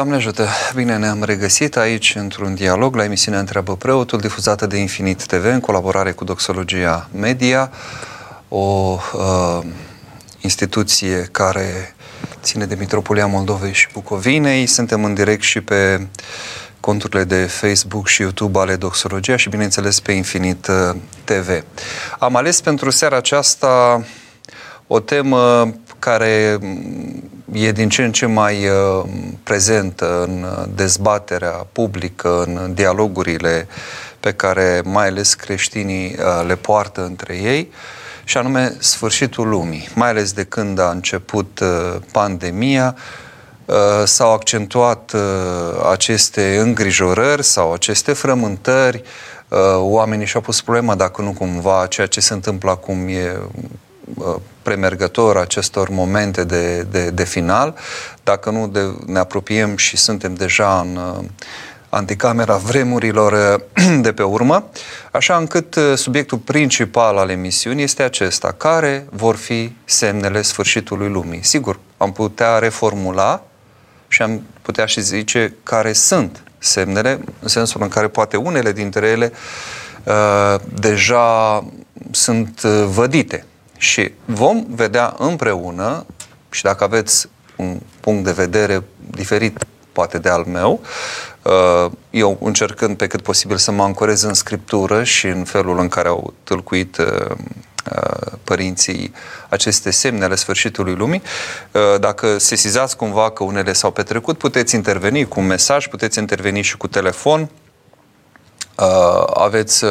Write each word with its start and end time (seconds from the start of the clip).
Doamne 0.00 0.18
ajută! 0.18 0.48
Bine 0.74 0.96
ne-am 0.96 1.22
regăsit 1.22 1.76
aici 1.76 2.14
într-un 2.18 2.54
dialog 2.54 2.94
la 2.94 3.04
emisiunea 3.04 3.40
Întreabă 3.40 3.76
Preotul, 3.76 4.18
difuzată 4.20 4.66
de 4.66 4.76
Infinit 4.76 5.26
TV 5.26 5.44
în 5.44 5.60
colaborare 5.60 6.12
cu 6.12 6.24
Doxologia 6.24 7.08
Media, 7.12 7.70
o 8.48 8.98
uh, 9.12 9.66
instituție 10.40 11.28
care 11.32 11.94
ține 12.42 12.64
de 12.64 12.74
Mitropolia 12.78 13.26
Moldovei 13.26 13.72
și 13.72 13.88
Bucovinei. 13.92 14.66
Suntem 14.66 15.04
în 15.04 15.14
direct 15.14 15.42
și 15.42 15.60
pe 15.60 16.06
conturile 16.80 17.24
de 17.24 17.44
Facebook 17.44 18.06
și 18.06 18.22
YouTube 18.22 18.58
ale 18.58 18.76
Doxologia 18.76 19.36
și, 19.36 19.48
bineînțeles, 19.48 20.00
pe 20.00 20.12
Infinit 20.12 20.66
uh, 20.66 20.96
TV. 21.24 21.64
Am 22.18 22.36
ales 22.36 22.60
pentru 22.60 22.90
seara 22.90 23.16
aceasta 23.16 24.04
o 24.86 25.00
temă 25.00 25.74
care 25.98 26.58
e 27.52 27.72
din 27.72 27.88
ce 27.88 28.04
în 28.04 28.12
ce 28.12 28.26
mai 28.26 28.66
uh, 28.66 29.04
prezentă 29.42 30.22
în 30.22 30.46
dezbaterea 30.74 31.66
publică, 31.72 32.42
în 32.42 32.74
dialogurile 32.74 33.66
pe 34.20 34.32
care 34.32 34.82
mai 34.84 35.06
ales 35.06 35.34
creștinii 35.34 36.16
uh, 36.18 36.46
le 36.46 36.56
poartă 36.56 37.04
între 37.04 37.36
ei, 37.36 37.72
și 38.24 38.36
anume 38.36 38.76
sfârșitul 38.78 39.48
lumii. 39.48 39.88
Mai 39.94 40.08
ales 40.08 40.32
de 40.32 40.44
când 40.44 40.78
a 40.78 40.90
început 40.90 41.60
pandemia, 42.12 42.96
s-au 44.04 44.32
accentuat 44.32 45.14
aceste 45.90 46.58
îngrijorări 46.58 47.42
sau 47.42 47.72
aceste 47.72 48.12
frământări. 48.12 49.02
Oamenii 49.76 50.26
și-au 50.26 50.42
pus 50.42 50.62
problema 50.62 50.94
dacă 50.94 51.22
nu 51.22 51.32
cumva 51.32 51.86
ceea 51.86 52.06
ce 52.06 52.20
se 52.20 52.32
întâmplă 52.32 52.70
acum 52.70 53.08
e 53.08 53.40
premergător 54.70 55.36
acestor 55.36 55.88
momente 55.88 56.44
de, 56.44 56.82
de, 56.82 57.10
de 57.10 57.24
final, 57.24 57.74
dacă 58.22 58.50
nu 58.50 58.68
de, 58.68 58.80
ne 59.06 59.18
apropiem 59.18 59.76
și 59.76 59.96
suntem 59.96 60.34
deja 60.34 60.80
în 60.80 60.96
uh, 60.96 61.24
anticamera 61.88 62.56
vremurilor 62.56 63.60
uh, 63.76 63.84
de 64.06 64.12
pe 64.12 64.22
urmă, 64.22 64.64
așa 65.12 65.36
încât 65.36 65.74
uh, 65.74 65.92
subiectul 65.96 66.38
principal 66.38 67.16
al 67.16 67.30
emisiunii 67.30 67.84
este 67.84 68.02
acesta, 68.02 68.54
care 68.56 69.06
vor 69.10 69.36
fi 69.36 69.72
semnele 69.84 70.42
sfârșitului 70.42 71.08
lumii. 71.08 71.44
Sigur, 71.44 71.78
am 71.96 72.12
putea 72.12 72.58
reformula 72.58 73.42
și 74.08 74.22
am 74.22 74.42
putea 74.62 74.86
și 74.86 75.00
zice 75.00 75.54
care 75.62 75.92
sunt 75.92 76.42
semnele, 76.58 77.20
în 77.40 77.48
sensul 77.48 77.82
în 77.82 77.88
care 77.88 78.08
poate 78.08 78.36
unele 78.36 78.72
dintre 78.72 79.06
ele 79.06 79.32
uh, 80.04 80.60
deja 80.80 81.64
sunt 82.10 82.60
vădite. 82.62 83.44
Și 83.80 84.12
vom 84.24 84.64
vedea 84.68 85.14
împreună, 85.18 86.06
și 86.50 86.62
dacă 86.62 86.84
aveți 86.84 87.28
un 87.56 87.80
punct 88.00 88.24
de 88.24 88.32
vedere 88.32 88.84
diferit 89.10 89.64
poate 89.92 90.18
de 90.18 90.28
al 90.28 90.44
meu, 90.44 90.80
uh, 91.42 91.92
eu 92.10 92.38
încercând 92.40 92.96
pe 92.96 93.06
cât 93.06 93.22
posibil 93.22 93.56
să 93.56 93.70
mă 93.70 93.82
ancorez 93.82 94.22
în 94.22 94.34
scriptură 94.34 95.04
și 95.04 95.26
în 95.26 95.44
felul 95.44 95.78
în 95.78 95.88
care 95.88 96.08
au 96.08 96.34
tâlcuit 96.44 96.96
uh, 96.96 97.06
uh, 97.94 98.32
părinții 98.44 99.12
aceste 99.48 99.90
semne 99.90 100.24
ale 100.24 100.34
sfârșitului 100.34 100.94
lumii. 100.94 101.22
Dacă 102.00 102.38
sesizați 102.38 102.96
cumva 102.96 103.30
că 103.30 103.44
unele 103.44 103.72
s-au 103.72 103.90
petrecut, 103.90 104.38
puteți 104.38 104.74
interveni 104.74 105.28
cu 105.28 105.40
un 105.40 105.46
mesaj, 105.46 105.86
puteți 105.86 106.18
interveni 106.18 106.62
și 106.62 106.76
cu 106.76 106.86
telefon. 106.86 107.50
Aveți 109.34 109.84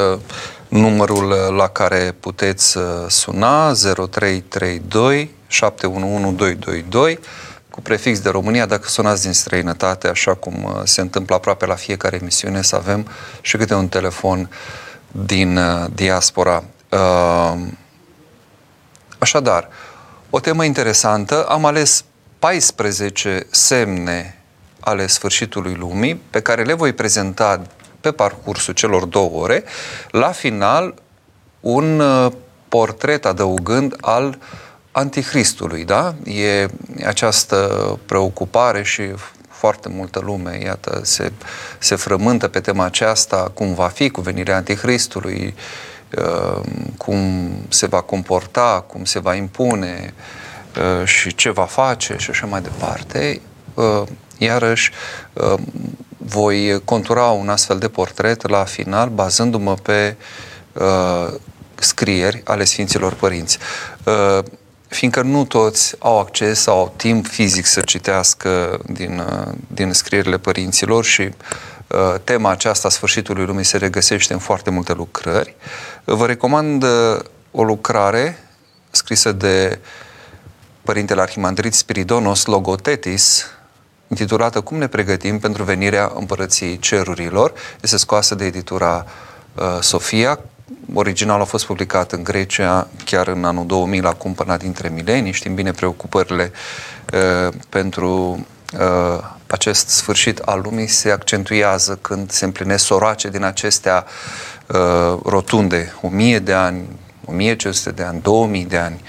numărul 0.70 1.31
uh, 1.31 1.56
la 1.58 1.67
care 1.67 2.16
puteți 2.20 2.78
uh, 2.78 2.84
suna 3.08 3.73
0332 3.73 5.31
711222 5.48 7.20
cu 7.70 7.81
prefix 7.81 8.20
de 8.20 8.30
România, 8.30 8.66
dacă 8.66 8.88
sunați 8.88 9.22
din 9.22 9.34
străinătate, 9.34 10.08
așa 10.08 10.34
cum 10.34 10.64
uh, 10.64 10.81
se 10.84 11.02
întâmplă 11.02 11.36
aproape 11.36 11.66
la 11.66 11.75
fiecare 11.75 12.17
emisiune, 12.22 12.62
să 12.62 12.75
avem 12.75 13.08
și 13.42 13.58
câte 13.58 13.73
un 13.73 13.88
telefon 13.88 14.50
din 15.12 15.59
diaspora. 15.94 16.64
Așadar, 19.18 19.69
o 20.30 20.40
temă 20.40 20.63
interesantă. 20.63 21.44
Am 21.44 21.66
ales 21.66 22.03
14 22.40 23.47
semne 23.50 24.41
ale 24.80 25.07
sfârșitului 25.07 25.74
lumii 25.74 26.22
pe 26.30 26.41
care 26.41 26.63
le 26.63 26.74
voi 26.74 26.94
prezenta 26.94 27.62
pe 28.02 28.12
parcursul 28.12 28.74
celor 28.74 29.06
două 29.06 29.42
ore, 29.42 29.64
la 30.12 30.32
final 30.32 30.94
un 31.60 32.00
uh, 32.00 32.32
portret 32.70 33.26
adăugând 33.26 33.96
al 34.02 34.38
antichristului, 34.92 35.86
da? 35.86 36.16
E 36.24 36.68
această 37.06 38.00
preocupare 38.06 38.84
și 38.84 39.02
foarte 39.50 39.90
multă 39.90 40.20
lume, 40.20 40.60
iată, 40.64 41.00
se, 41.04 41.32
se 41.78 41.96
frământă 41.96 42.48
pe 42.48 42.60
tema 42.60 42.86
aceasta, 42.86 43.52
cum 43.54 43.74
va 43.74 43.88
fi 43.88 44.10
cu 44.10 44.22
venirea 44.22 44.56
antichristului, 44.56 45.56
uh, 46.18 46.62
cum 46.98 47.50
se 47.70 47.86
va 47.86 48.02
comporta, 48.02 48.84
cum 48.88 49.04
se 49.06 49.20
va 49.20 49.36
impune 49.36 50.14
uh, 50.78 51.08
și 51.08 51.36
ce 51.36 51.50
va 51.50 51.66
face 51.66 52.16
și 52.18 52.30
așa 52.30 52.46
mai 52.46 52.62
departe. 52.62 53.42
Iarăși, 54.38 54.92
voi 56.25 56.81
contura 56.85 57.24
un 57.24 57.50
astfel 57.50 57.78
de 57.78 57.88
portret 57.88 58.47
la 58.47 58.63
final, 58.63 59.09
bazându-mă 59.09 59.74
pe 59.74 60.16
uh, 60.74 61.34
scrieri 61.75 62.41
ale 62.46 62.63
Sfinților 62.63 63.13
Părinți. 63.13 63.57
Uh, 64.03 64.44
fiindcă 64.88 65.22
nu 65.22 65.46
toți 65.46 65.96
au 66.00 66.19
acces 66.19 66.62
sau 66.62 66.78
au 66.78 66.94
timp 66.96 67.28
fizic 67.28 67.66
să 67.66 67.81
citească 67.81 68.80
din, 68.85 69.19
uh, 69.19 69.53
din 69.68 69.94
scrierile 69.94 70.38
părinților 70.38 71.06
și 71.06 71.22
uh, 71.22 72.16
tema 72.24 72.51
aceasta 72.51 72.88
a 72.88 72.91
sfârșitului 72.91 73.46
lumii 73.46 73.63
se 73.63 73.78
regăsește 73.78 74.34
în 74.34 74.40
foarte 74.40 74.69
multe 74.69 74.94
lucrări. 74.94 75.56
Vă 76.03 76.25
recomand 76.25 76.84
uh, 76.84 77.19
o 77.51 77.63
lucrare 77.63 78.38
scrisă 78.91 79.31
de 79.31 79.80
Părintele 80.81 81.22
Arhimandrit 81.22 81.74
Spiridonos 81.74 82.46
Logotetis, 82.46 83.46
intitulată 84.09 84.62
Cum 84.62 84.78
ne 84.78 84.88
pregătim 84.88 85.40
pentru 85.40 85.64
venirea 85.64 86.12
împărăției 86.16 86.80
cerurilor. 86.80 87.53
Este 87.81 87.97
scoasă 87.97 88.36
de 88.36 88.46
editura 88.46 89.06
uh, 89.56 89.64
Sofia. 89.80 90.40
Original 90.94 91.42
a 91.42 91.44
fost 91.44 91.66
publicat 91.66 92.12
în 92.12 92.24
Grecia 92.24 92.88
chiar 93.06 93.28
în 93.28 93.46
anul 93.46 93.66
2000 93.66 94.02
la 94.02 94.14
cumpăna 94.14 94.58
dintre 94.58 94.90
milenii. 94.90 95.31
Știm 95.31 95.56
bine 95.56 95.72
preocupările 95.72 96.52
uh, 97.14 97.53
pentru 97.69 98.46
uh, 98.80 99.24
acest 99.48 99.88
sfârșit 99.88 100.40
al 100.40 100.62
lumii 100.64 100.88
se 100.88 101.12
accentuează 101.12 101.98
când 102.02 102.31
se 102.31 102.46
împlinesc 102.46 102.86
soroace 102.86 103.30
din 103.30 103.44
acestea 103.44 104.06
uh, 104.68 105.19
rotunde, 105.24 105.94
1000 106.02 106.40
de 106.40 106.53
ani, 106.53 106.88
1500 107.25 107.92
de 107.92 108.03
ani, 108.03 108.22
2000 108.22 108.66
de 108.66 108.78
ani 108.78 109.02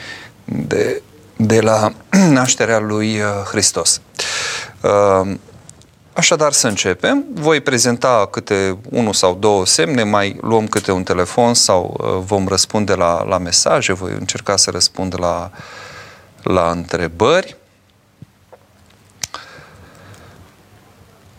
de, 0.44 1.02
de 1.36 1.60
la 1.60 1.92
nașterea 2.38 2.78
lui 2.78 3.20
uh, 3.20 3.24
Hristos. 3.50 4.00
Ehm, 4.82 5.40
așadar 6.12 6.52
să 6.52 6.68
începem. 6.68 7.24
Voi 7.32 7.60
prezenta 7.60 8.28
câte 8.30 8.78
unul 8.90 9.12
sau 9.12 9.34
două 9.34 9.66
semne, 9.66 10.02
mai 10.02 10.36
luăm 10.40 10.66
câte 10.66 10.92
un 10.92 11.02
telefon 11.02 11.54
sau 11.54 11.96
uh, 11.98 12.22
vom 12.24 12.48
răspunde 12.48 12.94
la, 12.94 13.24
la 13.24 13.38
mesaje, 13.38 13.92
voi 13.92 14.12
încerca 14.18 14.56
să 14.56 14.70
răspund 14.70 15.14
la, 15.18 15.50
la 16.42 16.70
întrebări. 16.70 17.56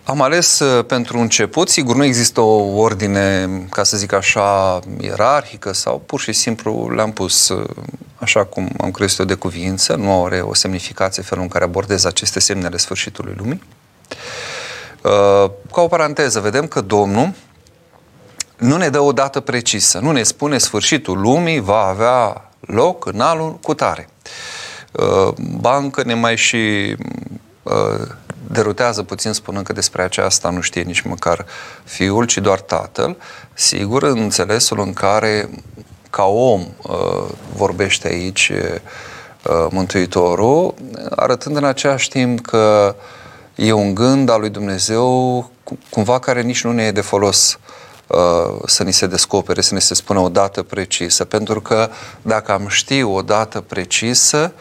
Am 0.03 0.21
ales 0.21 0.59
uh, 0.59 0.85
pentru 0.85 1.19
început, 1.19 1.69
sigur 1.69 1.95
nu 1.95 2.03
există 2.03 2.41
o 2.41 2.79
ordine, 2.79 3.49
ca 3.69 3.83
să 3.83 3.97
zic 3.97 4.13
așa, 4.13 4.79
ierarhică 4.99 5.73
sau 5.73 6.01
pur 6.05 6.19
și 6.19 6.31
simplu 6.31 6.89
le-am 6.89 7.11
pus 7.11 7.49
uh, 7.49 7.69
așa 8.17 8.45
cum 8.45 8.69
am 8.81 8.91
crezut 8.91 9.19
eu 9.19 9.25
de 9.25 9.33
cuvință, 9.33 9.95
nu 9.95 10.25
are 10.25 10.41
o 10.41 10.53
semnificație 10.53 11.23
felul 11.23 11.43
în 11.43 11.49
care 11.49 11.63
abordez 11.63 12.05
aceste 12.05 12.39
semne 12.39 12.65
ale 12.65 12.77
sfârșitului 12.77 13.33
lumii. 13.37 13.63
Uh, 15.01 15.51
ca 15.73 15.81
o 15.81 15.87
paranteză, 15.87 16.39
vedem 16.39 16.67
că 16.67 16.81
Domnul 16.81 17.33
nu 18.57 18.77
ne 18.77 18.89
dă 18.89 18.99
o 18.99 19.11
dată 19.11 19.39
precisă, 19.39 19.99
nu 19.99 20.11
ne 20.11 20.23
spune 20.23 20.57
sfârșitul 20.57 21.19
lumii 21.19 21.59
va 21.59 21.85
avea 21.85 22.49
loc 22.59 23.05
în 23.05 23.19
anul 23.19 23.53
cu 23.53 23.73
tare. 23.73 24.09
Bancă 25.37 26.03
ne 26.03 26.13
mai 26.13 26.37
și 26.37 26.95
derutează 28.47 29.03
puțin 29.03 29.31
spunând 29.31 29.65
că 29.65 29.73
despre 29.73 30.01
aceasta 30.01 30.49
nu 30.49 30.61
știe 30.61 30.81
nici 30.81 31.01
măcar 31.01 31.45
fiul, 31.83 32.25
ci 32.25 32.37
doar 32.37 32.59
tatăl, 32.59 33.17
sigur, 33.53 34.03
în 34.03 34.19
înțelesul 34.19 34.79
în 34.79 34.93
care 34.93 35.49
ca 36.09 36.23
om 36.23 36.61
uh, 36.81 37.29
vorbește 37.55 38.07
aici 38.07 38.51
uh, 38.51 39.67
Mântuitorul, 39.69 40.73
arătând 41.09 41.55
în 41.55 41.63
același 41.63 42.09
timp 42.09 42.41
că 42.41 42.95
e 43.55 43.71
un 43.71 43.93
gând 43.93 44.29
al 44.29 44.39
lui 44.39 44.49
Dumnezeu 44.49 45.49
cumva 45.89 46.19
care 46.19 46.41
nici 46.41 46.63
nu 46.63 46.71
ne 46.71 46.83
e 46.83 46.91
de 46.91 47.01
folos 47.01 47.59
uh, 48.07 48.17
să 48.65 48.83
ni 48.83 48.93
se 48.93 49.07
descopere, 49.07 49.61
să 49.61 49.73
ne 49.73 49.79
se 49.79 49.93
spună 49.93 50.19
o 50.19 50.29
dată 50.29 50.63
precisă. 50.63 51.25
Pentru 51.25 51.61
că 51.61 51.89
dacă 52.21 52.51
am 52.51 52.67
ști 52.67 53.03
o 53.03 53.21
dată 53.21 53.61
precisă, 53.61 54.53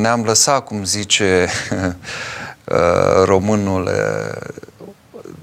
ne-am 0.00 0.24
lăsat, 0.24 0.64
cum 0.64 0.84
zice 0.84 1.48
românul 3.24 3.90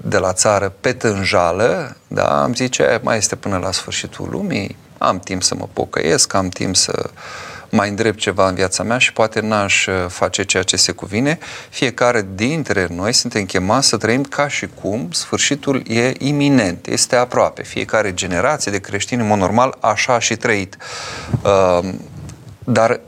de 0.02 0.18
la 0.18 0.32
țară 0.32 0.72
pe 0.80 0.92
tânjală, 0.92 1.96
da, 2.06 2.42
am 2.42 2.54
zice, 2.54 3.00
mai 3.02 3.16
este 3.16 3.36
până 3.36 3.58
la 3.58 3.72
sfârșitul 3.72 4.28
lumii, 4.30 4.76
am 4.98 5.18
timp 5.18 5.42
să 5.42 5.54
mă 5.54 5.68
pocăiesc, 5.72 6.34
am 6.34 6.48
timp 6.48 6.76
să 6.76 7.10
mai 7.70 7.88
îndrept 7.88 8.18
ceva 8.18 8.48
în 8.48 8.54
viața 8.54 8.82
mea 8.82 8.98
și 8.98 9.12
poate 9.12 9.40
n-aș 9.40 9.86
uh, 9.86 9.94
face 10.08 10.42
ceea 10.42 10.62
ce 10.62 10.76
se 10.76 10.92
cuvine. 10.92 11.38
Fiecare 11.70 12.26
dintre 12.34 12.86
noi 12.90 13.12
suntem 13.12 13.44
chemați 13.44 13.88
să 13.88 13.96
trăim 13.96 14.22
ca 14.22 14.48
și 14.48 14.68
cum 14.80 15.08
sfârșitul 15.12 15.82
e 15.86 16.14
iminent, 16.18 16.86
este 16.86 17.16
aproape. 17.16 17.62
Fiecare 17.62 18.14
generație 18.14 18.72
de 18.72 18.78
creștini, 18.78 19.20
în 19.20 19.26
mod 19.26 19.38
normal, 19.38 19.76
așa 19.80 20.14
a 20.14 20.18
și 20.18 20.36
trăit. 20.36 20.76
Uh, 21.42 21.88
dar 22.64 22.90
uh, 22.90 22.98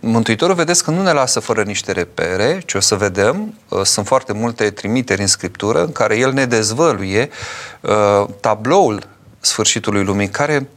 Mântuitorul, 0.00 0.54
vedeți 0.54 0.84
că 0.84 0.90
nu 0.90 1.02
ne 1.02 1.12
lasă 1.12 1.40
fără 1.40 1.62
niște 1.62 1.92
repere, 1.92 2.62
ci 2.66 2.74
o 2.74 2.80
să 2.80 2.94
vedem, 2.94 3.54
sunt 3.82 4.06
foarte 4.06 4.32
multe 4.32 4.70
trimiteri 4.70 5.20
în 5.20 5.26
Scriptură 5.26 5.84
în 5.84 5.92
care 5.92 6.16
El 6.16 6.32
ne 6.32 6.44
dezvăluie 6.44 7.28
tabloul 8.40 9.02
sfârșitului 9.40 10.04
lumii, 10.04 10.28
care 10.28 10.68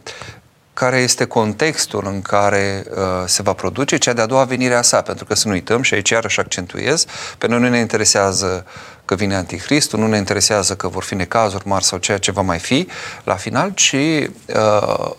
care 0.79 0.97
este 0.97 1.25
contextul 1.25 2.05
în 2.05 2.21
care 2.21 2.85
uh, 2.89 2.97
se 3.25 3.41
va 3.41 3.53
produce 3.53 3.97
cea 3.97 4.13
de-a 4.13 4.25
doua 4.25 4.43
venire 4.43 4.73
a 4.73 4.81
sa, 4.81 5.01
pentru 5.01 5.25
că 5.25 5.35
să 5.35 5.47
nu 5.47 5.53
uităm, 5.53 5.81
și 5.81 5.93
aici 5.93 6.09
iarăși 6.09 6.39
accentuez, 6.39 7.05
pe 7.37 7.47
noi 7.47 7.59
nu 7.59 7.69
ne 7.69 7.79
interesează 7.79 8.65
că 9.05 9.15
vine 9.15 9.35
Anticristul, 9.35 9.99
nu 9.99 10.07
ne 10.07 10.17
interesează 10.17 10.75
că 10.75 10.87
vor 10.87 11.03
fi 11.03 11.15
necazuri 11.15 11.67
mari 11.67 11.83
sau 11.83 11.97
ceea 11.97 12.17
ce 12.17 12.31
va 12.31 12.41
mai 12.41 12.59
fi 12.59 12.87
la 13.23 13.35
final, 13.35 13.71
ci 13.73 13.93
uh, 13.93 15.11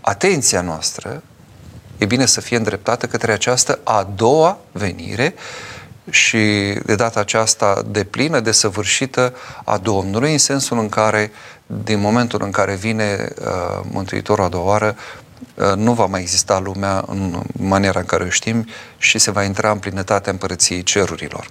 atenția 0.00 0.60
noastră 0.60 1.22
e 1.98 2.04
bine 2.04 2.26
să 2.26 2.40
fie 2.40 2.56
îndreptată 2.56 3.06
către 3.06 3.32
această 3.32 3.78
a 3.82 4.08
doua 4.14 4.58
venire 4.72 5.34
și 6.10 6.38
de 6.84 6.94
data 6.94 7.20
aceasta 7.20 7.82
de 7.86 8.04
plină, 8.04 8.40
desăvârșită 8.40 9.34
a 9.64 9.76
Domnului, 9.76 10.32
în 10.32 10.38
sensul 10.38 10.78
în 10.78 10.88
care 10.88 11.30
din 11.66 12.00
momentul 12.00 12.42
în 12.42 12.50
care 12.50 12.74
vine 12.74 13.28
uh, 13.40 13.80
Mântuitorul 13.90 14.44
a 14.44 14.48
doua 14.48 14.64
oară, 14.64 14.96
uh, 15.54 15.72
nu 15.76 15.92
va 15.92 16.06
mai 16.06 16.20
exista 16.20 16.58
lumea 16.58 17.04
în 17.06 17.42
maniera 17.52 18.00
în 18.00 18.06
care 18.06 18.24
o 18.24 18.28
știm 18.28 18.68
și 18.98 19.18
se 19.18 19.30
va 19.30 19.42
intra 19.42 19.70
în 19.70 19.78
plinătatea 19.78 20.32
împărăției 20.32 20.82
cerurilor. 20.82 21.48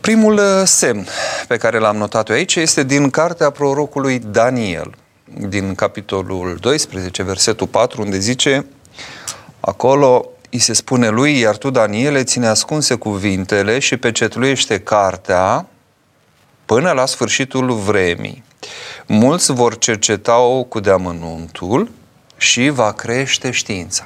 Primul 0.00 0.34
uh, 0.34 0.62
semn 0.64 1.06
pe 1.48 1.56
care 1.56 1.78
l-am 1.78 1.96
notat 1.96 2.28
eu 2.28 2.34
aici 2.34 2.56
este 2.56 2.82
din 2.82 3.10
cartea 3.10 3.50
prorocului 3.50 4.18
Daniel, 4.18 4.94
din 5.24 5.74
capitolul 5.74 6.56
12, 6.60 7.22
versetul 7.22 7.66
4, 7.66 8.02
unde 8.02 8.18
zice 8.18 8.66
acolo 9.60 10.30
îi 10.50 10.58
se 10.58 10.72
spune 10.72 11.08
lui, 11.08 11.38
iar 11.38 11.56
tu, 11.56 11.70
Daniele, 11.70 12.24
ține 12.24 12.46
ascunse 12.46 12.94
cuvintele 12.94 13.78
și 13.78 13.96
pecetluiește 13.96 14.80
cartea 14.80 15.66
până 16.64 16.90
la 16.90 17.06
sfârșitul 17.06 17.72
vremii. 17.72 18.44
Mulți 19.06 19.52
vor 19.52 19.78
cerceta-o 19.78 20.62
cu 20.62 20.80
deamănuntul 20.80 21.90
și 22.36 22.68
va 22.68 22.92
crește 22.92 23.50
știința. 23.50 24.04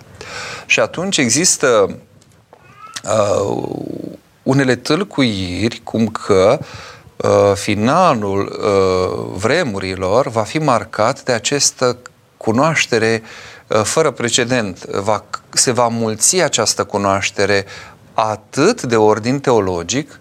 Și 0.66 0.80
atunci 0.80 1.16
există 1.16 1.98
uh, 3.04 3.62
unele 4.42 4.76
tâlcuiri 4.76 5.80
cum 5.84 6.06
că 6.08 6.58
uh, 7.16 7.52
finalul 7.54 8.58
uh, 8.62 9.38
vremurilor 9.38 10.28
va 10.28 10.42
fi 10.42 10.58
marcat 10.58 11.22
de 11.22 11.32
această 11.32 11.98
cunoaștere 12.36 13.22
uh, 13.22 13.28
fără 13.82 14.10
precedent. 14.10 14.84
Va, 14.84 15.24
se 15.50 15.70
va 15.70 15.88
mulți 15.88 16.40
această 16.40 16.84
cunoaștere 16.84 17.64
atât 18.14 18.82
de 18.82 18.96
ordin 18.96 19.40
teologic, 19.40 20.20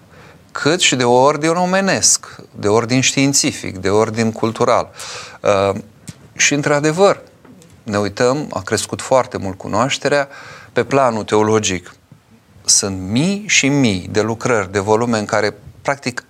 cât 0.51 0.80
și 0.80 0.95
de 0.95 1.04
ordin 1.04 1.50
omenesc, 1.50 2.36
de 2.56 2.68
ordin 2.68 3.01
științific, 3.01 3.78
de 3.78 3.90
ordin 3.90 4.31
cultural. 4.31 4.92
Uh, 5.42 5.80
și, 6.36 6.54
într-adevăr, 6.54 7.22
ne 7.84 7.98
uităm, 7.98 8.48
a 8.54 8.62
crescut 8.62 9.01
foarte 9.01 9.38
mult 9.38 9.57
cunoașterea 9.57 10.28
pe 10.74 10.84
planul 10.84 11.24
teologic. 11.24 11.96
Sunt 12.66 13.00
mii 13.00 13.44
și 13.48 13.68
mii 13.68 14.07
de 14.12 14.22
lucrări, 14.22 14.72
de 14.72 14.80
volume 14.80 15.18
în 15.18 15.25
care, 15.25 15.54
practic, 15.81 16.25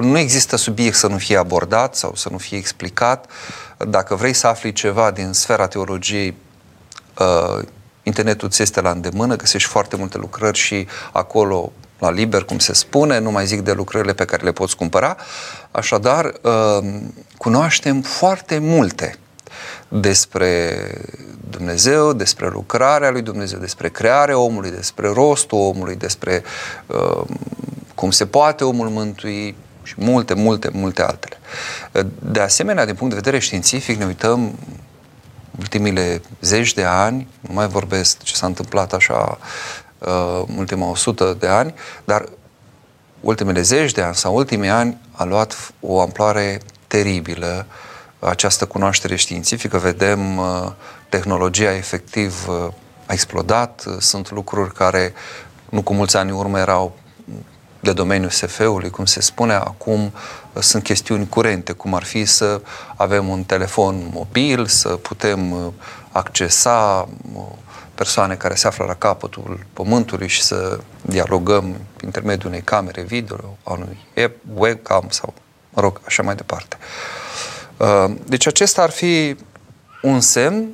nu 0.00 0.18
există 0.18 0.56
subiect 0.56 0.96
să 0.96 1.06
nu 1.06 1.18
fie 1.18 1.36
abordat 1.36 1.94
sau 1.94 2.14
să 2.14 2.28
nu 2.30 2.38
fie 2.38 2.56
explicat. 2.56 3.30
Dacă 3.76 4.14
vrei 4.14 4.32
să 4.32 4.46
afli 4.46 4.72
ceva 4.72 5.10
din 5.10 5.32
sfera 5.32 5.66
teologiei, 5.66 6.36
uh, 7.18 7.64
internetul 8.02 8.48
ți 8.48 8.62
este 8.62 8.80
la 8.80 8.90
îndemână, 8.90 9.36
găsești 9.36 9.68
foarte 9.68 9.96
multe 9.96 10.18
lucrări 10.18 10.58
și 10.58 10.86
acolo 11.12 11.72
la 11.98 12.10
liber, 12.10 12.44
cum 12.44 12.58
se 12.58 12.72
spune, 12.72 13.18
nu 13.18 13.30
mai 13.30 13.46
zic 13.46 13.60
de 13.60 13.72
lucrările 13.72 14.12
pe 14.12 14.24
care 14.24 14.42
le 14.42 14.52
poți 14.52 14.76
cumpăra. 14.76 15.16
Așadar, 15.70 16.32
uh, 16.42 16.92
cunoaștem 17.36 18.00
foarte 18.00 18.58
multe 18.58 19.18
despre 19.88 20.84
Dumnezeu, 21.50 22.12
despre 22.12 22.48
lucrarea 22.48 23.10
lui 23.10 23.22
Dumnezeu, 23.22 23.58
despre 23.58 23.88
crearea 23.88 24.38
omului, 24.38 24.70
despre 24.70 25.08
rostul 25.12 25.58
omului, 25.58 25.96
despre 25.96 26.42
uh, 26.86 27.24
cum 27.94 28.10
se 28.10 28.26
poate 28.26 28.64
omul 28.64 28.88
mântui 28.88 29.56
și 29.82 29.94
multe, 29.96 30.34
multe, 30.34 30.70
multe 30.72 31.02
altele. 31.02 31.38
De 32.18 32.40
asemenea, 32.40 32.84
din 32.84 32.94
punct 32.94 33.14
de 33.14 33.20
vedere 33.22 33.38
științific, 33.38 33.98
ne 33.98 34.04
uităm 34.04 34.58
ultimile 35.58 36.22
zeci 36.40 36.74
de 36.74 36.84
ani, 36.84 37.28
nu 37.40 37.54
mai 37.54 37.68
vorbesc 37.68 38.22
ce 38.22 38.34
s-a 38.34 38.46
întâmplat 38.46 38.92
așa 38.92 39.38
uh, 39.98 40.42
ultima 40.56 40.90
100 40.90 41.36
de 41.38 41.46
ani, 41.46 41.74
dar 42.04 42.28
ultimele 43.20 43.60
zeci 43.60 43.92
de 43.92 44.02
ani 44.02 44.14
sau 44.14 44.34
ultimii 44.34 44.68
ani 44.68 44.98
a 45.12 45.24
luat 45.24 45.72
o 45.80 46.00
amploare 46.00 46.60
teribilă 46.86 47.66
această 48.18 48.66
cunoaștere 48.66 49.16
științifică. 49.16 49.78
Vedem 49.78 50.36
uh, 50.36 50.72
tehnologia 51.08 51.74
efectiv 51.74 52.48
uh, 52.48 52.72
a 53.06 53.12
explodat, 53.12 53.84
sunt 53.98 54.30
lucruri 54.30 54.72
care 54.72 55.12
nu 55.68 55.82
cu 55.82 55.94
mulți 55.94 56.16
ani 56.16 56.30
urmă 56.30 56.58
erau 56.58 56.96
de 57.80 57.92
domeniul 57.92 58.30
SF-ului, 58.30 58.90
cum 58.90 59.04
se 59.04 59.20
spune, 59.20 59.52
acum 59.52 60.12
uh, 60.52 60.62
sunt 60.62 60.82
chestiuni 60.82 61.28
curente, 61.28 61.72
cum 61.72 61.94
ar 61.94 62.02
fi 62.02 62.24
să 62.24 62.60
avem 62.96 63.28
un 63.28 63.44
telefon 63.44 64.10
mobil, 64.12 64.66
să 64.66 64.88
putem 64.88 65.50
uh, 65.50 65.72
accesa 66.12 67.08
uh, 67.34 67.42
persoane 67.94 68.34
care 68.34 68.54
se 68.54 68.66
află 68.66 68.84
la 68.84 68.94
capătul 68.94 69.66
pământului 69.72 70.28
și 70.28 70.42
să 70.42 70.78
dialogăm 71.02 71.62
prin 71.96 72.06
intermediul 72.06 72.50
unei 72.50 72.62
camere 72.62 73.02
video, 73.02 73.58
a 73.62 73.72
unui 73.72 73.98
webcam 74.54 75.06
sau, 75.08 75.34
mă 75.70 75.80
rog, 75.80 76.00
așa 76.04 76.22
mai 76.22 76.34
departe. 76.34 76.76
Deci 78.24 78.46
acesta 78.46 78.82
ar 78.82 78.90
fi 78.90 79.36
un 80.02 80.20
semn 80.20 80.68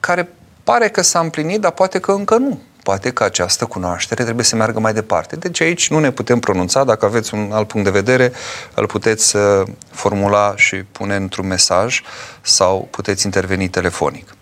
care 0.00 0.28
pare 0.64 0.88
că 0.88 1.02
s-a 1.02 1.20
împlinit, 1.20 1.60
dar 1.60 1.70
poate 1.70 1.98
că 1.98 2.12
încă 2.12 2.36
nu 2.36 2.60
poate 2.82 3.10
că 3.10 3.24
această 3.24 3.64
cunoaștere 3.64 4.22
trebuie 4.22 4.44
să 4.44 4.56
meargă 4.56 4.80
mai 4.80 4.92
departe. 4.92 5.36
Deci 5.36 5.60
aici 5.60 5.90
nu 5.90 5.98
ne 5.98 6.10
putem 6.10 6.38
pronunța, 6.38 6.84
dacă 6.84 7.04
aveți 7.04 7.34
un 7.34 7.50
alt 7.52 7.68
punct 7.68 7.86
de 7.86 7.92
vedere, 7.92 8.32
îl 8.74 8.86
puteți 8.86 9.36
uh, 9.36 9.62
formula 9.90 10.54
și 10.56 10.76
pune 10.76 11.16
într-un 11.16 11.46
mesaj 11.46 12.02
sau 12.40 12.88
puteți 12.90 13.24
interveni 13.24 13.68
telefonic. 13.68 14.34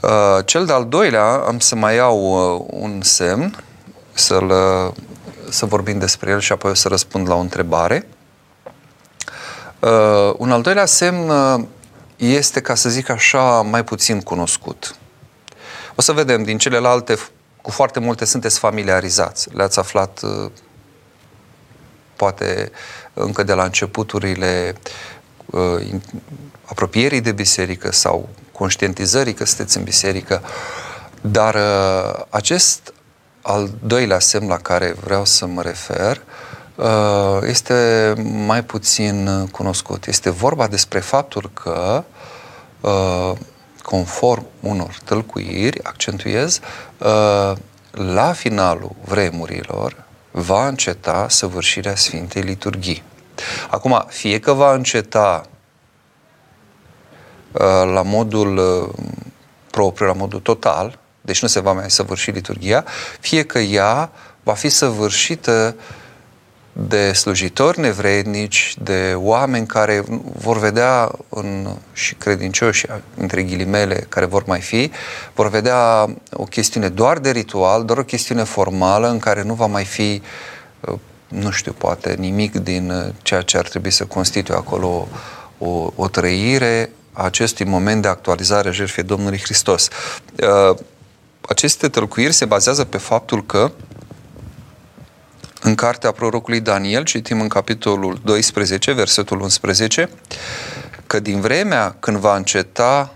Uh, 0.00 0.10
cel 0.44 0.66
de-al 0.66 0.86
doilea, 0.86 1.24
am 1.24 1.58
să 1.58 1.74
mai 1.74 1.94
iau 1.94 2.18
uh, 2.18 2.64
un 2.70 3.00
semn, 3.02 3.64
să-l, 4.12 4.52
să 5.48 5.66
vorbim 5.66 5.98
despre 5.98 6.30
el 6.30 6.40
și 6.40 6.52
apoi 6.52 6.70
o 6.70 6.74
să 6.74 6.88
răspund 6.88 7.28
la 7.28 7.34
o 7.34 7.38
întrebare. 7.38 8.06
Un 10.36 10.50
al 10.50 10.62
doilea 10.62 10.86
semn 10.86 11.32
este, 12.16 12.60
ca 12.60 12.74
să 12.74 12.88
zic 12.88 13.08
așa, 13.08 13.62
mai 13.62 13.84
puțin 13.84 14.20
cunoscut. 14.20 14.96
O 15.98 16.02
să 16.02 16.12
vedem 16.12 16.42
din 16.42 16.58
celelalte, 16.58 17.16
cu 17.62 17.70
foarte 17.70 18.00
multe 18.00 18.24
sunteți 18.24 18.58
familiarizați. 18.58 19.48
Le-ați 19.54 19.78
aflat 19.78 20.20
uh, 20.22 20.50
poate 22.16 22.70
încă 23.14 23.42
de 23.42 23.52
la 23.52 23.64
începuturile 23.64 24.74
uh, 25.46 25.86
apropierii 26.64 27.20
de 27.20 27.32
biserică 27.32 27.92
sau 27.92 28.28
conștientizării 28.52 29.34
că 29.34 29.44
sunteți 29.44 29.76
în 29.76 29.84
biserică, 29.84 30.42
dar 31.20 31.54
uh, 31.54 32.24
acest 32.28 32.92
al 33.42 33.70
doilea 33.82 34.18
semn 34.18 34.48
la 34.48 34.58
care 34.58 34.94
vreau 35.04 35.24
să 35.24 35.46
mă 35.46 35.62
refer 35.62 36.22
este 37.42 38.12
mai 38.46 38.64
puțin 38.64 39.48
cunoscut. 39.50 40.06
Este 40.06 40.30
vorba 40.30 40.66
despre 40.66 41.00
faptul 41.00 41.50
că 41.52 42.04
conform 43.88 44.46
unor 44.60 44.98
tălcuiri, 45.04 45.84
accentuez, 45.84 46.60
uh, 46.98 47.52
la 47.90 48.32
finalul 48.32 48.90
vremurilor 49.04 50.04
va 50.30 50.66
înceta 50.66 51.26
săvârșirea 51.28 51.94
Sfintei 51.94 52.42
Liturghii. 52.42 53.02
Acum, 53.70 54.04
fie 54.08 54.38
că 54.40 54.52
va 54.52 54.74
înceta 54.74 55.46
uh, 57.52 57.90
la 57.92 58.02
modul 58.02 58.56
uh, 58.56 59.04
propriu, 59.70 60.06
la 60.06 60.12
modul 60.12 60.40
total, 60.40 60.98
deci 61.20 61.42
nu 61.42 61.48
se 61.48 61.60
va 61.60 61.72
mai 61.72 61.90
săvârși 61.90 62.30
liturgia, 62.30 62.84
fie 63.20 63.42
că 63.42 63.58
ea 63.58 64.10
va 64.42 64.54
fi 64.54 64.68
săvârșită 64.68 65.76
de 66.80 67.12
slujitori 67.12 67.80
nevrednici, 67.80 68.74
de 68.82 69.14
oameni 69.16 69.66
care 69.66 70.04
vor 70.38 70.58
vedea 70.58 71.10
în, 71.28 71.76
și 71.92 72.14
credincioși, 72.14 72.86
între 73.16 73.42
ghilimele, 73.42 74.06
care 74.08 74.26
vor 74.26 74.44
mai 74.46 74.60
fi, 74.60 74.90
vor 75.34 75.48
vedea 75.48 76.14
o 76.32 76.44
chestiune 76.44 76.88
doar 76.88 77.18
de 77.18 77.30
ritual, 77.30 77.84
doar 77.84 77.98
o 77.98 78.04
chestiune 78.04 78.42
formală 78.42 79.08
în 79.08 79.18
care 79.18 79.42
nu 79.42 79.54
va 79.54 79.66
mai 79.66 79.84
fi, 79.84 80.22
uh, 80.80 80.98
nu 81.28 81.50
știu, 81.50 81.72
poate 81.72 82.14
nimic 82.18 82.54
din 82.54 82.90
uh, 82.90 83.14
ceea 83.22 83.42
ce 83.42 83.56
ar 83.56 83.68
trebui 83.68 83.90
să 83.90 84.04
constituie 84.04 84.56
acolo 84.56 85.08
o, 85.58 85.92
o 85.94 86.08
trăire 86.08 86.90
a 87.12 87.24
acestui 87.24 87.64
moment 87.64 88.02
de 88.02 88.08
actualizare 88.08 88.68
a 88.68 88.72
jertfei 88.72 89.04
Domnului 89.04 89.38
Hristos. 89.38 89.88
Uh, 90.42 90.76
aceste 91.40 91.88
tălcuiri 91.88 92.32
se 92.32 92.44
bazează 92.44 92.84
pe 92.84 92.98
faptul 92.98 93.46
că 93.46 93.70
în 95.62 95.74
cartea 95.74 96.10
prorocului 96.10 96.60
Daniel, 96.60 97.04
citim 97.04 97.40
în 97.40 97.48
capitolul 97.48 98.20
12, 98.24 98.92
versetul 98.92 99.40
11, 99.40 100.08
că 101.06 101.20
din 101.20 101.40
vremea 101.40 101.96
când 102.00 102.16
va 102.16 102.36
înceta, 102.36 103.14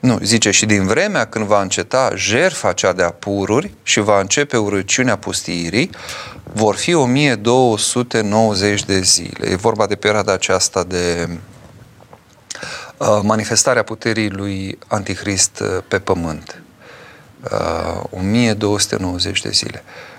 nu, 0.00 0.18
zice, 0.22 0.50
și 0.50 0.66
din 0.66 0.86
vremea 0.86 1.24
când 1.26 1.44
va 1.44 1.62
înceta 1.62 2.12
jerfa 2.14 2.72
cea 2.72 2.92
de 2.92 3.02
apururi 3.02 3.74
și 3.82 4.00
va 4.00 4.20
începe 4.20 4.56
urăciunea 4.56 5.16
pustiirii, 5.16 5.90
vor 6.52 6.74
fi 6.74 6.94
1290 6.94 8.84
de 8.84 9.00
zile. 9.00 9.48
E 9.48 9.56
vorba 9.56 9.86
de 9.86 9.94
perioada 9.94 10.32
aceasta 10.32 10.84
de 10.84 11.28
uh, 12.96 13.20
manifestarea 13.22 13.82
puterii 13.82 14.30
lui 14.30 14.78
Antichrist 14.86 15.60
uh, 15.60 15.68
pe 15.88 15.98
pământ. 15.98 16.62
Uh, 17.50 18.02
1290 18.10 19.40
de 19.40 19.50
zile. 19.50 19.82
Uh, 19.86 20.13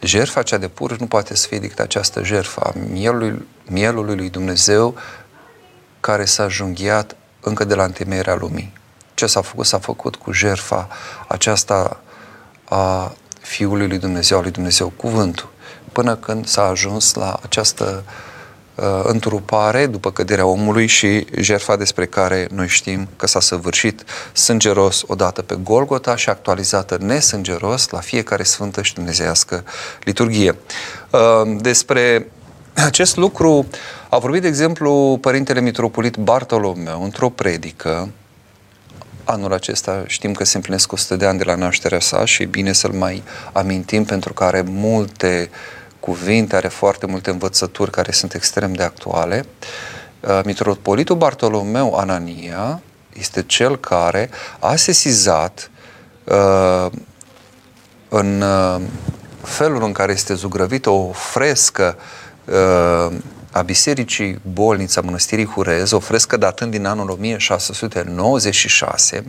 jertfa 0.00 0.42
cea 0.42 0.56
de 0.56 0.68
pur 0.68 0.96
nu 0.96 1.06
poate 1.06 1.36
să 1.36 1.46
fie 1.46 1.58
decât 1.58 1.78
această 1.78 2.24
jertfă 2.24 2.60
a 2.60 2.72
mielului, 2.90 3.46
mielului 3.66 4.16
lui 4.16 4.30
Dumnezeu 4.30 4.94
care 6.00 6.24
s-a 6.24 6.48
junghiat 6.48 7.16
încă 7.40 7.64
de 7.64 7.74
la 7.74 7.84
întemeierea 7.84 8.34
lumii. 8.34 8.72
Ce 9.14 9.26
s-a 9.26 9.40
făcut? 9.40 9.66
S-a 9.66 9.78
făcut 9.78 10.16
cu 10.16 10.32
jertfa 10.32 10.88
aceasta 11.28 12.00
a 12.64 13.12
Fiului 13.40 13.88
lui 13.88 13.98
Dumnezeu, 13.98 14.36
al 14.36 14.42
lui 14.42 14.52
Dumnezeu, 14.52 14.88
cuvântul, 14.88 15.48
până 15.92 16.16
când 16.16 16.46
s-a 16.46 16.62
ajuns 16.62 17.14
la 17.14 17.38
această 17.42 18.04
uh, 18.06 18.12
Uh, 18.12 18.27
întrupare 19.02 19.86
după 19.86 20.10
căderea 20.10 20.46
omului 20.46 20.86
și 20.86 21.26
jertfa 21.40 21.76
despre 21.76 22.06
care 22.06 22.48
noi 22.50 22.68
știm 22.68 23.08
că 23.16 23.26
s-a 23.26 23.40
săvârșit 23.40 24.04
sângeros 24.32 25.02
odată 25.06 25.42
pe 25.42 25.58
Golgota 25.62 26.16
și 26.16 26.28
actualizată 26.28 26.96
nesângeros 27.00 27.88
la 27.88 27.98
fiecare 27.98 28.42
sfântă 28.42 28.82
și 28.82 28.94
dumnezeiască 28.94 29.64
liturghie. 30.04 30.56
Uh, 31.10 31.56
despre 31.60 32.30
acest 32.74 33.16
lucru 33.16 33.66
a 34.08 34.18
vorbit, 34.18 34.42
de 34.42 34.48
exemplu, 34.48 35.18
Părintele 35.20 35.60
Mitropolit 35.60 36.16
Bartolomeu 36.16 37.02
într-o 37.02 37.28
predică 37.28 38.08
Anul 39.24 39.52
acesta 39.52 40.04
știm 40.06 40.32
că 40.32 40.44
se 40.44 40.56
împlinesc 40.56 40.92
100 40.92 41.16
de 41.16 41.26
ani 41.26 41.38
de 41.38 41.44
la 41.44 41.54
nașterea 41.54 42.00
sa 42.00 42.24
și 42.24 42.42
e 42.42 42.46
bine 42.46 42.72
să-l 42.72 42.92
mai 42.92 43.22
amintim 43.52 44.04
pentru 44.04 44.32
că 44.32 44.44
are 44.44 44.62
multe 44.66 45.50
uh, 45.50 45.77
cuvinte, 46.08 46.56
are 46.56 46.68
foarte 46.68 47.06
multe 47.06 47.30
învățături 47.30 47.90
care 47.90 48.12
sunt 48.12 48.34
extrem 48.34 48.72
de 48.72 48.82
actuale. 48.82 49.44
Uh, 50.20 50.40
Mitropolitul 50.44 51.16
Bartolomeu 51.16 51.94
Anania 51.94 52.82
este 53.12 53.42
cel 53.42 53.76
care 53.76 54.30
a 54.58 54.76
sesizat 54.76 55.70
uh, 56.24 56.86
în 58.08 58.40
uh, 58.40 58.80
felul 59.42 59.82
în 59.82 59.92
care 59.92 60.12
este 60.12 60.34
zugrăvită 60.34 60.90
o 60.90 61.10
frescă 61.12 61.96
uh, 62.44 63.16
a 63.52 63.62
Bisericii 63.62 64.40
Bolnița 64.52 65.00
Mănăstirii 65.00 65.46
Hurez, 65.46 65.90
o 65.90 65.98
frescă 65.98 66.36
datând 66.36 66.70
din 66.70 66.86
anul 66.86 67.10
1696, 67.10 69.24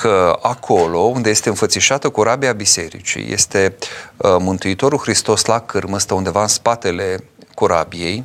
că 0.00 0.38
acolo, 0.42 0.98
unde 0.98 1.30
este 1.30 1.48
înfățișată 1.48 2.08
corabia 2.08 2.52
bisericii, 2.52 3.32
este 3.32 3.76
uh, 4.16 4.36
Mântuitorul 4.38 4.98
Hristos 4.98 5.44
la 5.44 5.60
cârmă, 5.60 5.98
stă 5.98 6.14
undeva 6.14 6.40
în 6.42 6.48
spatele 6.48 7.24
corabiei, 7.54 8.24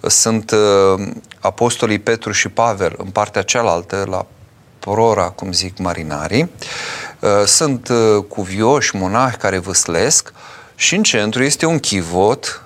sunt 0.00 0.50
uh, 0.50 1.06
apostolii 1.40 1.98
Petru 1.98 2.32
și 2.32 2.48
Pavel 2.48 2.94
în 2.96 3.10
partea 3.10 3.42
cealaltă, 3.42 4.06
la 4.08 4.26
prora, 4.78 5.28
cum 5.28 5.52
zic 5.52 5.78
marinarii, 5.78 6.50
uh, 7.20 7.44
sunt 7.46 7.88
uh, 7.88 8.24
cuvioși, 8.28 8.96
monahi 8.96 9.36
care 9.36 9.58
vâslesc 9.58 10.32
și 10.74 10.94
în 10.94 11.02
centru 11.02 11.42
este 11.42 11.66
un 11.66 11.78
chivot 11.78 12.62
uh, 12.62 12.65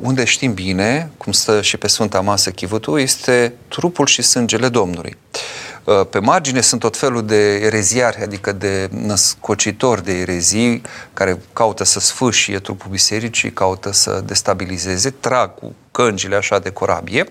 unde 0.00 0.24
știm 0.24 0.54
bine, 0.54 1.10
cum 1.16 1.32
stă 1.32 1.62
și 1.62 1.76
pe 1.76 1.88
Sfânta 1.88 2.20
Masă 2.20 2.50
chivotul, 2.50 3.00
este 3.00 3.54
trupul 3.68 4.06
și 4.06 4.22
sângele 4.22 4.68
Domnului. 4.68 5.16
Uh, 5.84 6.06
pe 6.10 6.18
margine 6.18 6.60
sunt 6.60 6.80
tot 6.80 6.96
felul 6.96 7.26
de 7.26 7.54
ereziari, 7.54 8.22
adică 8.22 8.52
de 8.52 8.88
născocitori 8.90 10.04
de 10.04 10.12
erezii 10.12 10.82
care 11.14 11.40
caută 11.52 11.84
să 11.84 12.00
sfâșie 12.00 12.58
trupul 12.58 12.90
bisericii, 12.90 13.52
caută 13.52 13.92
să 13.92 14.22
destabilizeze, 14.24 15.10
trag 15.10 15.54
cu 15.54 15.74
căngile 15.90 16.36
așa 16.36 16.58
de 16.58 16.70
corabie. 16.70 17.24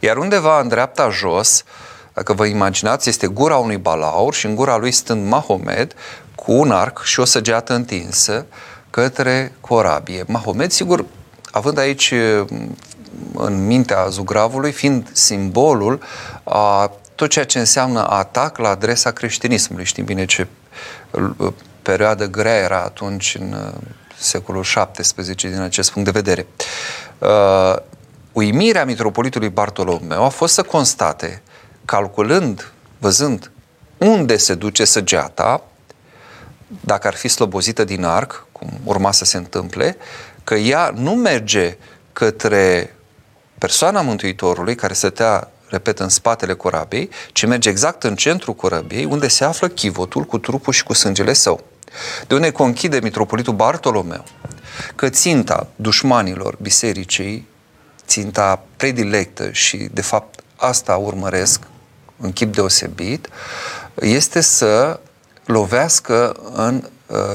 Iar 0.00 0.16
undeva 0.16 0.60
în 0.60 0.68
dreapta 0.68 1.10
jos, 1.10 1.64
dacă 2.12 2.32
vă 2.32 2.44
imaginați, 2.44 3.08
este 3.08 3.26
gura 3.26 3.56
unui 3.56 3.76
balaur 3.76 4.34
și 4.34 4.46
în 4.46 4.54
gura 4.54 4.76
lui 4.76 4.92
stând 4.92 5.28
Mahomed 5.28 5.94
cu 6.34 6.52
un 6.52 6.70
arc 6.70 7.02
și 7.02 7.20
o 7.20 7.24
săgeată 7.24 7.74
întinsă 7.74 8.46
către 8.94 9.52
corabie. 9.60 10.24
Mahomed, 10.26 10.70
sigur, 10.70 11.04
având 11.50 11.78
aici 11.78 12.14
în 13.34 13.66
mintea 13.66 14.06
zugravului, 14.08 14.72
fiind 14.72 15.08
simbolul 15.12 16.02
a 16.44 16.90
tot 17.14 17.30
ceea 17.30 17.44
ce 17.44 17.58
înseamnă 17.58 18.08
atac 18.08 18.58
la 18.58 18.68
adresa 18.68 19.10
creștinismului. 19.10 19.84
Știm 19.84 20.04
bine 20.04 20.24
ce 20.24 20.46
uh, 21.10 21.52
perioadă 21.82 22.26
grea 22.26 22.56
era 22.56 22.82
atunci 22.82 23.36
în 23.40 23.52
uh, 23.52 23.72
secolul 24.18 24.64
XVII 24.92 25.34
din 25.34 25.60
acest 25.60 25.90
punct 25.90 26.12
de 26.12 26.20
vedere. 26.20 26.46
Uh, 27.18 27.76
uimirea 28.32 28.84
mitropolitului 28.84 29.48
Bartolomeu 29.48 30.24
a 30.24 30.28
fost 30.28 30.54
să 30.54 30.62
constate, 30.62 31.42
calculând, 31.84 32.72
văzând 32.98 33.50
unde 33.98 34.36
se 34.36 34.54
duce 34.54 34.84
săgeata, 34.84 35.62
dacă 36.80 37.06
ar 37.06 37.14
fi 37.14 37.28
slobozită 37.28 37.84
din 37.84 38.04
arc, 38.04 38.43
cum 38.58 38.70
urma 38.84 39.12
să 39.12 39.24
se 39.24 39.36
întâmple, 39.36 39.96
că 40.44 40.54
ea 40.54 40.92
nu 40.94 41.14
merge 41.14 41.76
către 42.12 42.94
persoana 43.58 44.00
Mântuitorului 44.00 44.74
care 44.74 44.92
stătea 44.92 45.48
repet, 45.68 45.98
în 45.98 46.08
spatele 46.08 46.54
corabiei, 46.54 47.10
ci 47.32 47.46
merge 47.46 47.68
exact 47.68 48.02
în 48.02 48.16
centrul 48.16 48.54
corabiei, 48.54 49.04
unde 49.04 49.28
se 49.28 49.44
află 49.44 49.68
chivotul 49.68 50.24
cu 50.24 50.38
trupul 50.38 50.72
și 50.72 50.84
cu 50.84 50.92
sângele 50.92 51.32
său. 51.32 51.64
De 52.26 52.34
unde 52.34 52.50
conchide 52.50 52.98
mitropolitul 53.02 53.54
Bartolomeu 53.54 54.24
că 54.94 55.08
ținta 55.08 55.66
dușmanilor 55.76 56.56
bisericii, 56.60 57.48
ținta 58.06 58.64
predilectă 58.76 59.50
și, 59.50 59.76
de 59.92 60.02
fapt, 60.02 60.40
asta 60.56 60.96
urmăresc 60.96 61.60
în 62.16 62.32
chip 62.32 62.54
deosebit, 62.54 63.28
este 63.94 64.40
să 64.40 65.00
lovească 65.44 66.36
în 66.52 66.74
uh, 66.74 66.90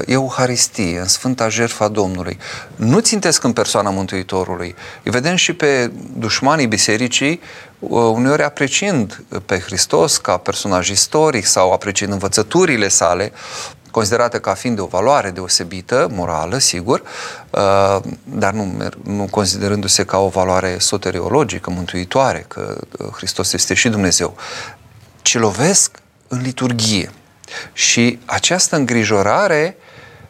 Euharistie, 0.06 0.98
în 0.98 1.06
Sfânta 1.06 1.48
Jertfa 1.48 1.88
Domnului. 1.88 2.38
Nu 2.76 2.98
țintesc 2.98 3.44
în 3.44 3.52
persoana 3.52 3.90
Mântuitorului. 3.90 4.74
Îi 5.02 5.10
vedem 5.10 5.34
și 5.34 5.52
pe 5.52 5.90
dușmanii 6.16 6.66
bisericii, 6.66 7.40
uh, 7.78 7.90
uneori 7.90 8.42
apreciind 8.42 9.24
pe 9.46 9.58
Hristos 9.58 10.16
ca 10.16 10.36
personaj 10.36 10.88
istoric 10.88 11.44
sau 11.44 11.72
apreciind 11.72 12.12
învățăturile 12.12 12.88
sale, 12.88 13.32
considerate 13.90 14.38
ca 14.40 14.54
fiind 14.54 14.76
de 14.76 14.82
o 14.82 14.86
valoare 14.86 15.30
deosebită, 15.30 16.08
morală, 16.12 16.58
sigur, 16.58 17.02
uh, 17.50 17.96
dar 18.24 18.52
nu, 18.52 18.88
nu 19.02 19.26
considerându-se 19.30 20.04
ca 20.04 20.18
o 20.18 20.28
valoare 20.28 20.76
soteriologică, 20.78 21.70
mântuitoare, 21.70 22.44
că 22.48 22.76
Hristos 23.12 23.52
este 23.52 23.74
și 23.74 23.88
Dumnezeu, 23.88 24.36
ci 25.22 25.38
lovesc 25.38 25.98
în 26.28 26.40
liturghie. 26.40 27.10
Și 27.72 28.18
această 28.24 28.76
îngrijorare, 28.76 29.76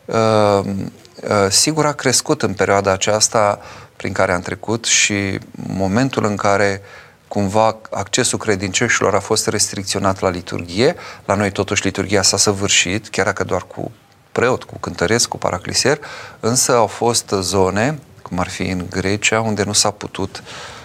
uh, 0.05 0.17
uh, 0.65 1.51
sigur, 1.51 1.87
a 1.87 1.93
crescut 1.93 2.43
în 2.43 2.53
perioada 2.53 2.93
aceasta 2.93 3.61
prin 3.97 4.13
care 4.13 4.33
am 4.33 4.41
trecut 4.41 4.85
și 4.85 5.39
momentul 5.67 6.25
în 6.25 6.37
care 6.37 6.83
cumva 7.29 7.77
accesul 7.91 8.39
credincioșilor 8.39 9.15
a 9.15 9.21
fost 9.21 9.47
restricționat 9.47 10.21
la 10.21 10.29
liturghie. 10.29 10.95
La 11.25 11.35
noi 11.35 11.51
totuși 11.51 11.85
liturghia 11.85 12.23
s-a 12.23 12.37
săvârșit, 12.37 13.09
chiar 13.09 13.25
dacă 13.25 13.45
doar 13.45 13.63
cu 13.63 13.91
preot, 14.33 14.65
cu 14.65 14.79
cântăresc, 14.79 15.29
cu 15.29 15.39
paraclisier, 15.39 15.99
însă 16.41 16.75
au 16.75 16.87
fost 16.87 17.35
zone, 17.41 17.99
cum 18.23 18.39
ar 18.39 18.49
fi 18.49 18.63
în 18.63 18.87
Grecia, 18.91 19.41
unde 19.41 19.63
nu 19.63 19.73
s-a 19.73 19.91
putut 19.91 20.43
uh, 20.45 20.80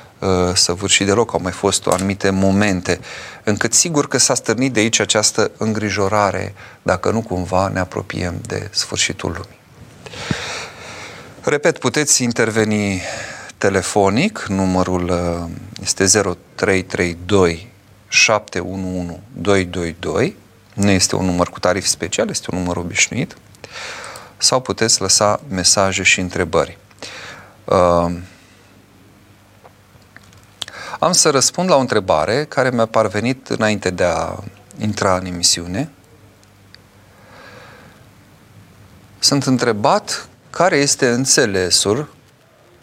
săvârși 0.53 1.03
deloc. 1.03 1.33
Au 1.33 1.39
mai 1.41 1.51
fost 1.51 1.87
anumite 1.87 2.29
momente 2.29 2.99
încât 3.43 3.73
sigur 3.73 4.07
că 4.07 4.17
s-a 4.17 4.33
stârnit 4.33 4.73
de 4.73 4.79
aici 4.79 4.99
această 4.99 5.51
îngrijorare, 5.57 6.53
dacă 6.81 7.11
nu 7.11 7.21
cumva 7.21 7.67
ne 7.67 7.79
apropiem 7.79 8.35
de 8.47 8.69
sfârșitul 8.71 9.31
lumii. 9.31 9.59
Repet, 11.41 11.77
puteți 11.77 12.23
interveni 12.23 13.01
telefonic, 13.57 14.45
numărul 14.47 15.09
uh, 15.09 15.49
este 15.81 16.05
0332 16.55 17.71
711 18.07 19.19
222, 19.33 20.35
nu 20.73 20.89
este 20.89 21.15
un 21.15 21.25
număr 21.25 21.49
cu 21.49 21.59
tarif 21.59 21.85
special, 21.85 22.29
este 22.29 22.47
un 22.51 22.57
număr 22.57 22.77
obișnuit, 22.77 23.35
sau 24.37 24.61
puteți 24.61 25.01
lăsa 25.01 25.41
mesaje 25.49 26.03
și 26.03 26.19
întrebări. 26.19 26.77
Uh, 27.65 28.11
am 31.05 31.11
să 31.11 31.29
răspund 31.29 31.69
la 31.69 31.75
o 31.75 31.79
întrebare 31.79 32.45
care 32.45 32.69
mi-a 32.69 32.85
parvenit 32.85 33.47
înainte 33.47 33.89
de 33.89 34.03
a 34.03 34.43
intra 34.79 35.15
în 35.15 35.25
emisiune. 35.25 35.89
Sunt 39.19 39.43
întrebat 39.43 40.27
care 40.49 40.77
este 40.77 41.09
înțelesul 41.09 42.13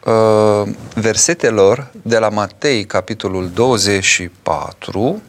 uh, 0.04 0.74
versetelor 0.94 1.90
de 2.02 2.18
la 2.18 2.28
Matei, 2.28 2.84
capitolul 2.84 3.50
24, 3.50 5.22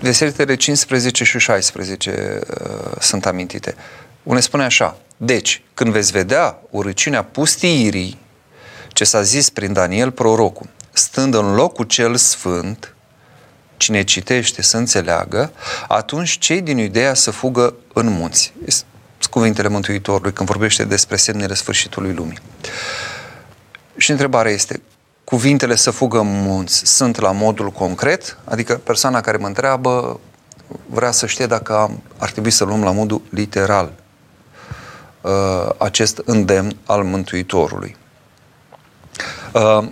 versetele 0.00 0.54
15 0.54 1.24
și 1.24 1.38
16 1.38 2.40
uh, 2.50 3.00
sunt 3.00 3.26
amintite. 3.26 3.74
Unde 4.22 4.40
spune 4.40 4.64
așa, 4.64 4.96
deci, 5.16 5.62
când 5.74 5.92
veți 5.92 6.12
vedea 6.12 6.58
urăciunea 6.70 7.22
pustiirii, 7.22 8.18
ce 8.88 9.04
s-a 9.04 9.22
zis 9.22 9.50
prin 9.50 9.72
Daniel 9.72 10.10
prorocul, 10.10 10.68
stând 10.92 11.34
în 11.34 11.54
locul 11.54 11.84
cel 11.84 12.16
sfânt, 12.16 12.94
cine 13.76 14.02
citește 14.02 14.62
să 14.62 14.76
înțeleagă, 14.76 15.52
atunci 15.88 16.38
cei 16.38 16.60
din 16.60 16.78
Iudea 16.78 17.14
să 17.14 17.30
fugă 17.30 17.74
în 17.92 18.08
munți. 18.08 18.52
Sunt 18.66 19.30
cuvintele 19.30 19.68
Mântuitorului 19.68 20.32
când 20.32 20.48
vorbește 20.48 20.84
despre 20.84 21.16
semnele 21.16 21.54
sfârșitului 21.54 22.12
lumii. 22.12 22.38
Și 23.96 24.10
întrebarea 24.10 24.52
este, 24.52 24.82
cuvintele 25.24 25.74
să 25.74 25.90
fugă 25.90 26.18
în 26.18 26.42
munți 26.42 26.86
sunt 26.86 27.20
la 27.20 27.32
modul 27.32 27.70
concret? 27.70 28.38
Adică 28.44 28.74
persoana 28.74 29.20
care 29.20 29.36
mă 29.36 29.46
întreabă 29.46 30.20
vrea 30.86 31.10
să 31.10 31.26
știe 31.26 31.46
dacă 31.46 32.00
ar 32.18 32.30
trebui 32.30 32.50
să 32.50 32.64
luăm 32.64 32.82
la 32.82 32.90
modul 32.90 33.22
literal 33.30 33.92
uh, 33.96 34.05
acest 35.78 36.22
îndemn 36.24 36.76
al 36.86 37.04
Mântuitorului. 37.04 37.96
Uh, 39.52 39.88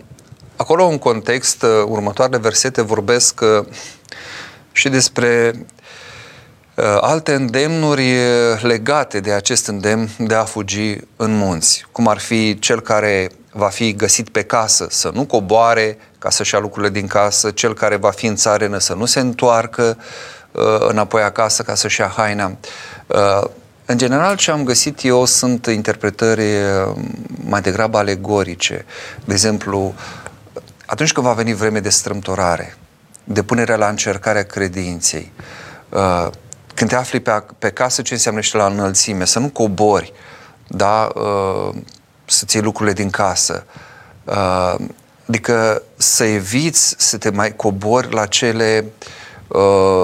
acolo, 0.57 0.85
în 0.85 0.99
context, 0.99 1.62
uh, 1.62 1.69
următoarele 1.87 2.38
versete 2.38 2.83
vorbesc 2.83 3.41
uh, 3.41 3.67
și 4.73 4.88
despre 4.88 5.53
uh, 6.75 6.85
alte 7.00 7.35
îndemnuri 7.35 8.12
uh, 8.12 8.62
legate 8.62 9.21
de 9.21 9.33
acest 9.33 9.67
îndemn 9.67 10.09
de 10.19 10.35
a 10.35 10.45
fugi 10.45 10.97
în 11.17 11.37
munți, 11.37 11.87
cum 11.93 12.09
ar 12.09 12.19
fi 12.19 12.59
cel 12.59 12.81
care 12.81 13.31
va 13.53 13.69
fi 13.69 13.95
găsit 13.95 14.29
pe 14.29 14.43
casă 14.43 14.87
să 14.91 15.11
nu 15.14 15.25
coboare 15.25 15.99
ca 16.19 16.31
să-și 16.31 16.55
ia 16.55 16.61
lucrurile 16.61 16.93
din 16.93 17.07
casă, 17.07 17.50
cel 17.50 17.75
care 17.75 17.97
va 17.97 18.11
fi 18.11 18.26
în 18.26 18.37
țarenă 18.37 18.79
să 18.79 18.95
nu 18.95 19.05
se 19.05 19.21
întoarcă 19.21 19.99
uh, 20.53 20.62
înapoi 20.88 21.23
acasă 21.23 21.62
ca 21.62 21.75
să-și 21.75 22.00
ia 22.00 22.12
haina. 22.17 22.57
Uh, 23.85 23.91
în 23.95 23.99
general, 23.99 24.37
ce 24.37 24.50
am 24.50 24.64
găsit 24.64 25.05
eu 25.05 25.25
sunt 25.25 25.67
interpretări 25.67 26.43
uh, 26.43 26.97
mai 27.45 27.61
degrabă 27.61 27.99
alegorice. 27.99 28.85
De 29.25 29.33
exemplu, 29.33 29.95
atunci 30.87 31.12
când 31.12 31.26
va 31.26 31.33
veni 31.33 31.55
vreme 31.55 31.81
de 31.81 31.88
strâmtorare, 31.88 32.76
de 33.25 33.43
punerea 33.43 33.76
la 33.76 33.88
încercarea 33.88 34.43
credinței, 34.43 35.33
uh, 35.88 36.29
când 36.75 36.91
te 36.91 36.97
afli 36.97 37.21
pe, 37.21 37.43
pe 37.59 37.71
casă, 37.71 38.03
ce 38.03 38.12
înseamnă 38.12 38.41
și 38.41 38.55
la 38.55 38.67
înălțime? 38.67 39.25
Să 39.25 39.38
nu 39.38 39.49
cobori, 39.49 40.12
da? 40.66 41.09
Uh, 41.14 41.75
să-ți 42.25 42.57
iei 42.57 42.64
lucrurile 42.64 42.94
din 42.94 43.11
casă. 43.11 43.66
Adică 45.27 45.83
să 45.97 46.25
eviți 46.25 46.94
să 46.99 47.18
te 47.18 47.31
mai 47.31 47.57
cobori 47.57 48.14
la 48.14 48.27
cele 48.27 48.85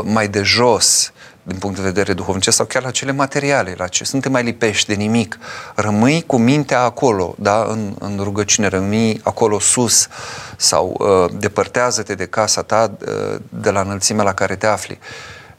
mai 0.03 0.29
de 0.29 0.43
jos, 0.43 1.13
din 1.43 1.59
punct 1.59 1.77
de 1.77 1.83
vedere 1.83 2.13
duhovnicesc 2.13 2.57
sau 2.57 2.67
chiar 2.67 2.83
la 2.83 2.91
cele 2.91 3.13
materiale, 3.13 3.75
la 3.77 3.87
ce 3.87 4.05
nu 4.13 4.21
te 4.21 4.29
mai 4.29 4.43
lipești 4.43 4.89
de 4.89 4.95
nimic. 4.95 5.39
Rămâi 5.75 6.25
cu 6.27 6.37
mintea 6.37 6.81
acolo, 6.83 7.35
da, 7.39 7.67
în, 7.69 7.95
în 7.99 8.21
rugăciune, 8.23 8.69
rămâi 8.69 9.21
acolo 9.25 9.59
sus 9.59 10.09
sau 10.57 10.97
uh, 10.99 11.31
depărtează-te 11.39 12.15
de 12.15 12.27
casa 12.27 12.63
ta 12.63 12.97
uh, 13.07 13.41
de 13.49 13.71
la 13.71 13.81
înălțimea 13.81 14.25
la 14.25 14.35
care 14.35 14.57
te 14.57 14.67
afli. 14.67 14.99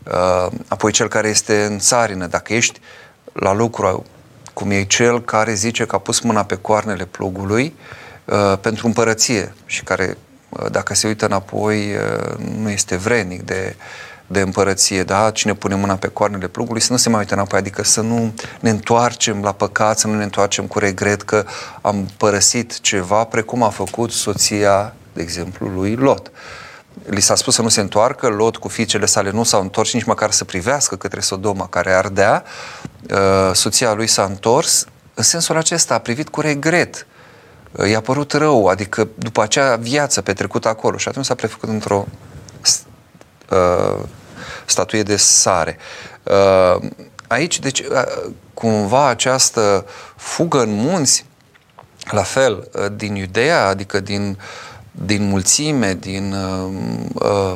Uh, 0.03 0.51
apoi 0.67 0.91
cel 0.91 1.07
care 1.07 1.27
este 1.27 1.63
în 1.63 1.79
țarină, 1.79 2.27
dacă 2.27 2.53
ești 2.53 2.79
la 3.33 3.53
lucru, 3.53 4.05
cum 4.53 4.71
e 4.71 4.83
cel 4.83 5.21
care 5.21 5.53
zice 5.53 5.85
că 5.85 5.95
a 5.95 5.99
pus 5.99 6.19
mâna 6.19 6.43
pe 6.43 6.55
coarnele 6.55 7.05
plugului 7.05 7.75
uh, 8.25 8.57
pentru 8.61 8.87
împărăție 8.87 9.53
și 9.65 9.83
care, 9.83 10.17
uh, 10.49 10.65
dacă 10.71 10.93
se 10.93 11.07
uită 11.07 11.25
înapoi, 11.25 11.95
uh, 11.95 12.37
nu 12.57 12.69
este 12.69 12.95
vrednic 12.95 13.41
de 13.41 13.75
uh, 13.77 14.11
de 14.31 14.39
împărăție, 14.39 15.03
da? 15.03 15.31
Cine 15.31 15.53
pune 15.53 15.75
mâna 15.75 15.95
pe 15.95 16.07
coarnele 16.07 16.47
plugului, 16.47 16.81
să 16.81 16.91
nu 16.91 16.97
se 16.97 17.09
mai 17.09 17.19
uite 17.19 17.33
înapoi, 17.33 17.59
adică 17.59 17.83
să 17.83 18.01
nu 18.01 18.33
ne 18.59 18.69
întoarcem 18.69 19.41
la 19.41 19.51
păcat, 19.51 19.99
să 19.99 20.07
nu 20.07 20.15
ne 20.15 20.23
întoarcem 20.23 20.65
cu 20.65 20.79
regret 20.79 21.21
că 21.21 21.45
am 21.81 22.09
părăsit 22.17 22.79
ceva, 22.79 23.23
precum 23.23 23.63
a 23.63 23.69
făcut 23.69 24.11
soția, 24.11 24.93
de 25.13 25.21
exemplu, 25.21 25.67
lui 25.67 25.95
Lot. 25.95 26.31
Li 27.05 27.21
s-a 27.21 27.35
spus 27.35 27.55
să 27.55 27.61
nu 27.61 27.69
se 27.69 27.81
întoarcă, 27.81 28.27
Lot 28.27 28.57
cu 28.57 28.67
fiicele 28.67 29.05
sale 29.05 29.31
nu 29.31 29.43
s-au 29.43 29.61
întors 29.61 29.93
nici 29.93 30.03
măcar 30.03 30.31
să 30.31 30.43
privească 30.43 30.95
către 30.95 31.19
Sodoma 31.19 31.67
care 31.67 31.91
ardea. 31.91 32.43
Uh, 33.11 33.53
soția 33.53 33.93
lui 33.93 34.07
s-a 34.07 34.23
întors, 34.23 34.85
în 35.13 35.23
sensul 35.23 35.57
acesta 35.57 35.93
a 35.93 35.97
privit 35.97 36.29
cu 36.29 36.41
regret. 36.41 37.07
Uh, 37.71 37.89
i-a 37.89 38.01
părut 38.01 38.31
rău, 38.31 38.67
adică 38.67 39.07
după 39.15 39.41
acea 39.41 39.75
viață 39.75 40.21
petrecută 40.21 40.67
acolo 40.67 40.97
și 40.97 41.07
atunci 41.07 41.25
s-a 41.25 41.35
prefăcut 41.35 41.69
într-o 41.69 42.05
uh, 43.49 44.03
statuie 44.71 45.03
de 45.03 45.15
sare. 45.15 45.77
Uh, 46.23 46.89
aici, 47.27 47.60
deci, 47.60 47.79
uh, 47.79 48.31
cumva 48.53 49.07
această 49.07 49.86
fugă 50.15 50.62
în 50.62 50.73
munți, 50.73 51.25
la 52.12 52.23
fel, 52.23 52.69
uh, 52.73 52.86
din 52.95 53.15
Iudea, 53.15 53.67
adică 53.67 53.99
din, 53.99 54.38
din 54.91 55.27
mulțime, 55.27 55.93
din 55.93 56.34
uh, 57.13 57.53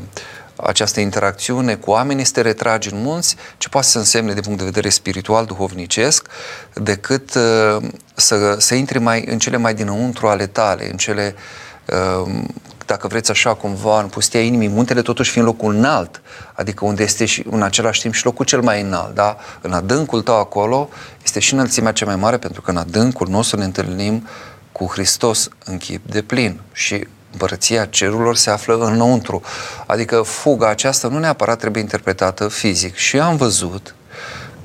această 0.55 0.99
interacțiune 0.99 1.75
cu 1.75 1.89
oameni, 1.89 2.21
este 2.21 2.41
retrage 2.41 2.89
în 2.91 3.01
munți, 3.01 3.35
ce 3.57 3.69
poate 3.69 3.87
să 3.87 3.97
însemne 3.97 4.33
din 4.33 4.41
punct 4.41 4.57
de 4.57 4.65
vedere 4.65 4.89
spiritual, 4.89 5.45
duhovnicesc, 5.45 6.27
decât 6.73 7.33
uh, 7.35 7.77
să, 8.15 8.55
să 8.59 8.75
intri 8.75 8.99
mai, 8.99 9.25
în 9.27 9.39
cele 9.39 9.57
mai 9.57 9.73
dinăuntru 9.73 10.27
ale 10.27 10.47
tale, 10.47 10.89
în 10.91 10.97
cele 10.97 11.35
uh, 11.85 12.31
dacă 12.85 13.07
vreți 13.07 13.31
așa 13.31 13.53
cumva, 13.53 14.01
în 14.01 14.07
pustia 14.07 14.41
inimii, 14.41 14.67
muntele 14.67 15.01
totuși 15.01 15.31
fiind 15.31 15.47
locul 15.47 15.73
înalt, 15.73 16.21
adică 16.53 16.85
unde 16.85 17.03
este 17.03 17.25
și 17.25 17.43
în 17.49 17.61
același 17.61 18.01
timp 18.01 18.13
și 18.13 18.25
locul 18.25 18.45
cel 18.45 18.61
mai 18.61 18.81
înalt, 18.81 19.15
da? 19.15 19.37
În 19.61 19.71
adâncul 19.71 20.21
tău 20.21 20.39
acolo 20.39 20.89
este 21.23 21.39
și 21.39 21.53
înălțimea 21.53 21.91
cea 21.91 22.05
mai 22.05 22.15
mare, 22.15 22.37
pentru 22.37 22.61
că 22.61 22.71
în 22.71 22.77
adâncul 22.77 23.27
nostru 23.27 23.57
ne 23.57 23.65
întâlnim 23.65 24.27
cu 24.71 24.85
Hristos 24.91 25.49
în 25.65 25.77
chip 25.77 26.11
de 26.11 26.21
plin 26.21 26.59
și 26.71 27.07
împărăția 27.31 27.85
cerurilor 27.85 28.35
se 28.35 28.49
află 28.49 28.77
înăuntru. 28.77 29.41
Adică 29.85 30.21
fuga 30.21 30.69
aceasta 30.69 31.07
nu 31.07 31.19
neapărat 31.19 31.59
trebuie 31.59 31.81
interpretată 31.81 32.47
fizic. 32.47 32.95
Și 32.95 33.19
am 33.19 33.35
văzut 33.35 33.95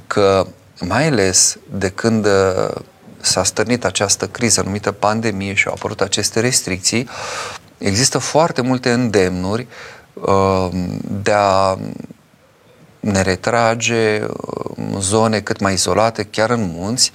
că, 0.06 0.46
mai 0.80 1.06
ales 1.06 1.56
de 1.70 1.88
când 1.88 2.26
uh, 2.26 2.74
s-a 3.20 3.44
stârnit 3.44 3.84
această 3.84 4.26
criză 4.26 4.62
numită 4.62 4.92
pandemie 4.92 5.54
și 5.54 5.66
au 5.66 5.72
apărut 5.72 6.00
aceste 6.00 6.40
restricții, 6.40 7.08
Există 7.80 8.18
foarte 8.18 8.60
multe 8.60 8.92
îndemnuri 8.92 9.66
uh, 10.14 10.68
de 11.22 11.32
a 11.34 11.78
ne 13.00 13.22
retrage 13.22 14.20
în 14.76 15.00
zone 15.00 15.40
cât 15.40 15.60
mai 15.60 15.72
izolate, 15.72 16.24
chiar 16.24 16.50
în 16.50 16.70
munți, 16.74 17.12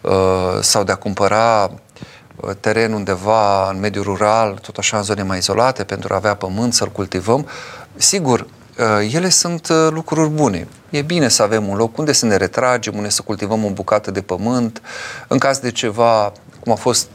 uh, 0.00 0.12
sau 0.60 0.84
de 0.84 0.92
a 0.92 0.96
cumpăra 0.96 1.70
uh, 2.36 2.50
teren 2.60 2.92
undeva 2.92 3.70
în 3.70 3.80
mediul 3.80 4.04
rural, 4.04 4.58
tot 4.62 4.76
așa 4.76 4.96
în 4.96 5.02
zone 5.02 5.22
mai 5.22 5.38
izolate, 5.38 5.84
pentru 5.84 6.12
a 6.12 6.16
avea 6.16 6.34
pământ, 6.34 6.74
să-l 6.74 6.90
cultivăm. 6.90 7.48
Sigur, 7.96 8.46
ele 9.10 9.28
sunt 9.28 9.68
lucruri 9.68 10.28
bune. 10.28 10.68
E 10.90 11.02
bine 11.02 11.28
să 11.28 11.42
avem 11.42 11.68
un 11.68 11.76
loc 11.76 11.98
unde 11.98 12.12
să 12.12 12.26
ne 12.26 12.36
retragem, 12.36 12.96
unde 12.96 13.08
să 13.08 13.22
cultivăm 13.22 13.64
o 13.64 13.70
bucată 13.70 14.10
de 14.10 14.22
pământ, 14.22 14.82
în 15.28 15.38
caz 15.38 15.58
de 15.58 15.70
ceva, 15.70 16.32
cum 16.60 16.72
a 16.72 16.76
fost 16.76 17.08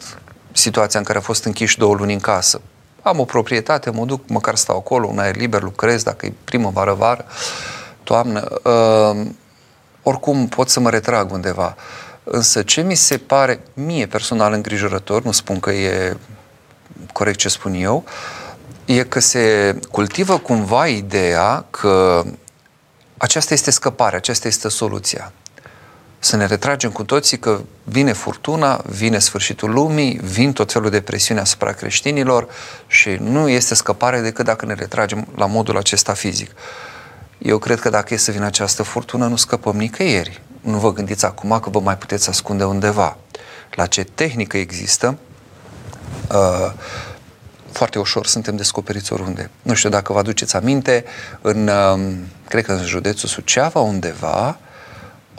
situația 0.52 1.00
în 1.00 1.06
care 1.06 1.18
a 1.18 1.22
fost 1.22 1.44
închiși 1.44 1.78
două 1.78 1.96
luni 1.96 2.14
în 2.14 2.20
casă 2.20 2.62
am 3.02 3.20
o 3.20 3.24
proprietate, 3.24 3.90
mă 3.90 4.06
duc, 4.06 4.22
măcar 4.28 4.56
stau 4.56 4.78
acolo, 4.78 5.08
un 5.08 5.20
aer 5.20 5.36
liber, 5.36 5.62
lucrez, 5.62 6.04
dacă 6.04 6.26
e 6.26 6.34
primăvară, 6.44 6.94
vară, 6.94 7.26
toamnă. 8.04 8.48
Uh, 8.64 9.28
oricum 10.04 10.48
pot 10.48 10.70
să 10.70 10.80
mă 10.80 10.90
retrag 10.90 11.32
undeva. 11.32 11.76
Însă 12.24 12.62
ce 12.62 12.82
mi 12.82 12.96
se 12.96 13.18
pare 13.18 13.60
mie 13.74 14.06
personal 14.06 14.54
îngrijorător, 14.54 15.24
nu 15.24 15.32
spun 15.32 15.60
că 15.60 15.72
e 15.72 16.18
corect 17.14 17.38
ce 17.38 17.50
spun 17.50 17.74
eu, 17.74 18.04
e 18.86 19.04
că 19.04 19.20
se 19.20 19.76
cultivă 19.92 20.38
cumva 20.38 20.88
ideea 20.88 21.66
că 21.70 22.24
aceasta 23.18 23.54
este 23.54 23.72
scăparea, 23.72 24.18
aceasta 24.18 24.48
este 24.48 24.70
soluția. 24.70 25.32
Să 26.20 26.36
ne 26.36 26.46
retragem 26.46 26.92
cu 26.92 27.04
toții 27.04 27.40
că 27.40 27.62
vine 27.84 28.14
furtuna, 28.14 28.82
vine 28.86 29.20
sfârșitul 29.20 29.72
lumii, 29.72 30.20
vin 30.24 30.54
tot 30.54 30.72
felul 30.72 30.90
de 30.90 31.02
presiuni 31.02 31.40
asupra 31.40 31.72
creștinilor 31.72 32.48
și 32.88 33.10
nu 33.10 33.50
este 33.50 33.76
scăpare 33.76 34.20
decât 34.20 34.46
dacă 34.46 34.66
ne 34.66 34.74
retragem 34.74 35.28
la 35.36 35.46
modul 35.46 35.78
acesta 35.78 36.14
fizic. 36.14 36.52
Eu 37.38 37.58
cred 37.58 37.80
că 37.80 37.90
dacă 37.90 38.14
e 38.14 38.18
să 38.18 38.32
vină 38.32 38.46
această 38.46 38.84
furtună, 38.84 39.28
nu 39.28 39.36
scăpăm 39.36 39.78
nicăieri. 39.78 40.42
Nu 40.62 40.78
vă 40.78 40.94
gândiți 40.94 41.26
acum 41.26 41.60
că 41.60 41.70
vă 41.70 41.80
mai 41.80 41.98
puteți 41.98 42.30
ascunde 42.30 42.64
undeva. 42.64 43.18
La 43.72 43.86
ce 43.86 44.04
tehnică 44.04 44.58
există, 44.58 45.18
uh, 46.32 46.72
foarte 47.72 48.00
ușor 48.00 48.26
suntem 48.26 48.56
descoperiți 48.56 49.14
oriunde. 49.14 49.50
Nu 49.62 49.74
știu 49.74 49.90
dacă 49.90 50.14
vă 50.14 50.20
aduceți 50.20 50.56
aminte, 50.56 51.06
în, 51.42 51.68
um, 51.68 52.18
cred 52.48 52.66
că 52.66 52.72
în 52.72 52.86
județul 52.86 53.30
Suceava, 53.30 53.80
undeva, 53.80 54.58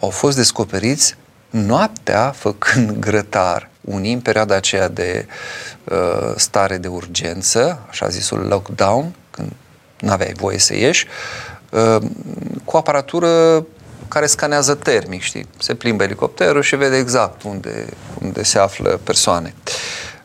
au 0.01 0.11
fost 0.11 0.37
descoperiți 0.37 1.17
noaptea 1.51 2.31
făcând 2.37 2.91
grătar. 3.07 3.69
Unii 3.81 4.13
în 4.13 4.21
perioada 4.21 4.55
aceea 4.55 4.89
de 4.89 5.27
uh, 5.85 6.33
stare 6.37 6.77
de 6.77 6.89
urgență, 6.89 7.79
așa 7.89 8.09
zisul 8.09 8.47
lockdown, 8.49 9.15
când 9.31 9.53
nu 10.01 10.11
aveai 10.11 10.33
voie 10.37 10.59
să 10.59 10.75
ieși, 10.75 11.07
uh, 11.71 12.03
cu 12.65 12.77
aparatură 12.77 13.65
care 14.09 14.27
scanează 14.27 14.75
termic, 14.75 15.23
știi? 15.23 15.47
Se 15.59 15.75
plimbă 15.75 16.03
elicopterul 16.03 16.63
și 16.63 16.77
vede 16.77 16.97
exact 16.97 17.43
unde, 17.43 17.87
unde 18.23 18.43
se 18.43 18.59
află 18.59 19.01
persoane. 19.05 19.55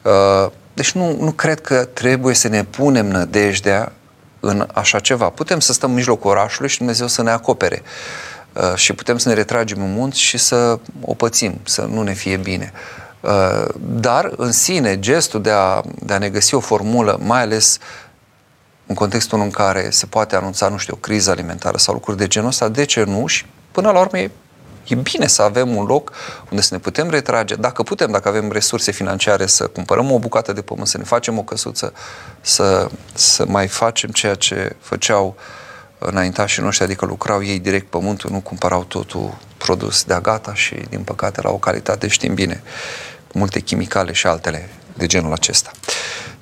Uh, 0.02 0.52
deci 0.74 0.92
nu, 0.92 1.18
nu 1.20 1.32
cred 1.32 1.62
că 1.62 1.86
trebuie 1.86 2.36
să 2.36 2.48
ne 2.48 2.64
punem 2.64 3.06
nădejdea 3.08 3.92
în 4.40 4.68
așa 4.74 5.00
ceva. 5.00 5.30
Putem 5.30 5.60
să 5.60 5.74
stăm 5.74 5.90
în 5.90 5.96
mijlocul 5.96 6.30
orașului 6.30 6.70
și 6.70 6.78
Dumnezeu 6.78 7.08
să 7.08 7.22
ne 7.22 7.32
acopere. 7.32 7.82
Uh, 7.84 8.35
și 8.76 8.94
putem 8.94 9.18
să 9.18 9.30
ne 9.30 9.36
retragem 9.36 9.82
în 9.82 9.94
munți 9.94 10.20
și 10.20 10.38
să 10.38 10.80
o 11.02 11.14
pățim, 11.14 11.60
să 11.64 11.82
nu 11.82 12.02
ne 12.02 12.14
fie 12.14 12.38
bine. 12.38 12.72
Uh, 13.22 13.66
dar, 13.80 14.32
în 14.38 14.52
sine, 14.52 15.00
gestul 15.00 15.42
de 15.42 15.52
a, 15.52 15.82
de 16.00 16.14
a 16.14 16.18
ne 16.18 16.30
găsi 16.30 16.54
o 16.54 16.60
formulă, 16.60 17.20
mai 17.22 17.42
ales 17.42 17.78
în 18.86 18.96
contextul 18.96 19.40
în 19.40 19.50
care 19.50 19.90
se 19.90 20.06
poate 20.06 20.36
anunța, 20.36 20.68
nu 20.68 20.78
știu, 20.78 20.94
o 20.94 21.00
criză 21.00 21.32
alimentară 21.32 21.78
sau 21.78 21.94
lucruri 21.94 22.18
de 22.18 22.28
genul 22.28 22.50
ăsta, 22.50 22.68
de 22.68 22.86
ce 22.86 23.04
nu? 23.04 23.28
Și 23.28 23.46
până 23.72 23.92
la 23.92 24.00
urmă 24.00 24.20
e 24.20 24.32
E 24.88 24.96
bine 24.96 25.28
să 25.28 25.42
avem 25.42 25.76
un 25.76 25.86
loc 25.86 26.12
unde 26.50 26.64
să 26.64 26.74
ne 26.74 26.80
putem 26.80 27.10
retrage, 27.10 27.56
dacă 27.56 27.84
putem, 27.84 28.12
dacă 28.12 28.28
avem 28.28 28.52
resurse 28.52 28.92
financiare, 28.92 29.46
să 29.46 29.68
cumpărăm 29.68 30.12
o 30.12 30.20
bucată 30.20 30.54
de 30.54 30.62
pământ, 30.62 30.88
să 30.88 30.98
ne 30.98 31.04
facem 31.04 31.38
o 31.38 31.44
căsuță, 31.44 31.94
să, 32.42 32.90
să 33.14 33.46
mai 33.48 33.68
facem 33.68 34.10
ceea 34.10 34.36
ce 34.36 34.76
făceau 34.80 35.36
înaintașii 36.00 36.64
noștri, 36.64 36.84
adică 36.84 37.06
lucrau 37.06 37.44
ei 37.44 37.60
direct 37.60 37.90
pământul, 37.90 38.32
nu 38.32 38.40
cumpărau 38.40 38.84
totul 38.84 39.38
produs 39.58 40.04
de 40.04 40.20
gata 40.22 40.54
și, 40.54 40.76
din 40.90 41.04
păcate, 41.04 41.42
la 41.42 41.50
o 41.50 41.58
calitate, 41.58 42.08
știm 42.08 42.34
bine, 42.34 42.62
cu 43.32 43.38
multe 43.38 43.60
chimicale 43.60 44.12
și 44.12 44.28
altele 44.28 44.70
de 44.94 45.06
genul 45.06 45.34
acesta. 45.34 45.72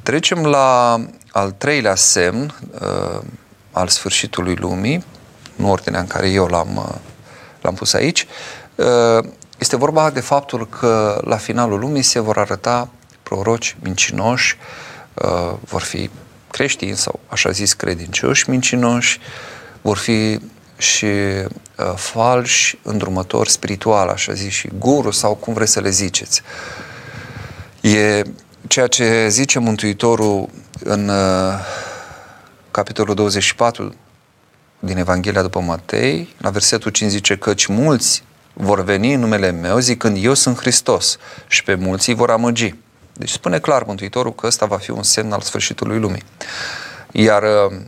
Trecem 0.03 0.45
la 0.45 0.99
al 1.31 1.51
treilea 1.51 1.95
semn 1.95 2.55
uh, 2.81 3.21
al 3.71 3.87
sfârșitului 3.87 4.55
lumii, 4.55 5.05
în 5.57 5.65
ordinea 5.65 5.99
în 5.99 6.07
care 6.07 6.29
eu 6.29 6.45
l-am 6.45 6.75
uh, 6.75 6.95
l-am 7.63 7.73
pus 7.73 7.93
aici, 7.93 8.27
uh, 8.75 9.25
este 9.57 9.75
vorba 9.75 10.09
de 10.09 10.19
faptul 10.19 10.67
că 10.67 11.21
la 11.25 11.37
finalul 11.37 11.79
lumii 11.79 12.01
se 12.01 12.19
vor 12.19 12.37
arăta 12.37 12.89
proroci 13.23 13.75
mincinoși, 13.79 14.57
uh, 15.13 15.53
vor 15.59 15.81
fi 15.81 16.09
creștini 16.53 16.95
sau 16.95 17.19
așa 17.27 17.51
zis 17.51 17.73
credincioși 17.73 18.49
mincinoși, 18.49 19.19
vor 19.81 19.97
fi 19.97 20.39
și 20.77 21.05
uh, 21.05 21.93
falși 21.95 22.77
îndrumători 22.81 23.49
spiritual, 23.49 24.07
așa 24.07 24.33
zis, 24.33 24.53
și 24.53 24.69
guru 24.77 25.11
sau 25.11 25.35
cum 25.35 25.53
vreți 25.53 25.71
să 25.71 25.79
le 25.79 25.89
ziceți. 25.89 26.41
E 27.81 28.23
ceea 28.67 28.87
ce 28.87 29.27
zice 29.29 29.59
Mântuitorul 29.59 30.49
în 30.83 31.09
uh, 31.09 31.53
capitolul 32.71 33.15
24 33.15 33.95
din 34.79 34.97
Evanghelia 34.97 35.41
după 35.41 35.59
Matei, 35.59 36.35
la 36.37 36.49
versetul 36.49 36.91
5 36.91 37.11
zice 37.11 37.35
căci 37.37 37.65
mulți 37.65 38.23
vor 38.53 38.83
veni 38.83 39.13
în 39.13 39.19
numele 39.19 39.51
meu 39.51 39.79
zicând 39.79 40.17
eu 40.23 40.33
sunt 40.33 40.57
Hristos 40.57 41.17
și 41.47 41.63
pe 41.63 41.75
mulți 41.75 42.09
îi 42.09 42.15
vor 42.15 42.29
amăgi. 42.29 42.75
Deci 43.13 43.29
spune 43.29 43.59
clar 43.59 43.83
Mântuitorul 43.83 44.35
că 44.35 44.47
ăsta 44.47 44.65
va 44.65 44.77
fi 44.77 44.91
un 44.91 45.03
semn 45.03 45.31
al 45.31 45.41
sfârșitului 45.41 45.99
lumii. 45.99 46.23
Iar 47.11 47.43
uh, 47.43 47.79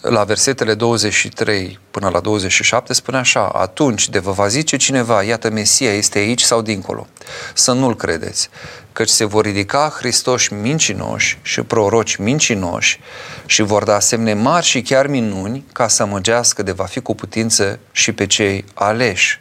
la 0.00 0.24
versetele 0.24 0.74
23 0.74 1.78
până 1.90 2.08
la 2.08 2.20
27 2.20 2.92
spune 2.92 3.16
așa, 3.16 3.48
atunci 3.48 4.08
de 4.08 4.18
vă 4.18 4.30
va 4.30 4.46
zice 4.46 4.76
cineva, 4.76 5.22
iată 5.22 5.50
Mesia 5.50 5.92
este 5.92 6.18
aici 6.18 6.42
sau 6.42 6.62
dincolo, 6.62 7.06
să 7.54 7.72
nu-l 7.72 7.96
credeți, 7.96 8.48
căci 8.92 9.08
se 9.08 9.24
vor 9.24 9.44
ridica 9.44 9.92
Hristoși 9.98 10.52
mincinoși 10.52 11.38
și 11.42 11.62
proroci 11.62 12.16
mincinoși 12.16 13.00
și 13.46 13.62
vor 13.62 13.84
da 13.84 14.00
semne 14.00 14.34
mari 14.34 14.66
și 14.66 14.82
chiar 14.82 15.06
minuni 15.06 15.64
ca 15.72 15.88
să 15.88 16.04
măgească 16.04 16.62
de 16.62 16.72
va 16.72 16.84
fi 16.84 17.00
cu 17.00 17.14
putință 17.14 17.78
și 17.92 18.12
pe 18.12 18.26
cei 18.26 18.64
aleși. 18.74 19.40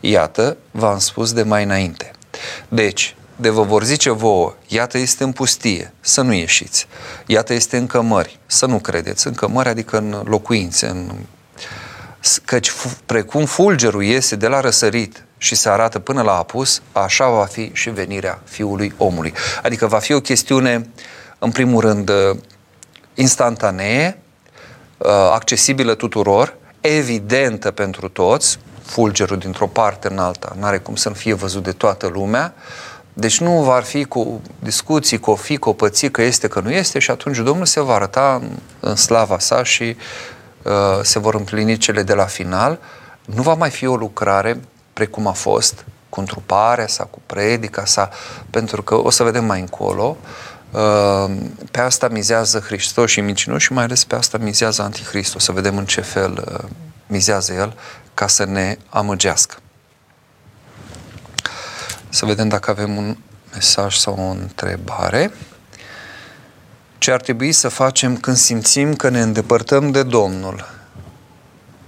Iată, 0.00 0.56
v-am 0.70 0.98
spus 0.98 1.32
de 1.32 1.42
mai 1.42 1.62
înainte. 1.64 2.10
Deci, 2.68 3.16
de 3.36 3.48
vă 3.48 3.62
vor 3.62 3.84
zice 3.84 4.10
vouă, 4.10 4.54
iată 4.66 4.98
este 4.98 5.24
în 5.24 5.32
pustie, 5.32 5.92
să 6.00 6.20
nu 6.20 6.32
ieșiți. 6.32 6.86
Iată 7.26 7.52
este 7.52 7.76
în 7.76 7.86
cămări, 7.86 8.38
să 8.46 8.66
nu 8.66 8.78
credeți. 8.78 9.26
În 9.26 9.34
cămări 9.34 9.68
adică 9.68 9.96
în 9.96 10.22
locuințe, 10.24 10.86
în... 10.86 11.12
căci 12.44 12.72
precum 13.06 13.44
fulgerul 13.44 14.02
iese 14.02 14.36
de 14.36 14.46
la 14.46 14.60
răsărit 14.60 15.24
și 15.38 15.54
se 15.54 15.68
arată 15.68 15.98
până 15.98 16.22
la 16.22 16.36
apus, 16.36 16.82
așa 16.92 17.28
va 17.28 17.44
fi 17.44 17.70
și 17.72 17.90
venirea 17.90 18.40
Fiului 18.44 18.94
Omului. 18.96 19.32
Adică 19.62 19.86
va 19.86 19.98
fi 19.98 20.12
o 20.12 20.20
chestiune, 20.20 20.88
în 21.38 21.50
primul 21.50 21.80
rând, 21.80 22.10
instantanee, 23.14 24.18
accesibilă 25.32 25.94
tuturor, 25.94 26.56
evidentă 26.80 27.70
pentru 27.70 28.08
toți, 28.08 28.58
fulgerul 28.82 29.38
dintr-o 29.38 29.66
parte 29.66 30.08
în 30.10 30.18
alta, 30.18 30.56
nu 30.58 30.64
are 30.64 30.78
cum 30.78 30.96
să 30.96 31.08
nu 31.08 31.14
fie 31.14 31.34
văzut 31.34 31.62
de 31.62 31.72
toată 31.72 32.06
lumea, 32.06 32.54
deci 33.16 33.40
nu 33.40 33.62
va 33.62 33.80
fi 33.80 34.04
cu 34.04 34.40
discuții, 34.58 35.18
cu 35.18 35.30
o 35.30 35.34
fi, 35.34 35.56
cu 35.56 35.68
o 35.68 35.72
pății, 35.72 36.10
că 36.10 36.22
este, 36.22 36.48
că 36.48 36.60
nu 36.60 36.70
este 36.70 36.98
și 36.98 37.10
atunci 37.10 37.36
Domnul 37.36 37.66
se 37.66 37.80
va 37.80 37.94
arăta 37.94 38.40
în, 38.42 38.50
în 38.80 38.96
slava 38.96 39.38
sa 39.38 39.62
și 39.62 39.96
uh, 40.62 40.72
se 41.02 41.18
vor 41.18 41.34
împlini 41.34 41.76
cele 41.76 42.02
de 42.02 42.14
la 42.14 42.24
final. 42.24 42.78
Nu 43.24 43.42
va 43.42 43.54
mai 43.54 43.70
fi 43.70 43.86
o 43.86 43.96
lucrare 43.96 44.60
precum 44.92 45.26
a 45.26 45.32
fost 45.32 45.84
cu 46.08 46.20
întruparea 46.20 46.86
sa, 46.86 47.04
cu 47.04 47.20
predica 47.26 47.84
sa, 47.84 48.10
pentru 48.50 48.82
că 48.82 48.94
o 48.94 49.10
să 49.10 49.22
vedem 49.22 49.44
mai 49.44 49.60
încolo, 49.60 50.16
uh, 50.70 51.36
pe 51.70 51.80
asta 51.80 52.08
mizează 52.08 52.58
Hristos 52.58 53.10
și 53.10 53.20
mincinoși 53.20 53.66
și 53.66 53.72
mai 53.72 53.84
ales 53.84 54.04
pe 54.04 54.14
asta 54.14 54.38
mizează 54.38 54.82
Antichrist. 54.82 55.34
O 55.34 55.38
să 55.38 55.52
vedem 55.52 55.76
în 55.76 55.84
ce 55.84 56.00
fel 56.00 56.44
uh, 56.52 56.68
mizează 57.06 57.52
el 57.52 57.76
ca 58.14 58.26
să 58.26 58.44
ne 58.44 58.78
amăgească. 58.88 59.56
Să 62.14 62.26
vedem 62.26 62.48
dacă 62.48 62.70
avem 62.70 62.96
un 62.96 63.16
mesaj 63.52 63.96
sau 63.96 64.14
o 64.18 64.30
întrebare. 64.40 65.32
Ce 66.98 67.12
ar 67.12 67.20
trebui 67.20 67.52
să 67.52 67.68
facem 67.68 68.16
când 68.16 68.36
simțim 68.36 68.94
că 68.94 69.08
ne 69.08 69.20
îndepărtăm 69.20 69.90
de 69.90 70.02
Domnul? 70.02 70.68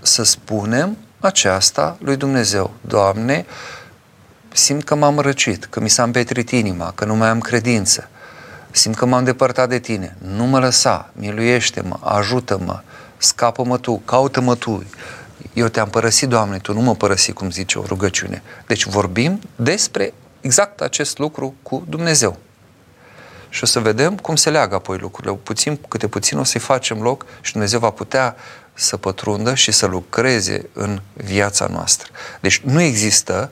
Să 0.00 0.22
spunem 0.22 0.96
aceasta 1.20 1.96
lui 2.00 2.16
Dumnezeu. 2.16 2.74
Doamne, 2.80 3.46
simt 4.52 4.84
că 4.84 4.94
m-am 4.94 5.18
răcit, 5.18 5.64
că 5.64 5.80
mi 5.80 5.88
s-a 5.88 6.02
împetrit 6.02 6.50
inima, 6.50 6.92
că 6.94 7.04
nu 7.04 7.14
mai 7.14 7.28
am 7.28 7.40
credință. 7.40 8.08
Simt 8.70 8.96
că 8.96 9.06
m-am 9.06 9.24
depărtat 9.24 9.68
de 9.68 9.78
tine. 9.78 10.16
Nu 10.18 10.44
mă 10.44 10.58
lăsa, 10.58 11.10
miluiește-mă, 11.12 11.98
ajută-mă, 12.02 12.80
scapă-mă 13.16 13.78
tu, 13.78 14.02
caută-mă 14.04 14.54
tu. 14.54 14.84
Eu 15.57 15.69
te-am 15.69 15.88
părăsit, 15.88 16.29
Doamne, 16.29 16.59
Tu 16.59 16.73
nu 16.73 16.81
mă 16.81 16.95
părăsi, 16.95 17.33
cum 17.33 17.51
zice 17.51 17.79
o 17.79 17.83
rugăciune. 17.87 18.42
Deci 18.66 18.85
vorbim 18.85 19.40
despre 19.57 20.14
exact 20.40 20.81
acest 20.81 21.19
lucru 21.19 21.55
cu 21.62 21.85
Dumnezeu. 21.88 22.37
Și 23.49 23.62
o 23.62 23.66
să 23.66 23.81
vedem 23.81 24.16
cum 24.16 24.37
se 24.37 24.51
leagă 24.51 24.75
apoi 24.75 24.99
lucrurile. 24.99 25.35
Puțin 25.42 25.79
câte 25.88 26.09
puțin 26.09 26.38
o 26.38 26.45
să-i 26.45 26.61
facem 26.61 27.03
loc 27.03 27.27
și 27.40 27.53
Dumnezeu 27.53 27.79
va 27.79 27.90
putea 27.90 28.37
să 28.75 28.97
pătrundă 28.97 29.55
și 29.55 29.73
să 29.73 29.87
lucreze 29.87 30.69
în 30.73 31.01
viața 31.12 31.66
noastră. 31.66 32.11
Deci 32.40 32.61
nu 32.61 32.81
există 32.81 33.51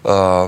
uh, 0.00 0.44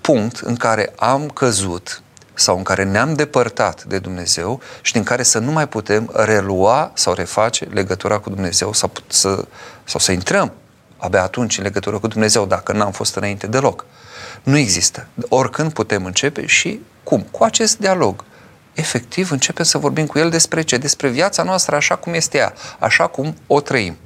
punct 0.00 0.36
în 0.36 0.56
care 0.56 0.92
am 0.96 1.28
căzut 1.28 2.02
sau 2.34 2.56
în 2.56 2.62
care 2.62 2.84
ne-am 2.84 3.14
depărtat 3.14 3.84
de 3.84 3.98
Dumnezeu 3.98 4.60
și 4.80 4.92
din 4.92 5.02
care 5.02 5.22
să 5.22 5.38
nu 5.38 5.52
mai 5.52 5.68
putem 5.68 6.10
relua 6.14 6.90
sau 6.94 7.12
reface 7.12 7.64
legătura 7.64 8.18
cu 8.18 8.28
Dumnezeu 8.30 8.72
sau 8.72 8.90
să, 9.06 9.44
sau 9.90 10.00
să 10.00 10.12
intrăm 10.12 10.52
abia 10.96 11.22
atunci 11.22 11.58
în 11.58 11.64
legătură 11.64 11.98
cu 11.98 12.06
Dumnezeu, 12.06 12.46
dacă 12.46 12.72
n-am 12.72 12.92
fost 12.92 13.14
înainte 13.14 13.46
deloc. 13.46 13.84
Nu 14.42 14.56
există. 14.56 15.06
Oricând 15.28 15.72
putem 15.72 16.04
începe 16.04 16.46
și 16.46 16.80
cum? 17.02 17.20
Cu 17.30 17.44
acest 17.44 17.78
dialog. 17.78 18.24
efectiv 18.74 19.30
începem 19.30 19.64
să 19.64 19.78
vorbim 19.78 20.06
cu 20.06 20.18
El 20.18 20.30
despre 20.30 20.62
ce? 20.62 20.76
Despre 20.76 21.08
viața 21.08 21.42
noastră 21.42 21.76
așa 21.76 21.96
cum 21.96 22.14
este 22.14 22.38
ea, 22.38 22.52
așa 22.78 23.06
cum 23.06 23.36
o 23.46 23.60
trăim. 23.60 23.96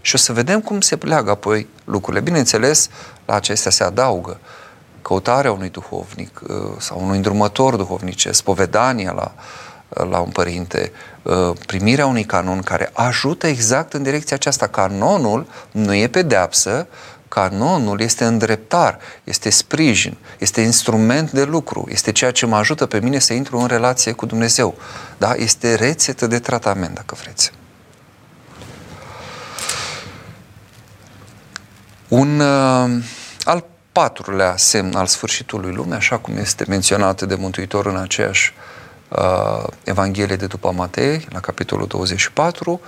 Și 0.00 0.14
o 0.14 0.18
să 0.18 0.32
vedem 0.32 0.60
cum 0.60 0.80
se 0.80 0.96
pleagă 0.96 1.30
apoi 1.30 1.66
lucrurile. 1.84 2.22
Bineînțeles, 2.22 2.88
la 3.24 3.34
acestea 3.34 3.70
se 3.70 3.84
adaugă 3.84 4.40
căutarea 5.02 5.52
unui 5.52 5.68
duhovnic 5.68 6.40
uh, 6.42 6.56
sau 6.78 7.00
unui 7.02 7.16
îndrumător 7.16 7.76
duhovnice, 7.76 8.32
spovedania 8.32 9.12
la, 9.12 9.32
uh, 9.36 9.42
la 9.88 10.18
un 10.18 10.30
părinte, 10.30 10.92
uh, 11.22 11.52
primirea 11.66 12.06
unui 12.06 12.24
canon 12.24 12.62
care 12.62 12.90
ajută 12.92 13.46
exact 13.46 13.92
în 13.92 14.02
direcția 14.02 14.36
aceasta. 14.36 14.66
Canonul 14.66 15.46
nu 15.70 15.94
e 15.94 16.06
pedeapsă, 16.06 16.86
canonul 17.28 18.00
este 18.00 18.24
îndreptar, 18.24 18.98
este 19.24 19.50
sprijin, 19.50 20.16
este 20.38 20.60
instrument 20.60 21.30
de 21.30 21.44
lucru, 21.44 21.86
este 21.90 22.12
ceea 22.12 22.30
ce 22.30 22.46
mă 22.46 22.56
ajută 22.56 22.86
pe 22.86 23.00
mine 23.00 23.18
să 23.18 23.32
intru 23.32 23.58
în 23.58 23.66
relație 23.66 24.12
cu 24.12 24.26
Dumnezeu. 24.26 24.74
Da? 25.18 25.34
Este 25.36 25.74
rețetă 25.74 26.26
de 26.26 26.38
tratament, 26.38 26.94
dacă 26.94 27.16
vreți. 27.20 27.52
Un 32.08 32.40
uh, 32.40 33.02
al 33.44 33.64
patrulea 33.92 34.56
semn 34.56 34.94
al 34.94 35.06
sfârșitului 35.06 35.72
lumii, 35.72 35.94
așa 35.94 36.18
cum 36.18 36.36
este 36.36 36.64
menționat 36.68 37.22
de 37.22 37.34
Mântuitor 37.34 37.86
în 37.86 37.96
aceeași 37.96 38.52
uh, 38.56 38.75
Evanghelie 39.84 40.36
de 40.36 40.46
după 40.46 40.70
Matei, 40.70 41.26
la 41.30 41.40
capitolul 41.40 41.86
24, 41.86 42.80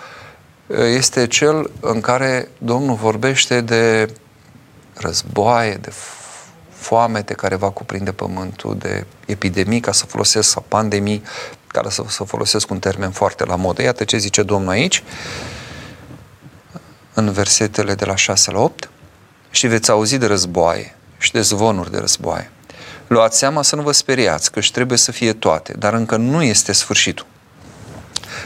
uh, 0.67 0.79
este 0.79 1.27
cel 1.27 1.71
în 1.81 2.01
care 2.01 2.49
Domnul 2.59 2.95
vorbește 2.95 3.61
de 3.61 4.13
războaie, 4.95 5.75
de 5.75 5.93
foamete 6.71 7.35
care 7.35 7.55
va 7.55 7.71
cuprinde 7.71 8.13
pământul, 8.13 8.77
de 8.79 9.07
epidemii, 9.27 9.81
ca 9.81 9.93
să 9.93 10.07
folosesc, 10.07 10.49
sau 10.49 10.65
pandemii, 10.69 11.23
ca 11.67 11.83
să, 11.89 12.05
să 12.07 12.25
folosesc 12.25 12.71
un 12.71 12.79
termen 12.79 13.11
foarte 13.11 13.45
la 13.45 13.57
modă. 13.57 13.83
Iată 13.83 14.05
ce 14.05 14.17
zice 14.17 14.43
Domnul 14.43 14.71
aici, 14.71 15.03
în 17.15 17.33
versetele 17.33 17.95
de 17.95 18.05
la 18.05 18.15
6 18.15 18.51
la 18.51 18.61
8, 18.61 18.91
și 19.51 19.67
veți 19.67 19.91
auzi 19.91 20.19
de 20.19 20.27
războaie 20.27 20.97
și 21.19 21.33
de 21.33 21.41
zvonuri 21.41 21.91
de 21.91 21.99
războaie. 21.99 22.51
Luați 23.09 23.39
seama 23.39 23.63
să 23.63 23.77
nu 23.77 23.83
vă 23.83 23.93
speriați, 23.93 24.51
că 24.53 24.61
trebuie 24.73 24.99
să 24.99 25.13
fie 25.13 25.33
toate, 25.33 25.73
dar 25.79 25.93
încă 25.93 26.17
nu 26.17 26.43
este 26.43 26.73
sfârșitul. 26.73 27.27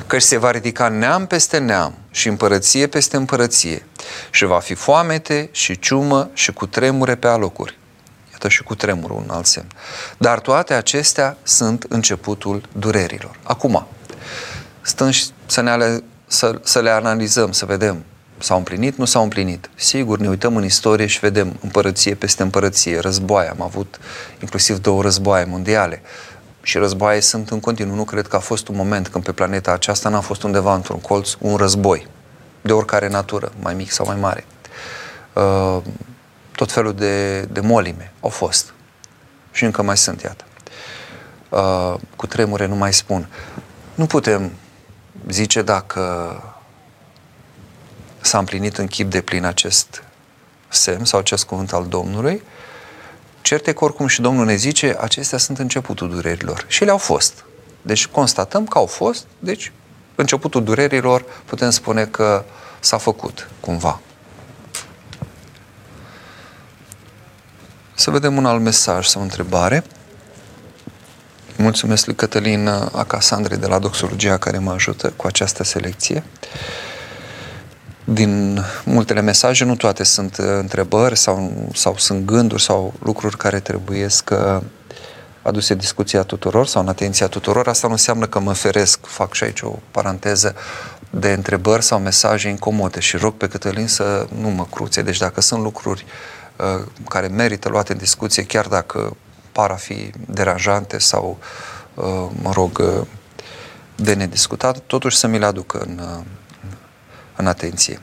Căci 0.07 0.23
se 0.23 0.37
va 0.37 0.51
ridica 0.51 0.89
neam 0.89 1.27
peste 1.27 1.59
neam 1.59 1.95
și 2.11 2.29
împărăție 2.29 2.87
peste 2.87 3.17
împărăție 3.17 3.87
și 4.31 4.45
va 4.45 4.59
fi 4.59 4.75
foamete 4.75 5.49
și 5.53 5.79
ciumă 5.79 6.31
și 6.33 6.53
cu 6.53 6.67
tremure 6.67 7.15
pe 7.15 7.27
alocuri. 7.27 7.79
Iată 8.33 8.49
și 8.49 8.63
cu 8.63 8.75
tremurul 8.75 9.17
un 9.17 9.31
alt 9.31 9.47
semn. 9.47 9.67
Dar 10.19 10.41
toate 10.41 10.75
acestea 10.75 11.37
sunt 11.43 11.87
începutul 11.89 12.69
durerilor. 12.73 13.39
Acum, 13.43 13.87
stăm 14.81 15.11
să, 15.47 15.61
ne 15.61 15.71
ale, 15.71 16.03
să, 16.27 16.61
să 16.63 16.81
le 16.81 16.91
analizăm, 16.91 17.53
să 17.53 17.67
vedem 17.67 18.05
S-au 18.43 18.57
împlinit? 18.57 18.97
Nu 18.97 19.05
s-au 19.05 19.23
împlinit. 19.23 19.71
Sigur, 19.75 20.19
ne 20.19 20.29
uităm 20.29 20.57
în 20.57 20.65
istorie 20.65 21.07
și 21.07 21.19
vedem 21.19 21.57
împărăție 21.61 22.15
peste 22.15 22.43
împărăție, 22.43 22.99
războaie. 22.99 23.49
Am 23.49 23.63
avut 23.63 23.99
inclusiv 24.41 24.79
două 24.79 25.03
războaie 25.03 25.45
mondiale. 25.45 26.03
Și 26.63 26.79
războaie 26.79 27.21
sunt 27.21 27.51
în 27.51 27.61
continuu. 27.61 27.95
Nu 27.95 28.05
cred 28.05 28.27
că 28.27 28.37
a 28.37 28.39
fost 28.39 28.69
un 28.69 28.77
moment 28.77 29.09
când 29.09 29.25
pe 29.25 29.33
planeta 29.33 29.73
aceasta 29.73 30.09
n-a 30.09 30.21
fost 30.21 30.43
undeva 30.43 30.75
într-un 30.75 31.01
colț 31.01 31.35
un 31.39 31.57
război. 31.57 32.07
De 32.61 32.73
oricare 32.73 33.09
natură, 33.09 33.53
mai 33.61 33.75
mic 33.75 33.91
sau 33.91 34.07
mai 34.07 34.17
mare. 34.17 34.45
Uh, 35.33 35.83
tot 36.55 36.73
felul 36.73 36.95
de, 36.95 37.41
de 37.41 37.61
molime 37.61 38.13
au 38.21 38.29
fost. 38.29 38.75
Și 39.53 39.65
încă 39.65 39.83
mai 39.83 39.97
sunt, 39.97 40.23
iată. 40.23 40.45
Uh, 41.49 41.95
cu 42.17 42.27
tremure 42.27 42.67
nu 42.67 42.75
mai 42.75 42.93
spun. 42.93 43.29
Nu 43.95 44.07
putem 44.07 44.53
zice 45.29 45.63
dacă 45.63 46.01
s-a 48.23 48.39
împlinit 48.39 48.77
în 48.77 48.87
chip 48.87 49.11
de 49.11 49.21
plin 49.21 49.45
acest 49.45 50.03
semn 50.69 51.05
sau 51.05 51.19
acest 51.19 51.45
cuvânt 51.45 51.73
al 51.73 51.87
Domnului, 51.87 52.43
certe 53.41 53.73
că 53.73 53.85
oricum 53.85 54.07
și 54.07 54.21
Domnul 54.21 54.45
ne 54.45 54.55
zice, 54.55 54.97
acestea 55.01 55.39
sunt 55.39 55.59
începutul 55.59 56.11
durerilor. 56.11 56.65
Și 56.69 56.85
le-au 56.85 56.99
fost. 56.99 57.45
Deci 57.83 58.07
constatăm 58.07 58.67
că 58.67 58.79
au 58.79 58.87
fost, 58.87 59.25
deci 59.39 59.73
începutul 60.15 60.65
durerilor 60.65 61.25
putem 61.45 61.71
spune 61.71 62.05
că 62.05 62.45
s-a 62.81 62.97
făcut 62.97 63.49
cumva. 63.61 64.01
Să 67.95 68.11
vedem 68.11 68.37
un 68.37 68.47
alt 68.47 68.61
mesaj 68.61 69.07
sau 69.07 69.21
o 69.21 69.25
întrebare. 69.25 69.85
Mulțumesc 71.57 72.07
lui 72.07 72.15
Cătălin 72.15 72.69
Acasandre 72.93 73.57
de 73.57 73.67
la 73.67 73.79
Doxologia 73.79 74.39
care 74.39 74.59
mă 74.59 74.73
ajută 74.73 75.13
cu 75.17 75.27
această 75.27 75.65
selecție 75.65 76.23
din 78.05 78.61
multele 78.85 79.21
mesaje, 79.21 79.65
nu 79.65 79.77
toate 79.77 80.05
sunt 80.05 80.37
uh, 80.37 80.47
întrebări 80.59 81.17
sau, 81.17 81.53
sau 81.75 81.97
sunt 81.97 82.25
gânduri 82.25 82.63
sau 82.63 82.95
lucruri 83.03 83.37
care 83.37 83.61
trebuie 83.61 84.09
să 84.09 84.63
aduse 85.43 85.75
discuția 85.75 86.23
tuturor 86.23 86.67
sau 86.67 86.83
în 86.83 86.89
atenția 86.89 87.27
tuturor. 87.27 87.69
Asta 87.69 87.87
nu 87.87 87.93
înseamnă 87.93 88.27
că 88.27 88.39
mă 88.41 88.53
feresc, 88.53 89.07
fac 89.07 89.35
și 89.35 89.45
aici 89.45 89.61
o 89.61 89.79
paranteză, 89.91 90.55
de 91.11 91.33
întrebări 91.33 91.83
sau 91.83 91.99
mesaje 91.99 92.49
incomode 92.49 93.01
și 93.01 93.17
rog 93.17 93.35
pe 93.35 93.49
Cătălin 93.49 93.87
să 93.87 94.27
nu 94.41 94.49
mă 94.49 94.67
cruțe. 94.71 95.03
Deci 95.03 95.19
dacă 95.19 95.41
sunt 95.41 95.63
lucruri 95.63 96.05
uh, 96.57 96.85
care 97.09 97.27
merită 97.27 97.69
luate 97.69 97.93
în 97.93 97.99
discuție, 97.99 98.43
chiar 98.45 98.67
dacă 98.67 99.17
par 99.53 99.71
a 99.71 99.75
fi 99.75 100.11
deranjante 100.27 100.99
sau, 100.99 101.39
uh, 101.95 102.05
mă 102.43 102.51
rog, 102.53 102.79
uh, 102.79 103.07
de 103.97 104.15
nediscutat, 104.15 104.79
totuși 104.79 105.17
să 105.17 105.27
mi 105.27 105.39
le 105.39 105.45
aducă 105.45 105.79
în, 105.79 106.01
uh, 106.03 106.25
în 107.37 107.47
atenție. 107.47 108.01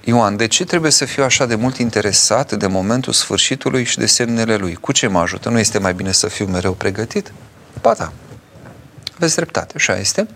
Ioan, 0.00 0.36
de 0.36 0.46
ce 0.46 0.64
trebuie 0.64 0.90
să 0.90 1.04
fiu 1.04 1.24
așa 1.24 1.46
de 1.46 1.54
mult 1.54 1.76
interesat 1.76 2.52
de 2.52 2.66
momentul 2.66 3.12
sfârșitului 3.12 3.84
și 3.84 3.98
de 3.98 4.06
semnele 4.06 4.56
lui? 4.56 4.74
Cu 4.74 4.92
ce 4.92 5.06
mă 5.06 5.18
ajută? 5.18 5.48
Nu 5.48 5.58
este 5.58 5.78
mai 5.78 5.94
bine 5.94 6.12
să 6.12 6.28
fiu 6.28 6.46
mereu 6.46 6.72
pregătit? 6.72 7.32
Ba 7.80 7.94
da. 7.94 8.12
Aveți 9.16 9.34
dreptate, 9.34 9.72
așa 9.76 9.98
este. 9.98 10.28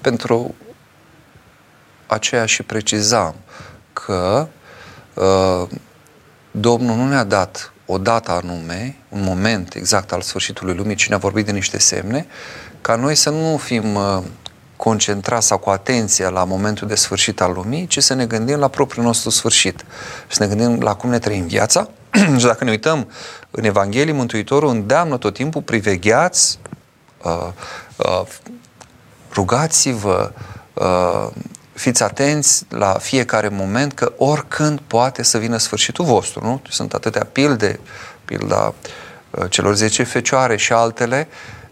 Pentru 0.00 0.54
aceea 2.06 2.46
și 2.46 2.62
precizam 2.62 3.34
că 3.92 4.48
uh, 5.14 5.68
Domnul 6.50 6.96
nu 6.96 7.08
ne-a 7.08 7.24
dat 7.24 7.72
o 7.86 7.98
dată 7.98 8.30
anume, 8.30 8.96
un 9.08 9.22
moment 9.22 9.74
exact 9.74 10.12
al 10.12 10.20
sfârșitului 10.20 10.74
lumii, 10.74 10.94
ci 10.94 11.08
ne-a 11.08 11.18
vorbit 11.18 11.44
de 11.44 11.52
niște 11.52 11.78
semne, 11.78 12.26
ca 12.80 12.94
noi 12.94 13.14
să 13.14 13.30
nu 13.30 13.56
fim 13.56 13.94
uh, 13.94 14.22
concentra 14.84 15.40
sau 15.40 15.58
cu 15.58 15.70
atenția 15.70 16.28
la 16.28 16.44
momentul 16.44 16.88
de 16.88 16.94
sfârșit 16.94 17.40
al 17.40 17.52
lumii, 17.52 17.86
ci 17.86 17.98
să 17.98 18.14
ne 18.14 18.26
gândim 18.26 18.58
la 18.58 18.68
propriul 18.68 19.04
nostru 19.04 19.30
sfârșit. 19.30 19.84
Să 20.28 20.46
ne 20.46 20.54
gândim 20.54 20.82
la 20.82 20.94
cum 20.94 21.10
ne 21.10 21.18
trăim 21.18 21.46
viața 21.46 21.88
și 22.38 22.44
dacă 22.44 22.64
ne 22.64 22.70
uităm 22.70 23.10
în 23.50 23.64
Evanghelie, 23.64 24.12
Mântuitorul 24.12 24.68
îndeamnă 24.68 25.16
tot 25.18 25.34
timpul, 25.34 25.62
privegheați, 25.62 26.58
uh, 27.22 27.48
uh, 27.96 28.22
rugați-vă, 29.32 30.32
uh, 30.74 31.28
fiți 31.72 32.02
atenți 32.02 32.64
la 32.68 32.92
fiecare 32.92 33.48
moment 33.48 33.92
că 33.92 34.12
oricând 34.16 34.80
poate 34.86 35.22
să 35.22 35.38
vină 35.38 35.56
sfârșitul 35.56 36.04
vostru. 36.04 36.44
Nu? 36.44 36.62
Sunt 36.68 36.94
atâtea 36.94 37.26
pilde, 37.32 37.80
pilda 38.24 38.74
uh, 39.30 39.44
celor 39.50 39.74
10 39.74 40.02
fecioare 40.02 40.56
și 40.56 40.72
altele, 40.72 41.28
Uh, 41.28 41.63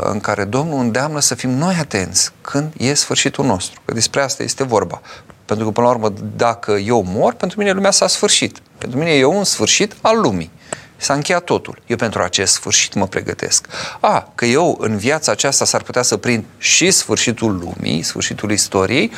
în 0.00 0.20
care 0.20 0.44
Domnul 0.44 0.78
îndeamnă 0.78 1.20
să 1.20 1.34
fim 1.34 1.50
noi 1.50 1.76
atenți 1.80 2.30
când 2.40 2.72
e 2.76 2.94
sfârșitul 2.94 3.44
nostru. 3.44 3.80
Că 3.84 3.94
despre 3.94 4.20
asta 4.20 4.42
este 4.42 4.64
vorba. 4.64 5.00
Pentru 5.44 5.66
că, 5.66 5.70
până 5.70 5.86
la 5.86 5.92
urmă, 5.92 6.12
dacă 6.36 6.72
eu 6.72 7.02
mor, 7.02 7.34
pentru 7.34 7.58
mine 7.58 7.72
lumea 7.72 7.90
s-a 7.90 8.06
sfârșit. 8.06 8.58
Pentru 8.78 8.98
mine 8.98 9.10
e 9.10 9.24
un 9.24 9.44
sfârșit 9.44 9.94
al 10.00 10.20
lumii. 10.20 10.50
S-a 10.96 11.14
încheiat 11.14 11.44
totul. 11.44 11.82
Eu 11.86 11.96
pentru 11.96 12.22
acest 12.22 12.52
sfârșit 12.52 12.94
mă 12.94 13.06
pregătesc. 13.06 13.66
A, 14.00 14.32
că 14.34 14.44
eu 14.44 14.76
în 14.80 14.96
viața 14.96 15.32
aceasta 15.32 15.64
s-ar 15.64 15.82
putea 15.82 16.02
să 16.02 16.16
prind 16.16 16.44
și 16.58 16.90
sfârșitul 16.90 17.58
lumii, 17.58 18.02
sfârșitul 18.02 18.50
istoriei 18.50 19.12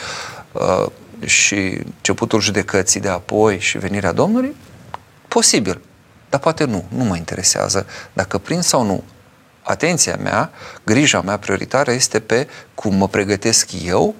uh, 0.52 0.86
și 1.24 1.54
începutul 1.54 2.40
judecății 2.40 3.00
de 3.00 3.08
apoi 3.08 3.58
și 3.58 3.78
venirea 3.78 4.12
Domnului? 4.12 4.56
Posibil. 5.28 5.80
Dar 6.28 6.40
poate 6.40 6.64
nu. 6.64 6.84
Nu 6.88 7.04
mă 7.04 7.16
interesează 7.16 7.86
dacă 8.12 8.38
prind 8.38 8.62
sau 8.62 8.84
nu 8.84 9.04
atenția 9.62 10.16
mea, 10.16 10.50
grija 10.84 11.20
mea 11.20 11.36
prioritară 11.36 11.92
este 11.92 12.20
pe 12.20 12.48
cum 12.74 12.94
mă 12.94 13.08
pregătesc 13.08 13.68
eu 13.84 14.14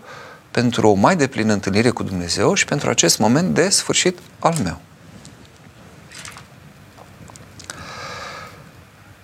pentru 0.51 0.89
o 0.89 0.95
mai 0.95 1.17
deplină 1.17 1.53
întâlnire 1.53 1.91
cu 1.91 2.03
Dumnezeu 2.03 2.55
și 2.55 2.65
pentru 2.65 2.91
acest 2.91 3.19
moment 3.19 3.55
de 3.55 3.69
sfârșit 3.69 4.19
al 4.39 4.55
meu. 4.63 4.81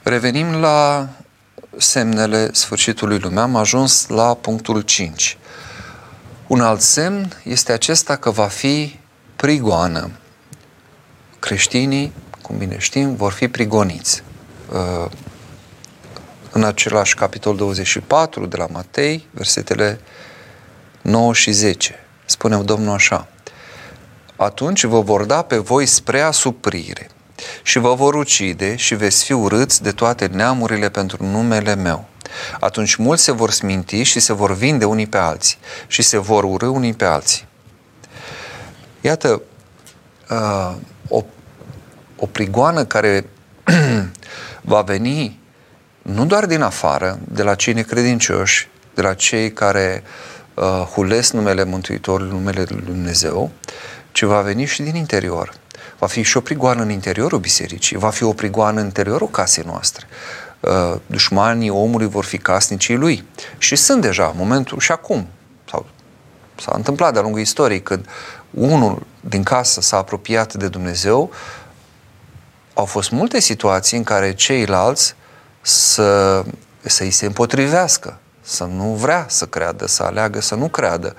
Revenim 0.02 0.52
la 0.52 1.08
semnele 1.76 2.52
sfârșitului 2.52 3.18
lumii. 3.18 3.38
Am 3.38 3.56
ajuns 3.56 4.06
la 4.08 4.34
punctul 4.34 4.80
5. 4.80 5.38
Un 6.46 6.60
alt 6.60 6.80
semn 6.80 7.32
este 7.44 7.72
acesta 7.72 8.16
că 8.16 8.30
va 8.30 8.46
fi 8.46 8.98
prigoană. 9.36 10.10
Creștinii, 11.38 12.12
cum 12.42 12.56
bine 12.56 12.78
știm, 12.78 13.14
vor 13.14 13.32
fi 13.32 13.48
prigoniți. 13.48 14.22
Uh, 16.56 16.62
în 16.62 16.68
același 16.68 17.14
capitol 17.14 17.56
24 17.56 18.46
de 18.46 18.56
la 18.56 18.66
Matei, 18.72 19.26
versetele 19.30 20.00
9 21.02 21.32
și 21.32 21.50
10. 21.50 21.94
Spune 22.24 22.56
Domnul 22.56 22.94
așa, 22.94 23.28
atunci 24.36 24.84
vă 24.84 25.00
vor 25.00 25.24
da 25.24 25.42
pe 25.42 25.56
voi 25.56 25.86
spre 25.86 26.20
asuprire 26.20 27.10
și 27.62 27.78
vă 27.78 27.94
vor 27.94 28.14
ucide 28.14 28.76
și 28.76 28.94
veți 28.94 29.24
fi 29.24 29.32
urâți 29.32 29.82
de 29.82 29.90
toate 29.90 30.26
neamurile 30.26 30.88
pentru 30.88 31.24
numele 31.24 31.74
meu. 31.74 32.08
Atunci 32.60 32.94
mulți 32.94 33.22
se 33.22 33.32
vor 33.32 33.50
sminti 33.50 34.02
și 34.02 34.20
se 34.20 34.32
vor 34.32 34.54
vinde 34.54 34.84
unii 34.84 35.06
pe 35.06 35.16
alții 35.16 35.58
și 35.86 36.02
se 36.02 36.18
vor 36.18 36.44
urâ 36.44 36.66
unii 36.66 36.94
pe 36.94 37.04
alții. 37.04 37.46
Iată, 39.00 39.42
uh, 40.30 40.74
o, 41.08 41.24
o 42.16 42.26
prigoană 42.26 42.84
care 42.84 43.28
va 44.72 44.80
veni 44.80 45.44
nu 46.06 46.26
doar 46.26 46.46
din 46.46 46.62
afară, 46.62 47.18
de 47.28 47.42
la 47.42 47.54
cei 47.54 47.72
necredincioși, 47.72 48.68
de 48.94 49.02
la 49.02 49.14
cei 49.14 49.52
care 49.52 50.02
uh, 50.54 50.64
hulesc 50.64 51.32
numele 51.32 51.64
Mântuitorului, 51.64 52.32
numele 52.32 52.64
Lui 52.68 52.82
Dumnezeu, 52.84 53.50
ci 54.12 54.22
va 54.22 54.40
veni 54.40 54.64
și 54.64 54.82
din 54.82 54.94
interior. 54.94 55.52
Va 55.98 56.06
fi 56.06 56.22
și 56.22 56.36
o 56.36 56.40
prigoană 56.40 56.82
în 56.82 56.90
interiorul 56.90 57.38
bisericii, 57.38 57.96
va 57.96 58.10
fi 58.10 58.22
o 58.22 58.32
prigoană 58.32 58.80
în 58.80 58.84
interiorul 58.84 59.28
casei 59.28 59.64
noastre. 59.66 60.06
Uh, 60.60 61.00
dușmanii 61.06 61.70
omului 61.70 62.08
vor 62.08 62.24
fi 62.24 62.38
casnicii 62.38 62.96
lui. 62.96 63.24
Și 63.58 63.76
sunt 63.76 64.02
deja, 64.02 64.26
în 64.26 64.34
momentul 64.36 64.78
și 64.78 64.92
acum, 64.92 65.26
sau 65.70 65.86
s-a 66.60 66.72
întâmplat 66.74 67.12
de-a 67.12 67.22
lungul 67.22 67.40
istoriei, 67.40 67.82
când 67.82 68.06
unul 68.50 69.06
din 69.20 69.42
casă 69.42 69.80
s-a 69.80 69.96
apropiat 69.96 70.54
de 70.54 70.68
Dumnezeu, 70.68 71.30
au 72.74 72.84
fost 72.84 73.10
multe 73.10 73.40
situații 73.40 73.96
în 73.96 74.04
care 74.04 74.34
ceilalți 74.34 75.14
să, 75.66 76.44
să-i 76.80 77.10
se 77.10 77.26
împotrivească, 77.26 78.18
să 78.40 78.64
nu 78.64 78.84
vrea 78.84 79.26
să 79.28 79.46
creadă, 79.46 79.86
să 79.86 80.02
aleagă 80.02 80.40
să 80.40 80.54
nu 80.54 80.68
creadă, 80.68 81.16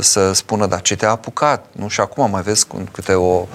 să 0.00 0.32
spună, 0.32 0.66
dar 0.66 0.80
ce 0.80 0.96
te-a 0.96 1.10
apucat? 1.10 1.66
Nu? 1.72 1.88
Și 1.88 2.00
acum 2.00 2.30
mai 2.30 2.42
vezi 2.42 2.66
câte 2.92 3.12
o 3.12 3.46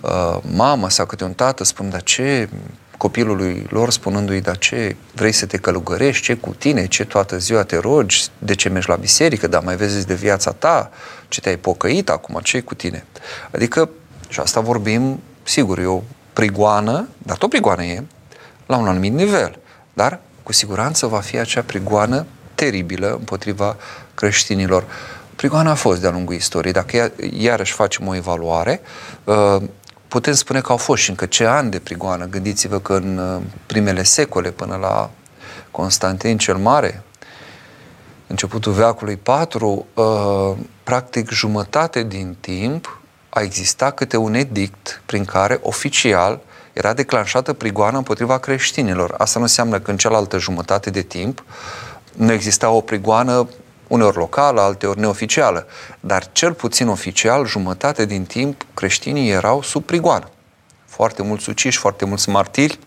uh, 0.00 0.38
mamă 0.54 0.88
sau 0.88 1.06
câte 1.06 1.24
un 1.24 1.32
tată 1.32 1.64
spun, 1.64 1.90
dar 1.90 2.02
ce? 2.02 2.48
copilului 2.96 3.66
lor 3.70 3.90
spunându-i, 3.90 4.40
dar 4.40 4.58
ce? 4.58 4.96
Vrei 5.14 5.32
să 5.32 5.46
te 5.46 5.56
călugărești, 5.56 6.22
ce 6.22 6.34
cu 6.34 6.50
tine, 6.50 6.86
ce 6.86 7.04
toată 7.04 7.38
ziua 7.38 7.62
te 7.62 7.76
rogi, 7.76 8.26
de 8.38 8.54
ce 8.54 8.68
mergi 8.68 8.88
la 8.88 8.96
biserică, 8.96 9.46
dar 9.46 9.62
mai 9.62 9.76
vezi 9.76 10.06
de 10.06 10.14
viața 10.14 10.52
ta, 10.52 10.90
ce 11.28 11.40
te-ai 11.40 11.56
pocăit 11.56 12.08
acum, 12.08 12.40
ce 12.42 12.60
cu 12.60 12.74
tine. 12.74 13.04
Adică, 13.50 13.90
și 14.28 14.40
asta 14.40 14.60
vorbim, 14.60 15.20
sigur, 15.42 15.78
e 15.78 15.86
o 15.86 16.02
prigoană, 16.32 17.08
dar 17.18 17.36
tot 17.36 17.48
prigoană 17.48 17.84
e, 17.84 18.04
la 18.68 18.76
un 18.76 18.86
anumit 18.86 19.12
nivel. 19.12 19.58
Dar, 19.92 20.20
cu 20.42 20.52
siguranță, 20.52 21.06
va 21.06 21.20
fi 21.20 21.38
acea 21.38 21.62
prigoană 21.62 22.26
teribilă 22.54 23.14
împotriva 23.18 23.76
creștinilor. 24.14 24.84
Prigoana 25.36 25.70
a 25.70 25.74
fost 25.74 26.00
de-a 26.00 26.10
lungul 26.10 26.34
istoriei. 26.34 26.72
Dacă 26.72 27.12
iarăși 27.30 27.72
facem 27.72 28.06
o 28.06 28.14
evaluare, 28.14 28.80
uh, 29.24 29.62
putem 30.08 30.32
spune 30.32 30.60
că 30.60 30.72
au 30.72 30.76
fost 30.76 31.02
și 31.02 31.10
încă 31.10 31.26
ce 31.26 31.44
ani 31.44 31.70
de 31.70 31.78
prigoană. 31.78 32.26
Gândiți-vă 32.26 32.80
că 32.80 32.94
în 32.94 33.18
uh, 33.18 33.42
primele 33.66 34.02
secole, 34.02 34.50
până 34.50 34.76
la 34.76 35.10
Constantin 35.70 36.38
cel 36.38 36.56
Mare, 36.56 37.02
începutul 38.26 38.72
veacului 38.72 39.16
4, 39.16 39.86
uh, 39.94 40.56
practic 40.84 41.30
jumătate 41.30 42.02
din 42.02 42.36
timp 42.40 43.00
a 43.28 43.40
existat 43.40 43.94
câte 43.94 44.16
un 44.16 44.34
edict 44.34 45.02
prin 45.06 45.24
care 45.24 45.58
oficial 45.62 46.40
era 46.78 46.92
declanșată 46.92 47.52
prigoană 47.52 47.96
împotriva 47.96 48.38
creștinilor. 48.38 49.14
Asta 49.18 49.38
nu 49.38 49.44
înseamnă 49.44 49.80
că 49.80 49.90
în 49.90 49.96
cealaltă 49.96 50.38
jumătate 50.38 50.90
de 50.90 51.02
timp 51.02 51.44
nu 52.12 52.32
exista 52.32 52.70
o 52.70 52.80
prigoană 52.80 53.48
uneori 53.86 54.16
locală, 54.16 54.60
alteori 54.60 55.00
neoficială, 55.00 55.66
dar 56.00 56.32
cel 56.32 56.52
puțin 56.52 56.88
oficial, 56.88 57.46
jumătate 57.46 58.04
din 58.04 58.24
timp, 58.24 58.66
creștinii 58.74 59.30
erau 59.30 59.62
sub 59.62 59.84
prigoană. 59.84 60.30
Foarte 60.84 61.22
mulți 61.22 61.48
uciși, 61.48 61.78
foarte 61.78 62.04
mulți 62.04 62.28
martiri, 62.28 62.78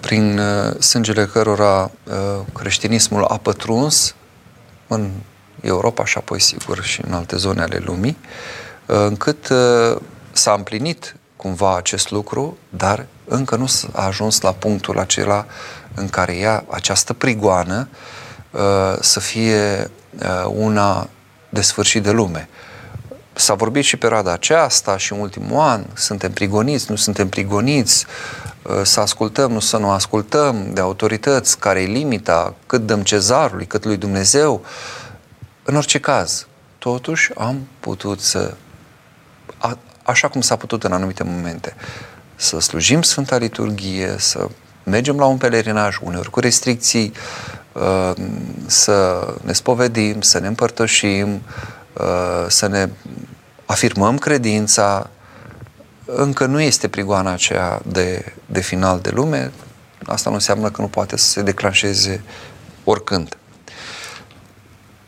prin 0.00 0.38
uh, 0.38 0.80
sângele 0.80 1.26
cărora 1.26 1.90
uh, 2.04 2.40
creștinismul 2.54 3.24
a 3.24 3.36
pătruns 3.36 4.14
în 4.86 5.10
Europa 5.60 6.04
și 6.04 6.18
apoi, 6.18 6.40
sigur, 6.40 6.82
și 6.82 7.00
în 7.06 7.12
alte 7.12 7.36
zone 7.36 7.62
ale 7.62 7.78
lumii, 7.84 8.16
uh, 8.86 8.96
încât 8.96 9.52
s-a 10.32 10.52
împlinit 10.52 11.15
cumva 11.36 11.76
acest 11.76 12.10
lucru, 12.10 12.56
dar 12.68 13.06
încă 13.24 13.56
nu 13.56 13.66
a 13.92 14.04
ajuns 14.06 14.40
la 14.40 14.52
punctul 14.52 14.98
acela 14.98 15.46
în 15.94 16.08
care 16.08 16.36
ea, 16.36 16.64
această 16.68 17.12
prigoană, 17.12 17.88
uh, 18.50 18.60
să 19.00 19.20
fie 19.20 19.90
uh, 20.18 20.44
una 20.54 21.08
de 21.48 21.60
sfârșit 21.60 22.02
de 22.02 22.10
lume. 22.10 22.48
S-a 23.32 23.54
vorbit 23.54 23.84
și 23.84 23.96
perioada 23.96 24.32
aceasta 24.32 24.96
și 24.96 25.12
în 25.12 25.18
ultimul 25.18 25.60
an, 25.60 25.84
suntem 25.94 26.32
prigoniți, 26.32 26.86
nu 26.88 26.96
suntem 26.96 27.28
prigoniți, 27.28 28.06
uh, 28.62 28.80
să 28.82 29.00
ascultăm, 29.00 29.52
nu 29.52 29.60
să 29.60 29.76
nu 29.76 29.90
ascultăm 29.90 30.72
de 30.72 30.80
autorități, 30.80 31.58
care 31.58 31.82
e 31.82 31.86
limita, 31.86 32.54
cât 32.66 32.86
dăm 32.86 33.02
cezarului, 33.02 33.66
cât 33.66 33.84
lui 33.84 33.96
Dumnezeu. 33.96 34.64
În 35.62 35.76
orice 35.76 36.00
caz, 36.00 36.46
totuși 36.78 37.30
am 37.34 37.66
putut 37.80 38.20
să 38.20 38.54
așa 40.06 40.28
cum 40.28 40.40
s-a 40.40 40.56
putut 40.56 40.84
în 40.84 40.92
anumite 40.92 41.22
momente. 41.22 41.74
Să 42.36 42.60
slujim 42.60 43.02
Sfânta 43.02 43.36
Liturghie, 43.36 44.14
să 44.18 44.48
mergem 44.82 45.16
la 45.16 45.24
un 45.24 45.36
pelerinaj, 45.36 45.96
uneori 46.02 46.30
cu 46.30 46.40
restricții, 46.40 47.12
uh, 47.72 48.12
să 48.66 49.26
ne 49.42 49.52
spovedim, 49.52 50.20
să 50.20 50.38
ne 50.38 50.46
împărtășim, 50.46 51.42
uh, 51.92 52.46
să 52.48 52.66
ne 52.66 52.88
afirmăm 53.66 54.18
credința. 54.18 55.10
Încă 56.04 56.46
nu 56.46 56.60
este 56.60 56.88
prigoana 56.88 57.32
aceea 57.32 57.80
de, 57.86 58.32
de 58.46 58.60
final 58.60 59.00
de 59.00 59.10
lume. 59.10 59.52
Asta 60.04 60.28
nu 60.28 60.34
înseamnă 60.34 60.70
că 60.70 60.80
nu 60.80 60.88
poate 60.88 61.16
să 61.16 61.28
se 61.28 61.42
declanșeze 61.42 62.22
oricând. 62.84 63.36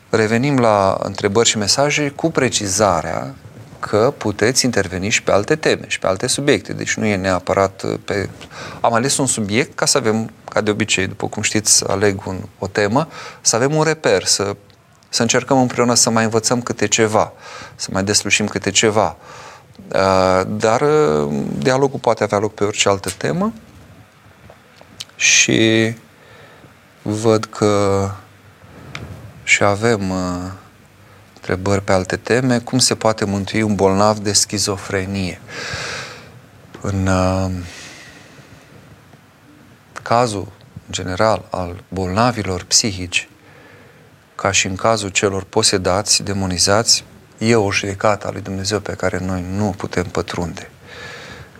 Revenim 0.09 0.57
la 0.57 0.97
întrebări 1.01 1.49
și 1.49 1.57
mesaje 1.57 2.09
cu 2.09 2.31
precizarea 2.31 3.35
că 3.79 4.13
puteți 4.17 4.65
interveni 4.65 5.09
și 5.09 5.23
pe 5.23 5.31
alte 5.31 5.55
teme 5.55 5.85
și 5.87 5.99
pe 5.99 6.07
alte 6.07 6.27
subiecte. 6.27 6.73
Deci 6.73 6.93
nu 6.93 7.05
e 7.05 7.15
neapărat 7.15 7.81
uh, 7.83 7.99
pe... 8.05 8.29
Am 8.81 8.93
ales 8.93 9.17
un 9.17 9.25
subiect 9.25 9.75
ca 9.75 9.85
să 9.85 9.97
avem, 9.97 10.31
ca 10.49 10.61
de 10.61 10.71
obicei, 10.71 11.07
după 11.07 11.27
cum 11.27 11.41
știți, 11.41 11.89
aleg 11.89 12.27
un, 12.27 12.39
o 12.59 12.67
temă, 12.67 13.07
să 13.41 13.55
avem 13.55 13.75
un 13.75 13.83
reper, 13.83 14.23
să, 14.23 14.55
să 15.09 15.21
încercăm 15.21 15.59
împreună 15.59 15.93
să 15.93 16.09
mai 16.09 16.23
învățăm 16.23 16.61
câte 16.61 16.87
ceva, 16.87 17.33
să 17.75 17.89
mai 17.91 18.03
deslușim 18.03 18.47
câte 18.47 18.69
ceva. 18.69 19.15
Uh, 19.93 20.41
dar 20.47 20.81
uh, 20.81 21.31
dialogul 21.57 21.99
poate 21.99 22.23
avea 22.23 22.37
loc 22.37 22.53
pe 22.53 22.63
orice 22.63 22.89
altă 22.89 23.09
temă 23.17 23.53
și 25.15 25.93
văd 27.01 27.45
că 27.45 28.09
și 29.43 29.63
avem 29.63 30.11
întrebări 31.49 31.83
pe 31.83 31.91
alte 31.91 32.15
teme, 32.15 32.59
cum 32.59 32.79
se 32.79 32.95
poate 32.95 33.25
mântui 33.25 33.61
un 33.61 33.75
bolnav 33.75 34.17
de 34.17 34.33
schizofrenie. 34.33 35.41
În 36.81 37.07
uh, 37.07 37.51
cazul 40.01 40.51
general 40.91 41.45
al 41.49 41.83
bolnavilor 41.87 42.63
psihici, 42.63 43.29
ca 44.35 44.51
și 44.51 44.67
în 44.67 44.75
cazul 44.75 45.09
celor 45.09 45.43
posedați, 45.43 46.23
demonizați, 46.23 47.03
e 47.37 47.55
o 47.55 47.71
judecată 47.71 48.27
a 48.27 48.31
lui 48.31 48.41
Dumnezeu 48.41 48.79
pe 48.79 48.93
care 48.93 49.19
noi 49.19 49.45
nu 49.55 49.73
putem 49.77 50.03
pătrunde. 50.03 50.69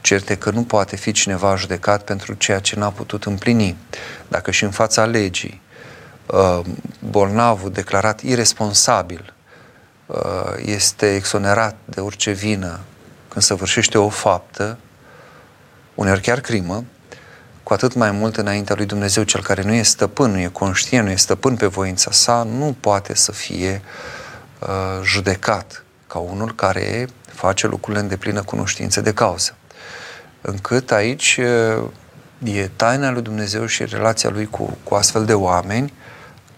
Certe 0.02 0.36
că 0.38 0.52
nu 0.52 0.64
poate 0.64 0.96
fi 0.96 1.12
cineva 1.12 1.56
judecat 1.56 2.04
pentru 2.04 2.34
ceea 2.34 2.60
ce 2.60 2.76
n-a 2.76 2.90
putut 2.90 3.26
împlini. 3.26 3.78
Dacă 4.28 4.52
și 4.52 4.64
în 4.64 4.72
fața 4.72 5.06
legii 5.06 5.62
uh, 6.26 6.60
bolnavul 7.00 7.72
declarat 7.72 8.22
irresponsabil 8.22 9.34
Uh, 9.34 9.39
este 10.66 11.16
exonerat 11.16 11.76
de 11.86 12.02
orice 12.02 12.32
vină 12.32 12.80
când 13.28 13.44
săvârșește 13.44 13.98
o 13.98 14.10
faptă, 14.10 14.78
uneori 15.96 16.22
chiar 16.22 16.40
crimă, 16.40 16.84
cu 17.64 17.74
atât 17.74 17.94
mai 17.94 18.12
mult 18.12 18.38
înaintea 18.38 18.76
lui 18.76 18.86
Dumnezeu, 18.86 19.24
cel 19.24 19.42
care 19.42 19.62
nu 19.62 19.74
e 19.74 19.82
stăpân, 19.82 20.32
nu 20.32 20.40
e 20.40 20.48
conștient, 20.48 21.06
nu 21.06 21.12
e 21.12 21.16
stăpân 21.16 21.56
pe 21.56 21.66
voința 21.66 22.12
sa, 22.12 22.44
nu 22.44 22.76
poate 22.80 23.16
să 23.16 23.32
fie 23.32 23.82
uh, 24.60 24.68
judecat 25.04 25.84
ca 26.08 26.20
unul 26.20 26.56
care 26.56 27.08
face 27.34 27.68
lucrurile 27.68 28.02
în 28.02 28.08
deplină 28.08 28.44
cunoștință 28.44 29.02
de 29.02 29.14
cauză. 29.14 29.56
Încât 30.42 30.92
aici 30.92 31.40
uh, 31.42 31.84
e 32.44 32.70
taina 32.76 33.12
lui 33.12 33.22
Dumnezeu 33.22 33.66
și 33.66 33.86
relația 33.86 34.30
lui 34.30 34.46
cu, 34.46 34.78
cu 34.84 34.96
astfel 34.96 35.26
de 35.26 35.34
oameni 35.34 35.94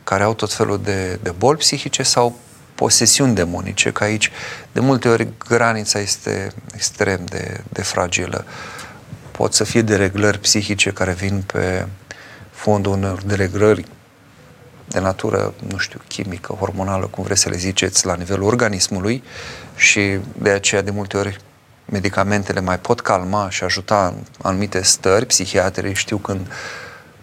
care 0.03 0.23
au 0.23 0.33
tot 0.33 0.53
felul 0.53 0.81
de, 0.81 1.19
de 1.23 1.31
boli 1.31 1.57
psihice 1.57 2.03
sau 2.03 2.39
posesiuni 2.81 3.35
demonice, 3.35 3.91
că 3.91 4.03
aici 4.03 4.31
de 4.71 4.79
multe 4.79 5.09
ori 5.09 5.27
granița 5.47 5.99
este 5.99 6.53
extrem 6.73 7.25
de, 7.25 7.61
de 7.69 7.81
fragilă. 7.81 8.45
Pot 9.31 9.53
să 9.53 9.63
fie 9.63 9.81
dereglări 9.81 10.39
psihice 10.39 10.91
care 10.91 11.11
vin 11.11 11.43
pe, 11.45 11.87
fondul 12.51 12.91
unor 12.91 13.21
delegrări 13.23 13.85
de 14.87 14.99
natură, 14.99 15.53
nu 15.67 15.77
știu, 15.77 16.01
chimică, 16.07 16.53
hormonală, 16.59 17.05
cum 17.05 17.23
vreți 17.23 17.41
să 17.41 17.49
le 17.49 17.57
ziceți, 17.57 18.05
la 18.05 18.15
nivelul 18.15 18.47
organismului 18.47 19.23
și 19.75 20.17
de 20.37 20.49
aceea 20.49 20.81
de 20.81 20.91
multe 20.91 21.17
ori 21.17 21.37
medicamentele 21.85 22.59
mai 22.59 22.79
pot 22.79 22.99
calma 22.99 23.49
și 23.49 23.63
ajuta 23.63 24.07
în 24.07 24.23
anumite 24.41 24.81
stări. 24.81 25.25
Psihiatrii 25.25 25.93
știu 25.93 26.17
când 26.17 26.47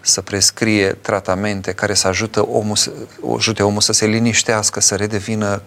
să 0.09 0.21
prescrie 0.21 0.91
tratamente 0.91 1.71
care 1.71 1.93
să 1.93 2.07
ajută 2.07 2.47
omul, 2.47 2.75
să, 2.75 2.91
ajute 3.35 3.63
omul 3.63 3.81
să 3.81 3.91
se 3.91 4.05
liniștească, 4.05 4.79
să 4.79 4.95
redevină 4.95 5.61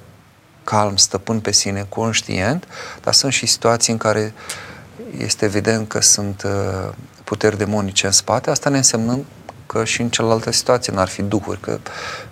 calm, 0.65 0.97
stăpân 0.97 1.41
pe 1.41 1.53
sine, 1.53 1.87
conștient, 1.89 2.69
dar 3.03 3.15
sunt 3.15 3.33
și 3.33 3.47
situații 3.47 3.93
în 3.93 3.99
care 3.99 4.35
este 5.19 5.45
evident 5.45 5.89
că 5.89 6.01
sunt 6.01 6.43
uh, 6.45 6.93
puteri 7.25 7.59
demonice 7.59 8.07
în 8.07 8.13
spate, 8.13 8.51
asta 8.51 8.71
ne 8.71 8.77
însemnând 8.77 9.25
că 9.67 9.85
și 9.85 10.01
în 10.01 10.09
cealaltă 10.09 10.53
situație 10.53 10.93
n-ar 10.93 11.09
fi 11.09 11.23
duhuri, 11.23 11.61
că 11.61 11.79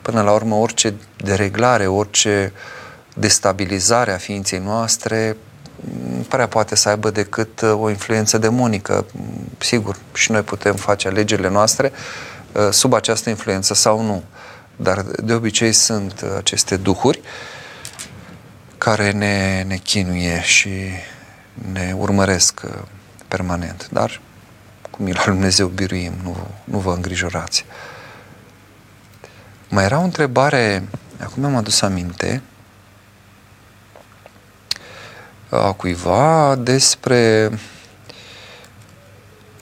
până 0.02 0.22
la 0.22 0.32
urmă 0.32 0.54
orice 0.54 0.94
dereglare, 1.16 1.86
orice 1.86 2.52
destabilizare 3.14 4.12
a 4.12 4.16
ființei 4.16 4.58
noastre 4.58 5.26
nu 5.26 5.49
prea 6.28 6.46
poate 6.48 6.76
să 6.76 6.88
aibă 6.88 7.10
decât 7.10 7.60
uh, 7.60 7.72
o 7.78 7.88
influență 7.88 8.38
demonică. 8.38 9.06
Sigur, 9.58 9.96
și 10.14 10.30
noi 10.30 10.42
putem 10.42 10.74
face 10.74 11.08
alegerile 11.08 11.48
noastre 11.48 11.92
uh, 12.52 12.68
sub 12.70 12.92
această 12.92 13.28
influență 13.28 13.74
sau 13.74 14.02
nu. 14.02 14.22
Dar 14.76 15.00
de 15.02 15.32
obicei 15.32 15.72
sunt 15.72 16.24
aceste 16.36 16.76
duhuri 16.76 17.20
care 18.78 19.10
ne, 19.10 19.64
ne 19.66 19.76
chinuie 19.76 20.42
și 20.42 20.70
ne 21.72 21.94
urmăresc 21.96 22.60
uh, 22.64 22.70
permanent. 23.28 23.88
Dar 23.92 24.20
cu 24.90 25.02
mila 25.02 25.22
lui 25.24 25.34
Dumnezeu 25.34 25.66
biruim, 25.66 26.12
nu, 26.22 26.36
nu 26.64 26.78
vă 26.78 26.92
îngrijorați. 26.92 27.64
Mai 29.68 29.84
era 29.84 29.98
o 29.98 30.02
întrebare, 30.02 30.88
acum 31.20 31.44
am 31.44 31.56
adus 31.56 31.80
aminte, 31.80 32.42
a 35.50 35.72
cuiva 35.72 36.54
despre 36.54 37.50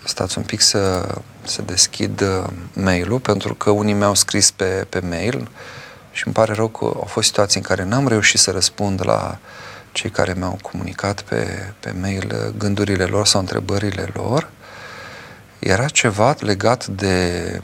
stați 0.05 0.39
un 0.39 0.45
pic 0.45 0.61
să, 0.61 1.15
să 1.43 1.63
deschid 1.63 2.21
uh, 2.21 2.45
mail-ul, 2.73 3.19
pentru 3.19 3.55
că 3.55 3.71
unii 3.71 3.95
mi-au 3.95 4.15
scris 4.15 4.51
pe, 4.51 4.87
pe 4.89 5.01
mail 5.01 5.51
și 6.13 6.23
îmi 6.27 6.35
pare 6.35 6.53
rău 6.53 6.69
că 6.69 6.85
au 6.85 7.07
fost 7.09 7.27
situații 7.27 7.61
în 7.61 7.67
care 7.67 7.85
n-am 7.85 8.09
reușit 8.09 8.41
să 8.41 8.51
răspund 8.51 9.01
la 9.05 9.39
cei 9.93 10.11
care 10.11 10.35
mi-au 10.37 10.59
comunicat 10.63 11.21
pe, 11.21 11.73
pe 11.81 11.95
mail 12.01 12.33
uh, 12.35 12.55
gândurile 12.59 13.05
lor 13.05 13.27
sau 13.27 13.41
întrebările 13.41 14.09
lor. 14.13 14.51
Era 15.59 15.89
ceva 15.89 16.35
legat 16.39 16.87
de 16.87 17.61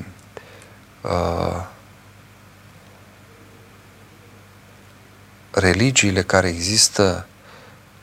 uh, 1.00 1.66
religiile 5.50 6.22
care 6.22 6.48
există 6.48 7.26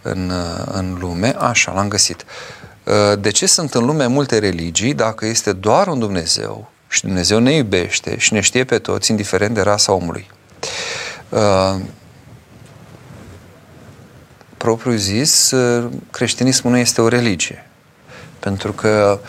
în, 0.01 0.29
uh, 0.29 0.65
în 0.71 0.97
lume. 0.99 1.35
Așa, 1.37 1.73
l-am 1.73 1.87
găsit. 1.87 2.25
Uh, 2.83 3.19
de 3.19 3.29
ce 3.29 3.45
sunt 3.45 3.73
în 3.73 3.85
lume 3.85 4.05
multe 4.05 4.37
religii 4.37 4.93
dacă 4.93 5.25
este 5.25 5.53
doar 5.53 5.87
un 5.87 5.99
Dumnezeu 5.99 6.71
și 6.87 7.01
Dumnezeu 7.01 7.39
ne 7.39 7.53
iubește 7.53 8.17
și 8.17 8.33
ne 8.33 8.39
știe 8.39 8.63
pe 8.63 8.79
toți, 8.79 9.11
indiferent 9.11 9.53
de 9.53 9.61
rasa 9.61 9.93
omului? 9.93 10.29
Uh, 11.29 11.75
propriu 14.57 14.95
zis, 14.95 15.51
uh, 15.51 15.89
creștinismul 16.11 16.71
nu 16.71 16.77
este 16.77 17.01
o 17.01 17.07
religie. 17.07 17.69
Pentru 18.39 18.71
că 18.71 19.19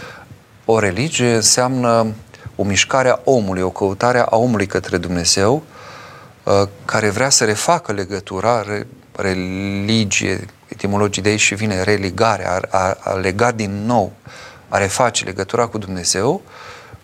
o 0.64 0.78
religie 0.78 1.34
înseamnă 1.34 2.14
o 2.56 2.64
mișcare 2.64 3.08
a 3.08 3.20
omului, 3.24 3.62
o 3.62 3.70
căutare 3.70 4.18
a 4.18 4.36
omului 4.36 4.66
către 4.66 4.96
Dumnezeu, 4.96 5.62
uh, 6.42 6.68
care 6.84 7.08
vrea 7.08 7.28
să 7.28 7.44
refacă 7.44 7.92
legătura, 7.92 8.64
religie, 9.16 10.46
etimologii 10.72 11.22
de 11.22 11.28
aici 11.28 11.40
și 11.40 11.54
vine 11.54 11.82
religare, 11.82 12.46
a, 12.46 12.60
a, 12.70 12.96
a 13.00 13.12
lega 13.12 13.50
din 13.50 13.86
nou, 13.86 14.12
a 14.68 14.78
reface 14.78 15.24
legătura 15.24 15.66
cu 15.66 15.78
Dumnezeu, 15.78 16.42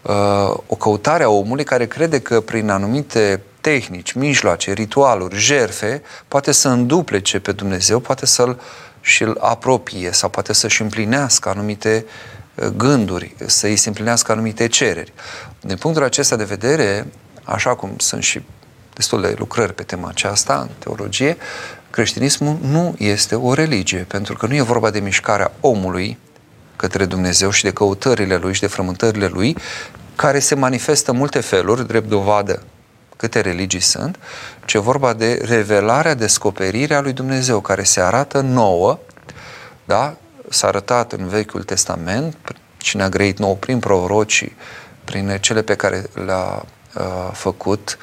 uh, 0.02 0.56
o 0.66 0.74
căutare 0.74 1.22
a 1.22 1.28
omului 1.28 1.64
care 1.64 1.86
crede 1.86 2.20
că 2.20 2.40
prin 2.40 2.70
anumite 2.70 3.42
tehnici, 3.60 4.12
mijloace, 4.12 4.72
ritualuri, 4.72 5.36
jerfe, 5.36 6.02
poate 6.28 6.52
să 6.52 6.68
înduplece 6.68 7.38
pe 7.38 7.52
Dumnezeu, 7.52 8.00
poate 8.00 8.26
să-l 8.26 8.60
și-l 9.00 9.36
apropie 9.40 10.12
sau 10.12 10.28
poate 10.28 10.52
să-și 10.52 10.82
împlinească 10.82 11.48
anumite 11.48 12.04
uh, 12.54 12.66
gânduri, 12.76 13.34
să-i 13.46 13.76
se 13.76 13.88
împlinească 13.88 14.32
anumite 14.32 14.66
cereri. 14.66 15.12
Din 15.60 15.76
punctul 15.76 16.04
acesta 16.04 16.36
de 16.36 16.44
vedere, 16.44 17.06
așa 17.44 17.74
cum 17.74 17.94
sunt 17.96 18.22
și 18.22 18.42
destul 18.94 19.20
de 19.20 19.34
lucrări 19.38 19.74
pe 19.74 19.82
tema 19.82 20.08
aceasta 20.08 20.60
în 20.60 20.68
teologie, 20.78 21.36
creștinismul 21.98 22.58
nu 22.62 22.94
este 22.98 23.34
o 23.34 23.54
religie, 23.54 24.04
pentru 24.08 24.34
că 24.34 24.46
nu 24.46 24.54
e 24.54 24.62
vorba 24.62 24.90
de 24.90 25.00
mișcarea 25.00 25.52
omului 25.60 26.18
către 26.76 27.04
Dumnezeu 27.04 27.50
și 27.50 27.62
de 27.62 27.70
căutările 27.70 28.36
lui 28.36 28.54
și 28.54 28.60
de 28.60 28.66
frământările 28.66 29.26
lui, 29.26 29.56
care 30.16 30.38
se 30.38 30.54
manifestă 30.54 31.10
în 31.10 31.16
multe 31.16 31.40
feluri, 31.40 31.86
drept 31.86 32.08
dovadă 32.08 32.62
câte 33.16 33.40
religii 33.40 33.80
sunt, 33.80 34.18
ci 34.64 34.74
e 34.74 34.78
vorba 34.78 35.12
de 35.12 35.40
revelarea, 35.44 36.14
descoperirea 36.14 37.00
lui 37.00 37.12
Dumnezeu, 37.12 37.60
care 37.60 37.82
se 37.82 38.00
arată 38.00 38.40
nouă, 38.40 38.98
da? 39.84 40.16
s-a 40.48 40.66
arătat 40.66 41.12
în 41.12 41.28
Vechiul 41.28 41.62
Testament, 41.62 42.36
cine 42.76 43.02
a 43.02 43.08
grăit 43.08 43.38
nou 43.38 43.56
prin 43.56 43.78
prorocii, 43.78 44.56
prin 45.04 45.38
cele 45.40 45.62
pe 45.62 45.74
care 45.74 46.04
le-a 46.24 46.64
uh, 46.94 47.30
făcut 47.32 47.98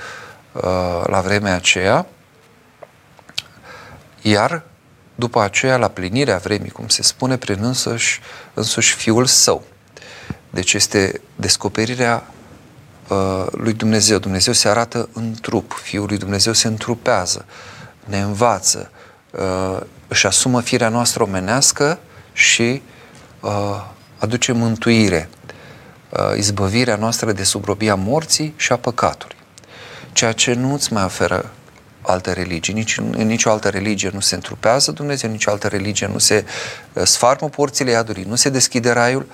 uh, 0.51 0.61
la 1.05 1.21
vremea 1.21 1.55
aceea, 1.55 2.05
iar 4.27 4.63
după 5.15 5.41
aceea, 5.41 5.77
la 5.77 5.87
plinirea 5.87 6.37
vremii, 6.37 6.69
cum 6.69 6.87
se 6.87 7.01
spune, 7.01 7.37
prin 7.37 7.57
însuși, 7.61 8.19
însuși 8.53 8.95
Fiul 8.95 9.25
Său. 9.25 9.63
Deci 10.49 10.73
este 10.73 11.21
descoperirea 11.35 12.27
uh, 13.07 13.45
lui 13.51 13.73
Dumnezeu. 13.73 14.17
Dumnezeu 14.17 14.53
se 14.53 14.67
arată 14.67 15.09
în 15.13 15.33
trup. 15.41 15.79
Fiul 15.83 16.05
lui 16.07 16.17
Dumnezeu 16.17 16.53
se 16.53 16.67
întrupează, 16.67 17.45
ne 18.05 18.21
învață, 18.21 18.91
uh, 19.31 19.79
își 20.07 20.27
asumă 20.27 20.61
firea 20.61 20.89
noastră 20.89 21.23
omenească 21.23 21.99
și 22.33 22.81
uh, 23.39 23.85
aduce 24.17 24.51
mântuire, 24.51 25.29
uh, 26.09 26.37
izbăvirea 26.37 26.95
noastră 26.95 27.31
de 27.31 27.43
subrobia 27.43 27.95
morții 27.95 28.53
și 28.55 28.71
a 28.71 28.75
păcatului. 28.75 29.35
Ceea 30.13 30.31
ce 30.31 30.53
nu 30.53 30.73
îți 30.73 30.93
mai 30.93 31.03
oferă 31.03 31.51
alte 32.07 32.33
religii. 32.33 32.73
Nici, 32.73 32.97
în 32.97 33.27
nicio 33.27 33.49
altă 33.49 33.69
religie 33.69 34.09
nu 34.13 34.19
se 34.19 34.35
întrupează 34.35 34.91
Dumnezeu, 34.91 35.29
în 35.29 35.35
nicio 35.35 35.51
altă 35.51 35.67
religie 35.67 36.07
nu 36.07 36.17
se 36.17 36.45
uh, 36.93 37.03
sfarmă 37.03 37.49
porțile 37.49 37.91
iadului, 37.91 38.25
nu 38.27 38.35
se 38.35 38.49
deschide 38.49 38.91
raiul, 38.91 39.25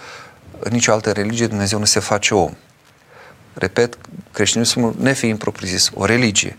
în 0.59 0.71
nicio 0.71 0.91
altă 0.91 1.11
religie 1.11 1.47
Dumnezeu 1.47 1.79
nu 1.79 1.85
se 1.85 1.99
face 1.99 2.33
om. 2.33 2.53
Repet, 3.53 3.97
creștinismul 4.31 4.95
nefiind 4.99 5.37
propriu-zis 5.39 5.89
o 5.93 6.05
religie. 6.05 6.57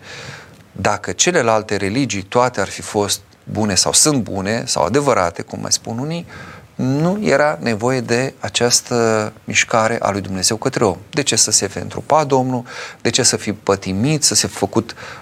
Dacă 0.72 1.12
celelalte 1.12 1.76
religii 1.76 2.22
toate 2.22 2.60
ar 2.60 2.68
fi 2.68 2.82
fost 2.82 3.20
bune 3.44 3.74
sau 3.74 3.92
sunt 3.92 4.22
bune 4.22 4.64
sau 4.66 4.84
adevărate, 4.84 5.42
cum 5.42 5.60
mai 5.60 5.72
spun 5.72 5.98
unii, 5.98 6.26
nu 6.74 7.18
era 7.22 7.58
nevoie 7.60 8.00
de 8.00 8.34
această 8.38 9.32
mișcare 9.44 9.98
a 10.00 10.10
lui 10.10 10.20
Dumnezeu 10.20 10.56
către 10.56 10.84
om. 10.84 10.96
De 11.10 11.22
ce 11.22 11.36
să 11.36 11.50
se 11.50 11.68
fi 11.68 11.78
întrupat 11.78 12.26
Domnul? 12.26 12.64
De 13.00 13.10
ce 13.10 13.22
să 13.22 13.36
fi 13.36 13.52
pătimit, 13.52 14.22
să 14.22 14.34
se 14.34 14.46
fi 14.46 14.54
făcut 14.54 14.90
uh, 14.90 15.21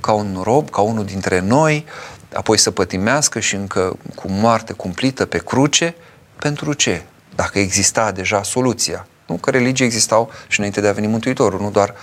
ca 0.00 0.12
un 0.12 0.40
rob, 0.42 0.70
ca 0.70 0.80
unul 0.80 1.04
dintre 1.04 1.40
noi, 1.40 1.86
apoi 2.34 2.58
să 2.58 2.70
pătimească 2.70 3.40
și 3.40 3.54
încă 3.54 3.96
cu 4.14 4.30
moarte 4.30 4.72
cumplită 4.72 5.26
pe 5.26 5.38
cruce? 5.38 5.94
Pentru 6.36 6.72
ce? 6.72 7.02
Dacă 7.34 7.58
exista 7.58 8.12
deja 8.12 8.42
soluția. 8.42 9.06
Nu 9.26 9.34
că 9.34 9.50
religii 9.50 9.84
existau 9.84 10.30
și 10.48 10.58
înainte 10.58 10.80
de 10.80 10.88
a 10.88 10.92
veni 10.92 11.06
Mântuitorul, 11.06 11.60
nu 11.60 11.70
doar 11.70 11.94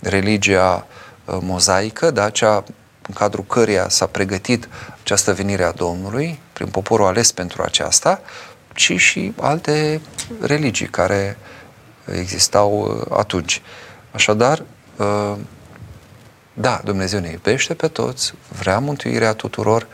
religia 0.00 0.86
uh, 1.24 1.36
mozaică, 1.40 2.10
dar 2.10 2.32
cea 2.32 2.64
în 3.08 3.14
cadrul 3.14 3.44
căreia 3.44 3.88
s-a 3.88 4.06
pregătit 4.06 4.68
această 5.02 5.32
venire 5.32 5.64
a 5.64 5.70
Domnului, 5.70 6.40
prin 6.52 6.66
poporul 6.66 7.06
ales 7.06 7.32
pentru 7.32 7.62
aceasta, 7.62 8.20
ci 8.74 8.92
și 8.96 9.32
alte 9.40 10.00
religii 10.40 10.86
care 10.86 11.38
existau 12.18 12.80
uh, 12.80 13.18
atunci. 13.18 13.62
Așadar, 14.10 14.62
uh, 14.96 15.34
da, 16.54 16.80
Dumnezeu 16.84 17.20
ne 17.20 17.30
iubește 17.30 17.74
pe 17.74 17.88
toți, 17.88 18.34
vrea 18.58 18.78
mântuirea 18.78 19.32
tuturor, 19.32 19.86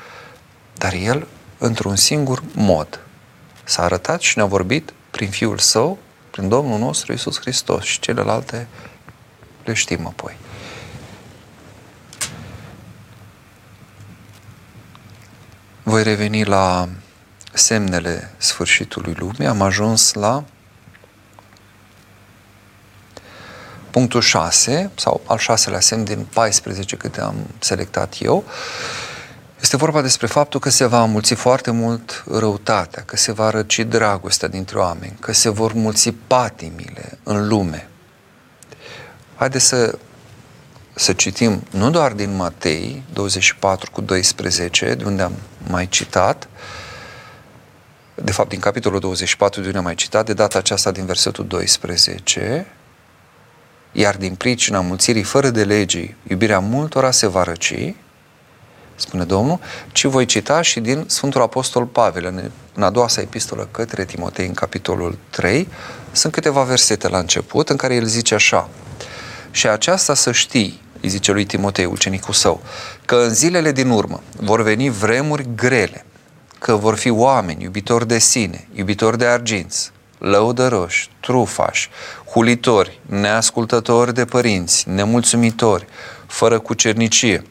dar 0.74 0.92
El 0.92 1.26
într-un 1.58 1.96
singur 1.96 2.42
mod. 2.54 3.00
S-a 3.64 3.82
arătat 3.82 4.20
și 4.20 4.36
ne-a 4.36 4.46
vorbit 4.46 4.92
prin 5.10 5.30
Fiul 5.30 5.58
Său, 5.58 5.98
prin 6.30 6.48
Domnul 6.48 6.78
nostru 6.78 7.12
Isus 7.12 7.40
Hristos 7.40 7.84
și 7.84 8.00
celelalte 8.00 8.66
le 9.64 9.72
știm 9.72 10.06
apoi. 10.06 10.36
Voi 15.82 16.02
reveni 16.02 16.44
la 16.44 16.88
semnele 17.52 18.30
sfârșitului 18.36 19.14
lumii. 19.18 19.46
Am 19.46 19.62
ajuns 19.62 20.12
la 20.12 20.44
punctul 23.90 24.20
6, 24.20 24.90
sau 24.94 25.20
al 25.26 25.38
șaselea 25.38 25.80
semn 25.80 26.04
din 26.04 26.26
14 26.32 26.96
câte 26.96 27.20
am 27.20 27.34
selectat 27.58 28.14
eu, 28.20 28.44
este 29.60 29.76
vorba 29.76 30.02
despre 30.02 30.26
faptul 30.26 30.60
că 30.60 30.70
se 30.70 30.86
va 30.86 31.04
mulți 31.04 31.34
foarte 31.34 31.70
mult 31.70 32.24
răutatea, 32.26 33.02
că 33.02 33.16
se 33.16 33.32
va 33.32 33.50
răci 33.50 33.80
dragostea 33.80 34.48
dintre 34.48 34.78
oameni, 34.78 35.16
că 35.20 35.32
se 35.32 35.48
vor 35.48 35.72
mulți 35.72 36.10
patimile 36.26 37.18
în 37.22 37.48
lume. 37.48 37.88
Haideți 39.36 39.64
să, 39.64 39.98
să 40.94 41.12
citim 41.12 41.62
nu 41.70 41.90
doar 41.90 42.12
din 42.12 42.36
Matei 42.36 43.02
24 43.12 43.90
cu 43.90 44.00
12, 44.00 44.94
de 44.94 45.04
unde 45.04 45.22
am 45.22 45.32
mai 45.68 45.88
citat, 45.88 46.48
de 48.14 48.32
fapt 48.32 48.48
din 48.48 48.60
capitolul 48.60 49.00
24 49.00 49.60
de 49.60 49.66
unde 49.66 49.78
am 49.78 49.84
mai 49.84 49.94
citat, 49.94 50.26
de 50.26 50.32
data 50.32 50.58
aceasta 50.58 50.90
din 50.90 51.06
versetul 51.06 51.46
12, 51.46 52.66
iar 53.92 54.16
din 54.16 54.34
pricina 54.34 54.80
mulțirii 54.80 55.22
fără 55.22 55.50
de 55.50 55.64
legii, 55.64 56.16
iubirea 56.28 56.58
multora 56.58 57.10
se 57.10 57.26
va 57.26 57.42
răci, 57.42 57.94
spune 58.94 59.24
Domnul, 59.24 59.58
ci 59.92 60.04
voi 60.04 60.26
cita 60.26 60.62
și 60.62 60.80
din 60.80 61.04
Sfântul 61.06 61.42
Apostol 61.42 61.84
Pavel, 61.84 62.50
în 62.74 62.82
a 62.82 62.90
doua 62.90 63.08
sa 63.08 63.20
epistolă 63.20 63.68
către 63.70 64.04
Timotei, 64.04 64.46
în 64.46 64.54
capitolul 64.54 65.18
3, 65.30 65.68
sunt 66.12 66.32
câteva 66.32 66.62
versete 66.62 67.08
la 67.08 67.18
început 67.18 67.68
în 67.68 67.76
care 67.76 67.94
el 67.94 68.04
zice 68.04 68.34
așa, 68.34 68.68
și 69.50 69.68
aceasta 69.68 70.14
să 70.14 70.32
știi, 70.32 70.80
îi 71.00 71.08
zice 71.08 71.32
lui 71.32 71.44
Timotei, 71.44 71.84
ucenicul 71.84 72.34
său, 72.34 72.62
că 73.04 73.16
în 73.16 73.34
zilele 73.34 73.72
din 73.72 73.90
urmă 73.90 74.22
vor 74.36 74.62
veni 74.62 74.90
vremuri 74.90 75.46
grele, 75.54 76.04
că 76.58 76.76
vor 76.76 76.96
fi 76.96 77.10
oameni 77.10 77.62
iubitori 77.62 78.06
de 78.06 78.18
sine, 78.18 78.68
iubitori 78.74 79.18
de 79.18 79.26
arginți, 79.26 79.92
lăudăroși, 80.18 81.10
trufași, 81.20 81.90
hulitori, 82.32 83.00
neascultători 83.06 84.14
de 84.14 84.24
părinți, 84.24 84.88
nemulțumitori, 84.88 85.86
fără 86.26 86.58
cucernicie, 86.58 87.44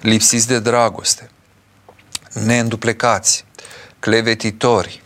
lipsiți 0.00 0.48
de 0.48 0.58
dragoste, 0.58 1.30
neînduplecați, 2.44 3.44
clevetitori, 3.98 5.02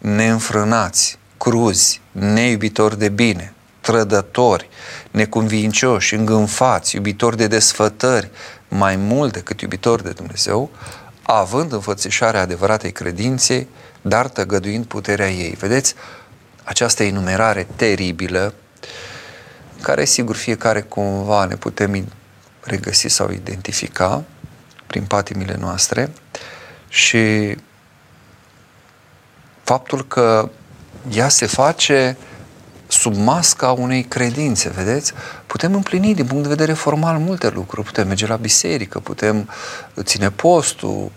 neînfrânați, 0.00 1.18
cruzi, 1.36 2.00
neiubitori 2.12 2.98
de 2.98 3.08
bine, 3.08 3.54
trădători, 3.80 4.68
neconvincioși, 5.10 6.14
îngânfați, 6.14 6.94
iubitori 6.94 7.36
de 7.36 7.46
desfătări, 7.46 8.30
mai 8.68 8.96
mult 8.96 9.32
decât 9.32 9.60
iubitori 9.60 10.02
de 10.02 10.10
Dumnezeu, 10.10 10.70
având 11.22 11.72
înfățișarea 11.72 12.40
adevăratei 12.40 12.92
credinței, 12.92 13.68
dar 14.02 14.28
tăgăduind 14.28 14.84
puterea 14.84 15.30
ei. 15.30 15.50
Vedeți, 15.58 15.94
această 16.64 17.02
enumerare 17.02 17.66
teribilă, 17.76 18.54
care 19.82 20.04
sigur 20.04 20.36
fiecare 20.36 20.80
cumva 20.80 21.44
ne 21.44 21.56
putem 21.56 22.06
regăsi 22.60 23.08
sau 23.08 23.30
identifica 23.30 24.24
prin 24.86 25.04
patimile 25.04 25.56
noastre 25.60 26.12
și 26.88 27.56
faptul 29.62 30.06
că 30.06 30.50
ea 31.10 31.28
se 31.28 31.46
face 31.46 32.16
sub 32.86 33.16
masca 33.16 33.72
unei 33.72 34.02
credințe, 34.02 34.68
vedeți? 34.68 35.12
Putem 35.46 35.74
împlini 35.74 36.14
din 36.14 36.26
punct 36.26 36.42
de 36.42 36.48
vedere 36.48 36.72
formal 36.72 37.18
multe 37.18 37.48
lucruri, 37.48 37.86
putem 37.86 38.06
merge 38.06 38.26
la 38.26 38.36
biserică, 38.36 38.98
putem 38.98 39.48
ține 40.02 40.30
postul, 40.30 41.12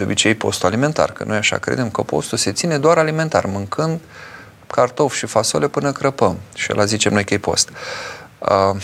de 0.00 0.06
obicei 0.06 0.34
postul 0.34 0.68
alimentar, 0.68 1.12
că 1.12 1.24
noi 1.24 1.36
așa 1.36 1.58
credem 1.58 1.90
că 1.90 2.02
postul 2.02 2.38
se 2.38 2.52
ține 2.52 2.78
doar 2.78 2.98
alimentar, 2.98 3.46
mâncând 3.46 4.00
cartofi 4.66 5.16
și 5.16 5.26
fasole 5.26 5.68
până 5.68 5.92
crăpăm 5.92 6.38
și 6.54 6.72
la 6.72 6.84
zicem 6.84 7.12
noi 7.12 7.24
că 7.24 7.34
e 7.34 7.38
post. 7.38 7.68
Uh, 8.38 8.80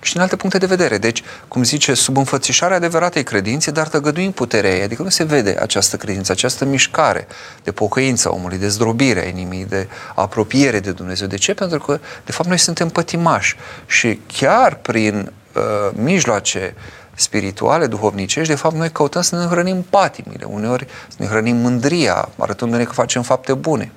și 0.00 0.12
din 0.12 0.22
alte 0.22 0.36
puncte 0.36 0.58
de 0.58 0.66
vedere. 0.66 0.98
Deci, 0.98 1.22
cum 1.48 1.62
zice, 1.62 1.94
sub 1.94 2.16
înfățișarea 2.16 2.76
adevăratei 2.76 3.22
credințe, 3.22 3.70
dar 3.70 3.88
tăgăduind 3.88 4.34
puterea 4.34 4.70
ei, 4.70 4.82
adică 4.82 5.02
nu 5.02 5.08
se 5.08 5.24
vede 5.24 5.56
această 5.60 5.96
credință, 5.96 6.32
această 6.32 6.64
mișcare 6.64 7.26
de 7.62 7.72
pocăință 7.72 8.28
a 8.28 8.32
omului, 8.32 8.58
de 8.58 8.68
zdrobire 8.68 9.24
a 9.24 9.28
inimii, 9.28 9.64
de 9.64 9.88
apropiere 10.14 10.80
de 10.80 10.90
Dumnezeu. 10.90 11.26
De 11.26 11.36
ce? 11.36 11.54
Pentru 11.54 11.78
că, 11.78 12.00
de 12.24 12.32
fapt, 12.32 12.48
noi 12.48 12.58
suntem 12.58 12.88
pătimași 12.88 13.56
și 13.86 14.20
chiar 14.26 14.74
prin 14.74 15.32
uh, 15.54 15.62
mijloace 15.92 16.74
spirituale, 17.18 17.86
duhovnicești, 17.86 18.48
de 18.48 18.58
fapt, 18.58 18.74
noi 18.74 18.90
căutăm 18.90 19.22
să 19.22 19.36
ne 19.36 19.46
hrănim 19.46 19.82
patimile, 19.82 20.44
uneori 20.44 20.86
să 21.08 21.16
ne 21.18 21.26
hrănim 21.26 21.56
mândria, 21.56 22.28
arătându-ne 22.38 22.84
că 22.84 22.92
facem 22.92 23.22
fapte 23.22 23.54
bune 23.54 23.92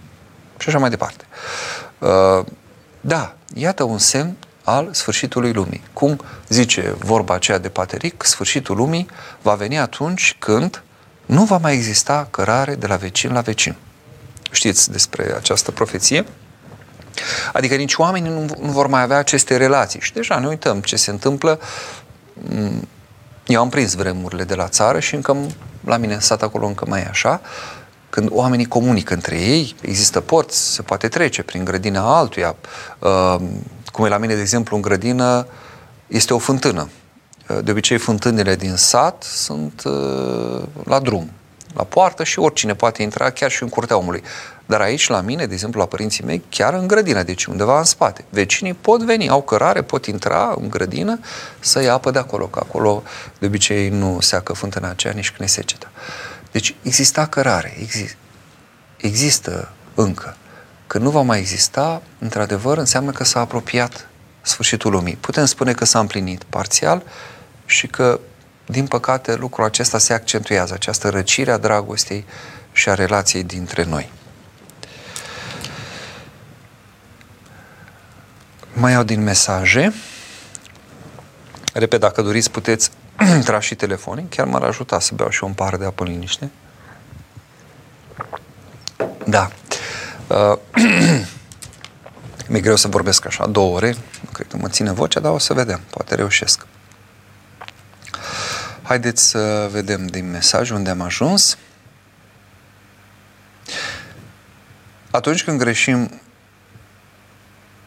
și 0.58 0.68
așa 0.68 0.78
mai 0.78 0.90
departe. 0.90 1.26
Uh, 2.00 2.46
da, 3.02 3.34
iată 3.54 3.84
un 3.84 3.98
semn 3.98 4.36
al 4.64 4.90
sfârșitului 4.92 5.54
lumii. 5.54 5.82
Cum 5.94 6.22
zice 6.48 6.96
vorba 7.00 7.34
aceea 7.34 7.58
de 7.58 7.70
Pateric, 7.70 8.24
sfârșitul 8.24 8.76
lumii 8.76 9.08
va 9.42 9.54
veni 9.54 9.80
atunci 9.80 10.36
când 10.40 10.84
nu 11.26 11.44
va 11.44 11.58
mai 11.58 11.74
exista 11.74 12.28
cărare 12.32 12.76
de 12.76 12.88
la 12.88 12.96
vecin 12.96 13.34
la 13.34 13.42
vecin. 13.42 13.76
Știți 14.52 14.92
despre 14.92 15.34
această 15.36 15.72
profeție? 15.72 16.26
Adică 17.54 17.76
nici 17.76 17.96
oamenii 17.96 18.30
nu, 18.30 18.46
nu 18.60 18.72
vor 18.72 18.88
mai 18.88 19.02
avea 19.02 19.18
aceste 19.18 19.58
relații. 19.58 20.00
Și 20.00 20.14
deja 20.14 20.40
ne 20.40 20.48
uităm 20.48 20.82
ce 20.82 20.96
se 20.96 21.12
întâmplă. 21.12 21.60
Mm, 23.48 23.56
eu 23.56 23.62
am 23.62 23.70
prins 23.70 23.94
vremurile 23.94 24.44
de 24.44 24.56
la 24.56 24.68
țară 24.68 25.00
și 25.00 25.16
încă 25.16 25.38
la 25.86 25.98
mine 25.98 26.14
în 26.14 26.20
sat 26.20 26.42
acolo 26.42 26.66
încă 26.68 26.86
mai 26.88 27.02
e 27.02 27.08
așa. 27.10 27.42
Când 28.10 28.30
oamenii 28.32 28.66
comunică 28.66 29.14
între 29.14 29.36
ei, 29.36 29.76
există 29.82 30.20
porți, 30.20 30.74
se 30.74 30.82
poate 30.82 31.08
trece 31.08 31.44
prin 31.44 31.64
grădina 31.64 32.18
altuia, 32.18 32.56
uh, 33.00 33.36
cum 33.92 34.06
e 34.06 34.10
la 34.10 34.18
mine, 34.18 34.36
de 34.36 34.42
exemplu, 34.42 34.76
în 34.76 34.82
grădină, 34.82 35.48
este 36.08 36.34
o 36.34 36.38
fântână. 36.38 36.90
De 37.64 37.72
obicei, 37.72 37.98
fântânile 37.98 38.56
din 38.56 38.76
sat 38.76 39.24
sunt 39.24 39.84
uh, 39.86 40.62
la 40.84 41.00
drum, 41.00 41.32
la 41.74 41.84
poartă 41.84 42.24
și 42.24 42.40
oricine 42.40 42.76
poate 42.76 43.02
intra, 43.02 43.30
chiar 43.30 43.52
și 43.52 43.64
în 43.64 43.70
curtea 43.70 43.98
omului. 43.98 44.24
Dar 44.66 44.82
aici, 44.82 45.08
la 45.08 45.22
mine, 45.22 45.46
de 45.46 45.54
exemplu, 45.54 45.80
la 45.80 45.86
părinții 45.86 46.24
mei, 46.24 46.44
chiar 46.50 46.74
în 46.74 46.88
grădină, 46.88 47.24
deci 47.24 47.46
undeva 47.46 47.78
în 47.78 47.84
spate. 47.84 48.26
Vecinii 48.30 48.74
pot 48.74 49.02
veni, 49.02 49.30
au 49.30 49.42
cărare, 49.42 49.82
pot 49.82 50.06
intra 50.06 50.56
în 50.62 50.70
grădină 50.70 51.20
să 51.60 51.82
ia 51.82 51.94
apă 51.94 52.12
de 52.12 52.20
acolo, 52.20 52.46
că 52.46 52.60
acolo 52.64 53.04
de 53.40 53.46
obicei 53.46 53.90
nu 53.90 54.20
seacă 54.20 54.54
fântâna 54.54 54.90
aceea 54.90 55.14
nici 55.14 55.32
când 55.32 55.50
e 55.50 55.52
seceta. 55.52 55.92
Deci 56.52 56.76
exista 56.82 57.26
cărare, 57.26 57.76
exist, 57.80 58.16
există 58.98 59.72
încă. 59.96 60.36
Când 60.88 61.04
nu 61.04 61.10
va 61.10 61.22
mai 61.22 61.40
exista, 61.40 62.02
într-adevăr, 62.20 62.78
înseamnă 62.78 63.12
că 63.12 63.24
s-a 63.24 63.40
apropiat 63.40 64.08
sfârșitul 64.42 64.92
lumii. 64.92 65.16
Putem 65.16 65.46
spune 65.46 65.74
că 65.74 65.86
s-a 65.86 66.00
împlinit 66.00 66.44
parțial 66.44 67.04
și 67.66 67.88
că, 67.88 68.20
din 68.72 68.88
păcate, 68.88 69.36
lucrul 69.36 69.66
acesta 69.66 69.98
se 69.98 70.14
accentuează, 70.14 70.74
această 70.74 71.10
răcire 71.10 71.52
a 71.52 71.58
dragostei 71.58 72.26
și 72.72 72.90
a 72.90 72.94
relației 72.94 73.44
dintre 73.44 73.84
noi. 73.84 74.12
Mai 78.74 78.92
iau 78.92 79.04
din 79.04 79.24
mesaje. 79.24 79.94
Repet, 81.74 82.00
dacă 82.00 82.22
doriți, 82.22 82.52
puteți 82.52 82.92
intra 83.36 83.60
și 83.60 83.76
telefonii. 83.76 84.26
Chiar 84.30 84.48
m-ar 84.48 84.64
ajuta 84.64 85.00
să 85.00 85.12
beau 85.16 85.30
și 85.30 85.44
un 85.44 85.54
par 85.54 85.78
de 85.78 85.86
apă 85.86 86.04
în 86.04 86.10
liniște. 86.10 86.50
Da. 89.26 89.52
Uh, 90.28 90.58
mi-e 92.50 92.62
greu 92.62 92.76
să 92.76 92.88
vorbesc 92.88 93.26
așa 93.26 93.48
două 93.48 93.76
ore, 93.76 93.90
nu 94.22 94.30
cred 94.34 94.48
că 94.48 94.58
mă 94.58 94.70
ține 94.70 94.92
vocea, 94.92 95.20
dar 95.20 95.32
o 95.32 95.38
să 95.38 95.54
vedem, 95.54 95.82
poate 95.90 96.16
reușesc. 96.16 96.66
Haideți 98.92 99.28
să 99.28 99.70
vedem 99.72 100.08
din 100.08 100.30
mesaj 100.32 100.70
unde 100.70 100.90
am 100.90 101.02
ajuns. 101.02 101.58
Atunci 105.12 105.44
când 105.44 105.60
greșim 105.60 106.22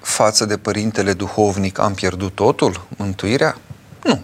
față 0.00 0.44
de 0.44 0.58
părintele 0.58 1.12
duhovnic, 1.12 1.78
am 1.78 1.94
pierdut 1.94 2.34
totul, 2.34 2.86
mântuirea? 2.96 3.56
Nu. 4.02 4.22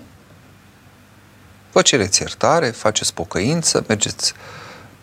Vă 1.72 1.82
cereți 1.82 2.20
iertare, 2.20 2.70
faceți 2.70 3.14
pocăință, 3.14 3.84
mergeți 3.88 4.32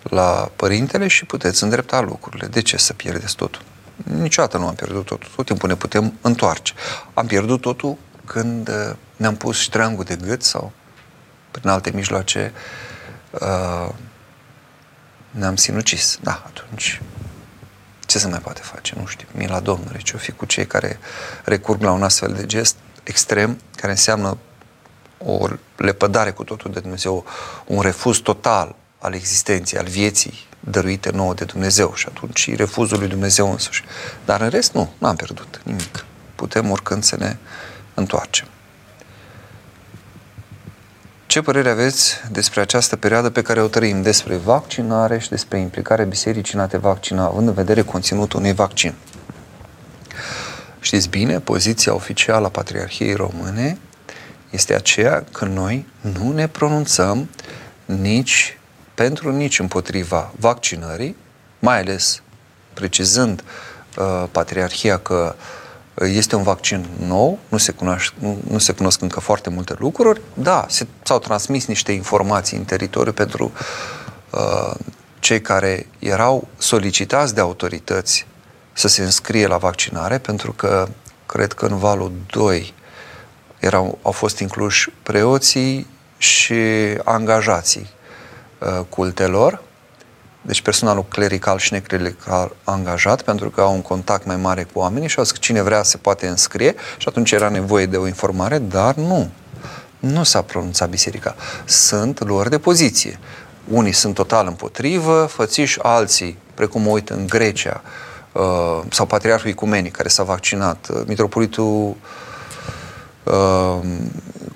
la 0.03 0.51
părintele 0.55 1.07
și 1.07 1.25
puteți 1.25 1.63
îndrepta 1.63 2.01
lucrurile. 2.01 2.47
De 2.47 2.61
ce 2.61 2.77
să 2.77 2.93
pierdeți 2.93 3.35
totul? 3.35 3.61
Niciodată 3.95 4.57
nu 4.57 4.67
am 4.67 4.75
pierdut 4.75 5.05
totul. 5.05 5.29
Tot 5.35 5.45
timpul 5.45 5.69
ne 5.69 5.75
putem 5.75 6.13
întoarce. 6.21 6.73
Am 7.13 7.25
pierdut 7.25 7.61
totul 7.61 7.97
când 8.25 8.69
uh, 8.69 8.95
ne-am 9.15 9.35
pus 9.35 9.59
ștreangul 9.59 10.03
de 10.03 10.15
gât 10.15 10.43
sau 10.43 10.71
prin 11.59 11.69
alte 11.69 11.91
mijloace 11.91 12.53
uh, 13.31 13.89
ne-am 15.31 15.55
sinucis. 15.55 16.17
Da, 16.21 16.43
atunci 16.45 17.01
ce 18.05 18.19
se 18.19 18.27
mai 18.27 18.39
poate 18.39 18.61
face? 18.63 18.93
Nu 18.99 19.05
știu. 19.05 19.27
Mila 19.31 19.59
Domnului, 19.59 20.01
ce-o 20.01 20.17
fi 20.17 20.31
cu 20.31 20.45
cei 20.45 20.67
care 20.67 20.99
recurg 21.43 21.81
la 21.81 21.91
un 21.91 22.03
astfel 22.03 22.33
de 22.33 22.45
gest 22.45 22.75
extrem, 23.03 23.59
care 23.75 23.91
înseamnă 23.91 24.37
o 25.17 25.47
lepădare 25.75 26.31
cu 26.31 26.43
totul 26.43 26.71
de 26.71 26.79
Dumnezeu, 26.79 27.25
un 27.65 27.81
refuz 27.81 28.17
total 28.17 28.75
al 28.99 29.13
existenței, 29.13 29.79
al 29.79 29.85
vieții 29.85 30.47
dăruite 30.59 31.09
nouă 31.09 31.33
de 31.33 31.45
Dumnezeu 31.45 31.93
și 31.95 32.05
atunci 32.09 32.39
și 32.39 32.55
refuzul 32.55 32.99
lui 32.99 33.07
Dumnezeu 33.07 33.51
însuși. 33.51 33.83
Dar 34.25 34.41
în 34.41 34.49
rest 34.49 34.73
nu, 34.73 34.93
nu 34.97 35.07
am 35.07 35.15
pierdut 35.15 35.61
nimic. 35.63 36.05
putem 36.35 36.71
oricând 36.71 37.03
să 37.03 37.15
ne 37.17 37.35
întoarcem. 37.93 38.47
Ce 41.27 41.41
părere 41.41 41.69
aveți 41.69 42.15
despre 42.31 42.61
această 42.61 42.95
perioadă 42.95 43.29
pe 43.29 43.41
care 43.41 43.61
o 43.61 43.67
trăim, 43.67 44.01
despre 44.01 44.35
vaccinare 44.35 45.19
și 45.19 45.29
despre 45.29 45.59
implicarea 45.59 46.05
bisericii 46.05 46.55
în 46.55 46.59
a 46.59 46.67
te 46.67 46.77
vaccina, 46.77 47.25
având 47.25 47.47
în 47.47 47.53
vedere 47.53 47.81
conținutul 47.81 48.39
unui 48.39 48.53
vaccin? 48.53 48.93
Știți 50.79 51.09
bine, 51.09 51.39
poziția 51.39 51.93
oficială 51.93 52.45
a 52.45 52.49
Patriarhiei 52.49 53.13
Române 53.13 53.77
este 54.49 54.75
aceea 54.75 55.23
că 55.31 55.45
noi 55.45 55.87
nu 56.01 56.31
ne 56.31 56.47
pronunțăm 56.47 57.29
nici 57.85 58.57
pentru, 58.95 59.31
nici 59.31 59.59
împotriva 59.59 60.33
vaccinării, 60.39 61.15
mai 61.59 61.79
ales 61.79 62.21
precizând 62.73 63.43
uh, 63.97 64.23
Patriarhia 64.31 64.97
că 64.97 65.35
este 66.05 66.35
un 66.35 66.43
vaccin 66.43 66.85
nou, 66.99 67.39
nu 67.49 67.57
se, 67.57 67.71
cunoaște, 67.71 68.15
nu, 68.19 68.37
nu 68.49 68.57
se 68.57 68.71
cunosc 68.71 69.01
încă 69.01 69.19
foarte 69.19 69.49
multe 69.49 69.75
lucruri. 69.77 70.21
Da, 70.33 70.65
se, 70.69 70.87
s-au 71.03 71.19
transmis 71.19 71.65
niște 71.65 71.91
informații 71.91 72.57
în 72.57 72.63
teritoriu 72.63 73.11
pentru 73.11 73.51
uh, 74.29 74.75
cei 75.19 75.41
care 75.41 75.87
erau 75.99 76.47
solicitați 76.57 77.33
de 77.33 77.41
autorități 77.41 78.27
să 78.73 78.87
se 78.87 79.03
înscrie 79.03 79.47
la 79.47 79.57
vaccinare, 79.57 80.17
pentru 80.17 80.51
că 80.51 80.87
cred 81.25 81.53
că 81.53 81.65
în 81.65 81.77
valul 81.77 82.11
2 82.31 82.73
erau, 83.59 83.97
au 84.01 84.11
fost 84.11 84.39
incluși 84.39 84.89
preoții 85.03 85.87
și 86.17 86.55
angajații 87.03 87.89
uh, 88.59 88.85
cultelor, 88.89 89.61
deci 90.47 90.61
personalul 90.61 91.05
clerical 91.05 91.57
și 91.57 91.73
neclerical 91.73 92.55
angajat, 92.63 93.21
pentru 93.21 93.49
că 93.49 93.61
au 93.61 93.73
un 93.73 93.81
contact 93.81 94.25
mai 94.25 94.35
mare 94.35 94.63
cu 94.63 94.79
oamenii 94.79 95.07
și 95.07 95.17
au 95.17 95.23
zis 95.23 95.33
că 95.33 95.39
cine 95.41 95.61
vrea 95.61 95.83
se 95.83 95.97
poate 95.97 96.27
înscrie 96.27 96.75
și 96.97 97.07
atunci 97.07 97.31
era 97.31 97.49
nevoie 97.49 97.85
de 97.85 97.97
o 97.97 98.07
informare, 98.07 98.57
dar 98.57 98.95
nu. 98.95 99.29
Nu 99.99 100.23
s-a 100.23 100.41
pronunțat 100.41 100.89
biserica. 100.89 101.35
Sunt 101.65 102.23
luări 102.23 102.49
de 102.49 102.57
poziție. 102.57 103.19
Unii 103.67 103.91
sunt 103.91 104.13
total 104.13 104.47
împotrivă, 104.47 105.25
fățiși 105.29 105.79
alții, 105.81 106.37
precum 106.53 106.81
mă 106.81 106.89
uit 106.89 107.09
în 107.09 107.27
Grecia, 107.27 107.81
uh, 108.31 108.81
sau 108.89 109.05
Patriarhul 109.05 109.49
Ecumenic, 109.49 109.95
care 109.95 110.07
s-a 110.07 110.23
vaccinat, 110.23 110.87
uh, 110.89 111.01
Mitropolitul 111.05 111.95
Uh, 113.27 113.79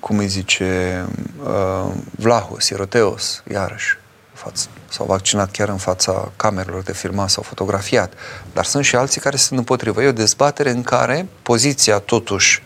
cum 0.00 0.18
îi 0.18 0.26
zice, 0.26 1.04
uh, 1.42 1.92
Vlahos, 2.16 2.68
Ieroteos, 2.68 3.42
iarăși, 3.50 3.98
față, 4.32 4.68
s-au 4.92 5.06
vaccinat 5.06 5.50
chiar 5.50 5.68
în 5.68 5.76
fața 5.76 6.32
camerelor 6.36 6.82
de 6.82 6.92
filmat, 6.92 7.30
s-au 7.30 7.42
fotografiat. 7.42 8.12
Dar 8.52 8.64
sunt 8.64 8.84
și 8.84 8.96
alții 8.96 9.20
care 9.20 9.36
sunt 9.36 9.58
împotrivă. 9.58 10.02
E 10.02 10.08
o 10.08 10.12
dezbatere 10.12 10.70
în 10.70 10.82
care 10.82 11.26
poziția 11.42 11.98
totuși 11.98 12.62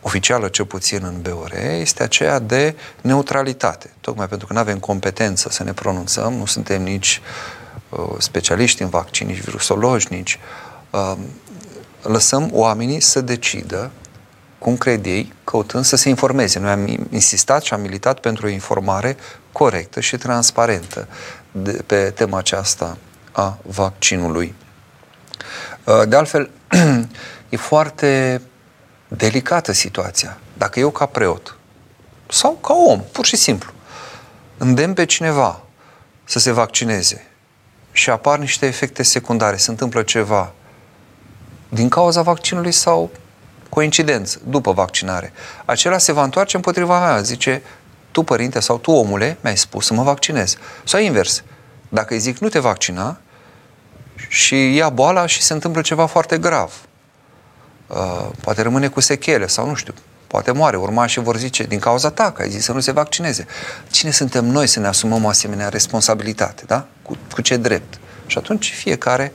oficială, 0.00 0.48
cel 0.48 0.64
puțin 0.64 1.00
în 1.02 1.22
BOR, 1.22 1.52
este 1.80 2.02
aceea 2.02 2.38
de 2.38 2.76
neutralitate. 3.00 3.90
Tocmai 4.00 4.28
pentru 4.28 4.46
că 4.46 4.52
nu 4.52 4.58
avem 4.58 4.78
competență 4.78 5.48
să 5.50 5.62
ne 5.62 5.72
pronunțăm, 5.72 6.32
nu 6.32 6.46
suntem 6.46 6.82
nici 6.82 7.20
uh, 7.88 7.98
specialiști 8.18 8.82
în 8.82 8.88
vaccin, 8.88 9.26
nici 9.26 9.40
virusologi, 9.40 10.06
nici... 10.10 10.38
Uh, 10.90 11.16
lăsăm 12.02 12.48
oamenii 12.52 13.00
să 13.00 13.20
decidă 13.20 13.90
cum 14.58 14.76
cred 14.76 15.06
ei, 15.06 15.32
căutând 15.44 15.84
să 15.84 15.96
se 15.96 16.08
informeze. 16.08 16.58
Noi 16.58 16.70
am 16.70 17.08
insistat 17.10 17.62
și 17.62 17.74
am 17.74 17.80
militat 17.80 18.20
pentru 18.20 18.46
o 18.46 18.48
informare 18.48 19.16
corectă 19.52 20.00
și 20.00 20.16
transparentă 20.16 21.08
de, 21.52 21.82
pe 21.86 22.10
tema 22.10 22.38
aceasta 22.38 22.98
a 23.32 23.58
vaccinului. 23.62 24.54
Uh, 25.84 26.08
de 26.08 26.16
altfel, 26.16 26.50
e 27.48 27.56
foarte 27.56 28.42
delicată 29.08 29.72
situația. 29.72 30.38
Dacă 30.56 30.78
eu 30.78 30.90
ca 30.90 31.06
preot 31.06 31.58
sau 32.28 32.52
ca 32.52 32.74
om, 32.74 33.00
pur 33.12 33.24
și 33.24 33.36
simplu, 33.36 33.72
îndemn 34.58 34.94
pe 34.94 35.04
cineva 35.04 35.62
să 36.24 36.38
se 36.38 36.50
vaccineze 36.50 37.26
și 37.92 38.10
apar 38.10 38.38
niște 38.38 38.66
efecte 38.66 39.02
secundare, 39.02 39.56
se 39.56 39.70
întâmplă 39.70 40.02
ceva 40.02 40.52
din 41.68 41.88
cauza 41.88 42.22
vaccinului 42.22 42.72
sau 42.72 43.10
coincidență, 43.68 44.40
după 44.46 44.72
vaccinare, 44.72 45.32
acela 45.64 45.98
se 45.98 46.12
va 46.12 46.22
întoarce 46.22 46.56
împotriva 46.56 47.06
mea. 47.06 47.20
Zice, 47.20 47.62
tu, 48.10 48.22
părinte, 48.22 48.60
sau 48.60 48.78
tu, 48.78 48.90
omule, 48.90 49.38
mi-ai 49.40 49.56
spus 49.56 49.86
să 49.86 49.94
mă 49.94 50.02
vaccinez. 50.02 50.56
Sau 50.84 51.00
invers. 51.00 51.42
Dacă 51.88 52.14
îi 52.14 52.20
zic, 52.20 52.38
nu 52.38 52.48
te 52.48 52.58
vaccina, 52.58 53.20
și 54.28 54.74
ia 54.74 54.88
boala 54.88 55.26
și 55.26 55.42
se 55.42 55.52
întâmplă 55.52 55.80
ceva 55.80 56.06
foarte 56.06 56.38
grav. 56.38 56.72
Uh, 57.86 58.28
poate 58.40 58.62
rămâne 58.62 58.88
cu 58.88 59.00
sechele 59.00 59.46
sau 59.46 59.66
nu 59.66 59.74
știu, 59.74 59.94
poate 60.26 60.52
moare. 60.52 60.76
Urmașii 60.76 61.22
vor 61.22 61.36
zice, 61.36 61.62
din 61.62 61.78
cauza 61.78 62.10
ta, 62.10 62.30
că 62.30 62.42
ai 62.42 62.50
zis 62.50 62.64
să 62.64 62.72
nu 62.72 62.80
se 62.80 62.92
vaccineze. 62.92 63.46
Cine 63.90 64.10
suntem 64.10 64.44
noi 64.44 64.66
să 64.66 64.80
ne 64.80 64.86
asumăm 64.86 65.24
o 65.24 65.28
asemenea 65.28 65.68
responsabilitate, 65.68 66.62
da? 66.66 66.86
Cu, 67.02 67.16
cu 67.32 67.40
ce 67.40 67.56
drept? 67.56 67.98
Și 68.26 68.38
atunci 68.38 68.72
fiecare 68.72 69.32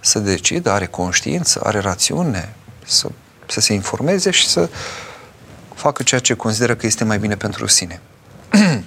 să 0.00 0.18
decidă, 0.18 0.70
are 0.70 0.86
conștiință, 0.86 1.60
are 1.64 1.78
rațiune, 1.78 2.54
să 2.86 3.08
să 3.50 3.60
se 3.60 3.72
informeze 3.72 4.30
și 4.30 4.48
să 4.48 4.68
facă 5.78 6.02
ceea 6.02 6.20
ce 6.20 6.34
consideră 6.34 6.74
că 6.74 6.86
este 6.86 7.04
mai 7.04 7.18
bine 7.18 7.36
pentru 7.36 7.66
sine. 7.66 8.00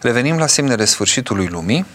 Revenim 0.00 0.38
la 0.38 0.46
semnele 0.46 0.84
sfârșitului 0.84 1.46
lumii. 1.46 1.86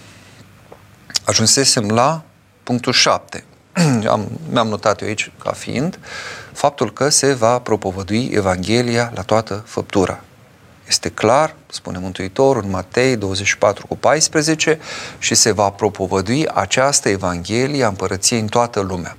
Ajunsesem 1.26 1.90
la 1.90 2.24
punctul 2.64 2.94
7. 2.94 3.44
Am, 4.10 4.28
mi-am 4.50 4.68
notat 4.68 5.02
eu 5.02 5.08
aici 5.08 5.32
ca 5.44 5.52
fiind 5.52 6.00
faptul 6.54 6.94
că 6.94 7.10
se 7.10 7.34
va 7.34 7.60
propovădui 7.60 8.30
Evanghelia 8.34 9.12
la 9.16 9.22
toată 9.22 9.64
făptura. 9.68 10.24
Este 10.88 11.10
clar, 11.10 11.56
spune 11.68 11.98
Mântuitorul 11.98 12.64
în 12.64 12.70
Matei 12.70 13.16
24 13.16 13.88
cu 13.88 13.98
14, 13.98 14.80
și 15.20 15.36
se 15.36 15.52
va 15.52 15.70
propovădui 15.70 16.48
această 16.48 17.10
Evanghelie 17.10 17.84
a 17.84 17.88
împărăției 17.88 18.40
în 18.40 18.48
toată 18.48 18.80
lumea, 18.80 19.18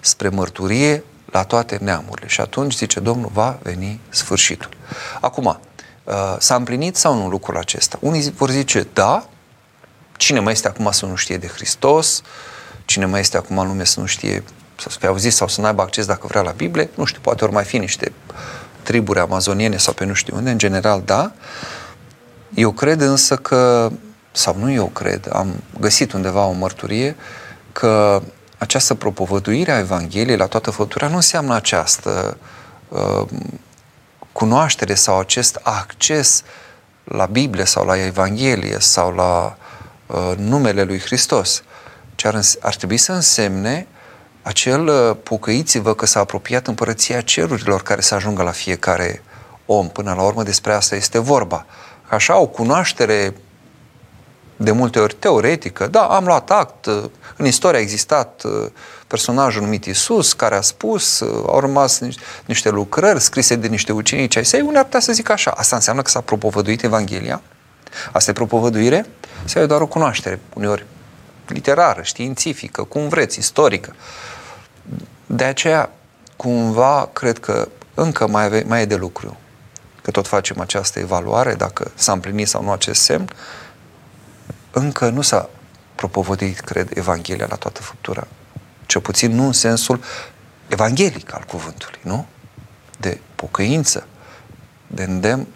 spre 0.00 0.28
mărturie 0.28 1.04
la 1.34 1.42
toate 1.42 1.78
neamurile. 1.80 2.28
Și 2.28 2.40
atunci, 2.40 2.76
zice 2.76 3.00
Domnul, 3.00 3.30
va 3.32 3.58
veni 3.62 4.00
sfârșitul. 4.08 4.68
Acum, 5.20 5.60
uh, 6.04 6.14
s-a 6.38 6.54
împlinit 6.54 6.96
sau 6.96 7.14
nu 7.14 7.28
lucrul 7.28 7.56
acesta? 7.56 7.98
Unii 8.00 8.32
vor 8.36 8.50
zice, 8.50 8.86
da, 8.92 9.26
cine 10.16 10.40
mai 10.40 10.52
este 10.52 10.68
acum 10.68 10.90
să 10.90 11.06
nu 11.06 11.14
știe 11.14 11.36
de 11.36 11.46
Hristos, 11.46 12.22
cine 12.84 13.04
mai 13.04 13.20
este 13.20 13.36
acum 13.36 13.58
în 13.58 13.66
lume 13.66 13.84
să 13.84 14.00
nu 14.00 14.06
știe, 14.06 14.44
să 14.76 14.88
fie 14.98 15.08
auzit 15.08 15.32
sau 15.32 15.48
să 15.48 15.60
nu 15.60 15.66
aibă 15.66 15.82
acces 15.82 16.06
dacă 16.06 16.26
vrea 16.26 16.42
la 16.42 16.50
Biblie, 16.50 16.90
nu 16.94 17.04
știu, 17.04 17.20
poate 17.20 17.44
ori 17.44 17.52
mai 17.52 17.64
fi 17.64 17.78
niște 17.78 18.12
triburi 18.82 19.18
amazoniene 19.18 19.76
sau 19.76 19.92
pe 19.92 20.04
nu 20.04 20.14
știu 20.14 20.36
unde, 20.36 20.50
în 20.50 20.58
general, 20.58 21.02
da. 21.04 21.32
Eu 22.54 22.72
cred 22.72 23.00
însă 23.00 23.36
că, 23.36 23.90
sau 24.32 24.56
nu 24.58 24.72
eu 24.72 24.86
cred, 24.86 25.28
am 25.32 25.62
găsit 25.80 26.12
undeva 26.12 26.44
o 26.44 26.52
mărturie 26.52 27.16
că 27.72 28.22
această 28.64 28.94
propovăduire 28.94 29.72
a 29.72 29.78
Evangheliei 29.78 30.36
la 30.36 30.46
toată 30.46 30.70
făptura 30.70 31.08
nu 31.08 31.14
înseamnă 31.14 31.54
această 31.54 32.36
uh, 32.88 33.26
cunoaștere 34.32 34.94
sau 34.94 35.18
acest 35.18 35.60
acces 35.62 36.42
la 37.04 37.26
Biblie 37.26 37.64
sau 37.64 37.84
la 37.86 38.04
Evanghelie 38.04 38.76
sau 38.78 39.14
la 39.14 39.56
uh, 40.06 40.36
numele 40.36 40.82
lui 40.82 40.98
Hristos, 40.98 41.62
ci 42.14 42.24
ar, 42.24 42.40
ar 42.60 42.74
trebui 42.74 42.96
să 42.96 43.12
însemne 43.12 43.86
acel 44.42 44.86
uh, 44.86 45.16
pocăiți-vă 45.22 45.94
că 45.94 46.06
s-a 46.06 46.20
apropiat 46.20 46.66
împărăția 46.66 47.20
cerurilor 47.20 47.82
care 47.82 48.00
să 48.00 48.14
ajungă 48.14 48.42
la 48.42 48.50
fiecare 48.50 49.22
om. 49.66 49.88
Până 49.88 50.14
la 50.14 50.22
urmă 50.22 50.42
despre 50.42 50.72
asta 50.72 50.94
este 50.94 51.18
vorba. 51.18 51.66
Așa, 52.08 52.36
o 52.36 52.46
cunoaștere 52.46 53.34
de 54.56 54.70
multe 54.70 54.98
ori 54.98 55.14
teoretică, 55.18 55.86
da, 55.86 56.00
am 56.00 56.24
luat 56.24 56.50
act, 56.50 56.86
în 57.36 57.46
istorie 57.46 57.78
a 57.78 57.82
existat 57.82 58.42
uh, 58.44 58.66
personajul 59.06 59.62
numit 59.62 59.84
Isus, 59.84 60.32
care 60.32 60.54
a 60.56 60.60
spus, 60.60 61.20
uh, 61.20 61.44
au 61.46 61.60
rămas 61.60 62.00
niște 62.44 62.70
lucrări 62.70 63.20
scrise 63.20 63.56
de 63.56 63.66
niște 63.66 63.92
ucenici 63.92 64.36
ai 64.36 64.44
săi, 64.44 64.60
unii 64.60 64.76
ar 64.76 64.84
putea 64.84 65.00
să 65.00 65.12
zic 65.12 65.30
așa, 65.30 65.50
asta 65.50 65.76
înseamnă 65.76 66.02
că 66.02 66.10
s-a 66.10 66.20
propovăduit 66.20 66.82
Evanghelia? 66.82 67.40
Asta 68.12 68.30
e 68.30 68.34
propovăduire? 68.34 69.06
Sau 69.44 69.62
e 69.62 69.66
doar 69.66 69.80
o 69.80 69.86
cunoaștere, 69.86 70.40
uneori 70.54 70.86
literară, 71.46 72.02
științifică, 72.02 72.82
cum 72.82 73.08
vreți, 73.08 73.38
istorică? 73.38 73.94
De 75.26 75.44
aceea, 75.44 75.90
cumva, 76.36 77.10
cred 77.12 77.38
că 77.38 77.68
încă 77.94 78.26
mai, 78.26 78.44
ave, 78.44 78.64
mai 78.66 78.82
e 78.82 78.84
de 78.84 78.94
lucru. 78.94 79.36
Că 80.02 80.10
tot 80.10 80.26
facem 80.26 80.60
această 80.60 80.98
evaluare, 80.98 81.54
dacă 81.54 81.90
s-a 81.94 82.12
împlinit 82.12 82.48
sau 82.48 82.62
nu 82.62 82.72
acest 82.72 83.00
semn, 83.00 83.28
încă 84.74 85.08
nu 85.08 85.20
s-a 85.20 85.48
propovăduit, 85.94 86.60
cred, 86.60 86.96
Evanghelia 86.96 87.46
la 87.48 87.56
toată 87.56 87.82
făptura. 87.82 88.26
Cel 88.86 89.00
puțin 89.00 89.34
nu 89.34 89.46
în 89.46 89.52
sensul 89.52 90.00
evanghelic 90.68 91.34
al 91.34 91.44
cuvântului, 91.46 91.98
nu? 92.02 92.26
De 92.98 93.20
pocăință, 93.34 94.06
de 94.86 95.02
îndemn 95.02 95.46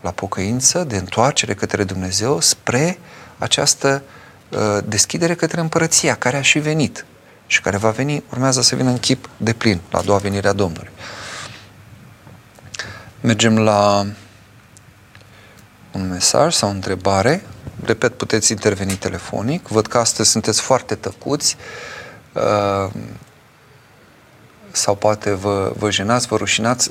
la 0.00 0.10
pocăință, 0.10 0.84
de 0.84 0.96
întoarcere 0.96 1.54
către 1.54 1.84
Dumnezeu 1.84 2.40
spre 2.40 2.98
această 3.38 4.02
uh, 4.48 4.78
deschidere 4.84 5.34
către 5.34 5.60
împărăția 5.60 6.14
care 6.14 6.36
a 6.36 6.42
și 6.42 6.58
venit. 6.58 7.04
și 7.46 7.60
care 7.60 7.76
va 7.76 7.90
veni, 7.90 8.22
urmează 8.30 8.62
să 8.62 8.76
vină 8.76 8.90
în 8.90 8.98
chip 8.98 9.28
de 9.36 9.52
plin 9.52 9.80
la 9.90 9.98
a 9.98 10.02
doua 10.02 10.18
venire 10.18 10.48
a 10.48 10.52
Domnului. 10.52 10.90
Mergem 13.20 13.58
la 13.58 14.06
un 15.92 16.08
mesaj 16.08 16.54
sau 16.54 16.68
o 16.68 16.72
întrebare. 16.72 17.44
Repet, 17.84 18.14
puteți 18.14 18.50
interveni 18.50 18.94
telefonic. 18.94 19.68
Văd 19.68 19.86
că 19.86 19.98
astăzi 19.98 20.30
sunteți 20.30 20.60
foarte 20.60 20.94
tăcuți 20.94 21.56
uh, 22.32 22.92
sau 24.70 24.94
poate 24.94 25.32
vă, 25.32 25.72
vă 25.76 25.90
jenați, 25.90 26.26
vă 26.26 26.36
rușinați. 26.36 26.90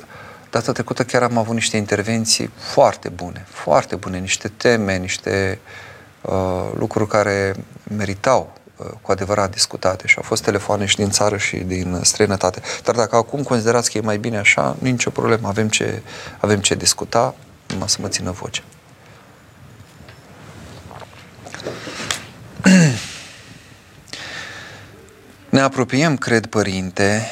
Data 0.49 0.71
trecută 0.71 1.03
chiar 1.03 1.23
am 1.23 1.37
avut 1.37 1.53
niște 1.53 1.77
intervenții 1.77 2.51
foarte 2.57 3.09
bune, 3.09 3.45
foarte 3.49 3.95
bune, 3.95 4.17
niște 4.17 4.47
teme, 4.57 4.97
niște 4.97 5.59
uh, 6.21 6.69
lucruri 6.77 7.09
care 7.09 7.55
meritau 7.97 8.53
uh, 8.75 8.85
cu 9.01 9.11
adevărat 9.11 9.51
discutate 9.51 10.07
și 10.07 10.17
au 10.17 10.23
fost 10.23 10.43
telefoane 10.43 10.85
și 10.85 10.95
din 10.95 11.09
țară 11.09 11.37
și 11.37 11.57
din 11.57 11.99
străinătate. 12.03 12.61
Dar 12.83 12.95
dacă 12.95 13.15
acum 13.15 13.43
considerați 13.43 13.91
că 13.91 13.97
e 13.97 14.01
mai 14.01 14.17
bine 14.17 14.37
așa, 14.37 14.75
nicio 14.79 15.09
problemă, 15.09 15.47
avem 15.47 15.69
ce, 15.69 16.01
avem 16.39 16.59
ce 16.59 16.75
discuta, 16.75 17.35
numai 17.67 17.89
să 17.89 17.97
mă 18.01 18.07
țină 18.07 18.31
vocea. 18.31 18.63
Ne 25.49 25.59
apropiem, 25.59 26.17
cred, 26.17 26.45
părinte, 26.45 27.31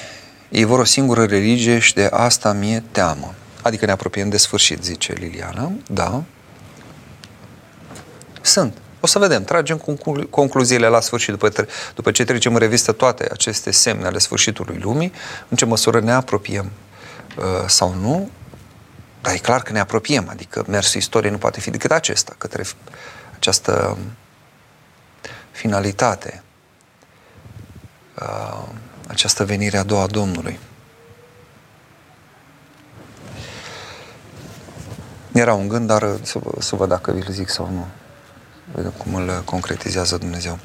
ei 0.50 0.64
vor 0.64 0.80
o 0.80 0.84
singură 0.84 1.26
religie 1.26 1.80
și 1.80 1.94
de 1.94 2.10
asta 2.12 2.54
mie 2.54 2.84
teamă. 2.92 3.34
Adică 3.62 3.86
ne 3.86 3.92
apropiem 3.92 4.30
de 4.30 4.38
sfârșit, 4.38 4.84
zice 4.84 5.14
Liliana. 5.14 5.72
Da. 5.88 6.24
Sunt. 8.42 8.78
O 9.00 9.08
să 9.08 9.20
vedem, 9.20 9.44
tragem 9.44 9.78
conclu- 9.78 10.28
concluziile 10.28 10.88
la 10.88 11.00
sfârșit, 11.00 11.30
după, 11.30 11.50
tre- 11.50 11.68
după 11.96 12.12
ce 12.12 12.24
trecem 12.24 12.54
în 12.54 12.60
revistă 12.60 12.92
toate 12.92 13.28
aceste 13.32 13.72
semne 13.72 14.06
ale 14.06 14.18
sfârșitului 14.18 14.78
lumii, 14.82 15.12
în 15.48 15.58
ce 15.58 15.66
măsură 15.66 16.00
ne 16.00 16.12
apropiem 16.12 16.72
uh, 17.38 17.44
sau 17.68 17.96
nu, 18.02 18.30
dar 19.22 19.34
e 19.34 19.38
clar 19.38 19.62
că 19.62 19.72
ne 19.72 19.80
apropiem, 19.80 20.28
adică 20.30 20.64
mersul 20.68 21.00
istoriei 21.00 21.32
nu 21.32 21.38
poate 21.38 21.60
fi 21.60 21.70
decât 21.70 21.92
acesta, 21.92 22.36
către 22.38 22.64
această 23.36 23.98
finalitate, 25.60 26.44
uh, 28.22 28.64
această 29.08 29.46
venire 29.46 29.78
a 29.78 29.84
doua 29.84 30.08
Domnului. 30.08 30.60
Era 35.32 35.54
un 35.54 35.68
gând, 35.68 35.88
dar 35.88 36.18
să, 36.22 36.40
să 36.60 36.76
văd 36.76 36.90
dacă 36.90 37.12
vi-l 37.12 37.28
zic 37.30 37.50
sau 37.50 37.70
nu. 37.72 37.88
Vedem 38.74 38.92
cum 38.92 39.16
îl 39.16 39.42
concretizează 39.46 40.18
Dumnezeu. 40.18 40.60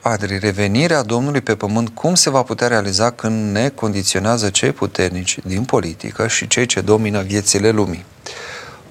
Adri, 0.00 0.38
revenirea 0.38 1.02
Domnului 1.02 1.40
pe 1.40 1.56
pământ, 1.56 1.88
cum 1.88 2.14
se 2.14 2.30
va 2.30 2.42
putea 2.42 2.68
realiza 2.68 3.10
când 3.10 3.52
ne 3.52 3.68
condiționează 3.68 4.50
cei 4.50 4.72
puternici 4.72 5.38
din 5.44 5.64
politică 5.64 6.26
și 6.26 6.46
cei 6.46 6.66
ce 6.66 6.80
domină 6.80 7.22
viețile 7.22 7.70
lumii? 7.70 8.04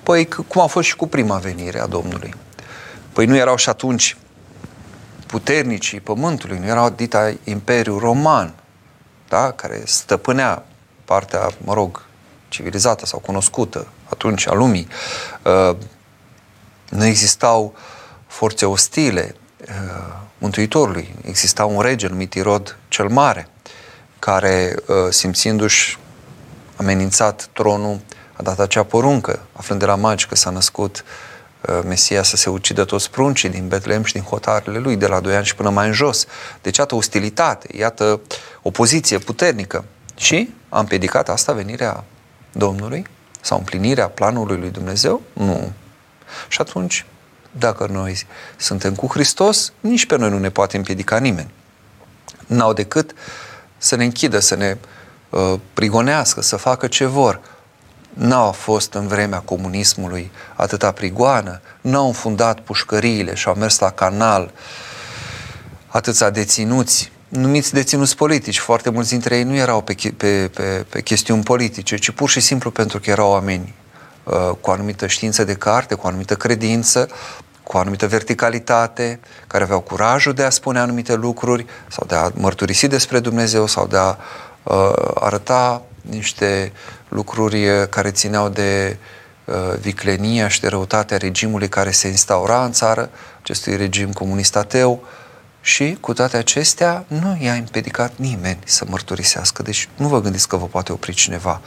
Păi, 0.04 0.28
cum 0.48 0.62
a 0.62 0.66
fost 0.66 0.88
și 0.88 0.96
cu 0.96 1.08
prima 1.08 1.38
venire 1.38 1.80
a 1.80 1.88
Domnului. 1.88 2.34
Păi 3.16 3.26
nu 3.26 3.36
erau 3.36 3.56
și 3.56 3.70
atunci 3.70 4.18
puternicii 5.28 6.00
pământului, 6.00 6.58
nu 6.58 6.66
erau 6.66 6.90
dita 6.90 7.34
Imperiul 7.44 8.00
Roman, 8.00 8.54
da? 9.30 9.52
care 9.52 9.82
stăpânea 9.86 10.66
partea, 11.06 11.50
mă 11.64 11.74
rog, 11.74 12.06
civilizată 12.48 13.06
sau 13.06 13.20
cunoscută 13.20 13.88
atunci 14.10 14.48
a 14.48 14.54
lumii. 14.54 14.88
Uh, 15.44 15.76
nu 16.90 17.06
existau 17.06 17.76
forțe 18.28 18.66
ostile 18.66 19.36
uh, 19.62 20.16
Mântuitorului. 20.38 21.16
Exista 21.22 21.66
un 21.66 21.82
rege 21.82 22.08
numit 22.08 22.34
Irod 22.34 22.78
cel 22.88 23.08
Mare, 23.08 23.48
care, 24.20 24.76
uh, 24.88 24.96
simțindu-și 25.10 25.98
amenințat 26.76 27.50
tronul, 27.54 28.00
a 28.34 28.42
dat 28.42 28.60
acea 28.60 28.84
poruncă, 28.84 29.40
aflând 29.54 29.80
de 29.80 29.86
la 29.86 29.96
magi 29.96 30.28
că 30.28 30.36
s-a 30.36 30.50
născut 30.50 31.04
uh, 31.06 31.35
Mesia 31.86 32.24
să 32.24 32.36
se 32.36 32.50
ucidă 32.50 32.84
toți 32.86 33.12
pruncii 33.12 33.50
din 33.50 33.68
Betlehem 33.68 34.04
și 34.04 34.14
din 34.14 34.22
hotarele 34.22 34.78
lui, 34.78 34.96
de 34.96 35.08
la 35.08 35.20
2 35.20 35.36
ani 35.36 35.46
și 35.46 35.56
până 35.56 35.70
mai 35.70 35.88
în 35.88 35.94
jos. 35.94 36.26
Deci, 36.62 36.78
iată 36.78 36.96
ostilitate, 36.96 37.68
iată 37.78 38.22
opoziție 38.62 39.18
puternică. 39.18 39.86
Și 40.16 40.54
a 40.70 40.80
împiedicat 40.80 41.30
asta 41.30 41.54
venirea 41.54 42.04
Domnului 42.52 43.06
sau 43.42 43.58
împlinirea 43.58 44.08
planului 44.08 44.58
lui 44.58 44.70
Dumnezeu? 44.70 45.22
Nu. 45.34 45.72
Și 46.48 46.62
atunci, 46.62 47.06
dacă 47.52 47.88
noi 47.92 48.28
suntem 48.58 48.96
cu 48.96 49.08
Hristos, 49.08 49.74
nici 49.80 50.06
pe 50.06 50.18
noi 50.18 50.30
nu 50.30 50.40
ne 50.40 50.50
poate 50.50 50.78
împiedica 50.78 51.18
nimeni. 51.18 51.52
N-au 52.48 52.74
decât 52.74 53.14
să 53.78 53.96
ne 53.96 54.04
închidă, 54.04 54.40
să 54.40 54.56
ne 54.56 54.78
uh, 55.30 55.60
prigonească, 55.74 56.42
să 56.42 56.56
facă 56.56 56.88
ce 56.88 57.06
vor. 57.06 57.42
N-au 58.16 58.52
fost 58.52 58.94
în 58.94 59.08
vremea 59.08 59.40
comunismului 59.40 60.32
atâta 60.54 60.92
prigoană, 60.92 61.62
n-au 61.82 62.08
înfundat 62.08 62.60
pușcăriile 62.60 63.34
și 63.34 63.48
au 63.48 63.54
mers 63.54 63.80
la 63.80 63.90
canal 63.90 64.52
atâția 65.88 66.30
deținuți, 66.30 67.12
numiți 67.28 67.74
deținuți 67.74 68.16
politici. 68.16 68.60
Foarte 68.60 68.90
mulți 68.90 69.10
dintre 69.10 69.38
ei 69.38 69.44
nu 69.44 69.56
erau 69.56 69.82
pe, 69.82 69.96
pe, 70.18 70.50
pe, 70.54 70.86
pe 70.90 71.02
chestiuni 71.02 71.44
politice, 71.44 71.96
ci 71.96 72.12
pur 72.12 72.30
și 72.30 72.40
simplu 72.40 72.72
pentru 72.72 73.00
că 73.00 73.10
erau 73.10 73.30
oameni 73.30 73.74
uh, 74.24 74.52
cu 74.62 74.70
anumită 74.70 75.08
știință 75.08 75.44
de 75.44 75.54
carte, 75.54 75.96
cu 75.96 76.08
anumită 76.08 76.36
credință, 76.36 77.10
cu 77.64 77.78
anumită 77.78 78.08
verticalitate, 78.08 79.20
care 79.48 79.64
aveau 79.64 79.80
curajul 79.80 80.34
de 80.34 80.44
a 80.44 80.50
spune 80.50 80.80
anumite 80.80 81.16
lucruri 81.16 81.66
sau 81.88 82.08
de 82.08 82.16
a 82.16 82.30
mărturisi 82.34 82.88
despre 82.88 83.20
Dumnezeu 83.20 83.68
sau 83.68 83.88
de 83.88 83.98
a 83.98 84.16
uh, 84.64 85.12
arăta 85.14 85.82
niște 86.10 86.72
lucruri 87.10 87.90
care 87.90 88.12
țineau 88.12 88.50
de 88.50 88.98
uh, 89.46 89.56
viclenia 89.80 90.48
și 90.48 90.62
de 90.62 90.68
răutatea 90.68 91.18
regimului 91.18 91.70
care 91.70 91.92
se 91.92 92.08
instaura 92.08 92.66
în 92.66 92.72
țară, 92.72 93.10
acestui 93.42 93.76
regim 93.76 94.12
comunist 94.12 94.56
ateu, 94.56 95.04
și 95.66 95.98
cu 96.00 96.14
toate 96.14 96.38
acestea 96.38 97.06
nu 97.08 97.38
i-a 97.42 97.54
împiedicat 97.54 98.12
nimeni 98.16 98.60
să 98.66 98.86
mărturisească. 98.90 99.64
Deci 99.64 99.90
nu 99.98 100.08
vă 100.08 100.22
gândiți 100.22 100.48
că 100.48 100.58
vă 100.58 100.66
poate 100.66 100.92
opri 100.92 101.14
cineva. 101.14 101.62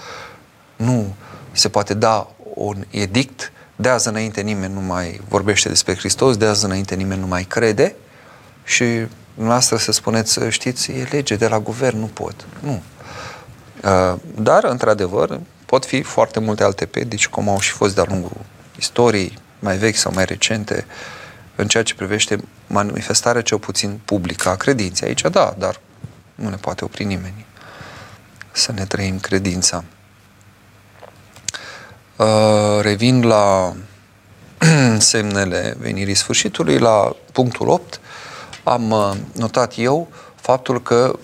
Nu 0.76 1.14
se 1.52 1.68
poate 1.68 1.94
da 1.94 2.30
un 2.54 2.84
edict 2.90 3.52
de 3.76 3.88
azi 3.88 4.08
înainte 4.08 4.40
nimeni 4.40 4.74
nu 4.74 4.80
mai 4.80 5.20
vorbește 5.28 5.68
despre 5.68 5.96
Hristos, 5.96 6.36
de 6.36 6.46
azi 6.46 6.64
înainte 6.64 6.94
nimeni 6.94 7.20
nu 7.20 7.26
mai 7.26 7.42
crede 7.42 7.94
și 8.64 9.06
dumneavoastră 9.34 9.76
să 9.76 9.92
spuneți, 9.92 10.40
știți, 10.48 10.90
e 10.90 11.08
lege 11.10 11.36
de 11.36 11.48
la 11.48 11.60
guvern, 11.60 11.98
nu 11.98 12.06
pot. 12.06 12.46
Nu. 12.60 12.82
Uh, 13.84 14.14
dar, 14.34 14.64
într-adevăr, 14.64 15.40
pot 15.66 15.84
fi 15.84 16.02
foarte 16.02 16.40
multe 16.40 16.64
alte 16.64 16.86
pedici, 16.86 17.28
cum 17.28 17.48
au 17.48 17.60
și 17.60 17.70
fost 17.70 17.94
de-a 17.94 18.04
lungul 18.08 18.36
istoriei, 18.78 19.38
mai 19.58 19.76
vechi 19.76 19.96
sau 19.96 20.12
mai 20.14 20.24
recente, 20.24 20.86
în 21.56 21.68
ceea 21.68 21.82
ce 21.82 21.94
privește 21.94 22.38
manifestarea 22.66 23.42
cel 23.42 23.58
puțin 23.58 24.00
publică 24.04 24.48
a 24.48 24.56
credinței. 24.56 25.08
Aici, 25.08 25.20
da, 25.20 25.54
dar 25.58 25.80
nu 26.34 26.48
ne 26.48 26.56
poate 26.56 26.84
opri 26.84 27.04
nimeni 27.04 27.46
să 28.52 28.72
ne 28.72 28.84
trăim 28.84 29.18
credința. 29.18 29.84
Uh, 32.16 32.80
revin 32.80 33.26
la 33.26 33.74
semnele 34.98 35.76
venirii 35.78 36.14
sfârșitului, 36.14 36.78
la 36.78 37.16
punctul 37.32 37.68
8, 37.68 38.00
am 38.64 38.90
uh, 38.90 39.12
notat 39.32 39.72
eu 39.76 40.08
faptul 40.34 40.82
că 40.82 41.18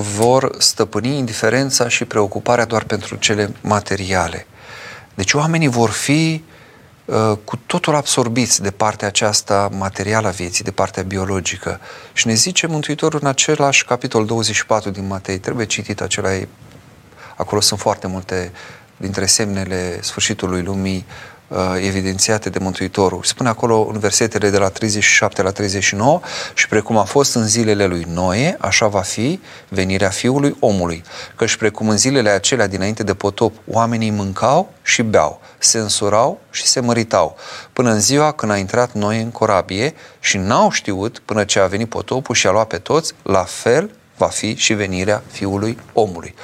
vor 0.00 0.54
stăpâni 0.58 1.18
indiferența 1.18 1.88
și 1.88 2.04
preocuparea 2.04 2.64
doar 2.64 2.84
pentru 2.84 3.16
cele 3.16 3.54
materiale. 3.60 4.46
Deci 5.14 5.32
oamenii 5.32 5.68
vor 5.68 5.90
fi 5.90 6.44
uh, 7.04 7.32
cu 7.44 7.56
totul 7.66 7.94
absorbiți 7.94 8.62
de 8.62 8.70
partea 8.70 9.08
aceasta 9.08 9.68
materială 9.72 10.28
a 10.28 10.30
vieții, 10.30 10.64
de 10.64 10.70
partea 10.70 11.02
biologică. 11.02 11.80
Și 12.12 12.26
ne 12.26 12.34
zice 12.34 12.66
Mântuitorul 12.66 13.18
în 13.22 13.28
același 13.28 13.84
capitol 13.84 14.26
24 14.26 14.90
din 14.90 15.06
Matei, 15.06 15.38
trebuie 15.38 15.66
citit 15.66 16.00
acela, 16.00 16.28
acolo 17.36 17.60
sunt 17.60 17.80
foarte 17.80 18.06
multe 18.06 18.52
dintre 18.96 19.26
semnele 19.26 19.98
sfârșitului 20.02 20.62
lumii 20.62 21.04
uh, 21.08 21.39
evidențiate 21.80 22.50
de 22.50 22.58
Mântuitorul. 22.58 23.22
Spune 23.22 23.48
acolo 23.48 23.88
în 23.92 23.98
versetele 23.98 24.50
de 24.50 24.58
la 24.58 24.68
37 24.68 25.42
la 25.42 25.50
39 25.50 26.20
și 26.54 26.68
precum 26.68 26.96
a 26.96 27.04
fost 27.04 27.34
în 27.34 27.46
zilele 27.46 27.86
lui 27.86 28.06
Noe, 28.08 28.56
așa 28.60 28.86
va 28.86 29.00
fi 29.00 29.40
venirea 29.68 30.08
Fiului 30.08 30.56
omului. 30.58 31.02
Căci 31.36 31.56
precum 31.56 31.88
în 31.88 31.96
zilele 31.96 32.30
acelea 32.30 32.66
dinainte 32.66 33.02
de 33.02 33.14
potop, 33.14 33.54
oamenii 33.66 34.10
mâncau 34.10 34.72
și 34.82 35.02
beau, 35.02 35.40
se 35.58 35.78
însurau 35.78 36.40
și 36.50 36.66
se 36.66 36.80
măritau, 36.80 37.36
până 37.72 37.90
în 37.90 38.00
ziua 38.00 38.32
când 38.32 38.52
a 38.52 38.56
intrat 38.56 38.92
Noe 38.92 39.20
în 39.20 39.30
corabie 39.30 39.94
și 40.20 40.36
n-au 40.36 40.70
știut 40.70 41.18
până 41.24 41.44
ce 41.44 41.58
a 41.58 41.66
venit 41.66 41.88
potopul 41.88 42.34
și 42.34 42.46
a 42.46 42.50
luat 42.50 42.66
pe 42.66 42.76
toți, 42.76 43.12
la 43.22 43.44
fel 43.44 43.90
va 44.16 44.26
fi 44.26 44.54
și 44.54 44.72
venirea 44.72 45.22
Fiului 45.30 45.78
omului. 45.92 46.34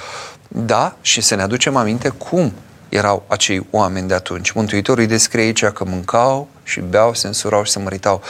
Da, 0.48 0.96
și 1.00 1.20
să 1.20 1.34
ne 1.34 1.42
aducem 1.42 1.76
aminte 1.76 2.08
cum 2.08 2.52
erau 2.96 3.24
acei 3.28 3.66
oameni 3.70 4.08
de 4.08 4.14
atunci. 4.14 4.50
Mântuitorul 4.50 5.02
îi 5.02 5.08
descrie 5.08 5.44
aici 5.44 5.64
că 5.64 5.84
mâncau 5.84 6.48
și 6.62 6.80
beau, 6.80 7.14
se 7.14 7.26
însurau 7.26 7.64
și 7.64 7.70
se 7.70 7.78
măritau. 7.78 8.22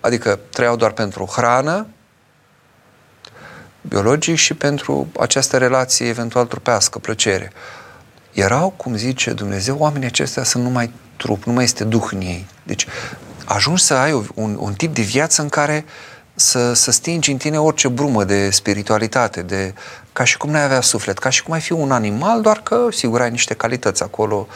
Adică 0.00 0.38
trăiau 0.50 0.76
doar 0.76 0.90
pentru 0.90 1.28
hrană, 1.32 1.86
biologic 3.80 4.36
și 4.36 4.54
pentru 4.54 5.08
această 5.20 5.58
relație 5.58 6.06
eventual 6.06 6.46
trupească, 6.46 6.98
plăcere. 6.98 7.52
Erau, 8.32 8.70
cum 8.70 8.96
zice 8.96 9.32
Dumnezeu, 9.32 9.76
oamenii 9.78 10.06
acestea 10.06 10.42
sunt 10.42 10.64
numai 10.64 10.92
trup, 11.16 11.44
nu 11.44 11.52
mai 11.52 11.64
este 11.64 11.84
duh 11.84 12.08
în 12.10 12.20
ei. 12.20 12.46
Deci 12.62 12.86
ajungi 13.44 13.82
să 13.82 13.94
ai 13.94 14.12
un, 14.34 14.56
un 14.60 14.72
tip 14.72 14.94
de 14.94 15.02
viață 15.02 15.42
în 15.42 15.48
care 15.48 15.84
să, 16.34 16.72
să 16.72 16.90
stingi 16.90 17.30
în 17.30 17.36
tine 17.36 17.60
orice 17.60 17.88
brumă 17.88 18.24
de 18.24 18.50
spiritualitate, 18.50 19.42
de 19.42 19.74
ca 20.18 20.24
și 20.24 20.36
cum 20.36 20.50
n-ai 20.50 20.64
avea 20.64 20.80
suflet, 20.80 21.18
ca 21.18 21.28
și 21.28 21.42
cum 21.42 21.52
ai 21.52 21.60
fi 21.60 21.72
un 21.72 21.92
animal, 21.92 22.40
doar 22.40 22.60
că, 22.60 22.86
sigur, 22.90 23.20
ai 23.20 23.30
niște 23.30 23.54
calități 23.54 24.02
acolo, 24.02 24.46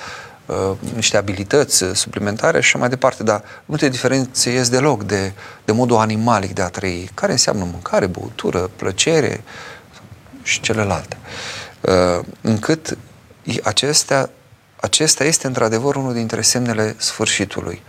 uh, 0.47 0.77
niște 0.95 1.17
abilități 1.17 1.85
suplimentare 1.93 2.61
și 2.61 2.67
așa 2.67 2.79
mai 2.79 2.89
departe, 2.89 3.23
dar 3.23 3.43
nu 3.65 3.77
te 3.77 3.89
diferențiezi 3.89 4.71
deloc 4.71 5.03
de, 5.03 5.33
de 5.65 5.73
modul 5.73 5.97
animalic 5.97 6.53
de 6.55 6.63
a 6.63 6.69
trăi, 6.69 7.11
care 7.15 7.33
înseamnă 7.33 7.65
mâncare, 7.65 8.07
băutură, 8.07 8.71
plăcere 8.77 9.45
și 10.43 10.61
celelalte. 10.61 11.17
Uh, 11.81 12.25
încât 12.41 12.99
acestea, 13.63 14.31
acesta 14.81 15.25
este 15.25 15.47
într-adevăr 15.47 15.97
unul 15.97 16.13
dintre 16.13 16.41
semnele 16.41 16.95
sfârșitului. 16.99 17.83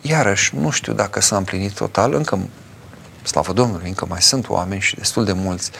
Iarăși, 0.00 0.56
nu 0.56 0.70
știu 0.70 0.92
dacă 0.92 1.20
s-a 1.20 1.36
împlinit 1.36 1.72
total, 1.72 2.14
încă, 2.14 2.38
slavă 3.22 3.52
Domnului, 3.52 3.88
încă 3.88 4.06
mai 4.08 4.22
sunt 4.22 4.48
oameni 4.48 4.80
și 4.80 4.96
destul 4.96 5.24
de 5.24 5.32
mulți 5.32 5.70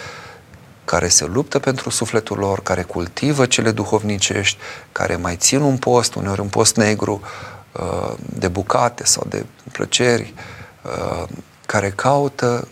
care 0.91 1.09
se 1.09 1.24
luptă 1.24 1.59
pentru 1.59 1.91
sufletul 1.91 2.38
lor, 2.38 2.62
care 2.62 2.82
cultivă 2.82 3.47
cele 3.47 3.70
duhovnicești, 3.70 4.59
care 4.93 5.16
mai 5.16 5.36
țin 5.36 5.61
un 5.61 5.76
post, 5.76 6.14
uneori 6.14 6.41
un 6.41 6.49
post 6.49 6.76
negru, 6.76 7.20
uh, 7.72 8.12
de 8.38 8.49
bucate 8.49 9.05
sau 9.05 9.26
de 9.28 9.45
plăceri, 9.72 10.34
uh, 10.82 11.28
care 11.66 11.91
caută 11.91 12.68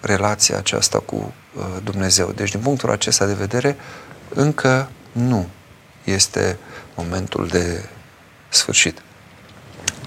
relația 0.00 0.56
aceasta 0.56 0.98
cu 0.98 1.14
uh, 1.56 1.62
Dumnezeu. 1.84 2.32
Deci, 2.36 2.50
din 2.50 2.60
punctul 2.60 2.90
acesta 2.90 3.26
de 3.26 3.34
vedere, 3.34 3.76
încă 4.34 4.88
nu 5.12 5.46
este 6.04 6.58
momentul 6.96 7.46
de 7.46 7.88
sfârșit. 8.48 9.02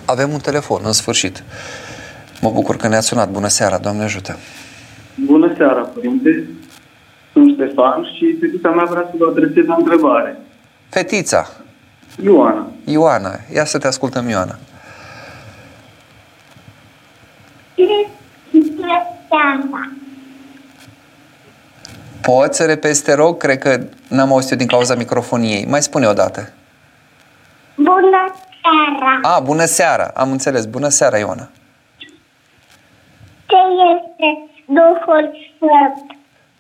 Avem 0.06 0.32
un 0.32 0.40
telefon, 0.40 0.82
în 0.84 0.94
sfârșit. 0.94 1.44
Mă 2.42 2.50
bucur 2.50 2.76
că 2.76 2.88
ne-ați 2.88 3.08
sunat. 3.08 3.30
Bună 3.30 3.48
seara, 3.48 3.78
Doamne 3.78 4.04
ajută! 4.04 4.38
Bună 5.26 5.54
seara, 5.58 5.82
Părinte! 5.82 6.50
Sunt 7.38 7.54
Ștefan 7.54 8.04
și 8.16 8.38
fetița 8.40 8.70
mea 8.70 8.84
vrea 8.84 9.08
să 9.10 9.16
vă 9.18 9.26
adresez 9.30 9.68
o 9.68 9.76
întrebare. 9.78 10.40
Fetița? 10.90 11.48
Ioana. 12.24 12.68
Ioana. 12.86 13.40
Ia 13.54 13.66
să 13.66 13.78
te 13.78 13.88
ascultăm, 13.88 14.30
Ioana. 14.30 14.56
Poți 22.22 22.58
să 22.58 22.66
repezi, 22.66 23.04
te 23.04 23.14
rog? 23.14 23.38
Cred 23.38 23.58
că 23.58 23.80
n-am 24.10 24.32
auzit 24.32 24.58
din 24.58 24.68
cauza 24.68 24.96
microfoniei. 24.96 25.66
Mai 25.66 25.82
spune 25.82 26.08
o 26.08 26.14
dată. 26.14 26.54
Bună 27.76 28.34
seara! 28.62 29.36
A, 29.36 29.40
bună 29.40 29.66
seara! 29.66 30.12
Am 30.16 30.32
înțeles. 30.32 30.66
Bună 30.66 30.88
seara, 30.88 31.18
Ioana. 31.18 31.50
Ce 33.46 33.58
este 33.96 34.50
Duhul 34.66 35.32
Sfânt? 35.56 36.17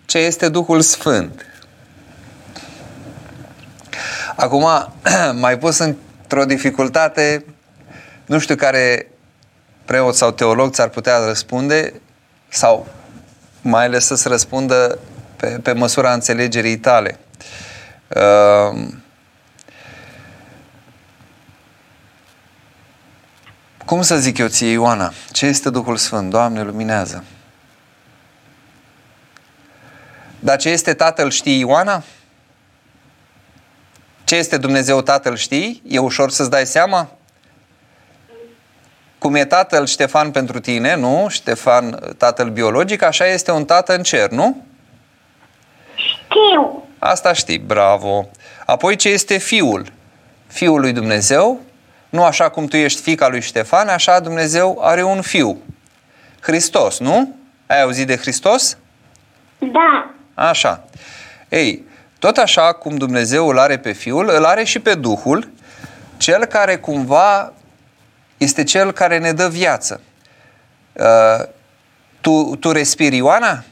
Ce 0.07 0.17
este 0.17 0.49
Duhul 0.49 0.81
Sfânt? 0.81 1.45
Acum, 4.35 4.65
mai 5.45 5.57
pus 5.57 5.77
într-o 5.77 6.45
dificultate, 6.45 7.45
nu 8.25 8.39
știu 8.39 8.55
care 8.55 9.07
preot 9.85 10.15
sau 10.15 10.31
teolog 10.31 10.73
ți-ar 10.73 10.89
putea 10.89 11.17
răspunde 11.17 11.93
sau 12.47 12.87
mai 13.61 13.85
ales 13.85 14.05
să-ți 14.05 14.27
răspundă 14.27 14.99
pe, 15.35 15.47
pe 15.47 15.71
măsura 15.71 16.13
înțelegerii 16.13 16.77
tale. 16.77 17.19
Uh, 18.07 18.87
cum 23.85 24.01
să 24.01 24.17
zic 24.17 24.37
eu 24.37 24.47
ție, 24.47 24.71
Ioana? 24.71 25.13
Ce 25.31 25.45
este 25.45 25.69
Duhul 25.69 25.97
Sfânt? 25.97 26.29
Doamne, 26.29 26.61
luminează! 26.61 27.23
Dar 30.39 30.57
ce 30.57 30.69
este 30.69 30.93
Tatăl 30.93 31.29
știi, 31.29 31.59
Ioana? 31.59 32.03
Ce 34.23 34.35
este 34.35 34.57
Dumnezeu 34.57 35.01
Tatăl 35.01 35.35
știi? 35.35 35.81
E 35.87 35.99
ușor 35.99 36.29
să-ți 36.29 36.49
dai 36.49 36.65
seama? 36.65 37.09
Cum 39.17 39.35
e 39.35 39.45
tatăl 39.45 39.85
Ștefan 39.85 40.31
pentru 40.31 40.59
tine, 40.59 40.95
nu? 40.95 41.25
Ștefan, 41.29 41.99
tatăl 42.17 42.49
biologic, 42.49 43.01
așa 43.01 43.25
este 43.25 43.51
un 43.51 43.65
tată 43.65 43.95
în 43.95 44.03
cer, 44.03 44.29
nu? 44.29 44.65
Știu. 45.95 46.83
Asta 46.99 47.33
știi, 47.33 47.57
bravo. 47.57 48.29
Apoi 48.65 48.95
ce 48.95 49.09
este 49.09 49.37
fiul? 49.37 49.85
Fiul 50.47 50.79
lui 50.79 50.91
Dumnezeu, 50.91 51.59
nu 52.09 52.23
așa 52.23 52.49
cum 52.49 52.67
tu 52.67 52.77
ești 52.77 53.01
fica 53.01 53.27
lui 53.27 53.41
Ștefan, 53.41 53.87
așa 53.87 54.19
Dumnezeu 54.19 54.79
are 54.81 55.03
un 55.03 55.21
fiu. 55.21 55.61
Hristos, 56.39 56.99
nu? 56.99 57.35
Ai 57.67 57.81
auzit 57.81 58.07
de 58.07 58.17
Hristos? 58.17 58.77
Da. 59.57 60.11
Așa. 60.37 60.83
Ei, 61.49 61.83
tot 62.19 62.37
așa 62.37 62.73
cum 62.73 62.95
Dumnezeu 62.95 63.47
îl 63.47 63.59
are 63.59 63.77
pe 63.77 63.91
Fiul, 63.91 64.29
îl 64.29 64.45
are 64.45 64.63
și 64.63 64.79
pe 64.79 64.95
Duhul, 64.95 65.51
cel 66.17 66.45
care 66.45 66.77
cumva 66.77 67.53
este 68.37 68.63
cel 68.63 68.91
care 68.91 69.17
ne 69.17 69.31
dă 69.31 69.47
viață. 69.47 70.01
Uh, 70.93 71.45
tu, 72.21 72.55
tu 72.55 72.71
respiri, 72.71 73.15
Ioana? 73.15 73.63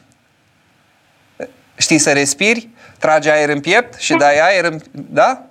Știi 1.75 1.97
să 1.97 2.11
respiri? 2.11 2.69
Tragi 2.99 3.29
aer 3.29 3.49
în 3.49 3.59
piept 3.59 3.99
și 3.99 4.13
dai 4.13 4.39
aer 4.39 4.63
în... 4.63 4.81
Da? 4.91 5.41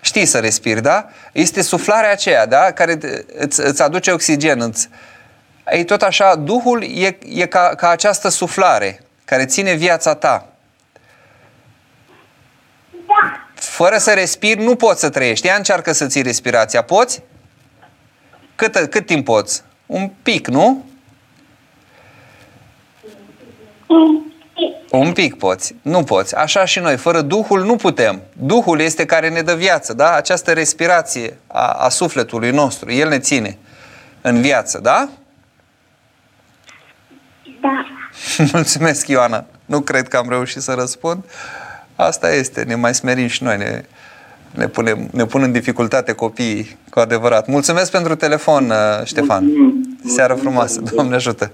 Știi 0.00 0.26
să 0.26 0.38
respiri, 0.38 0.82
da? 0.82 1.08
Este 1.32 1.62
suflarea 1.62 2.10
aceea, 2.10 2.46
da? 2.46 2.72
Care 2.72 2.98
îți, 3.36 3.60
îți 3.60 3.82
aduce 3.82 4.10
oxigen. 4.10 4.60
Îți... 4.60 4.88
Ei, 5.70 5.84
tot 5.84 6.02
așa, 6.02 6.34
Duhul 6.34 6.82
e, 6.82 7.18
e 7.28 7.46
ca, 7.46 7.74
ca 7.76 7.88
această 7.88 8.28
suflare 8.28 9.03
care 9.24 9.46
ține 9.46 9.74
viața 9.74 10.14
ta. 10.14 10.46
Da. 12.90 13.48
Fără 13.54 13.98
să 13.98 14.12
respiri, 14.12 14.62
nu 14.62 14.76
poți 14.76 15.00
să 15.00 15.10
trăiești. 15.10 15.46
Ea 15.46 15.56
încearcă 15.56 15.92
să 15.92 16.06
ții 16.06 16.22
respirația. 16.22 16.82
Poți? 16.82 17.22
Cât, 18.54 18.76
cât 18.76 19.06
timp 19.06 19.24
poți? 19.24 19.62
Un 19.86 20.10
pic, 20.22 20.46
nu? 20.46 20.84
Un 24.90 25.12
pic 25.12 25.38
poți. 25.38 25.74
Nu 25.82 26.04
poți. 26.04 26.36
Așa 26.36 26.64
și 26.64 26.78
noi. 26.78 26.96
Fără 26.96 27.20
Duhul 27.20 27.64
nu 27.64 27.76
putem. 27.76 28.22
Duhul 28.32 28.80
este 28.80 29.04
care 29.04 29.28
ne 29.28 29.42
dă 29.42 29.54
viață, 29.54 29.92
da? 29.92 30.14
Această 30.14 30.52
respirație 30.52 31.38
a, 31.46 31.66
a 31.66 31.88
sufletului 31.88 32.50
nostru. 32.50 32.92
El 32.92 33.08
ne 33.08 33.18
ține 33.18 33.58
în 34.20 34.40
viață, 34.40 34.78
da? 34.78 35.08
Da. 37.60 37.86
Mulțumesc, 38.52 39.06
Ioana. 39.06 39.44
Nu 39.64 39.80
cred 39.80 40.08
că 40.08 40.16
am 40.16 40.28
reușit 40.28 40.62
să 40.62 40.72
răspund. 40.72 41.24
Asta 41.96 42.32
este, 42.32 42.62
ne 42.62 42.74
mai 42.74 42.94
smerim 42.94 43.26
și 43.26 43.42
noi, 43.42 43.56
ne, 43.56 43.84
ne, 44.50 44.68
punem, 44.68 45.08
ne 45.12 45.26
pun 45.26 45.42
în 45.42 45.52
dificultate 45.52 46.12
copiii, 46.12 46.78
cu 46.90 46.98
adevărat. 46.98 47.46
Mulțumesc 47.46 47.90
pentru 47.90 48.14
telefon, 48.14 48.70
uh, 48.70 49.04
Ștefan. 49.04 49.50
Seară 50.06 50.34
frumoasă, 50.34 50.80
Doamne 50.80 51.14
ajută. 51.14 51.52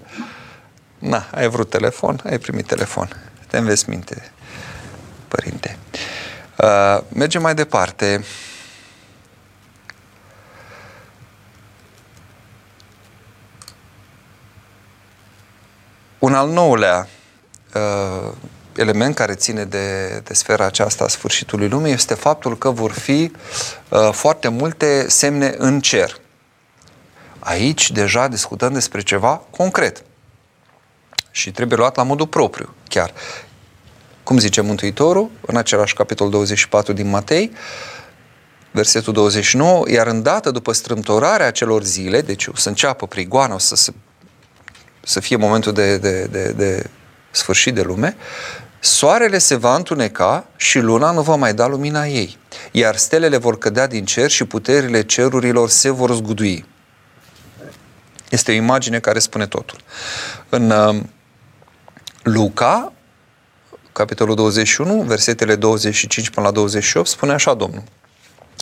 Na, 0.98 1.26
ai 1.34 1.48
vrut 1.48 1.70
telefon, 1.70 2.20
ai 2.24 2.38
primit 2.38 2.66
telefon. 2.66 3.08
Te 3.46 3.58
înveți 3.58 3.88
minte, 3.88 4.30
părinte. 5.28 5.76
Uh, 6.56 7.02
mergem 7.08 7.42
mai 7.42 7.54
departe. 7.54 8.24
Un 16.20 16.34
al 16.34 16.48
nouălea 16.48 17.08
uh, 17.74 18.32
element 18.76 19.14
care 19.14 19.34
ține 19.34 19.64
de, 19.64 20.08
de 20.24 20.34
sfera 20.34 20.64
aceasta 20.64 21.04
a 21.04 21.08
sfârșitului 21.08 21.68
lumii 21.68 21.92
este 21.92 22.14
faptul 22.14 22.58
că 22.58 22.70
vor 22.70 22.92
fi 22.92 23.32
uh, 23.88 24.10
foarte 24.12 24.48
multe 24.48 25.08
semne 25.08 25.54
în 25.58 25.80
cer. 25.80 26.20
Aici 27.38 27.90
deja 27.90 28.28
discutăm 28.28 28.72
despre 28.72 29.00
ceva 29.00 29.42
concret 29.50 30.04
și 31.30 31.50
trebuie 31.50 31.78
luat 31.78 31.96
la 31.96 32.02
modul 32.02 32.26
propriu, 32.26 32.74
chiar. 32.88 33.12
Cum 34.22 34.38
zice 34.38 34.60
Mântuitorul, 34.60 35.30
în 35.46 35.56
același 35.56 35.94
capitol 35.94 36.30
24 36.30 36.92
din 36.92 37.08
Matei, 37.08 37.52
versetul 38.70 39.12
29, 39.12 39.90
iar 39.90 40.06
îndată 40.06 40.50
după 40.50 40.72
strâmtorarea 40.72 41.50
celor 41.50 41.82
zile, 41.82 42.20
deci 42.20 42.46
o 42.46 42.56
să 42.56 42.68
înceapă 42.68 43.06
prigoana, 43.06 43.54
o 43.54 43.58
să, 43.58 43.76
se, 43.76 43.92
să 45.00 45.20
fie 45.20 45.36
momentul 45.36 45.72
de, 45.72 45.98
de, 45.98 46.24
de, 46.24 46.52
de 46.56 46.90
sfârșit 47.30 47.74
de 47.74 47.82
lume, 47.82 48.16
soarele 48.80 49.38
se 49.38 49.54
va 49.54 49.74
întuneca 49.74 50.46
și 50.56 50.78
luna 50.78 51.10
nu 51.10 51.22
va 51.22 51.34
mai 51.34 51.54
da 51.54 51.66
lumina 51.66 52.06
ei, 52.06 52.36
iar 52.70 52.96
stelele 52.96 53.36
vor 53.36 53.58
cădea 53.58 53.86
din 53.86 54.04
cer 54.04 54.30
și 54.30 54.44
puterile 54.44 55.02
cerurilor 55.02 55.68
se 55.68 55.90
vor 55.90 56.14
zgudui. 56.14 56.64
Este 58.30 58.50
o 58.50 58.54
imagine 58.54 58.98
care 58.98 59.18
spune 59.18 59.46
totul. 59.46 59.78
În 60.48 60.70
uh, 60.70 61.00
Luca, 62.22 62.92
capitolul 63.92 64.34
21, 64.34 65.02
versetele 65.02 65.56
25 65.56 66.30
până 66.30 66.46
la 66.46 66.52
28, 66.52 67.06
spune 67.06 67.32
așa 67.32 67.54
Domnul. 67.54 67.82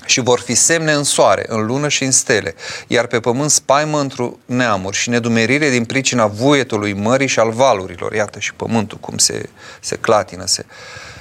Și 0.08 0.20
vor 0.20 0.40
fi 0.40 0.54
semne 0.54 0.92
în 0.92 1.04
soare, 1.04 1.44
în 1.48 1.66
lună 1.66 1.88
și 1.88 2.04
în 2.04 2.10
stele, 2.10 2.54
iar 2.86 3.06
pe 3.06 3.20
pământ 3.20 3.50
spaimă 3.50 4.00
într-o 4.00 4.36
neamuri 4.44 4.96
și 4.96 5.08
nedumerire 5.08 5.70
din 5.70 5.84
pricina 5.84 6.26
vuietului 6.26 6.92
mării 6.92 7.26
și 7.26 7.38
al 7.38 7.50
valurilor. 7.50 8.12
Iată 8.14 8.38
și 8.38 8.54
pământul 8.54 8.98
cum 8.98 9.18
se, 9.18 9.48
se 9.80 9.96
clatină. 9.96 10.46
Se... 10.46 10.64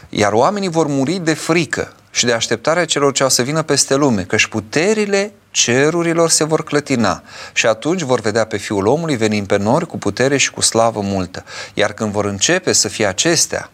Iar 0.09 0.33
oamenii 0.33 0.69
vor 0.69 0.87
muri 0.87 1.19
de 1.19 1.33
frică 1.33 1.93
și 2.11 2.25
de 2.25 2.33
așteptarea 2.33 2.85
celor 2.85 3.13
ce 3.13 3.23
au 3.23 3.29
să 3.29 3.41
vină 3.41 3.61
peste 3.61 3.95
lume, 3.95 4.23
căci 4.23 4.45
puterile 4.45 5.31
cerurilor 5.51 6.29
se 6.29 6.43
vor 6.43 6.63
clătina 6.63 7.23
și 7.53 7.65
atunci 7.65 8.01
vor 8.01 8.19
vedea 8.19 8.45
pe 8.45 8.57
Fiul 8.57 8.87
omului 8.87 9.15
venind 9.15 9.47
pe 9.47 9.57
nori 9.57 9.87
cu 9.87 9.97
putere 9.97 10.37
și 10.37 10.51
cu 10.51 10.61
slavă 10.61 11.01
multă. 11.01 11.43
Iar 11.73 11.93
când 11.93 12.11
vor 12.11 12.25
începe 12.25 12.73
să 12.73 12.87
fie 12.87 13.05
acestea, 13.05 13.69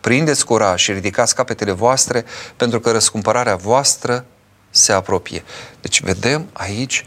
prindeți 0.00 0.44
curaj 0.44 0.80
și 0.82 0.92
ridicați 0.92 1.34
capetele 1.34 1.72
voastre, 1.72 2.24
pentru 2.56 2.80
că 2.80 2.90
răscumpărarea 2.90 3.56
voastră 3.56 4.24
se 4.70 4.92
apropie. 4.92 5.44
Deci 5.80 6.02
vedem 6.02 6.46
aici 6.52 7.04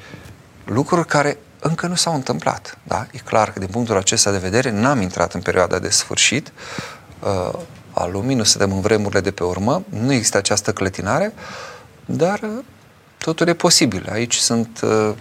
lucruri 0.66 1.07
care 1.07 1.38
încă 1.59 1.88
nu 1.88 1.95
s-au 1.95 2.14
întâmplat. 2.14 2.78
Da? 2.84 3.07
E 3.12 3.18
clar 3.18 3.51
că 3.51 3.59
din 3.59 3.68
punctul 3.68 3.97
acesta 3.97 4.32
de 4.32 4.38
vedere 4.38 4.72
n-am 4.72 5.01
intrat 5.01 5.34
în 5.34 5.41
perioada 5.41 5.80
de 5.80 5.89
sfârșit 5.89 6.51
uh, 7.20 7.59
a 7.93 8.05
lumii, 8.05 8.36
nu 8.36 8.43
suntem 8.43 8.72
în 8.72 8.82
vremurile 8.82 9.22
de 9.22 9.32
pe 9.32 9.43
urmă, 9.43 9.84
nu 9.89 10.14
există 10.14 10.38
această 10.38 10.74
clătinare, 10.74 11.34
dar 12.05 12.39
uh, 12.43 12.64
totul 13.18 13.47
e 13.47 13.53
posibil. 13.53 14.07
Aici 14.12 14.36
sunt 14.36 14.80
uh, 14.84 15.14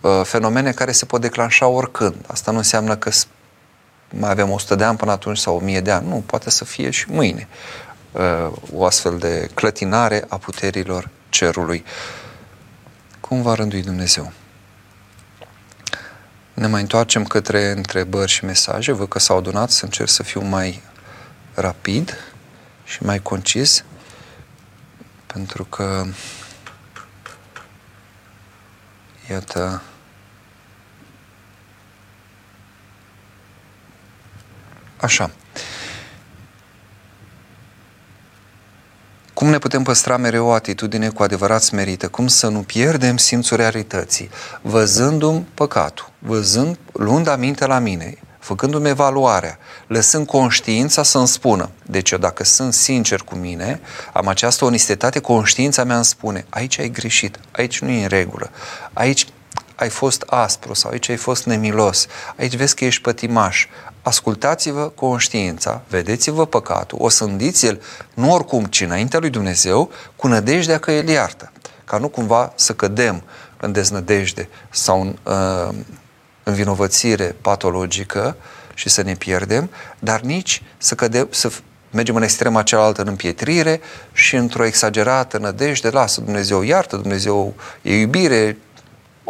uh, 0.00 0.20
fenomene 0.24 0.72
care 0.72 0.92
se 0.92 1.04
pot 1.04 1.20
declanșa 1.20 1.66
oricând. 1.66 2.14
Asta 2.26 2.50
nu 2.50 2.56
înseamnă 2.56 2.96
că 2.96 3.10
mai 4.10 4.30
avem 4.30 4.50
100 4.50 4.74
de 4.74 4.84
ani 4.84 4.96
până 4.96 5.10
atunci 5.10 5.38
sau 5.38 5.56
1000 5.56 5.80
de 5.80 5.90
ani. 5.90 6.08
Nu, 6.08 6.22
poate 6.26 6.50
să 6.50 6.64
fie 6.64 6.90
și 6.90 7.10
mâine 7.10 7.48
uh, 7.50 7.89
o 8.72 8.86
astfel 8.86 9.18
de 9.18 9.50
clătinare 9.54 10.24
a 10.28 10.38
puterilor 10.38 11.08
cerului. 11.28 11.84
Cum 13.20 13.42
va 13.42 13.54
rândui 13.54 13.82
Dumnezeu? 13.82 14.32
Ne 16.54 16.66
mai 16.66 16.80
întoarcem 16.80 17.24
către 17.24 17.70
întrebări 17.70 18.30
și 18.30 18.44
mesaje. 18.44 18.92
Văd 18.92 19.08
că 19.08 19.18
s-au 19.18 19.36
adunat 19.36 19.70
să 19.70 19.84
încerc 19.84 20.08
să 20.08 20.22
fiu 20.22 20.40
mai 20.40 20.82
rapid 21.54 22.16
și 22.84 23.02
mai 23.02 23.22
concis, 23.22 23.84
pentru 25.26 25.64
că, 25.64 26.04
iată, 29.30 29.82
așa. 34.96 35.30
Cum 39.34 39.48
ne 39.48 39.58
putem 39.58 39.82
păstra 39.82 40.16
mereu 40.16 40.46
o 40.46 40.52
atitudine 40.52 41.08
cu 41.08 41.22
adevărat 41.22 41.62
smerită? 41.62 42.08
Cum 42.08 42.26
să 42.26 42.48
nu 42.48 42.60
pierdem 42.60 43.16
simțul 43.16 43.56
realității? 43.56 44.30
Văzându-mi 44.62 45.46
păcatul, 45.54 46.10
văzând, 46.18 46.78
luând 46.92 47.28
aminte 47.28 47.66
la 47.66 47.78
mine, 47.78 48.18
făcându-mi 48.38 48.88
evaluarea, 48.88 49.58
lăsând 49.86 50.26
conștiința 50.26 51.02
să-mi 51.02 51.28
spună. 51.28 51.70
Deci 51.86 52.10
eu 52.10 52.18
dacă 52.18 52.44
sunt 52.44 52.74
sincer 52.74 53.20
cu 53.20 53.34
mine, 53.34 53.80
am 54.12 54.26
această 54.26 54.64
onestitate, 54.64 55.18
conștiința 55.18 55.84
mea 55.84 55.96
îmi 55.96 56.04
spune, 56.04 56.46
aici 56.48 56.78
ai 56.78 56.90
greșit, 56.90 57.38
aici 57.52 57.80
nu 57.80 57.90
e 57.90 58.02
în 58.02 58.08
regulă, 58.08 58.50
aici 58.92 59.26
ai 59.74 59.88
fost 59.88 60.22
aspru 60.26 60.74
sau 60.74 60.90
aici 60.90 61.08
ai 61.08 61.16
fost 61.16 61.44
nemilos, 61.44 62.06
aici 62.36 62.56
vezi 62.56 62.74
că 62.74 62.84
ești 62.84 63.02
pătimaș. 63.02 63.66
Ascultați-vă 64.02 64.88
conștiința, 64.88 65.82
vedeți-vă 65.88 66.46
păcatul, 66.46 66.98
o 67.00 67.08
sândiți-l, 67.08 67.80
nu 68.14 68.32
oricum, 68.32 68.64
ci 68.64 68.80
înaintea 68.80 69.18
lui 69.18 69.30
Dumnezeu, 69.30 69.90
cu 70.16 70.26
nădejdea 70.26 70.78
că 70.78 70.90
El 70.92 71.08
iartă. 71.08 71.52
Ca 71.84 71.98
nu 71.98 72.08
cumva 72.08 72.52
să 72.54 72.72
cădem 72.72 73.22
în 73.60 73.72
deznădejde 73.72 74.48
sau 74.70 75.00
în 75.00 75.16
uh, 75.22 75.74
învinovățire 76.42 77.36
patologică 77.40 78.36
și 78.74 78.88
să 78.88 79.02
ne 79.02 79.14
pierdem, 79.14 79.70
dar 79.98 80.20
nici 80.20 80.62
să, 80.78 80.94
cădem, 80.94 81.28
să 81.30 81.50
mergem 81.90 82.16
în 82.16 82.22
extrema 82.22 82.62
cealaltă 82.62 83.00
în 83.00 83.08
împietrire 83.08 83.80
și 84.12 84.36
într-o 84.36 84.64
exagerată 84.64 85.38
nădejde, 85.38 85.90
lasă 85.90 86.20
Dumnezeu 86.20 86.62
iartă, 86.62 86.96
Dumnezeu 86.96 87.54
e 87.82 87.98
iubire, 87.98 88.56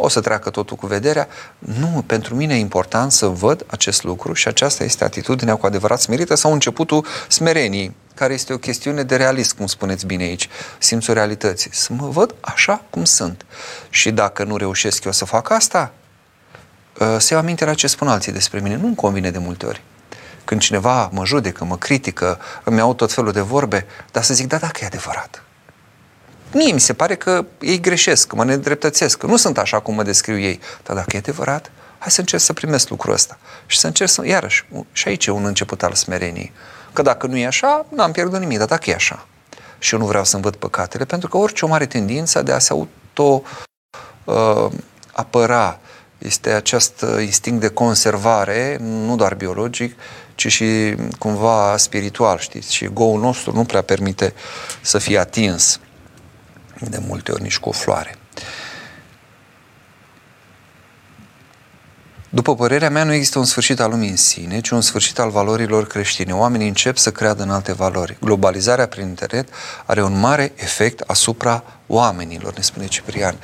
o 0.01 0.07
să 0.07 0.21
treacă 0.21 0.49
totul 0.49 0.77
cu 0.77 0.87
vederea. 0.87 1.27
Nu, 1.59 2.03
pentru 2.05 2.35
mine 2.35 2.55
e 2.55 2.57
important 2.57 3.11
să 3.11 3.25
văd 3.25 3.65
acest 3.67 4.03
lucru 4.03 4.33
și 4.33 4.47
aceasta 4.47 4.83
este 4.83 5.03
atitudinea 5.03 5.55
cu 5.55 5.65
adevărat 5.65 6.01
smerită 6.01 6.35
sau 6.35 6.53
începutul 6.53 7.05
smerenii, 7.27 7.95
care 8.15 8.33
este 8.33 8.53
o 8.53 8.57
chestiune 8.57 9.03
de 9.03 9.15
realist, 9.15 9.53
cum 9.53 9.65
spuneți 9.65 10.05
bine 10.05 10.23
aici, 10.23 10.49
simțul 10.79 11.13
realității. 11.13 11.69
Să 11.73 11.93
mă 11.93 12.07
văd 12.07 12.35
așa 12.39 12.83
cum 12.89 13.03
sunt. 13.03 13.45
Și 13.89 14.11
dacă 14.11 14.43
nu 14.43 14.57
reușesc 14.57 15.03
eu 15.03 15.11
să 15.11 15.25
fac 15.25 15.49
asta, 15.49 15.91
Uh, 16.99 17.15
să 17.17 17.33
iau 17.33 17.41
aminte 17.41 17.65
la 17.65 17.73
ce 17.73 17.87
spun 17.87 18.07
alții 18.07 18.31
despre 18.31 18.59
mine. 18.59 18.75
Nu-mi 18.75 18.95
convine 18.95 19.31
de 19.31 19.37
multe 19.37 19.65
ori. 19.65 19.81
Când 20.45 20.61
cineva 20.61 21.09
mă 21.13 21.25
judecă, 21.25 21.65
mă 21.65 21.77
critică, 21.77 22.39
îmi 22.63 22.77
iau 22.77 22.93
tot 22.93 23.13
felul 23.13 23.31
de 23.31 23.41
vorbe, 23.41 23.85
dar 24.11 24.23
să 24.23 24.33
zic, 24.33 24.47
da, 24.47 24.57
dacă 24.57 24.79
e 24.81 24.85
adevărat. 24.85 25.43
Mie 26.53 26.73
mi 26.73 26.79
se 26.79 26.93
pare 26.93 27.15
că 27.15 27.45
ei 27.59 27.79
greșesc, 27.79 28.27
că 28.27 28.35
mă 28.35 28.43
nedreptățesc, 28.43 29.17
că 29.17 29.25
nu 29.25 29.37
sunt 29.37 29.57
așa 29.57 29.79
cum 29.79 29.95
mă 29.95 30.03
descriu 30.03 30.39
ei. 30.39 30.59
Dar 30.83 30.95
dacă 30.95 31.09
e 31.15 31.17
adevărat, 31.17 31.71
hai 31.97 32.11
să 32.11 32.19
încerc 32.19 32.41
să 32.41 32.53
primesc 32.53 32.89
lucrul 32.89 33.13
ăsta. 33.13 33.37
Și 33.65 33.79
să 33.79 33.87
încerc 33.87 34.09
să, 34.09 34.25
iarăși, 34.25 34.65
și 34.91 35.07
aici 35.07 35.25
e 35.25 35.31
un 35.31 35.45
început 35.45 35.83
al 35.83 35.93
smereniei. 35.93 36.51
Că 36.93 37.01
dacă 37.01 37.27
nu 37.27 37.37
e 37.37 37.45
așa, 37.45 37.85
n-am 37.89 38.11
pierdut 38.11 38.39
nimic, 38.39 38.57
dar 38.57 38.67
dacă 38.67 38.89
e 38.89 38.93
așa. 38.93 39.27
Și 39.79 39.93
eu 39.93 39.99
nu 39.99 40.05
vreau 40.05 40.23
să-mi 40.23 40.43
văd 40.43 40.55
păcatele, 40.55 41.05
pentru 41.05 41.29
că 41.29 41.37
orice 41.37 41.65
om 41.65 41.71
are 41.71 41.85
tendința 41.85 42.41
de 42.41 42.51
a 42.51 42.59
se 42.59 42.73
auto 42.73 43.43
uh, 44.23 44.71
apăra 45.11 45.79
este 46.17 46.49
acest 46.49 47.05
instinct 47.19 47.61
de 47.61 47.67
conservare, 47.67 48.77
nu 48.81 49.15
doar 49.15 49.35
biologic, 49.35 49.99
ci 50.35 50.47
și 50.47 50.95
cumva 51.19 51.77
spiritual, 51.77 52.37
știți? 52.37 52.73
Și 52.73 52.83
ego 52.83 53.17
nostru 53.17 53.53
nu 53.53 53.63
prea 53.63 53.81
permite 53.81 54.33
să 54.81 54.97
fie 54.97 55.17
atins 55.17 55.79
de 56.89 57.01
multe 57.07 57.31
ori 57.31 57.41
nici 57.41 57.59
cu 57.59 57.69
o 57.69 57.71
floare. 57.71 58.15
După 62.33 62.55
părerea 62.55 62.89
mea, 62.89 63.03
nu 63.03 63.13
există 63.13 63.39
un 63.39 63.45
sfârșit 63.45 63.79
al 63.79 63.89
lumii 63.89 64.09
în 64.09 64.15
sine, 64.15 64.59
ci 64.59 64.69
un 64.69 64.81
sfârșit 64.81 65.19
al 65.19 65.29
valorilor 65.29 65.87
creștine. 65.87 66.33
Oamenii 66.33 66.67
încep 66.67 66.97
să 66.97 67.11
creadă 67.11 67.43
în 67.43 67.49
alte 67.49 67.73
valori. 67.73 68.17
Globalizarea 68.21 68.87
prin 68.87 69.07
internet 69.07 69.49
are 69.85 70.03
un 70.03 70.19
mare 70.19 70.51
efect 70.55 70.99
asupra 70.99 71.63
oamenilor, 71.87 72.53
ne 72.53 72.61
spune 72.61 72.85
Ciprian. 72.87 73.35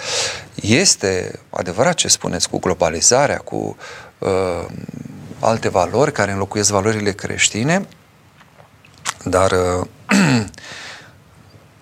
Este 0.55 1.39
adevărat 1.49 1.93
ce 1.93 2.07
spuneți 2.07 2.49
cu 2.49 2.59
globalizarea, 2.59 3.37
cu 3.37 3.77
uh, 4.17 4.65
alte 5.39 5.69
valori 5.69 6.11
care 6.11 6.31
înlocuiesc 6.31 6.71
valorile 6.71 7.11
creștine, 7.11 7.87
dar 9.23 9.51
uh, 9.51 9.87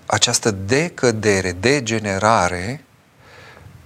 această 0.06 0.51
decădere, 0.51 1.51
degenerare 1.51 2.86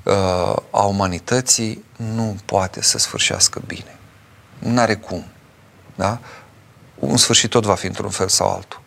uh, 0.03 0.55
a 0.69 0.83
umanității 0.83 1.85
nu 1.95 2.37
poate 2.45 2.81
să 2.81 2.97
sfârșească 2.97 3.61
bine. 3.65 3.97
Nu 4.59 4.79
are 4.79 4.95
cum. 4.95 5.25
Da? 5.95 6.19
Un 6.95 7.17
sfârșit 7.17 7.49
tot 7.49 7.63
va 7.63 7.75
fi 7.75 7.85
într-un 7.85 8.09
fel 8.09 8.27
sau 8.27 8.49
altul. 8.53 8.81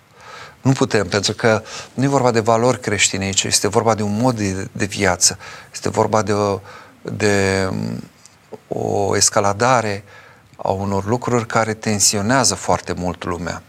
Nu 0.63 0.73
putem, 0.73 1.09
pentru 1.09 1.33
că 1.33 1.63
nu 1.95 2.05
e 2.05 2.07
vorba 2.07 2.31
de 2.31 2.41
valori 2.41 2.81
creștine 2.81 3.25
aici, 3.25 3.43
este 3.43 3.69
vorba 3.69 3.95
de 3.95 4.03
un 4.03 4.17
mod 4.17 4.37
de, 4.37 4.69
de 4.73 4.85
viață, 4.85 5.39
este 5.73 5.89
vorba 5.89 6.23
de 6.23 6.33
o, 6.33 6.61
de 7.03 7.69
um, 7.71 8.03
o 8.69 9.17
escaladare 9.17 10.05
a 10.57 10.71
unor 10.71 11.05
lucruri 11.05 11.47
care 11.47 11.75
tensionează 11.75 12.55
foarte 12.55 12.93
mult 12.93 13.25
lumea. 13.25 13.63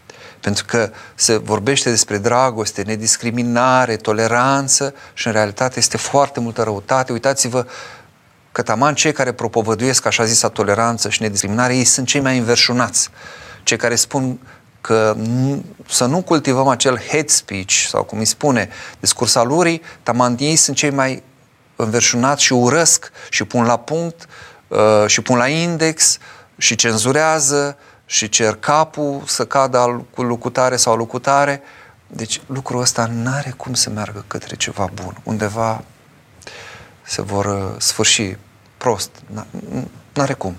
Pentru 0.44 0.64
că 0.64 0.90
se 1.14 1.36
vorbește 1.36 1.90
despre 1.90 2.18
dragoste, 2.18 2.82
nediscriminare, 2.82 3.96
toleranță 3.96 4.94
și 5.14 5.26
în 5.26 5.32
realitate 5.32 5.78
este 5.78 5.96
foarte 5.96 6.40
multă 6.40 6.62
răutate. 6.62 7.12
Uitați-vă 7.12 7.66
că 8.52 8.62
taman 8.62 8.94
cei 8.94 9.12
care 9.12 9.32
propovăduiesc 9.32 10.06
așa 10.06 10.24
zisa 10.24 10.48
toleranță 10.48 11.08
și 11.08 11.22
nediscriminare, 11.22 11.76
ei 11.76 11.84
sunt 11.84 12.06
cei 12.06 12.20
mai 12.20 12.38
înverșunați. 12.38 13.10
Cei 13.62 13.76
care 13.76 13.94
spun 13.94 14.38
că 14.80 15.16
să 15.88 16.04
nu 16.04 16.22
cultivăm 16.22 16.68
acel 16.68 17.00
hate 17.10 17.28
speech, 17.28 17.72
sau 17.88 18.02
cum 18.02 18.18
îi 18.18 18.24
spune, 18.24 18.68
discursalurii, 19.00 19.82
taman 20.02 20.36
ei 20.38 20.56
sunt 20.56 20.76
cei 20.76 20.90
mai 20.90 21.22
înverșunați 21.76 22.42
și 22.42 22.52
urăsc 22.52 23.10
și 23.30 23.44
pun 23.44 23.64
la 23.64 23.76
punct 23.76 24.26
uh, 24.68 24.78
și 25.06 25.20
pun 25.20 25.36
la 25.36 25.48
index 25.48 26.18
și 26.56 26.74
cenzurează 26.74 27.76
și 28.06 28.28
cer 28.28 28.54
capul 28.54 29.22
să 29.26 29.46
cadă 29.46 30.04
cu 30.14 30.22
lucutare 30.22 30.76
sau 30.76 30.96
lucutare. 30.96 31.62
Deci 32.06 32.40
lucrul 32.46 32.80
ăsta 32.80 33.06
nu 33.06 33.30
are 33.30 33.54
cum 33.56 33.74
să 33.74 33.90
meargă 33.90 34.24
către 34.26 34.56
ceva 34.56 34.90
bun. 35.02 35.16
Undeva 35.22 35.84
se 37.02 37.22
vor 37.22 37.44
uh, 37.44 37.80
sfârși 37.80 38.36
prost. 38.76 39.10
Nu 40.12 40.22
are 40.22 40.32
cum. 40.32 40.56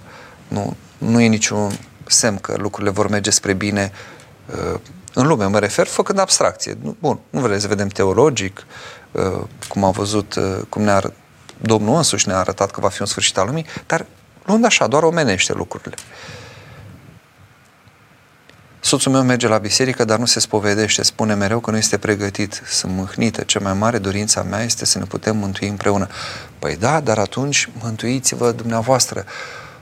Nu, 0.47 0.75
nu 0.97 1.21
e 1.21 1.27
niciun 1.27 1.79
semn 2.05 2.37
că 2.37 2.55
lucrurile 2.57 2.91
vor 2.91 3.07
merge 3.07 3.29
spre 3.29 3.53
bine 3.53 3.91
uh, 4.45 4.79
în 5.13 5.27
lume, 5.27 5.45
mă 5.45 5.59
refer, 5.59 5.87
făcând 5.87 6.19
abstracție. 6.19 6.77
Bun, 6.99 7.19
nu 7.29 7.39
vreți 7.39 7.61
să 7.61 7.67
vedem 7.67 7.87
teologic, 7.87 8.65
uh, 9.11 9.41
cum 9.67 9.83
a 9.83 9.89
văzut, 9.89 10.35
uh, 10.35 10.59
cum 10.69 10.81
ne-a 10.81 11.01
Domnul 11.61 11.95
însuși 11.95 12.27
ne-a 12.27 12.37
arătat 12.37 12.71
că 12.71 12.79
va 12.79 12.89
fi 12.89 13.01
un 13.01 13.07
sfârșit 13.07 13.37
al 13.37 13.45
lumii, 13.45 13.65
dar 13.87 14.05
luând 14.45 14.65
așa, 14.65 14.87
doar 14.87 15.03
omenește 15.03 15.53
lucrurile. 15.53 15.95
Soțul 18.85 19.11
meu 19.11 19.23
merge 19.23 19.47
la 19.47 19.57
biserică, 19.57 20.03
dar 20.03 20.19
nu 20.19 20.25
se 20.25 20.39
spovedește. 20.39 21.03
Spune 21.03 21.33
mereu 21.33 21.59
că 21.59 21.71
nu 21.71 21.77
este 21.77 21.97
pregătit. 21.97 22.61
Sunt 22.69 22.91
mâhnită. 22.93 23.41
Cea 23.41 23.59
mai 23.59 23.73
mare 23.73 23.97
dorința 23.97 24.43
mea 24.43 24.63
este 24.63 24.85
să 24.85 24.97
ne 24.97 25.03
putem 25.03 25.37
mântui 25.37 25.67
împreună. 25.67 26.07
Păi 26.59 26.75
da, 26.75 26.99
dar 26.99 27.17
atunci 27.17 27.69
mântuiți-vă 27.81 28.51
dumneavoastră. 28.51 29.25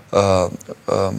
Uh, 0.09 0.47
uh, 0.85 1.13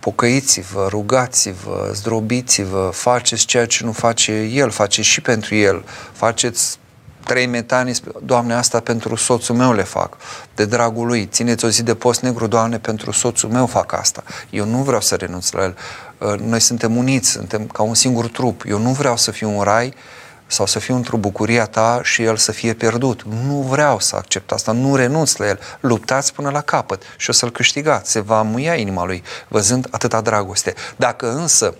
pocăiți-vă, 0.00 0.86
rugați-vă, 0.88 1.90
zdrobiți-vă, 1.94 2.90
faceți 2.92 3.44
ceea 3.44 3.66
ce 3.66 3.84
nu 3.84 3.92
face 3.92 4.32
El, 4.32 4.70
faceți 4.70 5.08
și 5.08 5.20
pentru 5.20 5.54
El, 5.54 5.84
faceți 6.12 6.78
trei 7.24 7.46
metani, 7.46 7.92
Doamne, 8.22 8.54
asta 8.54 8.80
pentru 8.80 9.14
soțul 9.14 9.54
meu 9.54 9.72
le 9.72 9.82
fac, 9.82 10.16
de 10.54 10.64
dragul 10.64 11.06
lui. 11.06 11.26
Țineți 11.26 11.64
o 11.64 11.68
zi 11.68 11.82
de 11.82 11.94
post 11.94 12.20
negru, 12.20 12.46
Doamne, 12.46 12.78
pentru 12.78 13.10
soțul 13.10 13.50
meu 13.50 13.66
fac 13.66 13.92
asta. 13.92 14.22
Eu 14.50 14.64
nu 14.64 14.82
vreau 14.82 15.00
să 15.00 15.14
renunț 15.14 15.50
la 15.50 15.62
el. 15.62 15.76
Uh, 16.18 16.40
noi 16.40 16.60
suntem 16.60 16.96
uniți, 16.96 17.30
suntem 17.30 17.66
ca 17.66 17.82
un 17.82 17.94
singur 17.94 18.26
trup. 18.26 18.62
Eu 18.66 18.78
nu 18.78 18.90
vreau 18.90 19.16
să 19.16 19.30
fiu 19.30 19.56
un 19.56 19.62
rai 19.62 19.94
sau 20.46 20.66
să 20.66 20.78
fiu 20.78 20.94
într-o 20.94 21.16
bucuria 21.16 21.66
ta 21.66 22.00
și 22.02 22.22
el 22.22 22.36
să 22.36 22.52
fie 22.52 22.74
pierdut. 22.74 23.22
Nu 23.46 23.66
vreau 23.70 24.00
să 24.00 24.16
accept 24.16 24.52
asta, 24.52 24.72
nu 24.72 24.96
renunț 24.96 25.36
la 25.36 25.46
el. 25.46 25.58
Luptați 25.80 26.32
până 26.32 26.50
la 26.50 26.60
capăt 26.60 27.02
și 27.16 27.30
o 27.30 27.32
să-l 27.32 27.50
câștigați. 27.50 28.10
Se 28.10 28.20
va 28.20 28.42
muia 28.42 28.74
inima 28.74 29.04
lui 29.04 29.22
văzând 29.48 29.86
atâta 29.90 30.20
dragoste. 30.20 30.74
Dacă 30.96 31.32
însă 31.32 31.74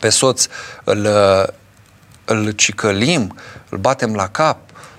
pe 0.00 0.08
soț 0.08 0.46
îl, 0.84 1.08
îl 2.28 2.50
cicălim, 2.50 3.36
îl 3.68 3.78
batem 3.78 4.14
la 4.14 4.28
cap, 4.28 4.58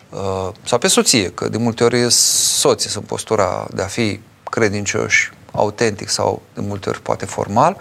uh, 0.09 0.49
sau 0.63 0.77
pe 0.77 0.87
soție, 0.87 1.29
că 1.29 1.49
de 1.49 1.57
multe 1.57 1.83
ori 1.83 2.11
soții 2.11 2.89
sunt 2.89 3.05
postura 3.05 3.67
de 3.73 3.81
a 3.81 3.85
fi 3.85 4.19
credincioși, 4.43 5.31
autentic 5.51 6.09
sau 6.09 6.41
de 6.53 6.61
multe 6.61 6.89
ori 6.89 7.01
poate 7.01 7.25
formal, 7.25 7.77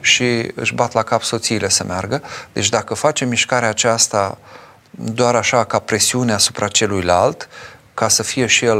și 0.00 0.50
își 0.54 0.74
bat 0.74 0.92
la 0.92 1.02
cap 1.02 1.22
soțiile 1.22 1.68
să 1.68 1.84
meargă. 1.84 2.22
Deci 2.52 2.68
dacă 2.68 2.94
facem 2.94 3.28
mișcarea 3.28 3.68
aceasta 3.68 4.38
doar 4.90 5.34
așa 5.34 5.64
ca 5.64 5.78
presiune 5.78 6.32
asupra 6.32 6.68
celuilalt, 6.68 7.48
ca 7.94 8.08
să 8.08 8.22
fie 8.22 8.46
și 8.46 8.64
el 8.64 8.78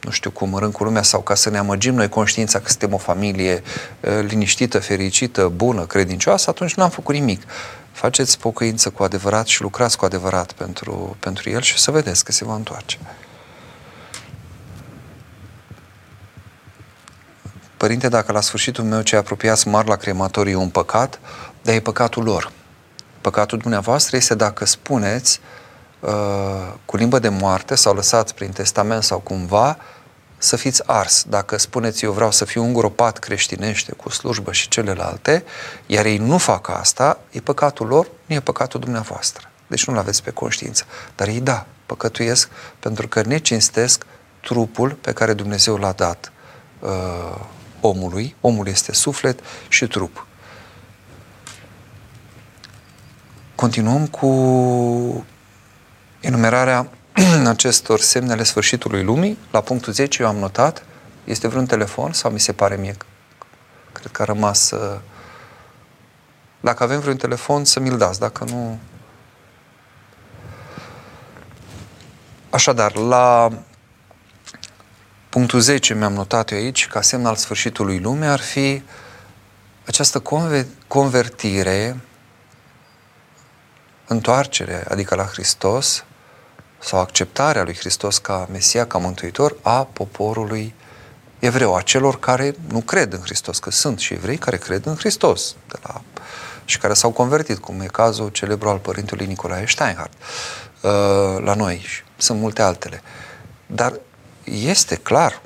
nu 0.00 0.10
știu 0.10 0.30
cum, 0.30 0.54
în 0.54 0.70
cu 0.70 0.84
lumea 0.84 1.02
sau 1.02 1.20
ca 1.20 1.34
să 1.34 1.50
ne 1.50 1.58
amăgim 1.58 1.94
noi 1.94 2.08
conștiința 2.08 2.58
că 2.58 2.68
suntem 2.68 2.92
o 2.92 2.98
familie 2.98 3.62
uh, 4.00 4.10
liniștită, 4.26 4.78
fericită, 4.78 5.52
bună, 5.56 5.82
credincioasă, 5.82 6.50
atunci 6.50 6.74
n-am 6.74 6.90
făcut 6.90 7.14
nimic 7.14 7.42
faceți 7.98 8.38
pocăință 8.38 8.90
cu 8.90 9.02
adevărat 9.02 9.46
și 9.46 9.62
lucrați 9.62 9.96
cu 9.96 10.04
adevărat 10.04 10.52
pentru, 10.52 11.16
pentru 11.20 11.50
el 11.50 11.60
și 11.60 11.78
să 11.78 11.90
vedeți 11.90 12.24
că 12.24 12.32
se 12.32 12.44
va 12.44 12.54
întoarce. 12.54 12.98
Părinte, 17.76 18.08
dacă 18.08 18.32
la 18.32 18.40
sfârșitul 18.40 18.84
meu 18.84 19.02
cei 19.02 19.18
apropiați 19.18 19.68
mar 19.68 19.86
la 19.86 19.96
crematoriu 19.96 20.52
e 20.52 20.62
un 20.62 20.68
păcat, 20.68 21.20
dar 21.62 21.74
e 21.74 21.80
păcatul 21.80 22.24
lor. 22.24 22.52
Păcatul 23.20 23.58
dumneavoastră 23.58 24.16
este 24.16 24.34
dacă 24.34 24.64
spuneți 24.64 25.40
uh, 26.00 26.10
cu 26.84 26.96
limbă 26.96 27.18
de 27.18 27.28
moarte 27.28 27.74
sau 27.74 27.94
lăsați 27.94 28.34
prin 28.34 28.50
testament 28.50 29.02
sau 29.02 29.18
cumva 29.18 29.76
să 30.38 30.56
fiți 30.56 30.82
ars. 30.86 31.24
Dacă 31.28 31.56
spuneți 31.56 32.04
eu 32.04 32.12
vreau 32.12 32.30
să 32.30 32.44
fiu 32.44 32.64
îngropat 32.64 33.18
creștinește 33.18 33.92
cu 33.92 34.08
slujbă 34.08 34.52
și 34.52 34.68
celelalte, 34.68 35.44
iar 35.86 36.04
ei 36.04 36.18
nu 36.18 36.38
fac 36.38 36.68
asta, 36.68 37.18
e 37.30 37.40
păcatul 37.40 37.86
lor, 37.86 38.06
nu 38.26 38.34
e 38.34 38.40
păcatul 38.40 38.80
dumneavoastră. 38.80 39.50
Deci 39.66 39.86
nu-l 39.86 39.98
aveți 39.98 40.22
pe 40.22 40.30
conștiință. 40.30 40.84
Dar 41.14 41.28
ei 41.28 41.40
da, 41.40 41.66
păcătuiesc 41.86 42.48
pentru 42.78 43.08
că 43.08 43.22
ne 43.22 43.38
cinstesc 43.38 44.06
trupul 44.40 44.90
pe 44.90 45.12
care 45.12 45.32
Dumnezeu 45.32 45.76
l-a 45.76 45.92
dat 45.92 46.32
uh, 46.78 47.40
omului. 47.80 48.36
Omul 48.40 48.68
este 48.68 48.92
suflet 48.92 49.40
și 49.68 49.86
trup. 49.86 50.26
Continuăm 53.54 54.06
cu 54.06 55.26
enumerarea 56.20 56.90
acestor 57.46 58.00
semne 58.00 58.32
ale 58.32 58.42
sfârșitului 58.42 59.02
lumii, 59.02 59.38
la 59.50 59.60
punctul 59.60 59.92
10 59.92 60.22
eu 60.22 60.28
am 60.28 60.36
notat, 60.36 60.84
este 61.24 61.48
vreun 61.48 61.66
telefon 61.66 62.12
sau 62.12 62.30
mi 62.30 62.40
se 62.40 62.52
pare 62.52 62.76
mie? 62.76 62.96
Cred 63.92 64.12
că 64.12 64.22
a 64.22 64.24
rămas... 64.24 64.70
Uh, 64.70 64.98
dacă 66.60 66.82
avem 66.82 67.00
vreun 67.00 67.16
telefon, 67.16 67.64
să 67.64 67.80
mi-l 67.80 67.96
dați, 67.96 68.18
dacă 68.18 68.44
nu... 68.44 68.78
Așadar, 72.50 72.94
la 72.94 73.52
punctul 75.28 75.60
10 75.60 75.94
mi-am 75.94 76.12
notat 76.12 76.50
eu 76.50 76.58
aici, 76.58 76.86
ca 76.86 77.00
semn 77.00 77.26
al 77.26 77.36
sfârșitului 77.36 77.98
lumii, 77.98 78.28
ar 78.28 78.40
fi 78.40 78.82
această 79.86 80.22
convertire, 80.86 82.00
întoarcere, 84.06 84.84
adică 84.88 85.14
la 85.14 85.24
Hristos, 85.24 86.04
sau 86.78 87.00
acceptarea 87.00 87.62
lui 87.62 87.74
Hristos 87.74 88.18
ca 88.18 88.48
Mesia, 88.50 88.86
ca 88.86 88.98
Mântuitor 88.98 89.56
a 89.62 89.84
poporului 89.84 90.74
evreu, 91.38 91.74
a 91.74 91.82
celor 91.82 92.18
care 92.18 92.54
nu 92.68 92.80
cred 92.80 93.12
în 93.12 93.20
Hristos, 93.20 93.58
că 93.58 93.70
sunt 93.70 93.98
și 93.98 94.12
evrei 94.12 94.36
care 94.36 94.56
cred 94.56 94.86
în 94.86 94.96
Hristos 94.96 95.56
de 95.68 95.76
la, 95.82 96.02
și 96.64 96.78
care 96.78 96.94
s-au 96.94 97.10
convertit, 97.10 97.58
cum 97.58 97.80
e 97.80 97.86
cazul 97.86 98.28
celebru 98.28 98.68
al 98.68 98.78
părintelui 98.78 99.26
Nicolae 99.26 99.66
Steinhardt 99.66 100.12
uh, 100.80 100.90
la 101.44 101.54
noi 101.54 101.82
și 101.86 102.02
sunt 102.16 102.40
multe 102.40 102.62
altele. 102.62 103.02
Dar 103.66 104.00
este 104.44 104.94
clar, 104.94 105.40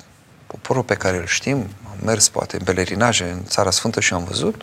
poporul 0.47 0.83
pe 0.83 0.95
care 0.95 1.17
îl 1.17 1.25
știm, 1.25 1.57
am 1.89 1.97
mers 2.03 2.29
poate 2.29 2.57
în 2.57 2.63
pelerinaje 2.63 3.23
în 3.23 3.45
Țara 3.45 3.71
Sfântă 3.71 3.99
și 3.99 4.13
am 4.13 4.23
văzut, 4.23 4.61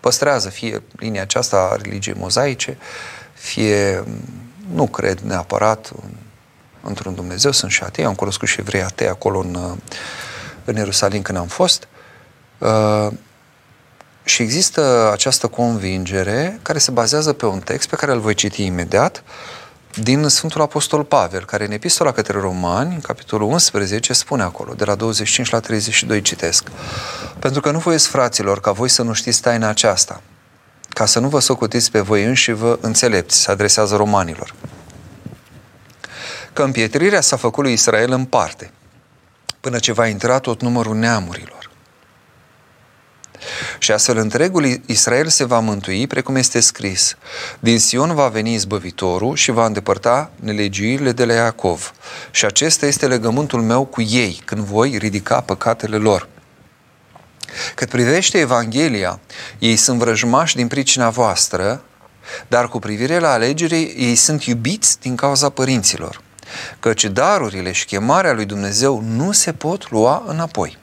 păstrează 0.00 0.48
fie 0.48 0.82
linia 0.96 1.22
aceasta 1.22 1.56
a 1.56 1.76
religiei 1.76 2.16
mozaice, 2.18 2.78
fie 3.32 4.04
nu 4.74 4.86
cred 4.86 5.18
neapărat 5.18 5.92
în, 6.02 6.10
într-un 6.82 7.14
Dumnezeu, 7.14 7.50
sunt 7.50 7.70
și 7.70 7.82
atei, 7.82 8.04
am 8.04 8.14
cunoscut 8.14 8.48
și 8.48 8.60
evrei 8.60 8.82
atei 8.82 9.08
acolo 9.08 9.38
în, 9.38 9.76
în 10.64 10.76
Ierusalim 10.76 11.22
când 11.22 11.38
am 11.38 11.46
fost. 11.46 11.88
Uh, 12.58 13.08
și 14.24 14.42
există 14.42 15.10
această 15.12 15.46
convingere 15.46 16.58
care 16.62 16.78
se 16.78 16.90
bazează 16.90 17.32
pe 17.32 17.46
un 17.46 17.58
text 17.58 17.88
pe 17.88 17.96
care 17.96 18.12
îl 18.12 18.20
voi 18.20 18.34
citi 18.34 18.64
imediat 18.64 19.22
din 19.94 20.28
Sfântul 20.28 20.60
Apostol 20.60 21.04
Pavel, 21.04 21.44
care 21.44 21.64
în 21.64 21.70
Epistola 21.70 22.12
către 22.12 22.38
Romani, 22.38 22.94
în 22.94 23.00
capitolul 23.00 23.50
11, 23.50 24.12
spune 24.12 24.42
acolo, 24.42 24.72
de 24.74 24.84
la 24.84 24.94
25 24.94 25.50
la 25.50 25.60
32 25.60 26.22
citesc. 26.22 26.68
Pentru 27.38 27.60
că 27.60 27.70
nu 27.70 27.78
voiesc, 27.78 28.08
fraților, 28.08 28.60
ca 28.60 28.72
voi 28.72 28.88
să 28.88 29.02
nu 29.02 29.12
știți 29.12 29.40
taina 29.40 29.68
aceasta, 29.68 30.20
ca 30.92 31.06
să 31.06 31.18
nu 31.18 31.28
vă 31.28 31.38
socotiți 31.38 31.90
pe 31.90 32.00
voi 32.00 32.24
înși 32.24 32.52
vă 32.52 32.78
înțelepți, 32.80 33.40
se 33.40 33.50
adresează 33.50 33.96
romanilor. 33.96 34.54
Că 36.52 36.62
împietrirea 36.62 37.20
s-a 37.20 37.36
făcut 37.36 37.64
lui 37.64 37.72
Israel 37.72 38.12
în 38.12 38.24
parte, 38.24 38.70
până 39.60 39.78
ce 39.78 39.92
va 39.92 40.06
intra 40.06 40.38
tot 40.38 40.62
numărul 40.62 40.96
neamurilor. 40.96 41.70
Și 43.78 43.92
astfel 43.92 44.16
întregul 44.16 44.80
Israel 44.86 45.28
se 45.28 45.44
va 45.44 45.58
mântui, 45.58 46.06
precum 46.06 46.36
este 46.36 46.60
scris. 46.60 47.16
Din 47.60 47.78
Sion 47.78 48.14
va 48.14 48.28
veni 48.28 48.52
izbăvitorul 48.52 49.36
și 49.36 49.50
va 49.50 49.66
îndepărta 49.66 50.30
nelegiuirile 50.40 51.12
de 51.12 51.24
la 51.24 51.32
Iacov. 51.32 51.92
Și 52.30 52.44
acesta 52.44 52.86
este 52.86 53.06
legământul 53.06 53.62
meu 53.62 53.84
cu 53.84 54.00
ei, 54.00 54.42
când 54.44 54.64
voi 54.64 54.96
ridica 54.98 55.40
păcatele 55.40 55.96
lor. 55.96 56.28
Cât 57.74 57.88
privește 57.88 58.38
Evanghelia, 58.38 59.20
ei 59.58 59.76
sunt 59.76 59.98
vrăjmași 59.98 60.56
din 60.56 60.66
pricina 60.66 61.10
voastră, 61.10 61.82
dar 62.48 62.68
cu 62.68 62.78
privire 62.78 63.18
la 63.18 63.32
alegere, 63.32 63.76
ei 63.76 64.14
sunt 64.14 64.44
iubiți 64.44 65.00
din 65.00 65.16
cauza 65.16 65.48
părinților, 65.48 66.22
căci 66.80 67.04
darurile 67.04 67.72
și 67.72 67.84
chemarea 67.84 68.32
lui 68.32 68.44
Dumnezeu 68.44 69.00
nu 69.00 69.32
se 69.32 69.52
pot 69.52 69.90
lua 69.90 70.22
înapoi. 70.26 70.78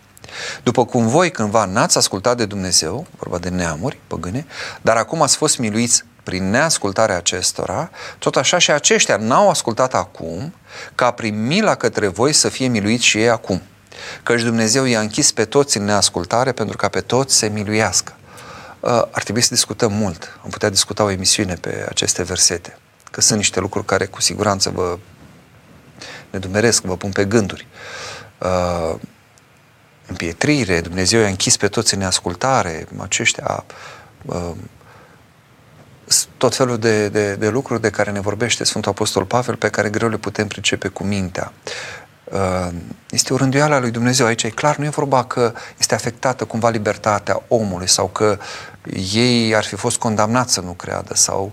După 0.63 0.85
cum 0.85 1.07
voi 1.07 1.31
cândva 1.31 1.65
n-ați 1.65 1.97
ascultat 1.97 2.37
de 2.37 2.45
Dumnezeu, 2.45 3.07
vorba 3.17 3.37
de 3.37 3.49
neamuri 3.49 3.99
păgâne, 4.07 4.45
dar 4.81 4.97
acum 4.97 5.21
ați 5.21 5.37
fost 5.37 5.57
miluiți 5.57 6.03
prin 6.23 6.49
neascultarea 6.49 7.17
acestora, 7.17 7.89
tot 8.19 8.35
așa 8.35 8.57
și 8.57 8.71
aceștia 8.71 9.17
n-au 9.17 9.49
ascultat 9.49 9.93
acum, 9.93 10.53
ca 10.95 11.11
prin 11.11 11.45
mila 11.45 11.75
către 11.75 12.07
voi 12.07 12.33
să 12.33 12.49
fie 12.49 12.67
miluiți 12.67 13.05
și 13.05 13.17
ei 13.17 13.29
acum 13.29 13.61
căci 14.23 14.41
Dumnezeu 14.41 14.85
i-a 14.85 14.99
închis 14.99 15.31
pe 15.31 15.45
toți 15.45 15.77
în 15.77 15.83
neascultare 15.83 16.51
pentru 16.51 16.77
ca 16.77 16.87
pe 16.87 17.01
toți 17.01 17.37
să 17.37 17.49
miluiască. 17.49 18.13
Uh, 18.79 18.89
ar 18.89 19.23
trebui 19.23 19.41
să 19.41 19.53
discutăm 19.53 19.93
mult. 19.93 20.39
Am 20.43 20.49
putea 20.49 20.69
discuta 20.69 21.03
o 21.03 21.09
emisiune 21.09 21.53
pe 21.53 21.85
aceste 21.89 22.23
versete, 22.23 22.77
că 23.11 23.21
sunt 23.21 23.37
niște 23.37 23.59
lucruri 23.59 23.85
care 23.85 24.05
cu 24.05 24.21
siguranță 24.21 24.69
vă 24.69 24.97
nedumeresc, 26.29 26.83
vă 26.83 26.97
pun 26.97 27.11
pe 27.11 27.25
gânduri. 27.25 27.67
Uh, 28.37 28.95
împietrire, 30.07 30.81
Dumnezeu 30.81 31.19
i-a 31.19 31.27
închis 31.27 31.57
pe 31.57 31.67
toți 31.67 31.93
în 31.93 31.99
neascultare, 31.99 32.87
aceștia 32.97 33.65
uh, 34.25 34.51
tot 36.37 36.55
felul 36.55 36.77
de, 36.77 37.09
de, 37.09 37.35
de 37.35 37.49
lucruri 37.49 37.81
de 37.81 37.89
care 37.89 38.11
ne 38.11 38.19
vorbește 38.19 38.63
Sfântul 38.63 38.91
Apostol 38.91 39.25
Pavel, 39.25 39.55
pe 39.55 39.69
care 39.69 39.89
greu 39.89 40.09
le 40.09 40.17
putem 40.17 40.47
pricepe 40.47 40.87
cu 40.87 41.03
mintea. 41.03 41.53
Uh, 42.33 42.73
este 43.09 43.33
o 43.33 43.37
rânduială 43.37 43.75
a 43.75 43.79
lui 43.79 43.91
Dumnezeu. 43.91 44.25
Aici 44.25 44.43
e 44.43 44.49
clar, 44.49 44.77
nu 44.77 44.85
e 44.85 44.89
vorba 44.89 45.23
că 45.23 45.53
este 45.77 45.95
afectată 45.95 46.45
cumva 46.45 46.69
libertatea 46.69 47.41
omului 47.47 47.87
sau 47.87 48.07
că 48.07 48.37
ei 49.13 49.55
ar 49.55 49.63
fi 49.63 49.75
fost 49.75 49.97
condamnați 49.97 50.53
să 50.53 50.61
nu 50.61 50.71
creadă 50.71 51.15
sau 51.15 51.51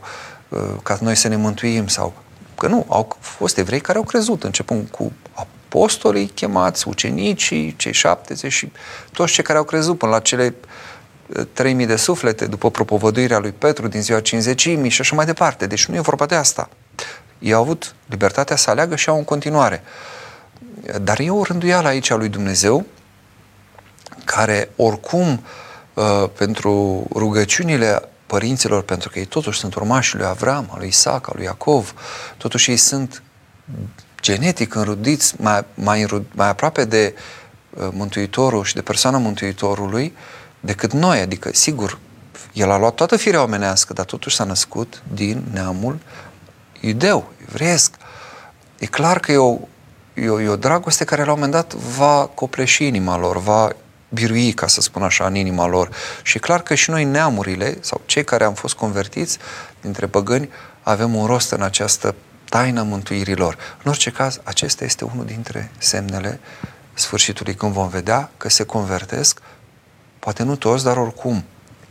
uh, 0.48 0.60
ca 0.82 0.98
noi 1.00 1.14
să 1.14 1.28
ne 1.28 1.36
mântuim 1.36 1.86
sau 1.86 2.14
că 2.56 2.66
nu, 2.66 2.84
au 2.88 3.16
fost 3.20 3.58
evrei 3.58 3.80
care 3.80 3.98
au 3.98 4.04
crezut, 4.04 4.44
începând 4.44 4.88
cu 4.90 5.12
apostolii 5.32 6.26
chemați, 6.26 6.88
ucenicii, 6.88 7.76
cei 7.76 7.92
70 7.92 8.52
și 8.52 8.72
toți 9.12 9.32
cei 9.32 9.44
care 9.44 9.58
au 9.58 9.64
crezut 9.64 9.98
până 9.98 10.12
la 10.12 10.20
cele 10.20 10.54
3000 11.52 11.86
de 11.86 11.96
suflete 11.96 12.46
după 12.46 12.70
propovăduirea 12.70 13.38
lui 13.38 13.52
Petru 13.52 13.88
din 13.88 14.02
ziua 14.02 14.20
50 14.20 14.60
și 14.88 15.00
așa 15.00 15.14
mai 15.14 15.24
departe. 15.24 15.66
Deci 15.66 15.86
nu 15.86 15.94
e 15.94 16.00
vorba 16.00 16.26
de 16.26 16.34
asta. 16.34 16.68
Ei 17.38 17.52
au 17.52 17.60
avut 17.60 17.94
libertatea 18.06 18.56
să 18.56 18.70
aleagă 18.70 18.96
și 18.96 19.08
au 19.08 19.16
în 19.16 19.24
continuare. 19.24 19.82
Dar 21.02 21.18
e 21.20 21.30
o 21.30 21.42
rânduială 21.42 21.88
aici 21.88 22.10
a 22.10 22.14
lui 22.14 22.28
Dumnezeu 22.28 22.86
care 24.24 24.70
oricum 24.76 25.44
uh, 25.94 26.04
pentru 26.38 27.06
rugăciunile 27.14 28.08
părinților, 28.26 28.82
pentru 28.82 29.08
că 29.08 29.18
ei 29.18 29.24
totuși 29.24 29.58
sunt 29.58 29.74
urmașii 29.74 30.18
lui 30.18 30.26
Avram, 30.26 30.68
al 30.70 30.78
lui 30.78 30.88
Isaac, 30.88 31.28
al 31.28 31.32
lui 31.36 31.44
Iacov, 31.44 31.94
totuși 32.36 32.70
ei 32.70 32.76
sunt 32.76 33.22
genetic 34.20 34.74
înrudiți 34.74 35.34
mai, 35.38 35.64
mai, 35.74 36.24
mai 36.34 36.48
aproape 36.48 36.84
de 36.84 37.14
uh, 37.70 37.88
Mântuitorul 37.92 38.64
și 38.64 38.74
de 38.74 38.82
persoana 38.82 39.18
Mântuitorului, 39.18 40.16
decât 40.60 40.92
noi. 40.92 41.20
Adică, 41.20 41.50
sigur, 41.52 41.98
el 42.52 42.70
a 42.70 42.78
luat 42.78 42.94
toată 42.94 43.16
firea 43.16 43.42
omenească, 43.42 43.92
dar 43.92 44.04
totuși 44.04 44.36
s-a 44.36 44.44
născut 44.44 45.02
din 45.12 45.42
neamul 45.52 45.98
iudeu, 46.80 47.32
evreiesc. 47.48 47.94
E 48.78 48.86
clar 48.86 49.18
că 49.18 49.32
e 49.32 49.36
o, 49.36 49.58
e 50.16 50.28
o, 50.28 50.40
e 50.40 50.48
o 50.48 50.56
dragoste 50.56 51.04
care 51.04 51.24
la 51.24 51.32
un 51.32 51.38
moment 51.38 51.52
dat 51.52 51.74
va 51.74 52.30
copleși 52.34 52.86
inima 52.86 53.18
lor, 53.18 53.38
va 53.38 53.70
birui, 54.08 54.52
ca 54.52 54.66
să 54.66 54.80
spun 54.80 55.02
așa, 55.02 55.26
în 55.26 55.34
inima 55.34 55.66
lor. 55.66 55.90
Și 56.22 56.36
e 56.36 56.40
clar 56.40 56.62
că 56.62 56.74
și 56.74 56.90
noi 56.90 57.04
neamurile, 57.04 57.78
sau 57.80 58.00
cei 58.06 58.24
care 58.24 58.44
am 58.44 58.54
fost 58.54 58.74
convertiți 58.74 59.38
dintre 59.80 60.06
păgâni, 60.06 60.50
avem 60.82 61.14
un 61.14 61.26
rost 61.26 61.50
în 61.50 61.62
această 61.62 62.14
taină 62.48 62.82
mântuirilor. 62.82 63.56
În 63.82 63.90
orice 63.90 64.10
caz, 64.10 64.40
acesta 64.42 64.84
este 64.84 65.04
unul 65.04 65.24
dintre 65.24 65.70
semnele 65.78 66.40
sfârșitului, 66.94 67.54
când 67.54 67.72
vom 67.72 67.88
vedea 67.88 68.30
că 68.36 68.48
se 68.48 68.64
convertesc 68.64 69.40
Poate 70.18 70.42
nu 70.42 70.56
toți, 70.56 70.84
dar 70.84 70.96
oricum, 70.96 71.44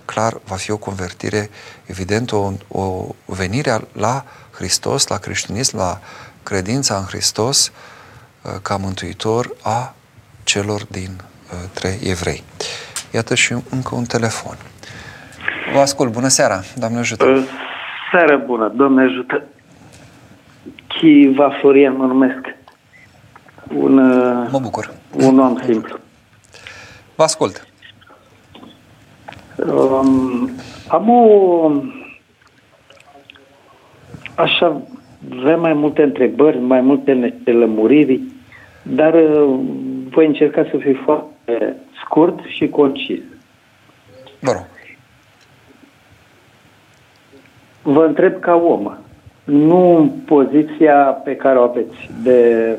clar, 0.06 0.40
va 0.44 0.56
fi 0.56 0.72
o 0.72 0.78
convertire, 0.78 1.50
evident, 1.86 2.32
o, 2.32 2.52
o 2.68 3.08
venire 3.26 3.88
la 3.92 4.26
Hristos, 4.52 5.08
la 5.08 5.18
creștinism, 5.18 5.78
la 5.78 6.02
credința 6.44 6.98
în 6.98 7.04
Hristos 7.04 7.68
uh, 7.68 7.74
ca 8.62 8.78
mântuitor 8.78 9.56
a 9.64 9.96
celor 10.44 10.86
din 10.86 11.10
uh, 11.10 11.70
trei 11.74 12.00
evrei. 12.04 12.44
Iată 13.14 13.36
și 13.36 13.52
încă 13.52 13.96
un 13.96 14.04
telefon. 14.04 14.56
Vă 15.74 15.80
ascult. 15.80 16.12
Bună 16.12 16.28
seara. 16.28 16.62
Doamne 16.78 16.98
ajută. 16.98 17.26
Uh, 17.26 17.44
seara 18.12 18.36
bună. 18.36 18.72
Doamne 18.76 19.04
ajută. 19.04 19.44
Chiva 20.88 21.50
Florian 21.50 21.96
mă 21.98 22.06
numesc. 22.06 22.56
Un, 23.76 23.96
mă 24.52 24.60
bucur. 24.62 24.94
Un 25.12 25.40
om 25.40 25.58
simplu. 25.66 25.98
Vă 27.16 27.24
ascult. 27.24 27.68
Um, 29.56 30.50
am 30.88 31.10
o... 31.10 31.72
Așa, 34.36 34.82
avem 35.40 35.60
mai 35.60 35.74
multe 35.74 36.04
întrebări, 36.04 36.60
mai 36.60 36.82
multe 36.82 37.34
lămuriri, 37.46 38.22
dar 38.88 39.14
uh, 39.14 39.60
voi 40.10 40.26
încerca 40.26 40.68
să 40.72 40.78
fiu 40.78 41.00
foarte 41.04 41.76
scurt 42.04 42.40
și 42.48 42.68
concis. 42.68 43.22
Vă 44.40 44.52
rog. 44.52 44.66
Vă 47.82 48.06
întreb 48.06 48.40
ca 48.40 48.56
om, 48.56 48.98
nu 49.44 50.16
poziția 50.26 50.96
pe 50.96 51.36
care 51.36 51.58
o 51.58 51.62
aveți 51.62 52.10
de 52.24 52.78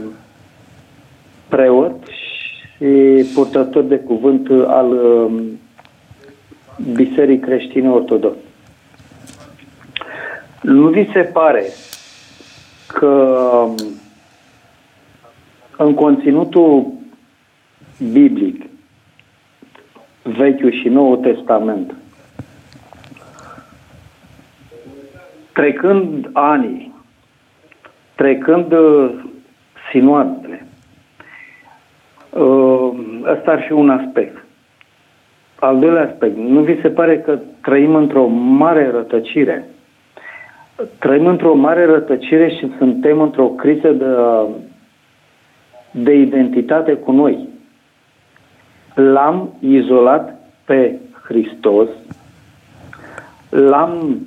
preot 1.48 2.04
și 2.06 3.24
purtător 3.34 3.82
de 3.82 3.98
cuvânt 3.98 4.48
al 4.66 4.92
um, 4.92 5.60
Biserii 6.92 7.38
Creștine 7.38 7.88
Ortodoxe. 7.88 8.40
Nu 10.62 10.88
vi 10.88 11.10
se 11.12 11.20
pare 11.20 11.64
că 12.86 13.38
în 15.76 15.94
conținutul 15.94 16.92
biblic, 18.12 18.64
Vechiul 20.22 20.72
și 20.72 20.88
Noul 20.88 21.16
Testament, 21.16 21.94
trecând 25.52 26.30
anii, 26.32 26.94
trecând 28.14 28.72
uh, 28.72 29.10
sinoadele, 29.90 30.66
uh, 32.30 32.90
ăsta 33.24 33.50
ar 33.50 33.62
fi 33.66 33.72
un 33.72 33.90
aspect. 33.90 34.44
Al 35.58 35.78
doilea 35.78 36.10
aspect, 36.10 36.36
nu 36.36 36.60
vi 36.60 36.80
se 36.80 36.88
pare 36.88 37.18
că 37.18 37.38
trăim 37.62 37.94
într-o 37.94 38.26
mare 38.26 38.90
rătăcire? 38.90 39.64
Trăim 40.98 41.26
într-o 41.26 41.54
mare 41.54 41.84
rătăcire 41.84 42.48
și 42.48 42.72
suntem 42.78 43.20
într-o 43.20 43.46
criză 43.46 43.92
de, 43.92 44.04
de 46.02 46.14
identitate 46.14 46.92
cu 46.92 47.12
noi. 47.12 47.48
L-am 48.94 49.54
izolat 49.60 50.48
pe 50.64 50.98
Hristos, 51.24 51.88
l-am 53.48 54.18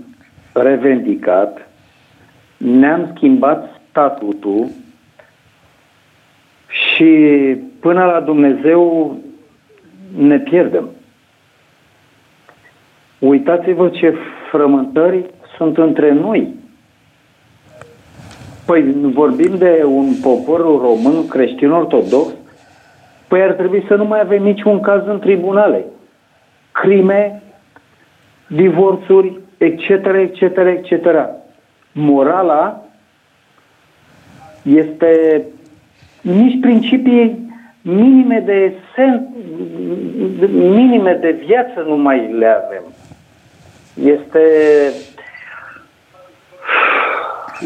revendicat, 0.53 1.69
ne-am 2.57 3.11
schimbat 3.15 3.81
statutul 3.89 4.67
și 6.67 7.05
până 7.79 8.05
la 8.05 8.19
Dumnezeu 8.19 9.15
ne 10.17 10.39
pierdem. 10.39 10.89
Uitați-vă 13.19 13.89
ce 13.89 14.15
frământări 14.51 15.25
sunt 15.57 15.77
între 15.77 16.11
noi. 16.11 16.59
Păi 18.69 18.95
vorbim 19.13 19.57
de 19.57 19.83
un 19.85 20.13
popor 20.21 20.61
român 20.61 21.27
creștin 21.27 21.71
ortodox, 21.71 22.33
păi 23.27 23.41
ar 23.41 23.51
trebui 23.51 23.85
să 23.87 23.95
nu 23.95 24.05
mai 24.05 24.19
avem 24.19 24.43
niciun 24.43 24.79
caz 24.79 25.07
în 25.07 25.19
tribunale. 25.19 25.85
Crime, 26.71 27.41
divorțuri, 28.47 29.39
etc., 29.57 29.89
etc., 29.89 30.41
etc. 30.41 31.29
Morala 31.91 32.83
este 34.63 35.43
nici 36.21 36.59
principii 36.61 37.51
minime 37.81 38.43
de 38.45 38.73
sen, 38.95 39.27
minime 40.51 41.17
de 41.21 41.31
viață 41.45 41.85
nu 41.87 41.95
mai 41.95 42.33
le 42.33 42.47
avem. 42.47 42.83
Este... 44.03 44.41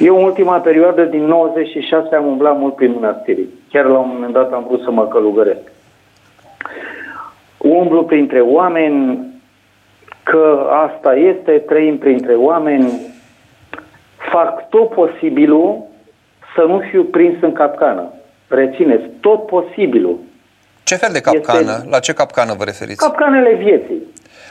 Eu 0.01 0.17
în 0.17 0.23
ultima 0.23 0.59
perioadă, 0.59 1.03
din 1.03 1.25
96, 1.25 2.15
am 2.15 2.25
umblat 2.25 2.57
mult 2.57 2.75
prin 2.75 2.91
mănăstirii. 2.91 3.49
Chiar 3.69 3.85
la 3.85 3.97
un 3.97 4.09
moment 4.13 4.33
dat 4.33 4.53
am 4.53 4.65
vrut 4.67 4.81
să 4.83 4.91
mă 4.91 5.07
călugăresc. 5.07 5.61
Umblu 7.57 8.03
printre 8.03 8.39
oameni, 8.39 9.27
că 10.23 10.69
asta 10.89 11.15
este, 11.15 11.51
trăim 11.51 11.97
printre 11.97 12.33
oameni, 12.33 12.91
fac 14.31 14.69
tot 14.69 14.89
posibilul 14.89 15.81
să 16.55 16.61
nu 16.61 16.81
fiu 16.89 17.03
prins 17.03 17.41
în 17.41 17.51
capcană. 17.51 18.13
Rețineți, 18.47 19.03
tot 19.19 19.45
posibilul. 19.45 20.19
Ce 20.83 20.95
fel 20.95 21.09
de 21.11 21.21
capcană? 21.21 21.71
Este... 21.77 21.87
La 21.89 21.99
ce 21.99 22.13
capcană 22.13 22.53
vă 22.57 22.63
referiți? 22.63 22.97
Capcanele 22.97 23.53
vieții 23.53 24.01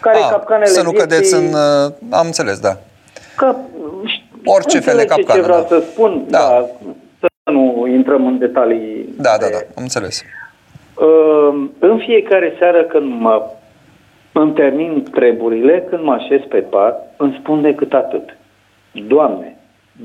care 0.02 0.18
A, 0.18 0.28
capcanele 0.28 0.70
Să 0.70 0.82
nu 0.82 0.90
vieții... 0.90 1.08
cădeți 1.08 1.34
în... 1.34 1.44
Uh, 1.44 1.92
am 2.10 2.26
înțeles, 2.26 2.58
da. 2.58 2.76
Că, 3.36 3.56
Orice 4.44 4.80
fel 4.80 4.96
de 4.96 5.04
capcană. 5.04 5.40
Ce 5.40 5.46
vreau 5.46 5.60
da. 5.60 5.66
să 5.66 5.84
spun, 5.90 6.24
da. 6.28 6.38
da, 6.38 6.66
să 7.20 7.50
nu 7.50 7.86
intrăm 7.86 8.26
în 8.26 8.38
detalii. 8.38 9.08
Da, 9.16 9.36
da, 9.40 9.46
da, 9.50 9.58
am 9.58 9.82
înțeles. 9.82 10.22
Uh, 10.94 11.68
în 11.78 11.98
fiecare 11.98 12.54
seară 12.58 12.82
când 12.82 13.20
mă 13.20 13.42
îmi 14.32 14.52
termin 14.52 15.02
treburile, 15.10 15.86
când 15.90 16.02
mă 16.02 16.12
așez 16.12 16.40
pe 16.48 16.58
pat, 16.58 17.14
îmi 17.16 17.38
spun 17.40 17.62
decât 17.62 17.92
atât. 17.92 18.36
Doamne, 19.06 19.56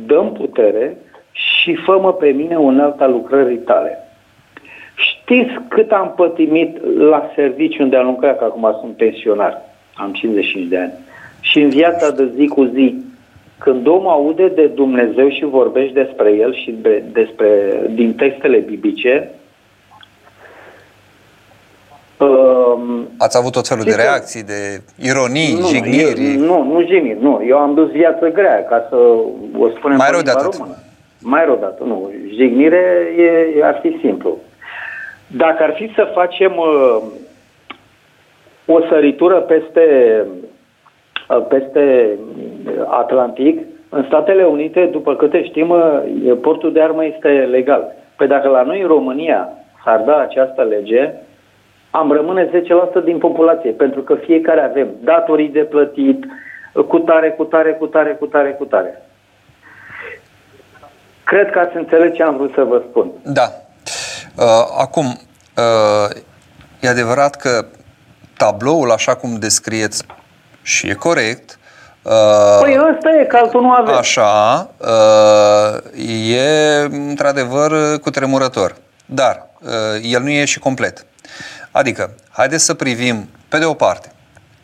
dăm 0.06 0.32
putere 0.32 0.98
și 1.32 1.76
fă-mă 1.76 2.14
pe 2.14 2.28
mine 2.28 2.58
un 2.58 2.80
alta 2.80 3.08
lucrării 3.08 3.58
tale. 3.58 3.98
Știți 4.96 5.52
cât 5.68 5.92
am 5.92 6.14
pătimit 6.16 6.98
la 6.98 7.32
serviciu 7.36 7.84
unde 7.84 7.96
am 7.96 8.06
lucrat, 8.06 8.38
că 8.38 8.44
acum 8.44 8.78
sunt 8.80 8.96
pensionar, 8.96 9.62
am 9.96 10.14
55 10.14 10.68
de 10.68 10.78
ani. 10.78 10.94
Și 11.42 11.62
în 11.62 11.70
viața 11.70 12.12
de 12.12 12.32
zi 12.36 12.48
cu 12.48 12.64
zi, 12.64 12.96
când 13.60 13.88
omul 13.88 14.10
aude 14.10 14.48
de 14.48 14.68
Dumnezeu 14.68 15.30
și 15.30 15.46
vorbești 15.46 15.94
despre 15.94 16.32
El 16.32 16.54
și 16.56 16.72
de, 16.82 17.04
despre, 17.12 17.50
din 17.90 18.14
textele 18.16 18.58
biblice, 18.58 19.32
um, 22.20 23.08
Ați 23.18 23.38
avut 23.38 23.52
tot 23.52 23.68
felul 23.68 23.84
de 23.84 23.90
Știți 23.90 24.04
că- 24.06 24.10
reacții, 24.12 24.44
de 24.44 24.82
ironii, 25.10 25.54
nu, 25.60 25.68
jigniri. 25.68 26.34
eu, 26.34 26.40
nu, 26.40 26.64
nu 26.64 26.82
jigniri, 26.82 27.22
nu. 27.22 27.44
Eu 27.48 27.58
am 27.58 27.74
dus 27.74 27.90
viață 27.92 28.28
grea, 28.30 28.66
ca 28.66 28.86
să 28.90 28.96
o 29.60 29.70
spunem 29.78 29.98
Mai 29.98 30.08
pe 30.08 30.12
rău 30.14 30.22
de 30.22 30.32
limba 30.32 30.40
atât. 30.42 30.54
română. 30.60 30.76
Mai 31.22 31.46
rău 31.46 31.56
de 31.56 31.66
atât, 31.66 31.86
nu. 31.86 32.12
Jignire 32.36 33.08
e, 33.58 33.64
ar 33.66 33.80
fi 33.82 33.98
simplu. 34.02 34.38
Dacă 35.28 35.64
ar 35.64 35.74
fi 35.76 35.92
să 35.96 36.12
facem 36.14 36.54
uh, 36.58 37.02
o 38.66 38.80
săritură 38.90 39.36
peste, 39.36 39.86
uh, 40.26 40.32
peste 41.50 42.10
Atlantic, 42.88 43.66
în 43.90 44.04
Statele 44.08 44.44
Unite, 44.44 44.86
după 44.92 45.16
câte 45.16 45.44
știm, 45.44 45.70
uh, 45.70 46.38
portul 46.42 46.74
de 46.74 46.82
armă 46.82 47.06
este 47.06 47.28
legal. 47.28 47.96
Păi 48.16 48.28
dacă 48.28 48.48
la 48.48 48.62
noi 48.62 48.82
în 48.82 48.88
România 48.88 49.50
s-ar 49.84 50.00
da 50.00 50.18
această 50.18 50.64
lege, 50.64 51.14
am 51.92 52.12
rămâne 52.12 52.50
10% 53.02 53.04
din 53.04 53.18
populație, 53.18 53.72
pentru 53.72 54.02
că 54.02 54.16
fiecare 54.16 54.62
avem 54.62 54.88
datorii 55.04 55.50
de 55.50 55.60
plătit, 55.64 56.26
cu 56.88 57.00
tare, 57.00 57.30
cu 57.32 57.44
tare, 57.44 57.74
cu 57.74 57.88
tare, 57.88 58.16
cu 58.20 58.26
tare, 58.26 58.52
cu 58.52 58.66
tare. 58.66 59.02
Cred 61.24 61.50
că 61.50 61.60
ați 61.60 61.76
înțeles 61.76 62.14
ce 62.14 62.24
am 62.24 62.38
vrut 62.38 62.54
să 62.54 62.64
vă 62.64 62.84
spun. 62.90 63.12
Da. 63.24 63.48
Uh, 64.38 64.44
acum, 64.78 65.06
uh, 65.06 66.22
e 66.82 66.88
adevărat 66.88 67.36
că 67.36 67.66
tabloul, 68.38 68.92
așa 68.92 69.16
cum 69.16 69.40
descrieți, 69.40 70.06
și 70.68 70.88
e 70.90 70.94
corect, 70.94 71.60
uh, 72.02 72.12
Păi 72.60 72.78
ăsta 72.94 73.10
e, 73.22 73.26
că 73.26 73.38
altul 73.38 73.62
nu 73.62 73.72
avem. 73.72 73.96
Așa, 73.96 74.70
uh, 74.78 76.06
e 76.30 76.82
într-adevăr 76.82 78.00
cutremurător, 78.00 78.76
dar 79.06 79.48
uh, 79.62 79.70
el 80.02 80.22
nu 80.22 80.30
e 80.30 80.46
și 80.46 80.60
complet. 80.60 81.06
Adică, 81.72 82.16
haideți 82.30 82.66
să 82.66 82.74
privim, 82.74 83.30
pe 83.50 83.58
de 83.58 83.66
o 83.66 83.74
parte, 83.74 84.12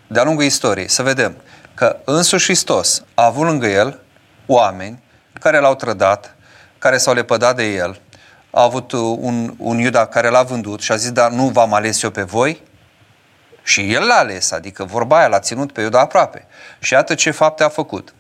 de-a 0.08 0.24
lungul 0.24 0.44
istoriei, 0.44 0.90
să 0.90 1.04
vedem 1.04 1.36
că 1.74 1.98
însuși 2.04 2.46
Hristos 2.46 3.04
a 3.14 3.26
avut 3.26 3.46
lângă 3.46 3.68
el 3.68 4.00
oameni 4.46 5.04
care 5.40 5.60
l-au 5.60 5.76
trădat, 5.76 6.36
care 6.78 6.98
s-au 6.98 7.14
lepădat 7.14 7.56
de 7.56 7.64
el, 7.64 8.00
a 8.52 8.64
avut 8.64 8.92
uh, 8.92 9.18
un, 9.20 9.54
un 9.58 9.78
Iuda 9.78 10.06
care 10.06 10.30
l-a 10.30 10.44
vândut 10.44 10.82
și 10.82 10.92
a 10.92 10.96
zis, 10.96 11.12
dar 11.12 11.32
nu 11.32 11.44
v-am 11.44 11.74
ales 11.74 12.04
eu 12.04 12.10
pe 12.10 12.22
voi? 12.22 12.62
Și 13.64 13.94
el 13.94 14.06
l-a 14.06 14.16
ales, 14.16 14.52
adică 14.52 14.84
vorba 14.84 15.18
aia 15.18 15.28
l-a 15.28 15.40
ținut 15.40 15.72
pe 15.72 15.82
Iuda 15.82 16.00
aproape. 16.00 16.46
Și 16.80 16.94
iată 16.94 17.16
ce 17.16 17.32
fapte 17.32 17.64
a 17.64 17.70
făcut. 17.70 18.14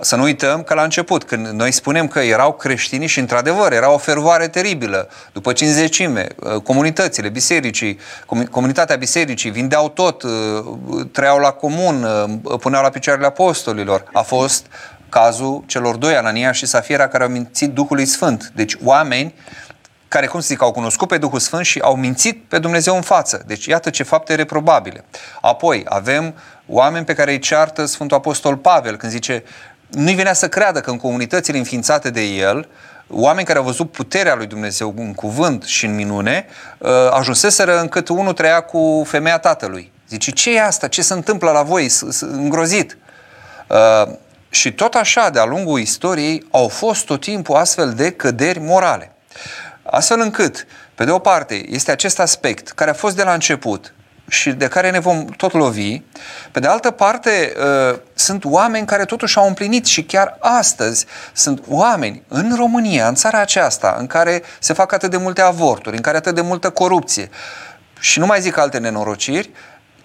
Să 0.00 0.16
nu 0.16 0.22
uităm 0.22 0.62
că 0.62 0.74
la 0.74 0.82
început, 0.82 1.24
când 1.24 1.46
noi 1.46 1.72
spunem 1.72 2.08
că 2.08 2.18
erau 2.18 2.52
creștini 2.52 3.06
și 3.06 3.18
într-adevăr 3.18 3.72
era 3.72 3.90
o 3.90 3.98
fervoare 3.98 4.48
teribilă, 4.48 5.08
după 5.32 5.52
cinzecime, 5.52 6.26
comunitățile, 6.64 7.28
bisericii, 7.28 7.98
comu- 8.26 8.50
comunitatea 8.50 8.96
bisericii 8.96 9.50
vindeau 9.50 9.88
tot, 9.88 10.22
uh, 10.22 10.30
trăiau 11.12 11.38
la 11.38 11.50
comun, 11.50 12.02
uh, 12.42 12.58
puneau 12.60 12.82
la 12.82 12.88
picioarele 12.88 13.26
apostolilor. 13.26 14.04
A 14.12 14.22
fost 14.22 14.66
cazul 15.08 15.64
celor 15.66 15.96
doi, 15.96 16.16
Anania 16.16 16.52
și 16.52 16.66
Safira, 16.66 17.08
care 17.08 17.22
au 17.22 17.28
mințit 17.28 17.72
Duhului 17.72 18.06
Sfânt. 18.06 18.52
Deci 18.54 18.76
oameni 18.84 19.34
care, 20.14 20.26
cum 20.26 20.40
să 20.40 20.46
zic, 20.46 20.62
au 20.62 20.72
cunoscut 20.72 21.08
pe 21.08 21.18
Duhul 21.18 21.38
Sfânt 21.38 21.64
și 21.64 21.78
au 21.78 21.96
mințit 21.96 22.44
pe 22.48 22.58
Dumnezeu 22.58 22.94
în 22.94 23.00
față. 23.02 23.42
Deci 23.46 23.66
iată 23.66 23.90
ce 23.90 24.02
fapte 24.02 24.34
reprobabile. 24.34 25.04
Apoi 25.40 25.84
avem 25.88 26.34
oameni 26.66 27.04
pe 27.04 27.14
care 27.14 27.30
îi 27.30 27.38
ceartă 27.38 27.84
Sfântul 27.84 28.16
Apostol 28.16 28.56
Pavel 28.56 28.96
când 28.96 29.12
zice 29.12 29.44
nu-i 29.88 30.14
venea 30.14 30.32
să 30.32 30.48
creadă 30.48 30.80
că 30.80 30.90
în 30.90 30.96
comunitățile 30.96 31.58
înființate 31.58 32.10
de 32.10 32.20
el, 32.20 32.68
oameni 33.08 33.46
care 33.46 33.58
au 33.58 33.64
văzut 33.64 33.90
puterea 33.90 34.34
lui 34.34 34.46
Dumnezeu 34.46 34.94
în 34.96 35.14
cuvânt 35.14 35.62
și 35.64 35.84
în 35.84 35.94
minune, 35.94 36.46
uh, 36.78 36.90
ajunseseră 37.10 37.80
încât 37.80 38.08
unul 38.08 38.32
trăia 38.32 38.60
cu 38.60 39.04
femeia 39.06 39.38
tatălui. 39.38 39.92
Zice, 40.08 40.30
ce 40.30 40.54
e 40.54 40.62
asta? 40.62 40.88
Ce 40.88 41.02
se 41.02 41.12
întâmplă 41.14 41.50
la 41.50 41.62
voi? 41.62 41.88
S- 41.88 42.04
s- 42.08 42.20
Îngrozit. 42.20 42.98
Uh, 43.68 44.12
și 44.48 44.72
tot 44.72 44.94
așa, 44.94 45.30
de-a 45.30 45.44
lungul 45.44 45.80
istoriei, 45.80 46.46
au 46.50 46.68
fost 46.68 47.04
tot 47.06 47.20
timpul 47.20 47.56
astfel 47.56 47.92
de 47.92 48.10
căderi 48.10 48.60
morale. 48.60 49.08
Astfel 49.94 50.20
încât, 50.20 50.66
pe 50.94 51.04
de 51.04 51.10
o 51.10 51.18
parte, 51.18 51.64
este 51.68 51.90
acest 51.90 52.20
aspect 52.20 52.68
care 52.68 52.90
a 52.90 52.94
fost 52.94 53.16
de 53.16 53.22
la 53.22 53.32
început 53.32 53.94
și 54.28 54.50
de 54.50 54.68
care 54.68 54.90
ne 54.90 54.98
vom 54.98 55.24
tot 55.24 55.52
lovi. 55.52 56.00
Pe 56.52 56.60
de 56.60 56.66
altă 56.66 56.90
parte, 56.90 57.52
uh, 57.90 57.98
sunt 58.14 58.44
oameni 58.44 58.86
care 58.86 59.04
totuși 59.04 59.38
au 59.38 59.46
împlinit 59.46 59.86
și 59.86 60.04
chiar 60.04 60.36
astăzi 60.40 61.06
sunt 61.32 61.62
oameni 61.68 62.22
în 62.28 62.54
România, 62.56 63.08
în 63.08 63.14
țara 63.14 63.40
aceasta, 63.40 63.96
în 63.98 64.06
care 64.06 64.42
se 64.58 64.72
fac 64.72 64.92
atât 64.92 65.10
de 65.10 65.16
multe 65.16 65.40
avorturi, 65.40 65.96
în 65.96 66.02
care 66.02 66.16
atât 66.16 66.34
de 66.34 66.40
multă 66.40 66.70
corupție 66.70 67.30
și 68.00 68.18
nu 68.18 68.26
mai 68.26 68.40
zic 68.40 68.56
alte 68.56 68.78
nenorociri, 68.78 69.50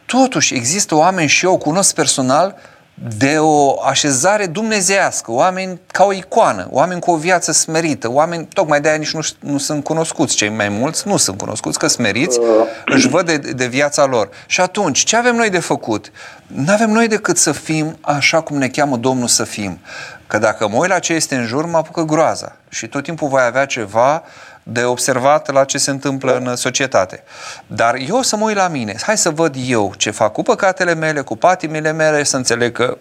totuși 0.06 0.56
există 0.56 0.95
oameni 0.95 1.28
și 1.28 1.45
eu 1.45 1.57
cunosc 1.57 1.94
personal 1.94 2.56
de 3.18 3.38
o 3.40 3.82
așezare 3.84 4.46
dumnezească, 4.46 5.32
oameni 5.32 5.80
ca 5.92 6.04
o 6.04 6.14
icoană, 6.14 6.68
oameni 6.72 7.00
cu 7.00 7.12
o 7.12 7.16
viață 7.16 7.52
smerită, 7.52 8.12
oameni, 8.12 8.48
tocmai 8.54 8.82
de-aia 8.82 8.98
nici 8.98 9.14
nu, 9.14 9.20
nu 9.40 9.58
sunt 9.58 9.84
cunoscuți, 9.84 10.36
cei 10.36 10.50
mai 10.50 10.70
mulți 10.70 11.08
nu 11.08 11.18
sunt 11.18 11.38
cunoscuți, 11.38 11.80
că 11.80 11.88
smeriți, 11.88 12.40
își 12.86 13.08
văd 13.08 13.26
de, 13.26 13.38
de 13.38 13.68
viața 13.68 14.06
lor. 14.06 14.30
Și 14.48 14.62
atunci, 14.62 15.00
ce 15.04 15.16
avem 15.16 15.36
noi 15.36 15.50
de 15.50 15.60
făcut? 15.60 16.12
Nu 16.48 16.72
avem 16.72 16.90
noi 16.90 17.08
decât 17.08 17.38
să 17.38 17.52
fim 17.52 17.98
așa 18.02 18.42
cum 18.42 18.58
ne 18.58 18.68
cheamă 18.68 18.98
Domnul 18.98 19.28
să 19.28 19.44
fim. 19.44 19.80
Că 20.28 20.38
dacă 20.38 20.68
mă 20.68 20.78
uit 20.78 20.90
la 20.90 21.00
ce 21.00 21.14
este 21.14 21.36
în 21.36 21.46
jur, 21.46 21.66
mă 21.66 21.78
apucă 21.78 22.02
groaza. 22.02 22.56
Și 22.70 22.88
tot 22.88 23.04
timpul 23.04 23.28
voi 23.28 23.42
avea 23.42 23.66
ceva 23.66 24.24
de 24.72 24.84
observat 24.84 25.52
la 25.54 25.64
ce 25.64 25.78
se 25.78 25.91
întâmplă 25.91 26.32
în 26.46 26.56
societate. 26.56 27.24
Dar 27.68 27.96
eu 28.08 28.18
o 28.18 28.22
să 28.22 28.36
mă 28.36 28.46
uit 28.46 28.56
la 28.56 28.68
mine, 28.68 28.96
hai 29.02 29.18
să 29.18 29.30
văd 29.30 29.56
eu 29.68 29.91
ce 29.98 30.12
fac 30.12 30.32
cu 30.32 30.41
păcatele 30.41 30.94
mele, 30.96 31.22
cu 31.22 31.36
patimile 31.36 31.91
mele, 31.91 32.24
să 32.24 32.38
înțeleg 32.38 32.72
că 32.72 32.98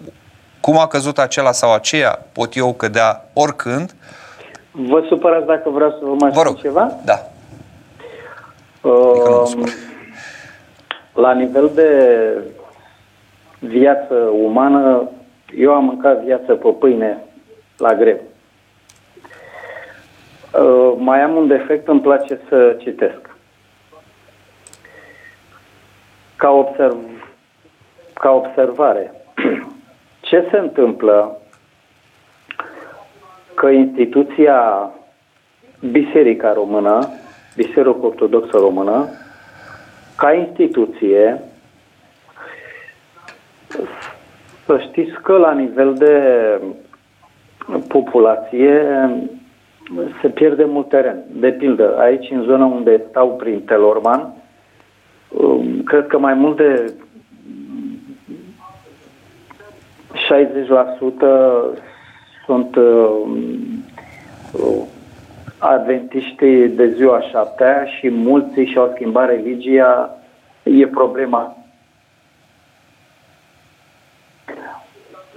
cum 0.60 0.78
a 0.78 0.86
căzut 0.86 1.18
acela 1.18 1.52
sau 1.52 1.74
aceea, 1.74 2.18
pot 2.32 2.56
eu 2.56 2.72
cădea 2.72 3.24
oricând. 3.32 3.94
Vă 4.70 5.04
supărați 5.08 5.46
dacă 5.46 5.70
vreau 5.70 5.90
să 5.90 5.98
vă 6.02 6.14
mai 6.20 6.30
Vă 6.30 6.38
spun 6.40 6.42
rog, 6.42 6.60
ceva? 6.60 6.92
da. 7.04 7.12
Adică 8.82 9.28
nu 9.28 9.30
mă 9.30 9.36
Um, 9.40 9.46
supăr. 9.46 9.68
la 11.14 11.32
nivel 11.32 11.70
de 11.74 11.88
viață 13.58 14.14
umană, 14.42 15.08
eu 15.56 15.72
am 15.74 15.84
mâncat 15.84 16.24
viață 16.24 16.52
pe 16.54 16.68
pâine 16.78 17.18
la 17.76 17.94
greu. 17.94 18.20
Uh, 20.54 20.94
mai 20.96 21.22
am 21.22 21.36
un 21.36 21.46
defect, 21.46 21.88
îmi 21.88 22.00
place 22.00 22.40
să 22.48 22.76
citesc. 22.80 23.36
Ca, 26.36 26.50
observ, 26.50 26.96
ca 28.14 28.30
observare, 28.30 29.12
ce 30.20 30.48
se 30.50 30.58
întâmplă 30.58 31.38
că 33.54 33.68
instituția 33.68 34.90
Biserica 35.90 36.52
Română, 36.52 37.08
Biserica 37.56 37.98
Ortodoxă 38.00 38.56
Română, 38.56 39.08
ca 40.16 40.32
instituție, 40.32 41.42
să 44.66 44.78
știți 44.78 45.20
că 45.22 45.36
la 45.36 45.52
nivel 45.52 45.94
de 45.94 46.14
populație 47.88 48.86
se 50.20 50.28
pierde 50.28 50.64
mult 50.64 50.88
teren. 50.88 51.24
De 51.32 51.52
pildă, 51.52 51.98
aici, 51.98 52.30
în 52.30 52.42
zona 52.42 52.64
unde 52.64 53.02
stau 53.08 53.36
prin 53.36 53.60
Telorman, 53.60 54.32
um, 55.28 55.82
cred 55.82 56.06
că 56.06 56.18
mai 56.18 56.34
mult 56.34 56.56
de 56.56 56.92
60% 60.12 61.78
sunt 62.44 62.76
um, 62.76 63.38
uh, 64.52 64.82
adventiștii 65.58 66.68
de 66.68 66.88
ziua 66.90 67.20
șaptea 67.20 67.84
și 67.84 68.10
mulți 68.10 68.60
și-au 68.60 68.90
schimbat 68.94 69.28
religia, 69.28 70.18
e 70.62 70.86
problema. 70.86 71.56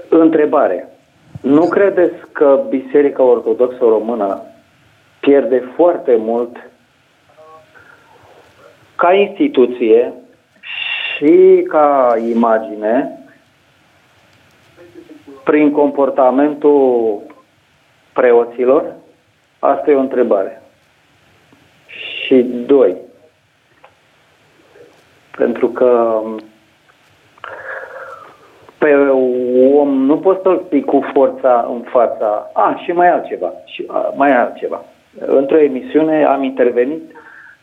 Întrebare. 0.10 0.90
Nu 1.42 1.68
credeți 1.68 2.16
că 2.32 2.64
Biserica 2.70 3.24
Ortodoxă 3.24 3.78
Română 3.80 4.42
pierde 5.20 5.72
foarte 5.76 6.16
mult 6.16 6.70
ca 8.96 9.14
instituție 9.14 10.14
și 11.16 11.66
ca 11.68 12.16
imagine 12.30 13.20
prin 15.44 15.72
comportamentul 15.72 17.22
preoților? 18.14 18.96
Asta 19.60 19.92
e 19.92 19.96
o 19.96 20.00
întrebare. 20.00 20.62
Și 22.26 22.36
doi, 22.44 22.96
Pentru 25.38 25.68
că 25.68 26.22
pe 28.78 28.94
om 29.82 30.06
nu 30.06 30.18
poți 30.18 30.42
să-l 30.42 30.62
spui 30.66 30.84
cu 30.84 31.10
forța 31.14 31.68
în 31.70 31.82
fața. 31.82 32.50
A, 32.54 32.80
și 32.84 32.92
mai 32.92 33.10
altceva. 33.10 33.54
Și, 33.66 33.86
a, 33.88 34.14
mai 34.16 34.32
altceva. 34.32 34.84
Într-o 35.26 35.58
emisiune 35.58 36.26
am 36.26 36.44
intervenit, 36.44 37.02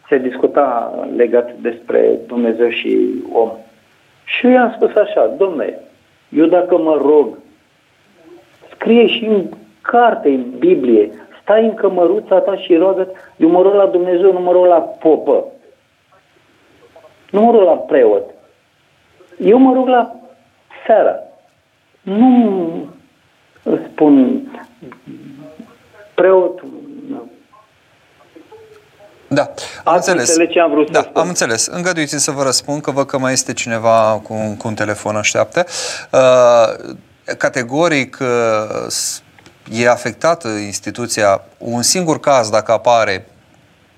se 0.09 0.19
discuta 0.19 0.95
legat 1.17 1.53
despre 1.53 2.19
Dumnezeu 2.27 2.69
și 2.69 3.09
om. 3.33 3.51
Și 4.25 4.47
eu 4.47 4.53
i-am 4.53 4.73
spus 4.77 4.95
așa, 4.95 5.27
domnule, 5.27 5.81
eu 6.29 6.47
dacă 6.47 6.79
mă 6.79 7.01
rog, 7.03 7.39
scrie 8.75 9.07
și 9.07 9.25
în 9.25 9.45
carte, 9.81 10.29
în 10.29 10.45
Biblie, 10.59 11.11
stai 11.43 11.65
în 11.65 11.75
cămăruța 11.75 12.39
ta 12.39 12.57
și 12.57 12.75
roagă 12.75 13.09
eu 13.37 13.49
mă 13.49 13.63
rog 13.63 13.75
la 13.75 13.87
Dumnezeu, 13.87 14.33
nu 14.33 14.41
mă 14.41 14.53
rog 14.53 14.67
la 14.67 14.81
popă. 14.81 15.45
Nu 17.31 17.43
mă 17.43 17.51
rog 17.51 17.63
la 17.63 17.77
preot. 17.77 18.25
Eu 19.39 19.59
mă 19.59 19.73
rog 19.75 19.89
la 19.89 20.15
seara. 20.87 21.28
Nu 22.09 22.89
spun 23.93 24.41
preotul. 26.15 26.69
Da, 29.31 29.43
am 29.43 29.95
Ați 29.95 30.09
înțeles. 30.09 30.29
înțeles 30.29 30.53
ce 30.53 30.61
am 30.61 30.71
vrut 30.71 30.87
să 30.87 30.93
da, 30.93 31.01
spun. 31.01 31.21
am 31.23 31.29
înțeles. 31.29 31.67
Îngăduiți 31.67 32.19
să 32.19 32.31
vă 32.31 32.43
răspund 32.43 32.83
că 32.83 32.91
văd 32.91 33.07
că 33.07 33.19
mai 33.19 33.33
este 33.33 33.53
cineva 33.53 34.21
cu, 34.23 34.33
un- 34.35 34.57
cu 34.57 34.69
un 34.69 34.75
telefon 34.75 35.17
așteaptă. 35.17 35.67
Uh, 36.13 36.95
categoric 37.39 38.19
uh, 38.21 38.87
s- 38.89 39.23
e 39.73 39.89
afectată 39.89 40.49
instituția. 40.49 41.41
Un 41.59 41.83
singur 41.83 42.21
caz, 42.21 42.49
dacă 42.51 42.73
apare, 42.73 43.27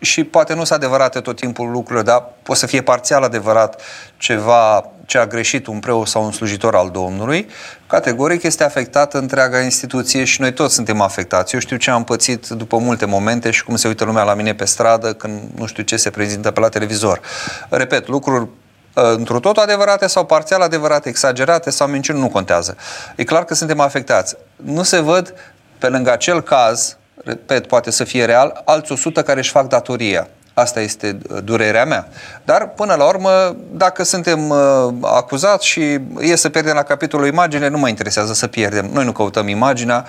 și 0.01 0.25
poate 0.25 0.55
nu 0.55 0.65
sunt 0.65 0.83
adevărate 0.83 1.21
tot 1.21 1.37
timpul 1.37 1.71
lucrurile, 1.71 2.05
dar 2.05 2.25
poate 2.43 2.61
să 2.61 2.67
fie 2.67 2.83
parțial 2.83 3.23
adevărat 3.23 3.83
ceva 4.17 4.91
ce 5.11 5.19
a 5.19 5.27
greșit 5.27 5.67
un 5.67 5.79
preot 5.79 6.07
sau 6.07 6.25
un 6.25 6.33
slujitor 6.33 6.75
al 6.75 6.91
Domnului, 6.91 7.49
categoric 7.87 8.43
este 8.43 8.65
afectată 8.65 9.19
întreaga 9.19 9.61
instituție 9.61 10.25
și 10.25 10.41
noi 10.41 10.53
toți 10.53 10.75
suntem 10.75 11.01
afectați. 11.01 11.55
Eu 11.55 11.61
știu 11.61 11.77
ce 11.77 11.91
am 11.91 12.05
pățit 12.05 12.49
după 12.49 12.77
multe 12.77 13.05
momente 13.05 13.51
și 13.51 13.65
cum 13.65 13.77
se 13.77 13.89
uită 13.89 14.05
lumea 14.05 14.23
la 14.23 14.35
mine 14.35 14.55
pe 14.55 14.65
stradă 14.65 15.13
când 15.13 15.41
nu 15.57 15.67
știu 15.67 15.83
ce 15.83 15.97
se 15.97 16.11
prezintă 16.11 16.51
pe 16.51 16.61
la 16.61 16.69
televizor. 16.69 17.21
Repet, 17.69 18.09
lucruri 18.09 18.43
uh, 18.43 19.03
într 19.17 19.33
totul 19.33 19.63
adevărate 19.63 20.07
sau 20.07 20.25
parțial 20.25 20.61
adevărate, 20.61 21.09
exagerate 21.09 21.71
sau 21.71 21.87
minciuni, 21.87 22.21
nu 22.21 22.29
contează. 22.29 22.77
E 23.17 23.25
clar 23.25 23.45
că 23.45 23.55
suntem 23.55 23.81
afectați. 23.81 24.37
Nu 24.57 24.83
se 24.83 25.01
văd 25.01 25.35
pe 25.79 25.89
lângă 25.89 26.13
acel 26.13 26.43
caz, 26.43 26.97
repet, 27.25 27.67
poate 27.67 27.91
să 27.91 28.05
fie 28.05 28.25
real, 28.25 28.63
alți 28.65 28.93
100 28.93 29.23
care 29.23 29.39
își 29.39 29.51
fac 29.51 29.69
datoria. 29.69 30.29
Asta 30.61 30.81
este 30.81 31.19
uh, 31.31 31.39
durerea 31.45 31.85
mea. 31.85 32.09
Dar, 32.45 32.69
până 32.69 32.95
la 32.95 33.05
urmă, 33.05 33.57
dacă 33.73 34.03
suntem 34.03 34.49
uh, 34.49 34.59
acuzați 35.03 35.67
și 35.67 35.99
e 36.21 36.37
să 36.37 36.49
pierdem 36.49 36.75
la 36.75 36.83
capitolul 36.83 37.27
imagine, 37.27 37.69
nu 37.69 37.79
mă 37.79 37.89
interesează 37.89 38.33
să 38.33 38.47
pierdem. 38.47 38.91
Noi 38.93 39.05
nu 39.05 39.13
căutăm 39.13 39.49
imaginea, 39.49 40.07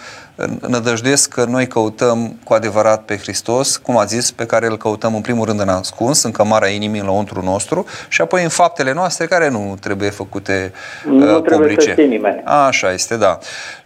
nădăjduiesc 0.68 1.30
că 1.30 1.46
noi 1.46 1.68
căutăm 1.68 2.40
cu 2.44 2.54
adevărat 2.54 3.02
pe 3.02 3.18
Hristos, 3.18 3.78
cum 3.78 3.98
a 3.98 4.06
zis, 4.06 4.32
pe 4.32 4.46
care 4.46 4.68
îl 4.68 4.78
căutăm 4.78 5.16
în 5.16 5.22
primul 5.22 5.46
rând 5.46 5.60
în 5.60 5.70
ascuns, 5.70 6.24
în 6.24 6.32
cămara 6.32 6.68
inimii, 6.68 7.00
în 7.00 7.06
lăuntru 7.06 7.42
nostru, 7.44 7.86
și 8.08 8.22
apoi 8.22 8.44
în 8.44 8.50
faptele 8.50 8.94
noastre 8.94 9.26
care 9.26 9.50
nu 9.50 9.78
trebuie 9.80 10.10
făcute 10.10 10.74
Nu 11.06 11.36
uh, 11.36 11.42
trebuie 11.42 11.68
publice. 11.68 11.82
să 11.82 11.92
știe 11.92 12.04
nimeni. 12.04 12.42
Așa 12.46 12.92
este, 12.92 13.16
da. 13.16 13.38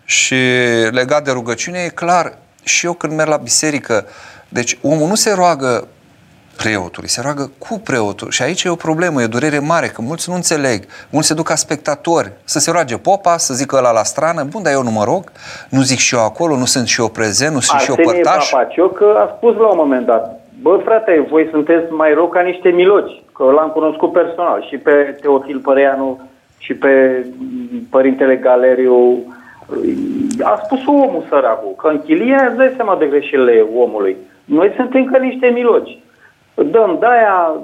Și 0.05 0.35
legat 0.91 1.23
de 1.23 1.31
rugăciune, 1.31 1.79
e 1.79 1.89
clar, 1.89 2.37
și 2.63 2.85
eu 2.85 2.93
când 2.93 3.13
merg 3.13 3.29
la 3.29 3.37
biserică, 3.37 4.05
deci 4.49 4.77
omul 4.81 5.07
nu 5.07 5.15
se 5.15 5.33
roagă 5.33 5.87
preotului, 6.57 7.09
se 7.09 7.21
roagă 7.21 7.51
cu 7.57 7.81
preotul. 7.83 8.29
Și 8.29 8.41
aici 8.41 8.63
e 8.63 8.69
o 8.69 8.75
problemă, 8.75 9.21
e 9.21 9.25
o 9.25 9.27
durere 9.27 9.59
mare, 9.59 9.87
că 9.87 10.01
mulți 10.01 10.29
nu 10.29 10.35
înțeleg. 10.35 10.79
Mulți 11.09 11.27
se 11.27 11.33
duc 11.33 11.45
ca 11.45 11.55
spectatori, 11.55 12.31
să 12.43 12.59
se 12.59 12.71
roage 12.71 12.97
popa, 12.97 13.37
să 13.37 13.53
zică 13.53 13.75
ăla 13.75 13.91
la 13.91 14.03
strană, 14.03 14.43
bun, 14.43 14.63
dar 14.63 14.73
eu 14.73 14.83
nu 14.83 14.91
mă 14.91 15.03
rog, 15.03 15.23
nu 15.69 15.81
zic 15.81 15.97
și 15.97 16.15
eu 16.15 16.21
acolo, 16.21 16.57
nu 16.57 16.65
sunt 16.65 16.87
și 16.87 17.01
eu 17.01 17.07
prezent, 17.07 17.53
nu 17.53 17.59
sunt 17.59 17.79
și 17.79 17.89
eu 17.89 17.95
Arsenie 17.97 18.21
părtaș. 18.21 18.49
Papacioc 18.49 19.01
a 19.01 19.33
spus 19.37 19.55
la 19.55 19.67
un 19.67 19.77
moment 19.77 20.05
dat, 20.05 20.39
bă 20.61 20.79
frate, 20.83 21.25
voi 21.29 21.47
sunteți 21.51 21.91
mai 21.91 22.13
rău 22.13 22.27
ca 22.27 22.41
niște 22.41 22.69
miloci, 22.69 23.23
că 23.35 23.43
l-am 23.43 23.69
cunoscut 23.69 24.11
personal 24.11 24.65
și 24.69 24.77
pe 24.77 25.17
Teofil 25.21 25.59
Păreanu 25.59 26.21
și 26.57 26.73
pe 26.73 27.25
m, 27.37 27.87
Părintele 27.89 28.35
Galeriu. 28.35 29.23
A 30.41 30.61
spus 30.65 30.79
omul 30.85 31.25
săracul, 31.29 31.73
că 31.77 31.87
în 31.87 32.01
chilie 32.01 32.45
îți 32.47 32.57
dai 32.57 32.73
seama 32.75 32.95
de 32.95 33.05
greșelile 33.05 33.65
omului. 33.75 34.17
Noi 34.45 34.73
suntem 34.75 35.05
ca 35.05 35.17
niște 35.17 35.47
miloci. 35.47 35.99
Dăm 36.55 36.97
de-aia, 36.99 37.61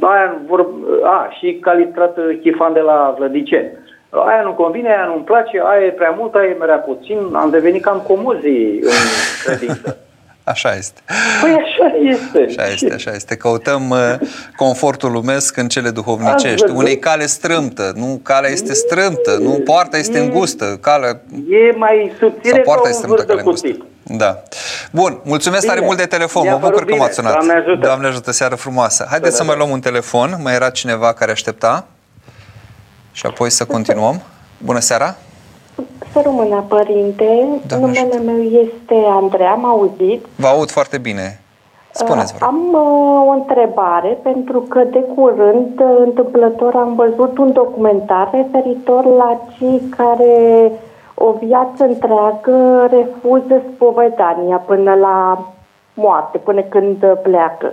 aia 0.00 0.40
vor, 0.46 0.66
a, 1.04 1.28
și 1.38 1.58
calistrat 1.60 2.18
chifan 2.42 2.72
de 2.72 2.80
la 2.80 3.14
Vlădiceni. 3.18 3.70
Aia 4.10 4.42
nu 4.42 4.52
convine, 4.52 4.88
aia 4.88 5.04
nu-mi 5.06 5.24
place, 5.24 5.62
aia 5.64 5.86
e 5.86 5.90
prea 5.90 6.14
mult, 6.18 6.34
aia 6.34 6.48
e 6.48 6.52
prea 6.52 6.76
puțin. 6.76 7.18
Am 7.32 7.50
devenit 7.50 7.82
cam 7.82 8.02
comozii 8.06 8.78
în 8.82 8.90
credință. 9.44 9.96
Așa 10.44 10.74
este. 10.74 11.00
Păi 11.42 11.50
așa 11.50 11.94
este. 12.02 12.44
Așa 12.48 12.72
este, 12.72 12.92
așa 12.94 13.10
este. 13.10 13.36
Căutăm 13.36 13.90
uh, 13.90 14.14
confortul 14.56 15.12
lumesc 15.12 15.56
în 15.56 15.68
cele 15.68 15.86
Ați 15.86 15.94
duhovnicești. 15.94 16.60
văzut? 16.62 16.76
Unei 16.76 16.98
cale 16.98 17.26
strâmtă, 17.26 17.92
nu 17.96 18.20
calea 18.22 18.50
este 18.50 18.72
strâmtă, 18.72 19.36
nu 19.40 19.60
poarta 19.64 19.96
este 19.96 20.18
îngustă, 20.18 20.78
calea 20.80 21.20
E 21.50 21.76
mai 21.76 22.12
subțire 22.18 22.54
sau 22.54 22.62
ca 22.62 22.62
poarta 22.64 22.88
un 22.88 22.90
este 22.90 23.06
vârf 23.06 23.20
strâmtă, 23.20 23.22
de 23.22 23.26
calea 23.26 23.42
îngustă. 23.44 23.86
Cuțit. 24.08 24.18
Da. 24.18 24.42
Bun, 24.92 25.20
mulțumesc 25.24 25.60
Bine. 25.60 25.72
tare 25.74 25.84
mult 25.86 25.98
de 25.98 26.06
telefon. 26.06 26.42
Mi-a 26.42 26.52
Mă 26.52 26.58
bucur 26.58 26.72
părut 26.72 26.86
că 26.88 26.92
bine. 26.94 27.04
m-ați 27.04 27.14
sunat. 27.14 27.32
Doamne 27.32 27.52
ajută. 27.52 27.86
Doamne 27.86 28.06
ajută, 28.06 28.30
seară 28.32 28.54
frumoasă. 28.54 29.06
Haideți 29.10 29.36
să 29.36 29.44
mai 29.44 29.56
luăm 29.56 29.70
un 29.70 29.80
telefon. 29.80 30.38
Mai 30.42 30.54
era 30.54 30.70
cineva 30.70 31.12
care 31.12 31.30
aștepta? 31.30 31.84
Și 33.12 33.26
apoi 33.26 33.50
să 33.50 33.64
continuăm. 33.64 34.20
Bună 34.58 34.78
seara! 34.78 35.14
Să 36.12 36.20
rămână, 36.24 36.64
părinte. 36.68 37.24
Doamne 37.66 37.86
Numele 37.86 38.00
ajută. 38.00 38.22
meu 38.30 38.42
este 38.42 38.94
Andreea, 39.20 39.50
am 39.50 39.64
auzit. 39.66 40.26
Vă 40.36 40.46
aud 40.46 40.70
foarte 40.70 40.98
bine. 40.98 41.40
Spuneți, 41.90 42.32
vă 42.32 42.38
Uh, 42.40 42.40
rog. 42.40 42.48
Am 42.48 42.60
uh, 42.72 43.26
o 43.28 43.30
întrebare, 43.30 44.18
pentru 44.22 44.60
că 44.60 44.80
de 44.90 44.98
curând, 45.14 45.80
uh, 45.80 45.96
întâmplător, 46.04 46.74
am 46.74 46.94
văzut 46.94 47.38
un 47.38 47.52
documentar 47.52 48.30
referitor 48.32 49.04
la 49.04 49.40
cei 49.58 49.82
care 49.96 50.32
o 51.18 51.32
viață 51.32 51.84
întreagă 51.84 52.88
refuză 52.90 53.62
spovedania 53.74 54.56
până 54.56 54.94
la 54.94 55.46
moarte, 55.94 56.38
până 56.38 56.62
când 56.62 57.02
uh, 57.02 57.12
pleacă. 57.22 57.72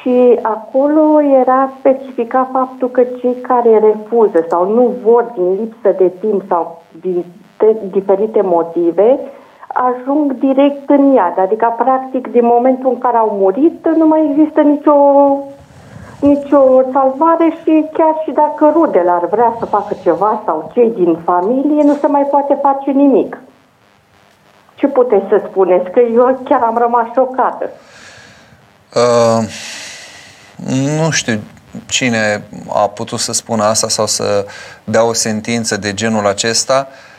Și 0.00 0.38
acolo 0.42 1.22
era 1.22 1.72
specificat 1.78 2.48
faptul 2.52 2.88
că 2.88 3.02
cei 3.20 3.34
care 3.34 3.78
refuză 3.78 4.44
sau 4.48 4.68
nu 4.68 4.94
vor 5.02 5.32
din 5.34 5.52
lipsă 5.52 5.94
de 5.98 6.12
timp 6.20 6.42
sau 6.48 6.82
din 7.00 7.24
de 7.62 7.76
diferite 7.90 8.40
motive, 8.42 9.18
ajung 9.66 10.32
direct 10.32 10.90
în 10.90 11.12
iad. 11.12 11.38
Adică, 11.38 11.74
practic, 11.76 12.30
din 12.30 12.44
momentul 12.44 12.90
în 12.90 12.98
care 12.98 13.16
au 13.16 13.36
murit, 13.40 13.88
nu 13.96 14.06
mai 14.06 14.28
există 14.30 14.60
nicio, 14.60 14.94
nicio 16.22 16.82
salvare 16.92 17.48
și 17.62 17.84
chiar 17.92 18.14
și 18.24 18.30
dacă 18.30 18.70
rudele 18.74 19.10
ar 19.10 19.26
vrea 19.30 19.56
să 19.58 19.64
facă 19.64 19.96
ceva 20.02 20.42
sau 20.44 20.70
cei 20.74 20.90
din 20.90 21.18
familie, 21.24 21.82
nu 21.82 21.96
se 22.00 22.06
mai 22.06 22.22
poate 22.30 22.58
face 22.62 22.90
nimic. 22.90 23.38
Ce 24.74 24.86
puteți 24.86 25.28
să 25.28 25.42
spuneți? 25.48 25.90
Că 25.90 26.00
eu 26.00 26.40
chiar 26.44 26.62
am 26.62 26.78
rămas 26.78 27.06
șocată. 27.14 27.70
Uh, 28.94 29.48
nu 30.96 31.10
știu 31.10 31.40
cine 31.86 32.44
a 32.68 32.88
putut 32.88 33.18
să 33.18 33.32
spună 33.32 33.62
asta 33.62 33.88
sau 33.88 34.06
să 34.06 34.46
dea 34.84 35.04
o 35.04 35.12
sentință 35.12 35.76
de 35.76 35.94
genul 35.94 36.26
acesta. 36.26 36.88
Uh, 36.88 37.11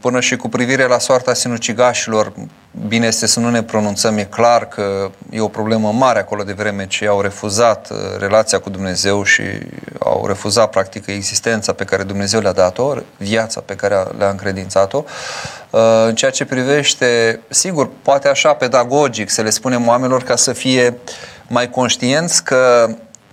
până 0.00 0.20
și 0.20 0.36
cu 0.36 0.48
privire 0.48 0.86
la 0.86 0.98
soarta 0.98 1.34
sinucigașilor, 1.34 2.32
bine 2.88 3.06
este 3.06 3.26
să 3.26 3.40
nu 3.40 3.50
ne 3.50 3.62
pronunțăm, 3.62 4.16
e 4.16 4.24
clar 4.24 4.68
că 4.68 5.10
e 5.30 5.40
o 5.40 5.48
problemă 5.48 5.92
mare 5.92 6.18
acolo 6.18 6.42
de 6.42 6.52
vreme 6.52 6.86
ce 6.86 7.06
au 7.06 7.20
refuzat 7.20 7.90
uh, 7.90 7.96
relația 8.18 8.58
cu 8.58 8.70
Dumnezeu 8.70 9.22
și 9.22 9.42
au 9.98 10.26
refuzat 10.26 10.70
practic 10.70 11.06
existența 11.06 11.72
pe 11.72 11.84
care 11.84 12.02
Dumnezeu 12.02 12.40
le-a 12.40 12.52
dat-o, 12.52 12.94
viața 13.16 13.60
pe 13.60 13.74
care 13.74 14.02
le-a 14.18 14.28
încredințat-o. 14.28 15.04
Uh, 15.70 15.80
În 16.06 16.14
ceea 16.14 16.30
ce 16.30 16.44
privește, 16.44 17.40
sigur, 17.48 17.90
poate 18.02 18.28
așa 18.28 18.52
pedagogic 18.52 19.30
să 19.30 19.42
le 19.42 19.50
spunem 19.50 19.88
oamenilor 19.88 20.22
ca 20.22 20.36
să 20.36 20.52
fie 20.52 20.96
mai 21.48 21.70
conștienți 21.70 22.44
că 22.44 22.88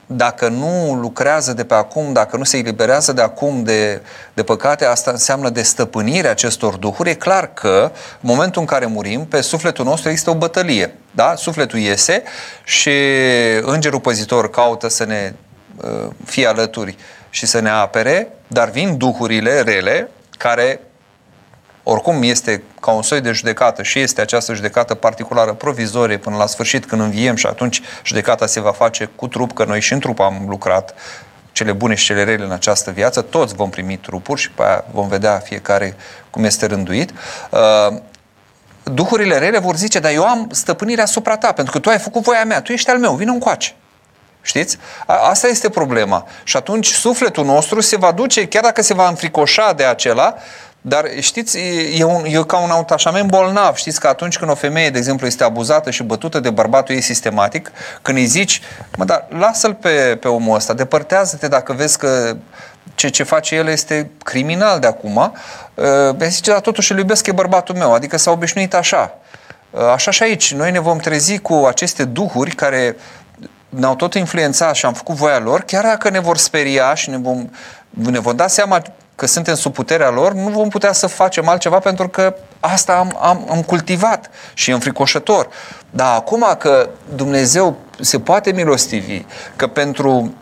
dacă 0.06 0.48
nu 0.48 0.94
lucrează 0.94 1.54
de 1.54 1.64
pe 1.66 1.74
acum, 1.74 2.14
dacă 2.14 2.38
nu 2.38 2.44
se 2.44 2.58
eliberează 2.58 3.14
de 3.14 3.22
acum 3.22 3.64
de, 3.64 4.02
de 4.34 4.44
păcate, 4.44 4.86
asta 4.86 5.12
înseamnă 5.12 5.50
de 5.50 5.62
stăpânirea 5.62 6.32
acestor 6.32 6.76
duhuri. 6.76 7.10
E 7.10 7.14
clar 7.14 7.54
că, 7.54 7.92
în 8.22 8.30
momentul 8.30 8.62
în 8.62 8.68
care 8.68 8.86
murim, 8.86 9.26
pe 9.26 9.42
sufletul 9.42 9.86
nostru 9.86 10.10
există 10.10 10.30
o 10.30 10.36
bătălie. 10.36 10.96
Da? 11.12 11.34
Sufletul 11.36 11.80
iese 11.80 12.24
și 12.64 12.92
îngerul 13.62 14.00
păzitor 14.00 14.50
caută 14.50 14.88
să 14.90 15.06
ne 15.06 15.34
uh, 15.82 16.12
fie 16.26 16.48
alături 16.48 16.98
și 17.30 17.46
să 17.46 17.60
ne 17.60 17.70
apere, 17.70 18.28
dar 18.48 18.70
vin 18.70 18.98
duhurile 18.98 19.62
rele 19.62 20.10
care 20.38 20.80
oricum 21.88 22.24
este 22.24 22.64
ca 22.82 22.92
un 22.92 23.02
soi 23.02 23.22
de 23.22 23.32
judecată 23.32 23.84
și 23.84 24.00
este 24.00 24.22
această 24.22 24.54
judecată 24.54 24.94
particulară 24.94 25.54
provizorie 25.54 26.18
până 26.18 26.38
la 26.38 26.46
sfârșit 26.46 26.86
când 26.86 27.02
înviem 27.02 27.36
și 27.36 27.46
atunci 27.46 27.82
judecata 28.04 28.46
se 28.46 28.60
va 28.60 28.72
face 28.72 29.10
cu 29.16 29.28
trup, 29.28 29.54
că 29.54 29.66
noi 29.66 29.82
și 29.82 29.94
în 29.94 30.00
trup 30.00 30.20
am 30.20 30.46
lucrat 30.48 30.96
cele 31.52 31.72
bune 31.72 31.96
și 31.96 32.06
cele 32.06 32.24
rele 32.24 32.44
în 32.44 32.52
această 32.52 32.92
viață, 32.92 33.22
toți 33.22 33.56
vom 33.56 33.70
primi 33.70 33.98
trupuri 33.98 34.42
și 34.42 34.52
pe 34.52 34.64
aia 34.64 34.86
vom 34.92 35.08
vedea 35.08 35.38
fiecare 35.38 35.96
cum 36.30 36.44
este 36.44 36.66
rânduit. 36.66 37.12
Uh, 37.50 37.98
duhurile 38.84 39.38
rele 39.38 39.60
vor 39.60 39.76
zice, 39.76 40.00
dar 40.00 40.12
eu 40.12 40.26
am 40.26 40.50
stăpânirea 40.52 41.04
asupra 41.04 41.38
ta, 41.38 41.52
pentru 41.52 41.74
că 41.74 41.80
tu 41.80 41.90
ai 41.90 42.00
făcut 42.00 42.22
voia 42.22 42.46
mea, 42.46 42.62
tu 42.62 42.72
ești 42.72 42.90
al 42.90 42.98
meu, 42.98 43.14
vină 43.14 43.32
încoace. 43.32 43.76
Știți? 44.42 44.78
A, 45.06 45.30
asta 45.30 45.48
este 45.48 45.70
problema. 45.70 46.28
Și 46.44 46.58
atunci 46.58 46.88
sufletul 46.88 47.46
nostru 47.46 47.82
se 47.82 47.98
va 47.98 48.12
duce, 48.12 48.48
chiar 48.48 48.64
dacă 48.64 48.82
se 48.82 48.94
va 48.94 49.08
înfricoșa 49.08 49.74
de 49.74 49.84
acela, 49.84 50.36
dar 50.88 51.06
știți, 51.20 51.58
e, 51.98 52.04
un, 52.04 52.26
e 52.26 52.44
ca 52.48 52.58
un 52.58 52.70
atașament 52.70 53.30
bolnav. 53.30 53.76
Știți 53.76 54.00
că 54.00 54.08
atunci 54.08 54.38
când 54.38 54.52
o 54.52 54.56
femeie, 54.56 54.90
de 54.90 54.98
exemplu, 54.98 55.26
este 55.26 55.44
abuzată 55.44 55.92
și 55.92 56.04
bătută 56.04 56.40
de 56.40 56.50
bărbatul 56.50 56.96
ei 56.96 57.02
sistematic, 57.02 57.72
când 58.02 58.18
îi 58.18 58.26
zici, 58.26 58.62
mă, 58.98 59.06
dar 59.06 59.26
lasă-l 59.30 59.74
pe, 59.74 60.18
pe 60.22 60.28
omul 60.28 60.56
ăsta, 60.56 60.74
depărtează-te 60.74 61.48
dacă 61.48 61.74
vezi 61.74 61.98
că 61.98 62.38
ce, 62.96 63.08
ce 63.08 63.24
face 63.24 63.56
el 63.56 63.68
este 63.68 64.12
criminal 64.24 64.80
de 64.80 64.88
acum, 64.88 65.34
uh, 65.76 66.28
zice, 66.28 66.52
dar 66.52 66.60
totuși 66.60 66.92
îl 66.92 66.98
iubesc, 66.98 67.28
e 67.28 67.32
bărbatul 67.32 67.76
meu, 67.76 67.94
adică 67.94 68.18
s-a 68.18 68.32
obișnuit 68.32 68.74
așa. 68.74 69.18
Uh, 69.70 69.82
așa 69.82 70.12
și 70.12 70.24
aici, 70.24 70.54
noi 70.54 70.72
ne 70.72 70.80
vom 70.80 70.98
trezi 70.98 71.38
cu 71.38 71.54
aceste 71.54 72.04
duhuri 72.04 72.56
care 72.56 72.96
ne-au 73.70 73.96
tot 73.96 74.14
influențat 74.14 74.76
și 74.76 74.86
am 74.86 74.94
făcut 74.94 75.16
voia 75.16 75.40
lor, 75.40 75.62
chiar 75.62 75.84
dacă 75.84 76.10
ne 76.10 76.20
vor 76.20 76.38
speria 76.38 76.94
și 76.94 77.10
ne 77.10 77.18
vom, 77.18 77.50
ne 77.90 78.20
vom 78.20 78.36
da 78.36 78.48
seama 78.48 78.82
că 79.16 79.26
suntem 79.26 79.56
sub 79.56 79.74
puterea 79.74 80.10
lor, 80.10 80.34
nu 80.34 80.50
vom 80.50 80.70
putea 80.70 80.92
să 80.92 81.08
facem 81.08 81.48
altceva 81.48 81.80
pentru 81.80 82.08
că 82.08 82.36
asta 82.60 82.98
am, 82.98 83.18
am, 83.22 83.48
am 83.50 83.62
cultivat 83.62 84.30
și 84.54 84.70
e 84.70 84.74
înfricoșător. 84.74 85.48
Dar 85.90 86.16
acum 86.16 86.46
că 86.60 86.90
Dumnezeu 87.16 87.78
se 88.00 88.20
poate 88.20 88.52
milostivi, 88.52 89.26
că 89.56 89.68
pentru 89.68 90.34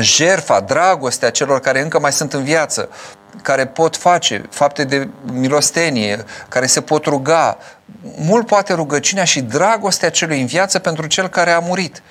jerfa, 0.00 0.60
dragostea 0.60 1.30
celor 1.30 1.60
care 1.60 1.80
încă 1.80 1.98
mai 2.00 2.12
sunt 2.12 2.32
în 2.32 2.44
viață, 2.44 2.88
care 3.42 3.66
pot 3.66 3.96
face 3.96 4.42
fapte 4.50 4.84
de 4.84 5.08
milostenie, 5.32 6.24
care 6.48 6.66
se 6.66 6.80
pot 6.80 7.04
ruga, 7.04 7.58
mult 8.16 8.46
poate 8.46 8.72
rugăciunea 8.72 9.24
și 9.24 9.40
dragostea 9.40 10.10
celui 10.10 10.40
în 10.40 10.46
viață 10.46 10.78
pentru 10.78 11.06
cel 11.06 11.28
care 11.28 11.50
a 11.50 11.58
murit. 11.58 12.02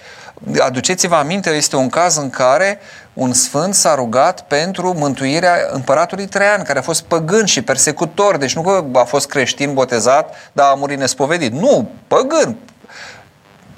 Aduceți-vă 0.60 1.16
aminte, 1.16 1.50
este 1.50 1.76
un 1.76 1.90
caz 1.90 2.18
în 2.18 2.30
care 2.30 2.80
un 3.18 3.34
sfânt 3.34 3.76
s-a 3.76 3.96
rugat 3.96 4.42
pentru 4.48 4.94
mântuirea 4.94 5.56
împăratului 5.72 6.28
Traian, 6.28 6.64
care 6.64 6.80
a 6.80 6.82
fost 6.82 7.04
păgân 7.04 7.46
și 7.46 7.62
persecutor, 7.62 8.38
deci 8.38 8.56
nu 8.56 8.62
că 8.62 9.00
a 9.00 9.04
fost 9.04 9.28
creștin 9.28 9.74
botezat, 9.74 10.36
dar 10.52 10.72
a 10.72 10.74
murit 10.74 10.98
nespovedit. 10.98 11.52
Nu, 11.52 11.92
păgân. 12.08 12.58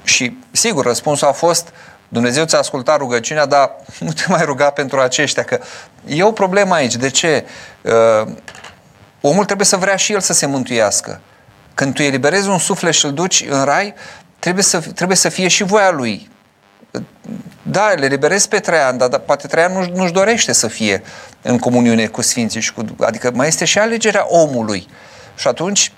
Și, 0.04 0.38
sigur, 0.52 0.86
răspunsul 0.86 1.28
a 1.28 1.32
fost 1.32 1.74
Dumnezeu 2.08 2.46
ți-a 2.46 2.58
ascultat 2.58 2.98
rugăciunea, 2.98 3.46
dar 3.46 3.76
nu 4.00 4.12
te 4.12 4.24
mai 4.28 4.44
ruga 4.46 4.70
pentru 4.70 5.00
aceștia, 5.00 5.44
că 5.44 5.60
e 6.06 6.24
o 6.24 6.32
problemă 6.32 6.74
aici. 6.74 6.96
De 6.96 7.10
ce? 7.10 7.46
Uh, 7.82 8.32
omul 9.22 9.46
trebuie 9.46 9.66
să 9.66 9.78
vrea 9.78 9.96
și 9.96 10.14
el 10.14 10.20
să 10.20 10.34
se 10.34 10.46
mântuiască. 10.46 11.22
Când 11.74 11.94
tu 11.94 12.02
eliberezi 12.02 12.50
un 12.50 12.60
suflet 12.60 12.94
și 12.94 13.06
îl 13.06 13.14
duci 13.14 13.46
în 13.50 13.64
rai, 13.64 13.94
trebuie 14.40 14.64
să, 14.64 14.80
trebuie 14.80 15.18
să 15.18 15.30
fie 15.30 15.48
și 15.48 15.64
voia 15.64 15.92
lui 15.92 16.30
da, 17.62 17.94
le 17.94 18.08
liberez 18.08 18.46
pe 18.46 18.60
Traian, 18.60 18.98
dar, 18.98 19.08
dar 19.08 19.20
poate 19.20 19.48
Traian 19.48 19.72
nu, 19.72 19.96
nu-și 19.96 20.14
dorește 20.14 20.52
să 20.54 20.68
fie 20.68 21.04
în 21.42 21.60
comuniune 21.60 22.08
cu 22.08 22.22
Sfinții. 22.22 22.62
Și 22.62 22.74
cu, 22.74 22.86
adică 23.00 23.32
mai 23.34 23.48
este 23.48 23.66
și 23.66 23.80
alegerea 23.80 24.26
omului. 24.28 24.88
Și 25.36 25.48
atunci, 25.48 25.92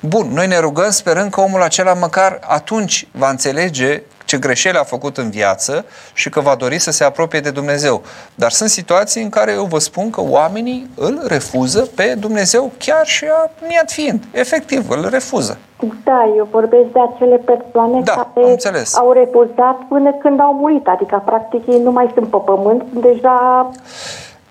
bun, 0.00 0.28
noi 0.32 0.46
ne 0.46 0.58
rugăm 0.58 0.90
sperând 0.90 1.30
că 1.30 1.40
omul 1.40 1.62
acela 1.62 1.94
măcar 1.94 2.38
atunci 2.42 3.06
va 3.10 3.30
înțelege 3.30 4.02
ce 4.32 4.38
greșeli 4.38 4.78
a 4.78 4.84
făcut 4.94 5.16
în 5.16 5.30
viață 5.30 5.84
și 6.14 6.28
că 6.30 6.40
va 6.40 6.54
dori 6.54 6.78
să 6.78 6.90
se 6.90 7.04
apropie 7.04 7.40
de 7.40 7.50
Dumnezeu. 7.50 8.02
Dar 8.34 8.50
sunt 8.50 8.68
situații 8.68 9.22
în 9.22 9.28
care 9.28 9.52
eu 9.52 9.64
vă 9.64 9.78
spun 9.78 10.10
că 10.10 10.20
oamenii 10.20 10.90
îl 10.96 11.20
refuză 11.26 11.80
pe 11.96 12.14
Dumnezeu 12.18 12.70
chiar 12.78 13.06
și 13.06 13.24
a 13.24 13.50
niat 13.68 13.90
fiind. 13.90 14.20
Efectiv, 14.30 14.90
îl 14.90 15.08
refuză. 15.10 15.58
Da, 16.04 16.32
eu 16.36 16.48
vorbesc 16.50 16.88
de 16.92 17.00
acele 17.12 17.36
persoane 17.36 18.00
da, 18.00 18.12
care 18.12 18.56
au 18.94 19.12
refuzat 19.12 19.78
până 19.88 20.12
când 20.22 20.40
au 20.40 20.52
murit. 20.54 20.86
Adică, 20.86 21.22
practic, 21.24 21.66
ei 21.66 21.82
nu 21.82 21.90
mai 21.90 22.10
sunt 22.14 22.28
pe 22.30 22.36
pământ, 22.44 22.82
deja 22.92 23.70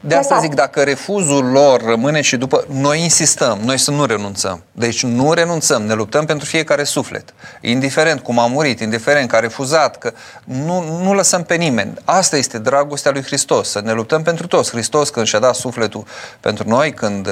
de 0.03 0.15
asta 0.15 0.39
zic, 0.39 0.53
dacă 0.53 0.83
refuzul 0.83 1.45
lor 1.45 1.81
rămâne 1.81 2.21
și 2.21 2.37
după... 2.37 2.65
Noi 2.67 3.01
insistăm, 3.01 3.59
noi 3.63 3.77
să 3.77 3.91
nu 3.91 4.05
renunțăm. 4.05 4.63
Deci 4.71 5.03
nu 5.03 5.33
renunțăm, 5.33 5.81
ne 5.81 5.93
luptăm 5.93 6.25
pentru 6.25 6.45
fiecare 6.45 6.83
suflet. 6.83 7.33
Indiferent 7.61 8.19
cum 8.19 8.39
a 8.39 8.45
murit, 8.45 8.79
indiferent 8.79 9.29
că 9.29 9.35
a 9.35 9.39
refuzat, 9.39 9.97
că 9.97 10.13
nu, 10.43 11.01
nu 11.01 11.13
lăsăm 11.13 11.43
pe 11.43 11.55
nimeni. 11.55 11.93
Asta 12.05 12.37
este 12.37 12.57
dragostea 12.57 13.11
lui 13.11 13.23
Hristos, 13.23 13.69
să 13.69 13.81
ne 13.81 13.91
luptăm 13.91 14.21
pentru 14.21 14.47
toți. 14.47 14.71
Hristos 14.71 15.09
când 15.09 15.25
și-a 15.25 15.39
dat 15.39 15.55
sufletul 15.55 16.05
pentru 16.39 16.67
noi, 16.67 16.93
când 16.93 17.29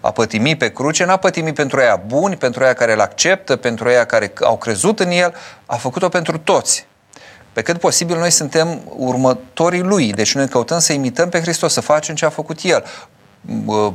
a 0.00 0.10
pătimit 0.10 0.58
pe 0.58 0.72
cruce, 0.72 1.04
n-a 1.04 1.16
pătimit 1.16 1.54
pentru 1.54 1.80
aia 1.80 2.02
buni, 2.06 2.36
pentru 2.36 2.64
aia 2.64 2.72
care 2.72 2.92
îl 2.92 3.00
acceptă, 3.00 3.56
pentru 3.56 3.88
aia 3.88 4.04
care 4.04 4.32
au 4.40 4.56
crezut 4.56 5.00
în 5.00 5.10
el, 5.10 5.34
a 5.66 5.76
făcut-o 5.76 6.08
pentru 6.08 6.38
toți. 6.38 6.86
Pe 7.52 7.62
cât 7.62 7.78
posibil 7.78 8.18
noi 8.18 8.30
suntem 8.30 8.80
următorii 8.96 9.80
lui, 9.80 10.12
deci 10.12 10.34
noi 10.34 10.48
căutăm 10.48 10.78
să 10.78 10.92
imităm 10.92 11.28
pe 11.28 11.40
Hristos, 11.40 11.72
să 11.72 11.80
facem 11.80 12.14
ce 12.14 12.24
a 12.24 12.30
făcut 12.30 12.58
el. 12.62 12.84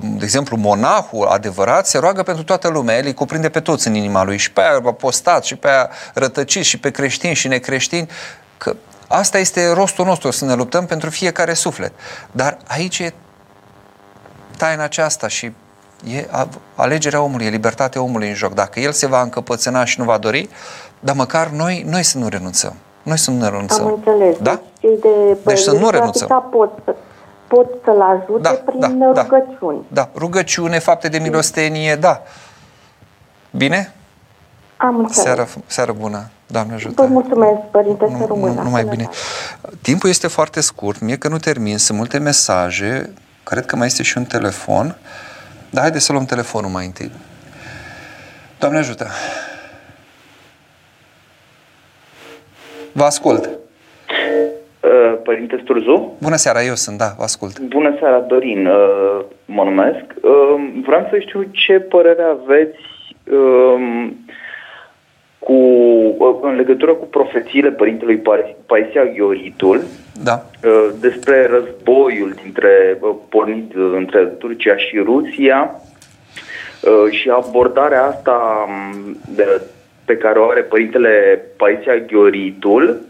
De 0.01 0.23
exemplu, 0.23 0.57
monahul 0.57 1.27
adevărat 1.27 1.87
se 1.87 1.97
roagă 1.97 2.23
pentru 2.23 2.43
toată 2.43 2.67
lumea, 2.67 2.97
el 2.97 3.05
îi 3.05 3.13
cuprinde 3.13 3.49
pe 3.49 3.59
toți 3.59 3.87
în 3.87 3.93
inima 3.93 4.23
lui, 4.23 4.37
și 4.37 4.51
pe 4.51 4.61
aia 4.61 4.81
apostat, 4.85 5.43
și 5.43 5.55
pe 5.55 5.67
aia 5.67 5.89
rătăcit, 6.13 6.63
și 6.63 6.79
pe 6.79 6.91
creștini 6.91 7.33
și 7.33 7.47
necreștini, 7.47 8.09
că 8.57 8.75
asta 9.07 9.37
este 9.37 9.73
rostul 9.73 10.05
nostru, 10.05 10.31
să 10.31 10.45
ne 10.45 10.53
luptăm 10.53 10.85
pentru 10.85 11.09
fiecare 11.09 11.53
suflet. 11.53 11.91
Dar 12.31 12.57
aici 12.67 12.99
e 12.99 13.13
taina 14.57 14.83
aceasta 14.83 15.27
și 15.27 15.51
e 16.03 16.27
alegerea 16.75 17.21
omului, 17.21 17.45
e 17.45 17.49
libertatea 17.49 18.01
omului 18.01 18.27
în 18.27 18.35
joc. 18.35 18.53
Dacă 18.53 18.79
el 18.79 18.91
se 18.91 19.07
va 19.07 19.21
încăpățâna 19.21 19.85
și 19.85 19.99
nu 19.99 20.05
va 20.05 20.17
dori, 20.17 20.49
dar 20.99 21.15
măcar 21.15 21.47
noi, 21.47 21.83
noi 21.87 22.03
să 22.03 22.17
nu 22.17 22.27
renunțăm. 22.27 22.75
Noi 23.07 23.17
să 23.17 23.31
nu 23.31 23.43
renunțăm. 23.43 23.85
Am 23.85 23.93
înțeles. 23.93 24.37
Da? 24.41 24.59
Deci, 24.81 24.99
de 24.99 25.37
deci 25.45 25.57
să 25.59 25.71
nu 25.71 25.89
renunțăm. 25.89 26.47
Pot, 26.51 26.95
pot 27.47 27.67
să-l 27.83 28.01
ajute 28.01 28.41
da, 28.41 28.49
prin 28.49 28.79
da, 28.79 28.87
rugăciuni. 28.87 29.85
Da, 29.87 30.01
da, 30.01 30.09
rugăciune, 30.15 30.79
fapte 30.79 31.07
de 31.07 31.17
milostenie, 31.17 31.95
da. 31.95 32.21
Bine? 33.51 33.93
Am 34.77 34.97
înțeles. 34.97 35.23
Seară, 35.23 35.47
seară 35.65 35.91
bună. 35.91 36.29
Doamne 36.47 36.73
ajută. 36.73 37.01
Vă 37.01 37.07
mulțumesc, 37.07 37.59
Părinte, 37.71 38.15
să 38.19 38.25
rămână. 38.27 38.53
Nu, 38.53 38.63
numai 38.63 38.83
bine. 38.83 39.09
Timpul 39.81 40.09
este 40.09 40.27
foarte 40.27 40.61
scurt, 40.61 40.99
mie 40.99 41.17
că 41.17 41.27
nu 41.27 41.37
termin, 41.37 41.77
sunt 41.77 41.97
multe 41.97 42.17
mesaje, 42.17 43.13
cred 43.43 43.65
că 43.65 43.75
mai 43.75 43.87
este 43.87 44.03
și 44.03 44.17
un 44.17 44.25
telefon, 44.25 44.97
dar 45.69 45.81
haideți 45.81 46.05
să 46.05 46.11
luăm 46.11 46.25
telefonul 46.25 46.69
mai 46.69 46.85
întâi. 46.85 47.11
Doamne 48.59 48.77
ajută! 48.77 49.07
Vă 52.97 53.03
ascult. 53.03 53.45
Uh, 53.45 55.17
Părinte 55.23 55.59
Sturzu? 55.63 56.17
Bună 56.21 56.35
seara, 56.35 56.63
eu 56.63 56.73
sunt, 56.73 56.97
da, 56.97 57.13
vă 57.17 57.23
ascult. 57.23 57.59
Bună 57.59 57.95
seara, 57.99 58.19
Dorin, 58.19 58.65
uh, 58.65 59.19
mă 59.45 59.63
numesc. 59.63 60.03
Uh, 60.21 60.81
vreau 60.85 61.07
să 61.09 61.19
știu 61.19 61.43
ce 61.51 61.79
părere 61.79 62.23
aveți 62.23 62.79
um, 63.31 64.25
cu, 65.39 65.53
în 66.41 66.55
legătură 66.55 66.93
cu 66.93 67.05
profețiile 67.05 67.69
Părintelui 67.69 68.21
Paisia 68.65 69.05
Ghioritul 69.15 69.81
da. 70.23 70.45
despre 70.99 71.47
războiul 71.47 72.35
dintre, 72.43 72.99
pornit 73.29 73.73
între 73.93 74.25
Turcia 74.25 74.77
și 74.77 74.97
Rusia 74.97 75.81
și 77.09 77.29
abordarea 77.29 78.03
asta 78.03 78.65
um, 78.67 79.17
de 79.35 79.61
pe 80.07 80.17
care 80.17 80.39
o 80.39 80.49
are 80.49 80.61
părintele 80.61 81.41
Paisia 81.57 81.97
Ghioritul, 81.97 83.01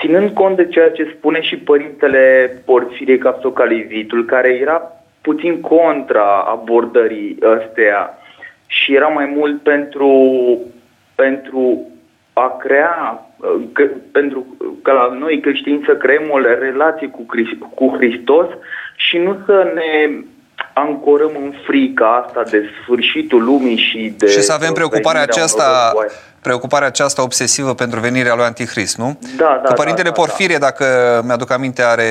ținând 0.00 0.30
cont 0.30 0.56
de 0.56 0.66
ceea 0.66 0.90
ce 0.90 1.14
spune 1.16 1.40
și 1.40 1.56
părintele 1.56 2.56
Porfirie 2.64 3.18
Capsocalivitul, 3.18 4.24
care 4.24 4.48
era 4.48 4.92
puțin 5.20 5.60
contra 5.60 6.40
abordării 6.40 7.38
ăsteia 7.42 8.18
și 8.66 8.94
era 8.94 9.06
mai 9.06 9.32
mult 9.36 9.62
pentru, 9.62 10.10
pentru 11.14 11.86
a 12.32 12.56
crea, 12.60 13.26
că, 13.72 13.88
pentru 14.12 14.46
ca 14.82 14.92
la 14.92 15.16
noi 15.18 15.40
creștini 15.40 15.82
să 15.86 15.96
creăm 15.96 16.24
o 16.30 16.38
relație 16.38 17.08
cu, 17.08 17.26
cu 17.74 17.94
Hristos 17.96 18.46
și 18.96 19.18
nu 19.18 19.36
să 19.46 19.72
ne 19.74 20.10
ancorăm 20.74 21.30
în 21.34 21.52
frica 21.66 22.24
asta 22.26 22.42
de 22.50 22.62
sfârșitul 22.82 23.44
lumii 23.44 23.76
și 23.76 24.14
de... 24.18 24.26
Și 24.28 24.42
să 24.42 24.52
avem 24.52 24.72
preocuparea 24.72 25.20
venirea 25.20 25.44
unor 25.44 25.58
aceasta, 25.58 25.82
războaie. 25.84 26.10
preocuparea 26.42 26.86
aceasta 26.86 27.22
obsesivă 27.22 27.74
pentru 27.74 28.00
venirea 28.00 28.34
lui 28.34 28.44
Antichrist, 28.44 28.96
nu? 28.96 29.18
Da, 29.36 29.60
da, 29.62 29.68
Că 29.68 29.72
Părintele 29.72 30.08
da, 30.08 30.14
da, 30.14 30.20
Porfirie, 30.22 30.56
dacă 30.58 30.84
mi-aduc 31.24 31.50
aminte, 31.50 31.82
are 31.82 32.06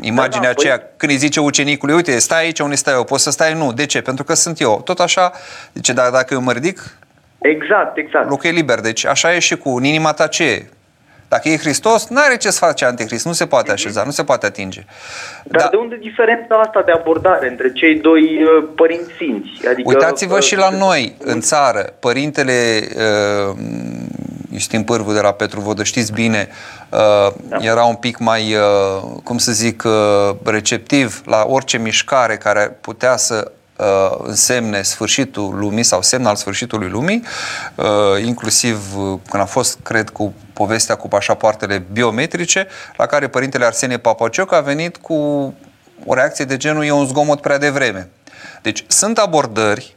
imaginea 0.00 0.40
Da, 0.40 0.44
da, 0.46 0.48
aceea, 0.50 0.78
păi- 0.80 0.96
când 0.96 1.12
îi 1.12 1.18
zice 1.18 1.40
ucenicului, 1.40 1.94
uite, 1.94 2.18
stai 2.18 2.42
aici 2.44 2.58
unde 2.58 2.74
stai 2.74 2.94
eu, 2.94 3.04
poți 3.04 3.22
să 3.22 3.30
stai? 3.30 3.54
Nu. 3.54 3.72
De 3.72 3.86
ce? 3.86 4.00
Pentru 4.00 4.24
că 4.24 4.34
sunt 4.34 4.60
eu. 4.60 4.80
Tot 4.84 4.98
așa, 4.98 5.32
zice, 5.74 5.92
dar 5.92 6.10
dacă 6.10 6.34
eu 6.34 6.40
mă 6.40 6.52
ridic, 6.52 6.96
Exact, 7.38 7.96
exact. 7.96 8.28
locul 8.28 8.48
e 8.50 8.52
liber. 8.52 8.80
Deci 8.80 9.06
așa 9.06 9.34
e 9.34 9.38
și 9.38 9.56
cu 9.56 9.68
în 9.76 9.84
inima 9.84 10.12
ta 10.12 10.26
ce 10.26 10.44
e. 10.44 10.66
Dacă 11.36 11.48
e 11.48 11.56
Hristos, 11.56 12.08
nu 12.08 12.20
are 12.24 12.36
ce 12.36 12.50
să 12.50 12.58
face 12.58 12.84
Antichrist, 12.84 13.24
nu 13.24 13.32
se 13.32 13.46
poate 13.46 13.72
așeza, 13.72 14.02
nu 14.04 14.10
se 14.10 14.24
poate 14.24 14.46
atinge. 14.46 14.84
Dar 15.44 15.62
Da. 15.62 15.68
de 15.70 15.76
unde 15.76 15.96
diferența 15.96 16.54
asta 16.54 16.82
de 16.86 16.92
abordare 16.92 17.48
între 17.48 17.72
cei 17.72 17.94
doi 17.94 18.42
uh, 18.42 18.68
părinți 18.76 19.10
sfinți? 19.14 19.66
Adică, 19.68 19.88
Uitați-vă 19.88 20.34
uh, 20.34 20.42
și 20.42 20.56
la 20.56 20.68
noi, 20.68 21.16
în 21.18 21.40
țară. 21.40 21.92
Părintele 21.98 22.52
uh, 22.96 23.56
Iustin 24.50 24.82
Pârvu 24.82 25.12
de 25.12 25.20
la 25.20 25.32
Petru 25.32 25.60
Vodă, 25.60 25.82
știți 25.82 26.12
bine, 26.12 26.48
uh, 26.90 27.32
era 27.58 27.84
un 27.84 27.94
pic 27.94 28.18
mai, 28.18 28.54
uh, 28.54 29.20
cum 29.24 29.38
să 29.38 29.52
zic, 29.52 29.82
uh, 29.86 30.36
receptiv 30.44 31.22
la 31.26 31.44
orice 31.48 31.78
mișcare 31.78 32.36
care 32.36 32.78
putea 32.80 33.16
să 33.16 33.52
uh, 33.78 34.16
însemne 34.22 34.82
sfârșitul 34.82 35.58
lumii 35.58 35.82
sau 35.82 36.02
semn 36.02 36.26
al 36.26 36.36
sfârșitului 36.36 36.88
lumii, 36.88 37.22
uh, 37.74 37.84
inclusiv 38.24 38.96
uh, 38.96 39.18
când 39.30 39.42
a 39.42 39.46
fost, 39.46 39.78
cred, 39.82 40.10
cu 40.10 40.34
povestea 40.52 40.94
cu 40.94 41.08
pașapoartele 41.08 41.84
biometrice, 41.92 42.66
la 42.96 43.06
care 43.06 43.28
părintele 43.28 43.64
Arsenie 43.64 43.98
Papacioc 43.98 44.52
a 44.52 44.60
venit 44.60 44.96
cu 44.96 45.14
o 46.04 46.14
reacție 46.14 46.44
de 46.44 46.56
genul 46.56 46.84
e 46.84 46.90
un 46.90 47.06
zgomot 47.06 47.40
prea 47.40 47.58
devreme. 47.58 48.08
Deci 48.62 48.84
sunt 48.86 49.18
abordări 49.18 49.96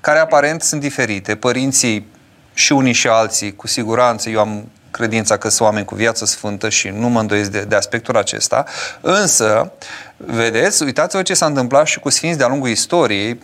care 0.00 0.18
aparent 0.18 0.62
sunt 0.62 0.80
diferite. 0.80 1.36
Părinții 1.36 2.06
și 2.54 2.72
unii 2.72 2.92
și 2.92 3.08
alții, 3.08 3.56
cu 3.56 3.66
siguranță, 3.66 4.30
eu 4.30 4.40
am 4.40 4.68
credința 4.96 5.36
că 5.36 5.48
sunt 5.48 5.68
oameni 5.68 5.84
cu 5.84 5.94
viață 5.94 6.24
sfântă 6.24 6.68
și 6.68 6.88
nu 6.88 7.08
mă 7.08 7.20
îndoiesc 7.20 7.50
de, 7.50 7.60
de 7.60 7.74
aspectul 7.74 8.16
acesta, 8.16 8.64
însă, 9.00 9.72
vedeți, 10.16 10.82
uitați-vă 10.82 11.22
ce 11.22 11.34
s-a 11.34 11.46
întâmplat 11.46 11.86
și 11.86 11.98
cu 12.00 12.08
sfinți 12.08 12.38
de-a 12.38 12.48
lungul 12.48 12.68
istoriei, 12.68 13.40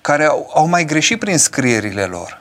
care 0.00 0.24
au, 0.24 0.50
au 0.54 0.66
mai 0.66 0.84
greșit 0.84 1.18
prin 1.18 1.38
scrierile 1.38 2.04
lor. 2.04 2.38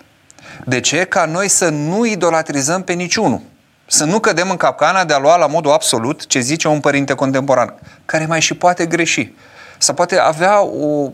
De 0.65 0.79
ce? 0.79 1.03
Ca 1.03 1.25
noi 1.25 1.47
să 1.47 1.69
nu 1.69 2.05
idolatrizăm 2.05 2.83
pe 2.83 2.93
niciunul. 2.93 3.41
Să 3.87 4.05
nu 4.05 4.19
cădem 4.19 4.49
în 4.49 4.57
capcana 4.57 5.05
de 5.05 5.13
a 5.13 5.19
lua 5.19 5.37
la 5.37 5.47
modul 5.47 5.71
absolut 5.71 6.27
ce 6.27 6.39
zice 6.39 6.67
un 6.67 6.79
părinte 6.79 7.13
contemporan, 7.13 7.73
care 8.05 8.25
mai 8.25 8.41
și 8.41 8.53
poate 8.53 8.85
greși. 8.85 9.33
Să 9.77 9.93
poate 9.93 10.17
avea 10.17 10.61
o, 10.61 11.09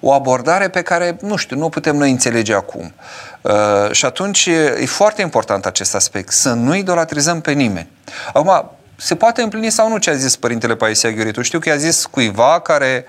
o 0.00 0.12
abordare 0.12 0.68
pe 0.68 0.82
care, 0.82 1.16
nu 1.20 1.36
știu, 1.36 1.56
nu 1.56 1.64
o 1.64 1.68
putem 1.68 1.96
noi 1.96 2.10
înțelege 2.10 2.54
acum. 2.54 2.92
Uh, 3.40 3.90
și 3.90 4.04
atunci 4.04 4.46
e 4.80 4.86
foarte 4.86 5.22
important 5.22 5.66
acest 5.66 5.94
aspect, 5.94 6.32
să 6.32 6.52
nu 6.52 6.74
idolatrizăm 6.74 7.40
pe 7.40 7.52
nimeni. 7.52 7.88
Acum, 8.32 8.70
se 8.96 9.14
poate 9.14 9.42
împlini 9.42 9.70
sau 9.70 9.88
nu 9.88 9.98
ce 9.98 10.10
a 10.10 10.14
zis 10.14 10.36
Părintele 10.36 10.76
Paisia 10.76 11.10
Gheoritu? 11.10 11.42
Știu 11.42 11.58
că 11.58 11.68
i-a 11.68 11.76
zis 11.76 12.06
cuiva 12.06 12.60
care 12.60 13.04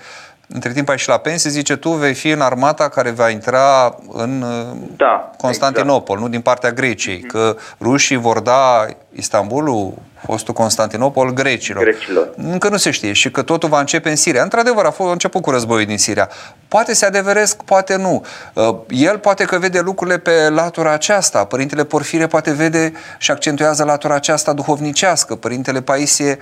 între 0.46 0.72
timp 0.72 0.88
a 0.88 0.92
ieșit 0.92 1.08
la 1.08 1.18
pensie, 1.18 1.50
zice, 1.50 1.76
tu 1.76 1.90
vei 1.90 2.14
fi 2.14 2.28
în 2.28 2.40
armata 2.40 2.88
care 2.88 3.10
va 3.10 3.28
intra 3.28 3.96
în 4.12 4.42
uh, 4.42 4.76
Da, 4.96 5.30
Constantinopol, 5.36 6.18
nu 6.18 6.28
din 6.28 6.40
partea 6.40 6.70
Greciei, 6.70 7.20
că 7.20 7.56
rușii 7.80 8.16
vor 8.16 8.40
da 8.40 8.86
Istanbulul, 9.12 9.94
fostul 10.24 10.54
Constantinopol, 10.54 11.32
grecilor. 11.32 11.82
Grecilor. 11.82 12.30
Încă 12.36 12.68
nu 12.68 12.76
se 12.76 12.90
știe 12.90 13.12
și 13.12 13.30
că 13.30 13.42
totul 13.42 13.68
va 13.68 13.80
începe 13.80 14.10
în 14.10 14.16
Siria. 14.16 14.42
Într-adevăr, 14.42 14.84
a, 14.84 14.90
fost, 14.90 15.08
a 15.08 15.12
început 15.12 15.42
cu 15.42 15.50
războiul 15.50 15.86
din 15.86 15.98
Siria. 15.98 16.28
Poate 16.68 16.94
se 16.94 17.04
adeveresc, 17.04 17.62
poate 17.62 17.96
nu. 17.96 18.24
Uh, 18.54 18.76
El 18.88 19.18
poate 19.18 19.44
că 19.44 19.58
vede 19.58 19.80
lucrurile 19.80 20.18
pe 20.18 20.48
latura 20.48 20.92
aceasta. 20.92 21.44
Părintele 21.44 21.84
Porfire 21.84 22.26
poate 22.26 22.52
vede 22.52 22.92
și 23.18 23.30
accentuează 23.30 23.84
latura 23.84 24.14
aceasta 24.14 24.52
duhovnicească. 24.52 25.34
Părintele 25.34 25.80
Paisie 25.80 26.38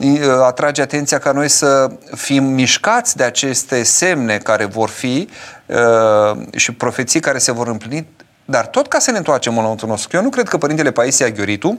uh, 0.00 0.08
atrage 0.44 0.82
atenția 0.82 1.18
ca 1.18 1.32
noi 1.32 1.48
să 1.48 1.90
fim 2.14 2.44
mișcați 2.44 3.16
de 3.16 3.24
aceste 3.24 3.82
semne 3.82 4.38
care 4.38 4.64
vor 4.64 4.88
fi 4.88 5.28
uh, 5.66 6.46
și 6.56 6.72
profeții 6.72 7.20
care 7.20 7.38
se 7.38 7.52
vor 7.52 7.68
împlini, 7.68 8.06
dar 8.44 8.66
tot 8.66 8.88
ca 8.88 8.98
să 8.98 9.10
ne 9.10 9.16
întoarcem 9.16 9.56
în 9.56 9.62
lăuntul 9.62 9.88
nostru. 9.88 10.16
Eu 10.16 10.22
nu 10.22 10.28
cred 10.28 10.48
că 10.48 10.58
Părintele 10.58 10.90
Paisie 10.90 11.26
Aghioritu 11.26 11.78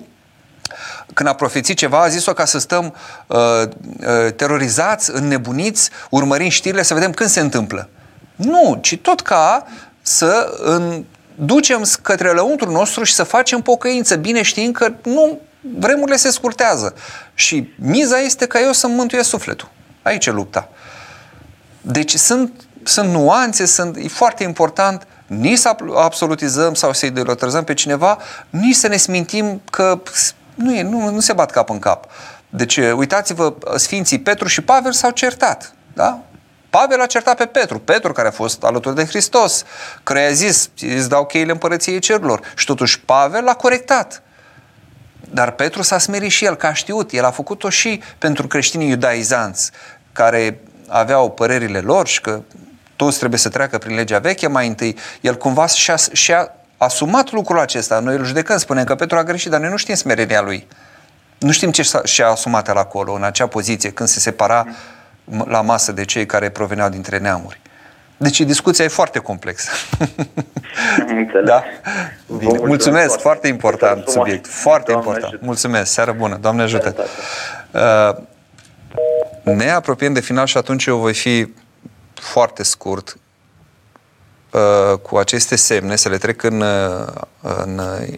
când 1.14 1.30
a 1.30 1.34
profețit 1.34 1.78
ceva, 1.78 2.02
a 2.02 2.08
zis-o 2.08 2.34
ca 2.34 2.46
să 2.46 2.60
stăm 2.60 2.96
uh, 3.28 3.38
uh, 3.38 4.34
terorizați, 4.36 5.12
înnebuniți, 5.14 5.90
urmărind 6.10 6.52
știrile, 6.52 6.84
să 6.84 6.94
vedem 6.94 7.12
când 7.12 7.30
se 7.30 7.40
întâmplă. 7.40 7.90
Nu, 8.36 8.78
ci 8.82 8.98
tot 8.98 9.22
ca 9.22 9.66
să 10.02 10.58
în, 10.64 11.04
ducem 11.36 11.84
către 12.02 12.32
lăuntrul 12.32 12.72
nostru 12.72 13.04
și 13.04 13.14
să 13.14 13.24
facem 13.24 13.62
pocăință, 13.62 14.16
bine 14.16 14.42
știind 14.42 14.76
că 14.76 14.94
nu, 15.04 15.40
vremurile 15.80 16.18
se 16.18 16.32
scurtează. 16.32 16.94
Și 17.34 17.74
miza 17.76 18.20
este 18.20 18.46
ca 18.46 18.60
eu 18.60 18.72
să-mi 18.72 18.96
mântuiesc 18.96 19.30
sufletul. 19.30 19.70
Aici 20.02 20.26
e 20.26 20.32
lupta. 20.32 20.70
Deci 21.82 22.16
sunt, 22.16 22.52
sunt 22.84 23.10
nuanțe, 23.10 23.66
sunt, 23.66 23.98
e 23.98 24.08
foarte 24.08 24.44
important 24.44 25.08
nici 25.28 25.58
să 25.58 25.76
absolutizăm 25.96 26.74
sau 26.74 26.94
să 26.94 27.06
idolatrizăm 27.06 27.64
pe 27.64 27.74
cineva, 27.74 28.18
nici 28.50 28.76
să 28.76 28.88
ne 28.88 28.98
smintim 28.98 29.62
că 29.70 30.02
nu, 30.56 30.76
e, 30.76 30.82
nu, 30.82 31.10
nu 31.10 31.20
se 31.20 31.34
bat 31.34 31.52
cap 31.52 31.70
în 31.70 31.80
cap. 31.80 32.06
Deci, 32.50 32.78
uitați-vă, 32.78 33.54
Sfinții 33.76 34.20
Petru 34.20 34.48
și 34.48 34.62
Pavel 34.62 34.92
s-au 34.92 35.12
certat. 35.12 35.74
Da? 35.94 36.20
Pavel 36.70 37.02
a 37.02 37.06
certat 37.06 37.38
pe 37.38 37.46
Petru, 37.46 37.80
Petru 37.80 38.12
care 38.12 38.28
a 38.28 38.32
fost 38.32 38.64
alături 38.64 38.96
de 38.96 39.06
Hristos, 39.06 39.64
care 40.04 40.22
i-a 40.22 40.32
zis, 40.32 40.70
îți 40.82 41.10
dau 41.10 41.26
cheile 41.26 41.52
împărăției 41.52 42.00
cerurilor. 42.00 42.42
Și 42.56 42.66
totuși 42.66 43.00
Pavel 43.00 43.44
l-a 43.44 43.54
corectat. 43.54 44.22
Dar 45.30 45.52
Petru 45.52 45.82
s-a 45.82 45.98
smerit 45.98 46.32
și 46.32 46.46
el, 46.46 46.56
că 46.56 46.66
a 46.66 46.74
știut. 46.74 47.12
El 47.12 47.24
a 47.24 47.32
făcut-o 47.32 47.70
și 47.70 48.02
pentru 48.18 48.48
creștinii 48.48 48.90
iudaizanți, 48.90 49.72
care 50.12 50.60
aveau 50.88 51.32
părerile 51.32 51.80
lor 51.80 52.08
și 52.08 52.22
că 52.22 52.42
toți 52.96 53.18
trebuie 53.18 53.40
să 53.40 53.50
treacă 53.50 53.78
prin 53.78 53.96
legea 53.96 54.20
veche 54.20 54.48
mai 54.48 54.68
întâi. 54.68 54.98
El 55.22 55.36
cumva 55.36 55.68
și-a, 55.68 55.96
și-a 56.12 56.56
asumat 56.84 57.32
lucrul 57.32 57.60
acesta. 57.60 58.00
Noi 58.00 58.16
îl 58.16 58.26
judecăm, 58.26 58.58
spunem 58.58 58.84
că 58.84 58.96
Petru 58.96 59.18
a 59.18 59.24
greșit, 59.24 59.52
dar 59.52 59.60
noi 59.60 59.70
nu 59.70 59.78
știm 59.78 59.96
smerenia 59.96 60.42
lui. 60.42 60.68
Nu 61.38 61.52
știm 61.52 61.72
ce 61.72 61.90
și-a 62.04 62.28
asumat 62.28 62.68
el 62.68 62.78
acolo, 62.78 63.14
în 63.14 63.24
acea 63.24 63.48
poziție, 63.48 63.92
când 63.92 64.10
se 64.10 64.20
separa 64.20 64.68
la 65.46 65.62
masă 65.62 65.92
de 65.92 66.06
cei 66.06 66.26
care 66.26 66.50
proveneau 66.50 66.90
dintre 66.90 67.18
neamuri. 67.18 67.62
Deci 68.18 68.42
discuția 68.42 68.86
e 68.86 68.88
foarte 68.88 69.20
complexă. 69.20 69.70
Înțeleg. 71.08 71.46
da? 71.46 71.64
Bine. 72.28 72.44
Mulțumesc, 72.44 72.66
mulțumesc 72.68 73.08
foarte, 73.08 73.22
foarte. 73.22 73.48
important 73.48 73.96
Mulțumesc. 73.96 74.28
subiect. 74.28 74.48
Foarte 74.48 74.92
Doamne 74.92 75.08
important. 75.08 75.34
ajută. 75.34 75.46
Mulțumesc, 75.46 75.92
seară 75.92 76.12
bună. 76.12 76.38
Doamne 76.42 76.62
ajută. 76.62 76.96
Uh, 77.72 79.54
ne 79.56 79.70
apropiem 79.70 80.14
de 80.14 80.20
final 80.20 80.46
și 80.46 80.58
atunci 80.58 80.86
eu 80.86 80.98
voi 80.98 81.14
fi 81.14 81.54
foarte 82.14 82.64
scurt 82.64 83.18
uh, 84.54 84.98
cu 84.98 85.18
aceste 85.18 85.56
semne, 85.56 85.96
să 85.96 86.10
le 86.10 86.18
trec 86.18 86.44
în, 86.44 86.62
uh, 86.62 87.08
în, 87.42 87.78
uh, 87.78 88.18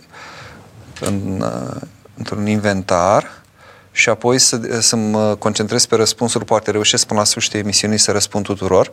în, 1.00 1.42
uh, 1.42 1.82
într-un 2.18 2.48
inventar 2.48 3.44
și 3.92 4.10
apoi 4.10 4.40
să, 4.40 4.60
să 4.80 4.96
mă 4.96 5.36
concentrez 5.36 5.86
pe 5.86 5.96
răspunsuri, 5.96 6.46
poate 6.46 6.72
reușesc 6.72 7.06
până 7.06 7.20
la 7.20 7.26
sfârșitul 7.26 7.60
emisiunii 7.60 7.98
să 7.98 8.12
răspund 8.12 8.46
tuturor. 8.46 8.92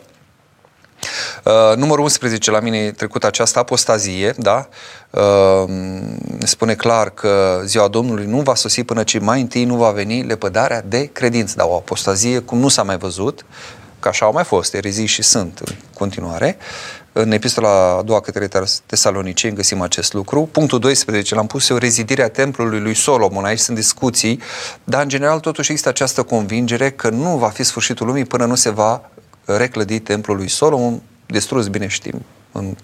Uh, 1.43 1.75
numărul 1.75 2.03
11 2.03 2.51
la 2.51 2.59
mine 2.59 2.77
e 2.77 2.91
trecut 2.91 3.23
această 3.23 3.59
apostazie, 3.59 4.33
da? 4.37 4.67
Uh, 5.09 5.69
spune 6.39 6.75
clar 6.75 7.09
că 7.09 7.61
ziua 7.65 7.87
Domnului 7.87 8.25
nu 8.25 8.41
va 8.41 8.55
sosi 8.55 8.83
până 8.83 9.03
ce 9.03 9.19
mai 9.19 9.41
întâi 9.41 9.65
nu 9.65 9.75
va 9.75 9.91
veni 9.91 10.23
lepădarea 10.23 10.81
de 10.81 11.05
credință. 11.05 11.53
Da, 11.57 11.65
o 11.65 11.75
apostazie 11.75 12.39
cum 12.39 12.57
nu 12.57 12.67
s-a 12.67 12.83
mai 12.83 12.97
văzut, 12.97 13.45
că 13.99 14.07
așa 14.07 14.25
au 14.25 14.31
mai 14.31 14.43
fost, 14.43 14.73
erezii 14.73 15.05
și 15.05 15.21
sunt 15.21 15.61
în 15.65 15.75
continuare. 15.93 16.57
În 17.15 17.31
epistola 17.31 17.97
a 17.97 18.01
doua 18.01 18.19
către 18.19 18.49
Tesaloniceni 18.85 19.55
găsim 19.55 19.81
acest 19.81 20.13
lucru. 20.13 20.49
Punctul 20.51 20.79
12 20.79 21.35
l-am 21.35 21.47
pus 21.47 21.69
eu, 21.69 21.77
rezidirea 21.77 22.29
templului 22.29 22.79
lui 22.79 22.93
Solomon. 22.93 23.45
Aici 23.45 23.59
sunt 23.59 23.77
discuții, 23.77 24.41
dar 24.83 25.01
în 25.01 25.09
general 25.09 25.39
totuși 25.39 25.71
există 25.71 25.89
această 25.89 26.23
convingere 26.23 26.91
că 26.91 27.09
nu 27.09 27.37
va 27.37 27.49
fi 27.49 27.63
sfârșitul 27.63 28.07
lumii 28.07 28.25
până 28.25 28.45
nu 28.45 28.55
se 28.55 28.69
va 28.69 29.09
reclădi 29.45 29.99
templul 29.99 30.37
lui 30.37 30.47
Solomon, 30.47 31.01
distrus, 31.25 31.67
bine 31.67 31.87
știm, 31.87 32.25
în 32.51 32.75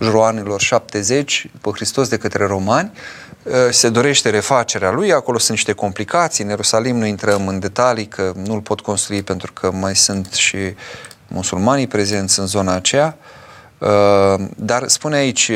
jurul 0.00 0.22
anilor 0.22 0.60
70 0.60 1.48
după 1.52 1.70
Hristos 1.74 2.08
de 2.08 2.16
către 2.16 2.46
romani, 2.46 2.92
se 3.70 3.88
dorește 3.88 4.30
refacerea 4.30 4.90
lui, 4.90 5.12
acolo 5.12 5.38
sunt 5.38 5.50
niște 5.50 5.72
complicații, 5.72 6.44
în 6.44 6.50
Ierusalim 6.50 6.96
nu 6.96 7.06
intrăm 7.06 7.48
în 7.48 7.58
detalii 7.58 8.06
că 8.06 8.32
nu-l 8.44 8.60
pot 8.60 8.80
construi 8.80 9.22
pentru 9.22 9.52
că 9.52 9.70
mai 9.70 9.96
sunt 9.96 10.32
și 10.32 10.58
musulmanii 11.28 11.86
prezenți 11.86 12.38
în 12.40 12.46
zona 12.46 12.74
aceea, 12.74 13.16
dar 14.56 14.88
spune 14.88 15.16
aici 15.16 15.50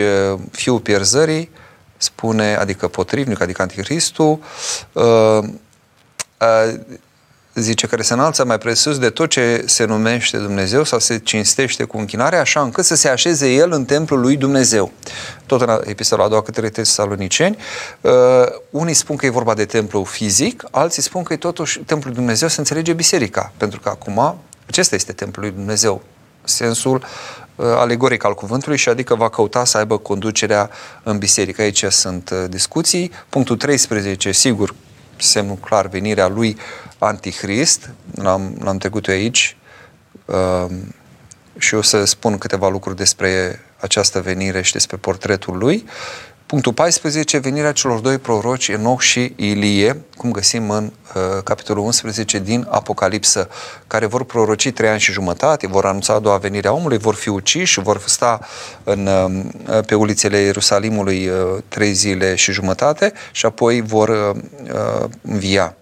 fiul 0.50 0.80
pierzării, 0.80 1.50
spune, 1.96 2.56
adică 2.56 2.88
potrivnic, 2.88 3.40
adică 3.40 3.62
anticristul, 3.62 4.38
zice, 7.54 7.86
care 7.86 8.02
se 8.02 8.12
înalță 8.12 8.44
mai 8.44 8.58
presus 8.58 8.98
de 8.98 9.10
tot 9.10 9.30
ce 9.30 9.62
se 9.66 9.84
numește 9.84 10.36
Dumnezeu 10.36 10.84
sau 10.84 10.98
se 10.98 11.18
cinstește 11.18 11.84
cu 11.84 11.98
închinare, 11.98 12.36
așa 12.36 12.60
încât 12.60 12.84
să 12.84 12.94
se 12.94 13.08
așeze 13.08 13.52
El 13.52 13.72
în 13.72 13.84
templul 13.84 14.20
lui 14.20 14.36
Dumnezeu. 14.36 14.92
Tot 15.46 15.60
în 15.60 15.80
epistola 15.84 16.24
a 16.24 16.28
doua 16.28 16.42
către 16.42 16.68
tesaloniceni, 16.68 17.56
uh, 18.00 18.12
unii 18.70 18.94
spun 18.94 19.16
că 19.16 19.26
e 19.26 19.30
vorba 19.30 19.54
de 19.54 19.64
templu 19.64 20.04
fizic, 20.04 20.64
alții 20.70 21.02
spun 21.02 21.22
că 21.22 21.32
e 21.32 21.36
totuși 21.36 21.78
templul 21.78 22.08
lui 22.12 22.14
Dumnezeu, 22.14 22.48
se 22.48 22.60
înțelege 22.60 22.92
biserica, 22.92 23.52
pentru 23.56 23.80
că 23.80 23.88
acum 23.88 24.38
acesta 24.70 24.94
este 24.94 25.12
templul 25.12 25.44
lui 25.44 25.54
Dumnezeu, 25.54 26.02
sensul 26.44 27.04
uh, 27.56 27.66
alegoric 27.66 28.24
al 28.24 28.34
cuvântului 28.34 28.76
și 28.76 28.88
adică 28.88 29.14
va 29.14 29.28
căuta 29.28 29.64
să 29.64 29.78
aibă 29.78 29.98
conducerea 29.98 30.70
în 31.02 31.18
biserică. 31.18 31.62
Aici 31.62 31.84
sunt 31.84 32.30
uh, 32.30 32.44
discuții. 32.48 33.10
Punctul 33.28 33.56
13, 33.56 34.32
sigur, 34.32 34.74
semnul 35.16 35.56
clar, 35.56 35.86
venirea 35.86 36.28
lui 36.28 36.56
Antichrist, 36.98 37.90
l-am, 38.14 38.56
l-am 38.62 38.78
trecut 38.78 39.06
eu 39.06 39.14
aici 39.14 39.56
uh, 40.24 40.66
și 41.58 41.74
o 41.74 41.82
să 41.82 42.04
spun 42.04 42.38
câteva 42.38 42.68
lucruri 42.68 42.96
despre 42.96 43.60
această 43.80 44.20
venire 44.20 44.62
și 44.62 44.72
despre 44.72 44.96
portretul 44.96 45.58
lui. 45.58 45.84
Punctul 46.50 46.72
14, 46.72 47.38
venirea 47.38 47.72
celor 47.72 47.98
doi 47.98 48.18
proroci, 48.18 48.68
Enoch 48.68 49.00
și 49.00 49.32
Ilie, 49.36 50.04
cum 50.16 50.30
găsim 50.30 50.70
în 50.70 50.84
uh, 51.14 51.42
capitolul 51.44 51.84
11 51.84 52.38
din 52.38 52.66
Apocalipsă, 52.70 53.48
care 53.86 54.06
vor 54.06 54.24
proroci 54.24 54.72
trei 54.72 54.88
ani 54.88 55.00
și 55.00 55.12
jumătate, 55.12 55.66
vor 55.66 55.84
anunța 55.84 56.14
a 56.14 56.18
doua 56.18 56.36
venire 56.36 56.68
a 56.68 56.72
omului, 56.72 56.98
vor 56.98 57.14
fi 57.14 57.28
uciși, 57.28 57.80
vor 57.80 58.02
sta 58.06 58.40
în, 58.84 59.06
uh, 59.06 59.78
pe 59.86 59.94
ulițele 59.94 60.38
Ierusalimului 60.38 61.28
uh, 61.28 61.62
trei 61.68 61.92
zile 61.92 62.34
și 62.34 62.52
jumătate 62.52 63.12
și 63.32 63.46
apoi 63.46 63.80
vor 63.80 64.08
uh, 64.08 64.42
uh 64.72 65.08
învia. 65.22 65.76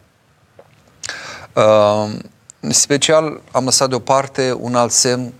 Uh, 1.52 2.10
special 2.68 3.40
am 3.50 3.64
lăsat 3.64 3.88
deoparte 3.88 4.56
un 4.58 4.74
alt 4.74 4.92
semn, 4.92 5.32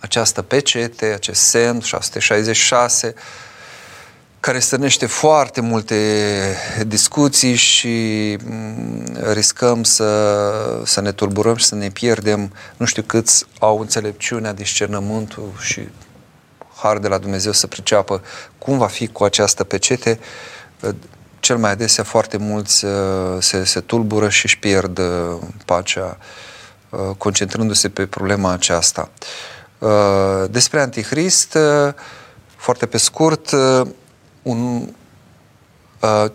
această 0.00 0.42
pecete, 0.42 1.06
acest 1.06 1.40
semn 1.40 1.80
666, 1.80 3.14
care 4.46 4.58
stârnește 4.58 5.06
foarte 5.06 5.60
multe 5.60 5.96
discuții 6.86 7.54
și 7.54 8.36
mm, 8.44 9.04
riscăm 9.32 9.82
să, 9.82 10.82
să 10.84 11.00
ne 11.00 11.12
tulburăm 11.12 11.56
și 11.56 11.64
să 11.64 11.74
ne 11.74 11.88
pierdem. 11.88 12.52
Nu 12.76 12.86
știu 12.86 13.02
câți 13.02 13.44
au 13.58 13.80
înțelepciunea, 13.80 14.52
discernământul 14.52 15.52
și 15.60 15.88
har 16.74 16.98
de 16.98 17.08
la 17.08 17.18
Dumnezeu 17.18 17.52
să 17.52 17.66
priceapă 17.66 18.22
cum 18.58 18.78
va 18.78 18.86
fi 18.86 19.06
cu 19.06 19.24
această 19.24 19.64
pecete. 19.64 20.18
Cel 21.40 21.56
mai 21.56 21.70
adesea 21.70 22.04
foarte 22.04 22.36
mulți 22.36 22.84
uh, 22.84 22.92
se, 23.38 23.64
se 23.64 23.80
tulbură 23.80 24.28
și 24.28 24.44
își 24.44 24.58
pierd 24.58 24.98
uh, 24.98 25.38
pacea 25.64 26.18
uh, 26.90 27.00
concentrându-se 27.18 27.88
pe 27.88 28.06
problema 28.06 28.52
aceasta. 28.52 29.10
Despre 30.50 30.80
Antichrist, 30.80 31.56
foarte 32.56 32.86
pe 32.86 32.96
scurt, 32.96 33.50
un, 34.46 34.88
uh, 36.00 36.30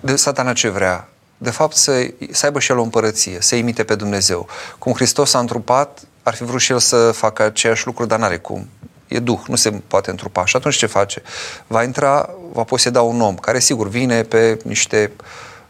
de 0.00 0.16
satana 0.16 0.52
ce 0.52 0.68
vrea? 0.68 1.08
De 1.38 1.50
fapt 1.50 1.76
să, 1.76 2.10
să 2.30 2.46
aibă 2.46 2.58
și 2.58 2.70
el 2.70 2.78
o 2.78 2.82
împărăție, 2.82 3.40
să 3.40 3.54
imite 3.54 3.84
pe 3.84 3.94
Dumnezeu. 3.94 4.48
Cum 4.78 4.92
Hristos 4.92 5.34
a 5.34 5.38
întrupat, 5.38 6.02
ar 6.22 6.34
fi 6.34 6.44
vrut 6.44 6.60
și 6.60 6.72
el 6.72 6.78
să 6.78 7.10
facă 7.10 7.42
aceeași 7.42 7.86
lucru, 7.86 8.06
dar 8.06 8.18
n-are 8.18 8.38
cum. 8.38 8.68
E 9.08 9.18
duh, 9.18 9.38
nu 9.46 9.56
se 9.56 9.70
poate 9.70 10.10
întrupa. 10.10 10.44
Și 10.44 10.56
atunci 10.56 10.76
ce 10.76 10.86
face? 10.86 11.22
Va 11.66 11.82
intra, 11.82 12.30
va 12.52 12.62
poseda 12.62 13.02
un 13.02 13.20
om, 13.20 13.34
care 13.34 13.58
sigur 13.58 13.88
vine 13.88 14.22
pe 14.22 14.58
niște, 14.64 15.12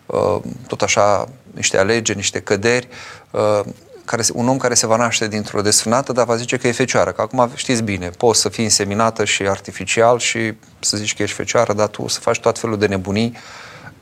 uh, 0.07 0.41
tot 0.66 0.82
așa, 0.82 1.28
niște 1.55 1.78
alegeri, 1.78 2.19
niște 2.19 2.41
căderi, 2.41 2.89
uh, 3.31 3.61
care, 4.05 4.22
un 4.32 4.48
om 4.48 4.56
care 4.56 4.74
se 4.74 4.86
va 4.86 4.97
naște 4.97 5.28
dintr-o 5.28 5.62
desfânată, 5.62 6.12
dar 6.12 6.24
va 6.24 6.36
zice 6.36 6.56
că 6.56 6.68
e 6.68 6.72
fecioară, 6.72 7.12
că 7.12 7.20
acum 7.20 7.51
știți 7.55 7.82
bine, 7.82 8.09
poți 8.09 8.40
să 8.40 8.48
fii 8.48 8.64
inseminată 8.64 9.24
și 9.24 9.43
artificial 9.43 10.18
și 10.18 10.55
să 10.81 10.97
zici 10.97 11.14
că 11.14 11.22
ești 11.22 11.36
fecioară, 11.36 11.72
dar 11.72 11.89
tu 11.89 12.09
să 12.09 12.20
faci 12.20 12.40
tot 12.40 12.59
felul 12.59 12.78
de 12.78 12.86
nebunii 12.86 13.36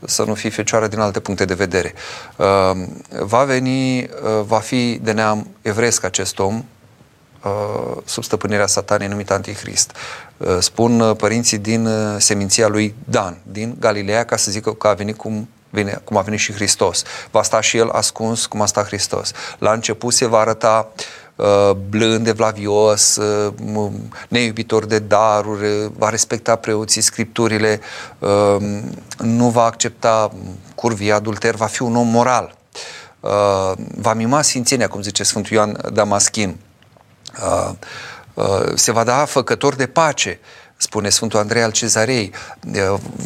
să 0.05 0.25
nu 0.25 0.35
fii 0.35 0.51
fecioară 0.51 0.87
din 0.87 0.99
alte 0.99 1.21
puncte 1.21 1.45
de 1.45 1.55
vedere. 1.55 1.95
Uh, 2.37 2.47
va 3.21 3.45
veni, 3.45 3.99
uh, 3.99 4.09
va 4.47 4.59
fi 4.59 4.99
de 5.03 5.13
neam 5.13 5.47
evresc 5.63 6.05
acest 6.05 6.39
om, 6.39 6.57
uh, 6.57 6.65
sub 8.05 8.25
stăpânirea 8.25 8.67
satanei 8.67 9.09
numit 9.09 9.31
Antichrist. 9.31 9.93
Spun 10.59 11.15
părinții 11.15 11.59
din 11.59 11.89
seminția 12.19 12.69
lui 12.69 12.95
Dan, 13.05 13.39
din 13.43 13.77
Galileea, 13.81 14.25
ca 14.25 14.37
să 14.37 14.51
zică 14.51 14.73
că 14.73 14.89
a 14.89 14.93
venit 14.93 15.17
cum 15.17 15.49
vine, 15.73 16.01
cum 16.05 16.17
a 16.17 16.21
venit 16.21 16.39
și 16.39 16.53
Hristos. 16.53 17.03
Va 17.31 17.43
sta 17.43 17.61
și 17.61 17.77
El 17.77 17.89
ascuns 17.89 18.47
cum 18.47 18.61
a 18.61 18.67
stat 18.67 18.87
Hristos. 18.87 19.33
La 19.59 19.73
început 19.73 20.13
se 20.13 20.27
va 20.27 20.39
arăta 20.39 20.89
uh, 21.37 21.71
blând, 21.89 22.27
evlavios, 22.27 23.17
uh, 23.17 23.53
neiubitor 24.29 24.85
de 24.85 24.99
daruri, 24.99 25.67
uh, 25.67 25.91
va 25.97 26.09
respecta 26.09 26.57
preoții 26.57 27.01
scripturile, 27.01 27.81
uh, 28.19 28.57
nu 29.19 29.49
va 29.49 29.65
accepta 29.65 30.33
curvii 30.75 31.13
adulter, 31.13 31.55
va 31.55 31.67
fi 31.67 31.83
un 31.83 31.97
om 31.97 32.09
moral. 32.09 32.55
Uh, 33.21 33.73
va 33.97 34.15
mima 34.15 34.43
sfințenia, 34.43 34.89
cum 34.89 35.03
zice 35.03 35.23
Sfântul 35.23 35.57
Ioan 35.57 35.79
Damaschin. 35.93 36.57
Uh, 37.43 37.71
uh, 38.35 38.73
se 38.75 38.93
va 38.93 39.05
da 39.05 39.25
făcător 39.25 39.75
de 39.75 39.87
pace. 39.87 40.41
Uh, 40.41 40.63
spune 40.83 41.09
Sfântul 41.09 41.39
Andrei 41.39 41.63
al 41.63 41.71
Cezarei, 41.71 42.33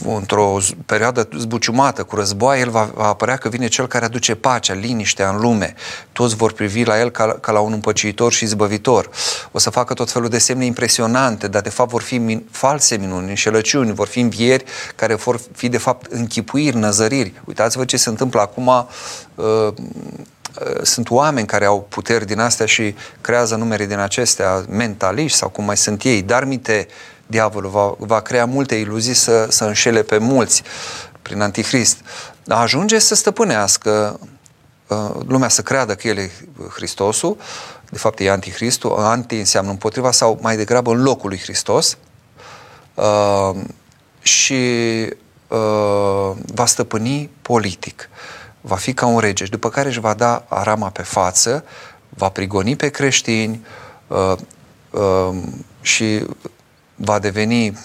într-o 0.04 0.58
perioadă 0.86 1.28
zbuciumată 1.38 2.02
cu 2.02 2.16
războaie, 2.16 2.60
el 2.60 2.70
va, 2.70 2.90
va 2.94 3.06
apărea 3.06 3.36
că 3.36 3.48
vine 3.48 3.66
cel 3.66 3.86
care 3.86 4.04
aduce 4.04 4.34
pacea, 4.34 4.74
liniștea 4.74 5.30
în 5.30 5.40
lume. 5.40 5.74
Toți 6.12 6.36
vor 6.36 6.52
privi 6.52 6.84
la 6.84 7.00
el 7.00 7.10
ca, 7.10 7.38
ca 7.40 7.52
la 7.52 7.60
un 7.60 7.72
împăciitor 7.72 8.32
și 8.32 8.44
izbăvitor. 8.44 9.10
O 9.52 9.58
să 9.58 9.70
facă 9.70 9.94
tot 9.94 10.10
felul 10.10 10.28
de 10.28 10.38
semne 10.38 10.64
impresionante, 10.64 11.48
dar 11.48 11.62
de 11.62 11.70
fapt 11.70 11.90
vor 11.90 12.02
fi 12.02 12.18
min, 12.18 12.46
false 12.50 12.96
minuni, 12.96 13.28
înșelăciuni, 13.28 13.94
vor 13.94 14.06
fi 14.06 14.20
învieri 14.20 14.64
care 14.96 15.14
vor 15.14 15.40
fi 15.52 15.68
de 15.68 15.78
fapt 15.78 16.12
închipuiri, 16.12 16.76
năzăriri. 16.76 17.32
Uitați-vă 17.44 17.84
ce 17.84 17.96
se 17.96 18.08
întâmplă 18.08 18.40
acum 18.40 18.66
uh, 18.66 18.84
uh 19.34 19.74
sunt 20.82 21.10
oameni 21.10 21.46
care 21.46 21.64
au 21.64 21.86
puteri 21.88 22.26
din 22.26 22.38
astea 22.38 22.66
și 22.66 22.94
creează 23.20 23.56
numere 23.56 23.86
din 23.86 23.98
acestea, 23.98 24.64
mentaliști 24.68 25.38
sau 25.38 25.48
cum 25.48 25.64
mai 25.64 25.76
sunt 25.76 26.02
ei, 26.02 26.22
dar 26.22 26.44
minte 26.44 26.86
diavolul 27.26 27.70
va, 27.70 27.94
va 27.98 28.20
crea 28.20 28.46
multe 28.46 28.74
iluzii 28.74 29.14
să, 29.14 29.46
să 29.50 29.64
înșele 29.64 30.02
pe 30.02 30.18
mulți 30.18 30.62
prin 31.22 31.40
antichrist. 31.40 31.98
Ajunge 32.48 32.98
să 32.98 33.14
stăpânească 33.14 34.20
uh, 34.86 35.10
lumea 35.26 35.48
să 35.48 35.62
creadă 35.62 35.94
că 35.94 36.08
el 36.08 36.16
e 36.16 36.30
Hristosul, 36.74 37.36
de 37.90 37.98
fapt 37.98 38.20
e 38.20 38.30
anticristul, 38.30 38.94
anti 38.98 39.34
înseamnă 39.34 39.70
împotriva 39.70 40.10
sau 40.10 40.38
mai 40.40 40.56
degrabă 40.56 40.90
în 40.90 41.02
locul 41.02 41.28
lui 41.28 41.38
Hristos 41.38 41.98
uh, 42.94 43.50
și 44.22 44.62
uh, 45.48 46.36
va 46.54 46.66
stăpâni 46.66 47.30
politic. 47.42 48.08
Va 48.66 48.76
fi 48.76 48.94
ca 48.94 49.06
un 49.06 49.18
rege 49.18 49.44
după 49.44 49.68
care 49.68 49.88
își 49.88 50.00
va 50.00 50.14
da 50.14 50.44
arama 50.48 50.90
pe 50.90 51.02
față, 51.02 51.64
va 52.08 52.28
prigoni 52.28 52.76
pe 52.76 52.88
creștini 52.88 53.66
uh, 54.06 54.32
uh, 54.90 55.36
și 55.80 56.24
va 56.94 57.18
deveni 57.18 57.78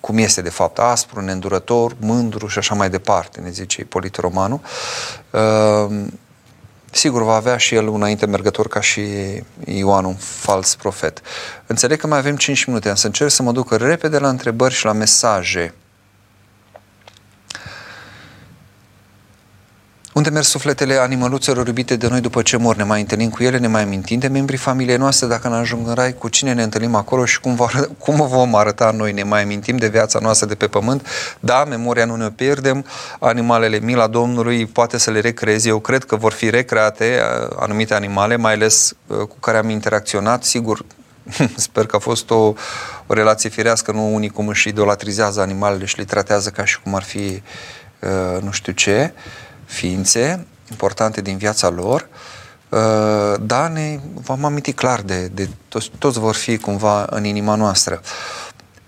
cum 0.00 0.18
este 0.18 0.42
de 0.42 0.48
fapt, 0.48 0.78
aspru, 0.78 1.20
neîndurător, 1.20 1.96
mândru 2.00 2.46
și 2.46 2.58
așa 2.58 2.74
mai 2.74 2.90
departe, 2.90 3.40
ne 3.40 3.50
zice 3.50 3.80
Ipolit 3.80 4.16
Romanu. 4.16 4.62
Uh, 5.30 6.04
sigur, 6.90 7.22
va 7.22 7.34
avea 7.34 7.56
și 7.56 7.74
el 7.74 7.86
un 7.86 7.94
înainte 7.94 8.26
mergător 8.26 8.68
ca 8.68 8.80
și 8.80 9.02
Ioan, 9.64 10.04
un 10.04 10.14
fals 10.14 10.74
profet. 10.74 11.20
Înțeleg 11.66 11.98
că 11.98 12.06
mai 12.06 12.18
avem 12.18 12.36
5 12.36 12.64
minute, 12.64 12.88
însă 12.88 13.06
încerc 13.06 13.30
să 13.30 13.42
mă 13.42 13.52
duc 13.52 13.72
repede 13.72 14.18
la 14.18 14.28
întrebări 14.28 14.74
și 14.74 14.84
la 14.84 14.92
mesaje. 14.92 15.74
Unde 20.14 20.30
merg 20.30 20.44
sufletele 20.44 20.94
animăluțelor 20.94 21.66
iubite 21.66 21.96
de 21.96 22.08
noi 22.08 22.20
după 22.20 22.42
ce 22.42 22.56
mor? 22.56 22.76
Ne 22.76 22.82
mai 22.82 23.00
întâlnim 23.00 23.30
cu 23.30 23.42
ele, 23.42 23.58
ne 23.58 23.66
mai 23.66 23.82
amintim 23.82 24.18
de 24.18 24.28
membrii 24.28 24.58
familiei 24.58 24.96
noastre 24.96 25.26
dacă 25.26 25.48
ne 25.48 25.54
ajung 25.54 25.88
în 25.88 25.94
rai, 25.94 26.14
cu 26.14 26.28
cine 26.28 26.52
ne 26.52 26.62
întâlnim 26.62 26.94
acolo 26.94 27.24
și 27.24 27.40
cum, 27.40 27.54
va, 27.54 27.66
cum 27.98 28.26
vom 28.26 28.54
arăta 28.54 28.90
noi? 28.90 29.12
Ne 29.12 29.22
mai 29.22 29.42
amintim 29.42 29.76
de 29.76 29.88
viața 29.88 30.18
noastră 30.18 30.46
de 30.46 30.54
pe 30.54 30.66
pământ? 30.66 31.06
Da, 31.40 31.64
memoria 31.64 32.04
nu 32.04 32.16
ne 32.16 32.30
pierdem, 32.30 32.84
animalele 33.20 33.78
mila 33.78 34.06
Domnului 34.06 34.66
poate 34.66 34.98
să 34.98 35.10
le 35.10 35.20
recreeze. 35.20 35.68
Eu 35.68 35.78
cred 35.78 36.04
că 36.04 36.16
vor 36.16 36.32
fi 36.32 36.50
recreate 36.50 37.20
uh, 37.20 37.56
anumite 37.60 37.94
animale, 37.94 38.36
mai 38.36 38.52
ales 38.52 38.94
uh, 39.06 39.16
cu 39.16 39.36
care 39.40 39.56
am 39.56 39.68
interacționat, 39.68 40.44
sigur, 40.44 40.84
Sper 41.56 41.86
că 41.86 41.96
a 41.96 41.98
fost 41.98 42.30
o, 42.30 42.54
o 43.06 43.14
relație 43.14 43.50
firească, 43.50 43.92
nu 43.92 44.14
unii 44.14 44.28
cum 44.28 44.48
își 44.48 44.68
idolatrizează 44.68 45.40
animalele 45.40 45.84
și 45.84 45.98
le 45.98 46.04
tratează 46.04 46.50
ca 46.50 46.64
și 46.64 46.80
cum 46.80 46.94
ar 46.94 47.02
fi 47.02 47.42
uh, 48.00 48.42
nu 48.42 48.50
știu 48.50 48.72
ce. 48.72 49.12
Uh, 49.14 49.20
ființe 49.74 50.46
importante 50.70 51.20
din 51.20 51.36
viața 51.36 51.68
lor, 51.68 52.08
uh, 52.68 53.34
da, 53.40 53.68
ne 53.68 53.98
vom 54.14 54.44
aminti 54.44 54.72
clar 54.72 55.00
de, 55.00 55.26
de 55.26 55.48
toți, 55.68 55.90
toți 55.98 56.18
vor 56.18 56.34
fi 56.34 56.58
cumva 56.58 57.06
în 57.10 57.24
inima 57.24 57.54
noastră. 57.54 58.00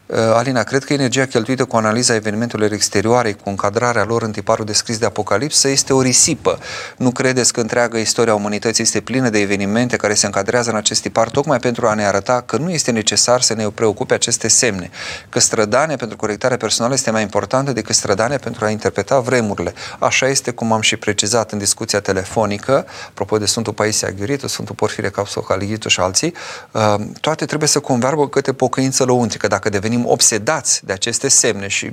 Uh, 0.06 0.18
Alina, 0.18 0.62
cred 0.62 0.84
că 0.84 0.92
energia 0.92 1.24
cheltuită 1.24 1.64
cu 1.64 1.76
analiza 1.76 2.14
evenimentelor 2.14 2.72
exterioare, 2.72 3.32
cu 3.32 3.48
încadrarea 3.48 4.04
lor 4.04 4.22
în 4.22 4.32
tiparul 4.32 4.64
descris 4.64 4.98
de 4.98 5.06
Apocalipsă, 5.06 5.68
este 5.68 5.92
o 5.92 6.02
risipă. 6.02 6.58
Nu 6.96 7.10
credeți 7.10 7.52
că 7.52 7.60
întreaga 7.60 7.98
istoria 7.98 8.34
umanității 8.34 8.82
este 8.82 9.00
plină 9.00 9.28
de 9.28 9.38
evenimente 9.38 9.96
care 9.96 10.14
se 10.14 10.26
încadrează 10.26 10.70
în 10.70 10.76
acest 10.76 11.02
tipar 11.02 11.28
tocmai 11.28 11.58
pentru 11.58 11.86
a 11.86 11.94
ne 11.94 12.06
arăta 12.06 12.42
că 12.46 12.56
nu 12.56 12.70
este 12.70 12.90
necesar 12.90 13.40
să 13.40 13.54
ne 13.54 13.68
preocupe 13.70 14.14
aceste 14.14 14.48
semne, 14.48 14.90
că 15.28 15.38
strădania 15.38 15.96
pentru 15.96 16.16
corectarea 16.16 16.56
personală 16.56 16.94
este 16.94 17.10
mai 17.10 17.22
importantă 17.22 17.72
decât 17.72 17.94
strădania 17.94 18.38
pentru 18.38 18.64
a 18.64 18.70
interpreta 18.70 19.20
vremurile. 19.20 19.74
Așa 19.98 20.28
este 20.28 20.50
cum 20.50 20.72
am 20.72 20.80
și 20.80 20.96
precizat 20.96 21.52
în 21.52 21.58
discuția 21.58 22.00
telefonică, 22.00 22.86
apropo 23.08 23.38
de 23.38 23.46
Sfântul 23.46 23.72
Paisia 23.72 24.10
Ghiuritu, 24.10 24.46
Sfântul 24.46 24.74
Porfire 24.74 25.10
Capsocaligitu 25.10 25.88
și 25.88 26.00
alții, 26.00 26.34
uh, 26.70 26.94
toate 27.20 27.44
trebuie 27.44 27.68
să 27.68 27.80
convergă 27.80 28.28
către 28.28 28.52
pocăință 28.52 29.04
lăuntrică. 29.04 29.46
Dacă 29.46 29.68
devenim 29.68 29.94
devenim 29.96 30.10
obsedați 30.12 30.84
de 30.84 30.92
aceste 30.92 31.28
semne 31.28 31.68
și 31.68 31.90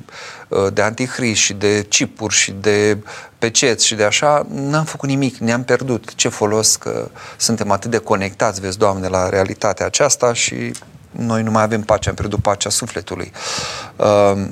uh, 0.48 0.74
de 0.74 0.82
antihrist 0.82 1.42
și 1.42 1.54
de 1.54 1.86
cipuri 1.90 2.34
și 2.34 2.52
de 2.52 2.98
peceți 3.40 3.86
și 3.86 3.96
de 3.96 4.04
așa, 4.04 4.46
n-am 4.50 4.86
făcut 4.86 5.10
nimic, 5.10 5.38
ne-am 5.38 5.64
pierdut. 5.64 6.16
Ce 6.16 6.30
folos 6.30 6.76
că 6.76 7.10
suntem 7.38 7.72
atât 7.72 7.92
de 7.92 7.98
conectați, 7.98 8.62
vezi, 8.62 8.78
Doamne, 8.78 9.08
la 9.08 9.30
realitatea 9.30 9.86
aceasta 9.86 10.34
și 10.34 10.72
noi 11.12 11.44
nu 11.44 11.52
mai 11.52 11.64
avem 11.64 11.82
pace, 11.82 12.10
am 12.10 12.16
pierdut 12.16 12.42
pacea 12.42 12.70
sufletului. 12.70 13.32
Uh, 13.96 14.48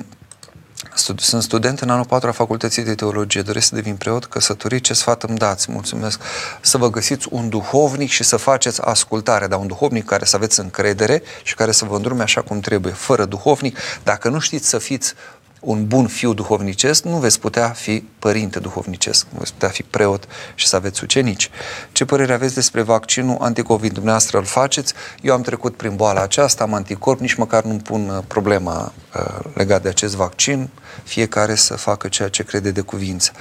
sunt 1.16 1.42
student 1.42 1.80
în 1.80 1.90
anul 1.90 2.04
4 2.04 2.28
a 2.28 2.32
Facultății 2.32 2.82
de 2.82 2.94
Teologie. 2.94 3.42
Doresc 3.42 3.66
să 3.66 3.74
devin 3.74 3.96
preot, 3.96 4.24
căsătorit. 4.24 4.82
Ce 4.82 4.92
sfat 4.92 5.22
îmi 5.22 5.38
dați? 5.38 5.72
Mulțumesc. 5.72 6.20
Să 6.60 6.78
vă 6.78 6.90
găsiți 6.90 7.26
un 7.30 7.48
duhovnic 7.48 8.10
și 8.10 8.22
să 8.22 8.36
faceți 8.36 8.82
ascultare, 8.82 9.46
dar 9.46 9.58
un 9.58 9.66
duhovnic 9.66 10.04
care 10.04 10.24
să 10.24 10.36
aveți 10.36 10.60
încredere 10.60 11.22
și 11.42 11.54
care 11.54 11.72
să 11.72 11.84
vă 11.84 11.96
îndrume 11.96 12.22
așa 12.22 12.40
cum 12.40 12.60
trebuie. 12.60 12.92
Fără 12.92 13.24
duhovnic, 13.24 13.78
dacă 14.02 14.28
nu 14.28 14.38
știți 14.38 14.68
să 14.68 14.78
fiți 14.78 15.14
un 15.64 15.86
bun 15.86 16.06
fiu 16.06 16.32
duhovnicesc, 16.32 17.04
nu 17.04 17.16
veți 17.16 17.40
putea 17.40 17.68
fi 17.68 18.04
părinte 18.18 18.58
duhovnicesc, 18.58 19.26
nu 19.30 19.38
veți 19.38 19.52
putea 19.52 19.68
fi 19.68 19.82
preot 19.82 20.28
și 20.54 20.66
să 20.66 20.76
aveți 20.76 21.04
ucenici. 21.04 21.50
Ce 21.92 22.04
părere 22.04 22.32
aveți 22.32 22.54
despre 22.54 22.82
vaccinul 22.82 23.36
anticovid? 23.40 23.92
Dumneavoastră 23.92 24.38
îl 24.38 24.44
faceți? 24.44 24.94
Eu 25.20 25.34
am 25.34 25.42
trecut 25.42 25.76
prin 25.76 25.96
boala 25.96 26.22
aceasta, 26.22 26.64
am 26.64 26.74
anticorp, 26.74 27.20
nici 27.20 27.34
măcar 27.34 27.64
nu 27.64 27.76
pun 27.76 28.08
uh, 28.08 28.22
problema 28.26 28.92
uh, 29.16 29.44
legat 29.54 29.82
de 29.82 29.88
acest 29.88 30.14
vaccin, 30.14 30.68
fiecare 31.02 31.54
să 31.54 31.74
facă 31.76 32.08
ceea 32.08 32.28
ce 32.28 32.42
crede 32.42 32.70
de 32.70 32.80
cuvință. 32.80 33.32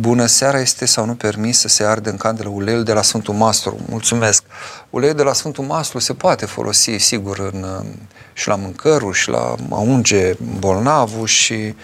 Bună 0.00 0.26
seara 0.26 0.60
este 0.60 0.84
sau 0.84 1.04
nu 1.04 1.14
permis 1.14 1.58
să 1.58 1.68
se 1.68 1.84
arde 1.84 2.10
în 2.10 2.16
candelă 2.16 2.48
uleiul 2.48 2.82
de 2.82 2.92
la 2.92 3.02
Sfântul 3.02 3.34
Mastru. 3.34 3.78
Mulțumesc! 3.88 4.44
Uleiul 4.90 5.16
de 5.16 5.22
la 5.22 5.32
Sfântul 5.32 5.64
Mastru 5.64 5.98
se 5.98 6.14
poate 6.14 6.46
folosi, 6.46 6.90
sigur, 6.96 7.38
în, 7.52 7.62
uh, 7.62 7.86
și 8.32 8.48
la 8.48 8.54
mâncăruri, 8.54 9.18
și 9.18 9.28
la 9.28 9.54
a 9.70 9.78
unge 9.78 10.32
bolnavul 10.58 11.26
și 11.26 11.74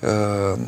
uh, 0.00 0.58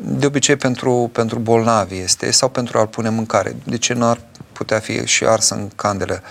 de 0.00 0.26
obicei 0.26 0.56
pentru, 0.56 1.10
pentru 1.12 1.38
bolnavi 1.38 1.98
este 1.98 2.30
sau 2.30 2.48
pentru 2.48 2.78
a-l 2.78 2.86
pune 2.86 3.08
mâncare. 3.08 3.56
De 3.64 3.78
ce 3.78 3.92
nu 3.92 4.04
ar 4.04 4.20
putea 4.52 4.78
fi 4.78 5.06
și 5.06 5.24
ars 5.24 5.48
în 5.48 5.68
candelă, 5.76 6.22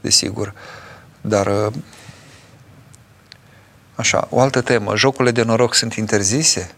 desigur. 0.00 0.54
Dar 1.20 1.46
uh, 1.46 1.72
așa, 3.94 4.26
o 4.30 4.40
altă 4.40 4.60
temă. 4.60 4.96
Jocurile 4.96 5.30
de 5.30 5.42
noroc 5.42 5.74
sunt 5.74 5.94
interzise? 5.94 6.74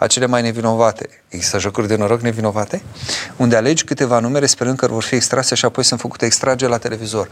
Acele 0.00 0.26
mai 0.26 0.42
nevinovate. 0.42 1.08
Există 1.28 1.58
jocuri 1.58 1.88
de 1.88 1.96
noroc 1.96 2.20
nevinovate? 2.20 2.82
Unde 3.36 3.56
alegi 3.56 3.84
câteva 3.84 4.18
numere 4.18 4.46
sperând 4.46 4.76
că 4.76 4.86
vor 4.86 5.02
fi 5.02 5.14
extrase 5.14 5.54
și 5.54 5.64
apoi 5.64 5.84
sunt 5.84 6.00
făcute 6.00 6.24
extrage 6.24 6.66
la 6.66 6.78
televizor. 6.78 7.28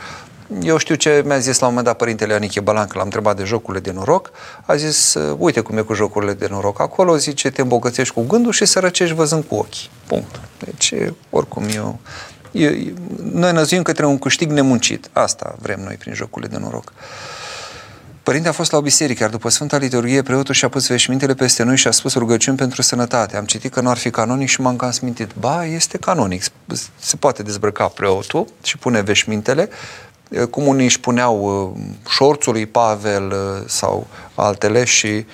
Eu 0.62 0.76
știu 0.76 0.94
ce 0.94 1.22
mi-a 1.26 1.38
zis 1.38 1.58
la 1.58 1.66
un 1.66 1.72
moment 1.72 1.86
dat 1.86 1.96
părintele 1.96 2.34
Aniche 2.34 2.60
Balan, 2.60 2.86
că 2.86 2.92
l-am 2.94 3.04
întrebat 3.04 3.36
de 3.36 3.44
jocurile 3.44 3.82
de 3.82 3.92
noroc. 3.92 4.30
A 4.66 4.74
zis, 4.76 5.16
uite 5.38 5.60
cum 5.60 5.78
e 5.78 5.80
cu 5.80 5.94
jocurile 5.94 6.32
de 6.32 6.46
noroc. 6.50 6.80
Acolo 6.80 7.16
zice, 7.16 7.50
te 7.50 7.60
îmbogățești 7.60 8.14
cu 8.14 8.22
gândul 8.22 8.52
și 8.52 8.64
sărăcești 8.64 9.14
văzând 9.14 9.44
cu 9.44 9.54
ochii. 9.54 9.90
Punct. 10.06 10.40
Deci, 10.64 10.94
oricum, 11.30 11.64
eu... 11.74 11.98
eu 12.50 12.70
noi 13.32 13.52
năzuim 13.52 13.82
către 13.82 14.06
un 14.06 14.18
câștig 14.18 14.50
nemuncit. 14.50 15.08
Asta 15.12 15.54
vrem 15.58 15.80
noi 15.80 15.94
prin 15.94 16.14
jocurile 16.14 16.50
de 16.50 16.58
noroc. 16.58 16.92
Părinte 18.28 18.48
a 18.48 18.52
fost 18.52 18.72
la 18.72 18.78
o 18.78 18.80
biserică, 18.80 19.22
iar 19.22 19.30
după 19.30 19.48
Sfânta 19.48 19.76
Liturghie, 19.76 20.22
preotul 20.22 20.54
și-a 20.54 20.68
pus 20.68 20.86
veșmintele 20.86 21.34
peste 21.34 21.62
noi 21.62 21.76
și 21.76 21.88
a 21.88 21.90
spus 21.90 22.14
rugăciuni 22.14 22.56
pentru 22.56 22.82
sănătate. 22.82 23.36
Am 23.36 23.44
citit 23.44 23.72
că 23.72 23.80
nu 23.80 23.90
ar 23.90 23.96
fi 23.96 24.10
canonic 24.10 24.48
și 24.48 24.60
m-am 24.60 24.76
cam 24.76 24.90
smintit. 24.90 25.30
Ba, 25.38 25.64
este 25.64 25.98
canonic. 25.98 26.42
Se 26.98 27.16
poate 27.16 27.42
dezbrăca 27.42 27.86
preotul 27.86 28.46
și 28.62 28.78
pune 28.78 29.00
veșmintele, 29.00 29.68
cum 30.50 30.66
unii 30.66 30.84
își 30.84 31.00
puneau 31.00 31.40
uh, 31.74 31.82
șorțul 32.08 32.52
lui 32.52 32.66
Pavel 32.66 33.26
uh, 33.30 33.62
sau 33.66 34.06
altele 34.34 34.84
și 34.84 35.26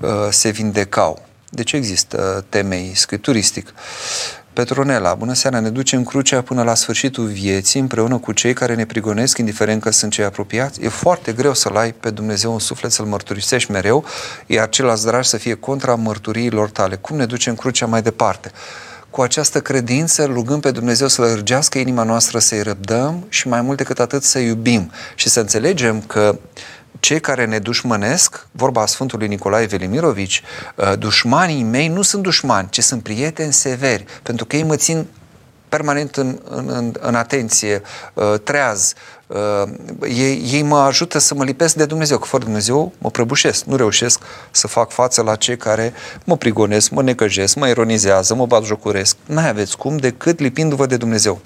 uh, 0.00 0.10
se 0.30 0.48
vindecau. 0.50 1.22
Deci 1.48 1.72
există 1.72 2.44
temei 2.48 2.92
scripturistic. 2.94 3.74
Petronela, 4.52 5.14
bună 5.14 5.32
seara, 5.32 5.60
ne 5.60 5.70
ducem 5.70 6.04
crucea 6.04 6.42
până 6.42 6.62
la 6.62 6.74
sfârșitul 6.74 7.26
vieții 7.26 7.80
împreună 7.80 8.18
cu 8.18 8.32
cei 8.32 8.52
care 8.52 8.74
ne 8.74 8.86
prigonesc, 8.86 9.38
indiferent 9.38 9.82
că 9.82 9.90
sunt 9.90 10.12
cei 10.12 10.24
apropiați. 10.24 10.82
E 10.82 10.88
foarte 10.88 11.32
greu 11.32 11.54
să-L 11.54 11.76
ai 11.76 11.92
pe 11.92 12.10
Dumnezeu 12.10 12.52
în 12.52 12.58
suflet, 12.58 12.92
să-L 12.92 13.04
mărturisești 13.04 13.70
mereu, 13.70 14.04
iar 14.46 14.68
ceilalți 14.68 15.04
dragi 15.04 15.28
să 15.28 15.36
fie 15.36 15.54
contra 15.54 15.94
mărturiilor 15.94 16.70
tale. 16.70 16.96
Cum 16.96 17.16
ne 17.16 17.26
ducem 17.26 17.54
crucea 17.54 17.86
mai 17.86 18.02
departe? 18.02 18.50
Cu 19.10 19.20
această 19.20 19.60
credință, 19.60 20.24
rugăm 20.24 20.60
pe 20.60 20.70
Dumnezeu 20.70 21.08
să 21.08 21.20
lărgească 21.20 21.78
inima 21.78 22.02
noastră, 22.02 22.38
să-i 22.38 22.62
răbdăm 22.62 23.26
și 23.28 23.48
mai 23.48 23.60
mult 23.60 23.76
decât 23.76 23.98
atât 23.98 24.22
să 24.22 24.38
iubim 24.38 24.90
și 25.14 25.28
să 25.28 25.40
înțelegem 25.40 26.00
că 26.00 26.38
cei 27.02 27.20
care 27.20 27.44
ne 27.44 27.58
dușmănesc, 27.58 28.46
vorba 28.52 28.86
Sfântului 28.86 29.28
Nicolae 29.28 29.66
Velimirovici, 29.66 30.42
uh, 30.76 30.98
dușmanii 30.98 31.62
mei 31.62 31.88
nu 31.88 32.02
sunt 32.02 32.22
dușmani, 32.22 32.68
ci 32.70 32.80
sunt 32.80 33.02
prieteni 33.02 33.52
severi, 33.52 34.04
pentru 34.22 34.44
că 34.44 34.56
ei 34.56 34.62
mă 34.62 34.76
țin 34.76 35.06
permanent 35.68 36.16
în, 36.16 36.38
în, 36.48 36.68
în, 36.68 36.94
în 37.00 37.14
atenție, 37.14 37.82
uh, 38.14 38.34
treaz. 38.44 38.92
Uh, 39.26 39.38
ei, 40.08 40.42
ei 40.52 40.62
mă 40.62 40.78
ajută 40.78 41.18
să 41.18 41.34
mă 41.34 41.44
lipesc 41.44 41.74
de 41.74 41.84
Dumnezeu, 41.84 42.18
că 42.18 42.24
fără 42.24 42.44
Dumnezeu 42.44 42.92
mă 42.98 43.10
prăbușesc. 43.10 43.64
Nu 43.64 43.76
reușesc 43.76 44.20
să 44.50 44.66
fac 44.66 44.90
față 44.90 45.22
la 45.22 45.36
cei 45.36 45.56
care 45.56 45.92
mă 46.24 46.36
prigonesc, 46.36 46.90
mă 46.90 47.02
necăjesc, 47.02 47.56
mă 47.56 47.68
ironizează, 47.68 48.34
mă 48.34 48.46
bat 48.46 48.64
jocuresc. 48.64 49.16
N-ai 49.26 49.48
aveți 49.48 49.76
cum 49.76 49.96
decât 49.96 50.38
lipindu-vă 50.38 50.86
de 50.86 50.96
Dumnezeu. 50.96 51.40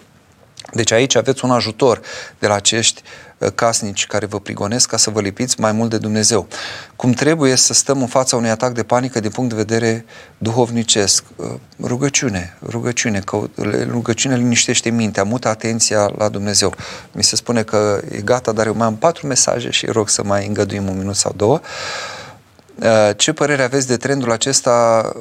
Deci 0.72 0.92
aici 0.92 1.14
aveți 1.14 1.44
un 1.44 1.50
ajutor 1.50 2.00
de 2.38 2.46
la 2.46 2.54
acești 2.54 3.02
uh, 3.38 3.48
casnici 3.54 4.06
care 4.06 4.26
vă 4.26 4.40
prigonesc 4.40 4.88
ca 4.88 4.96
să 4.96 5.10
vă 5.10 5.20
lipiți 5.20 5.60
mai 5.60 5.72
mult 5.72 5.90
de 5.90 5.98
Dumnezeu. 5.98 6.48
Cum 6.96 7.12
trebuie 7.12 7.54
să 7.54 7.72
stăm 7.72 8.00
în 8.00 8.06
fața 8.06 8.36
unui 8.36 8.50
atac 8.50 8.72
de 8.72 8.82
panică 8.82 9.20
din 9.20 9.30
punct 9.30 9.50
de 9.50 9.56
vedere 9.56 10.04
duhovnicesc? 10.38 11.24
Uh, 11.36 11.46
rugăciune, 11.82 12.56
rugăciune, 12.68 13.20
că 13.20 13.40
rugăciune 13.90 14.36
liniștește 14.36 14.90
mintea, 14.90 15.22
mută 15.22 15.48
atenția 15.48 16.12
la 16.18 16.28
Dumnezeu. 16.28 16.74
Mi 17.12 17.22
se 17.22 17.36
spune 17.36 17.62
că 17.62 18.00
e 18.10 18.20
gata, 18.20 18.52
dar 18.52 18.66
eu 18.66 18.74
mai 18.74 18.86
am 18.86 18.96
patru 18.96 19.26
mesaje 19.26 19.70
și 19.70 19.86
rog 19.86 20.08
să 20.08 20.22
mai 20.22 20.46
îngăduim 20.46 20.88
un 20.88 20.98
minut 20.98 21.16
sau 21.16 21.32
două. 21.36 21.60
Uh, 22.82 23.10
ce 23.16 23.32
părere 23.32 23.62
aveți 23.62 23.86
de 23.86 23.96
trendul 23.96 24.32
acesta 24.32 25.12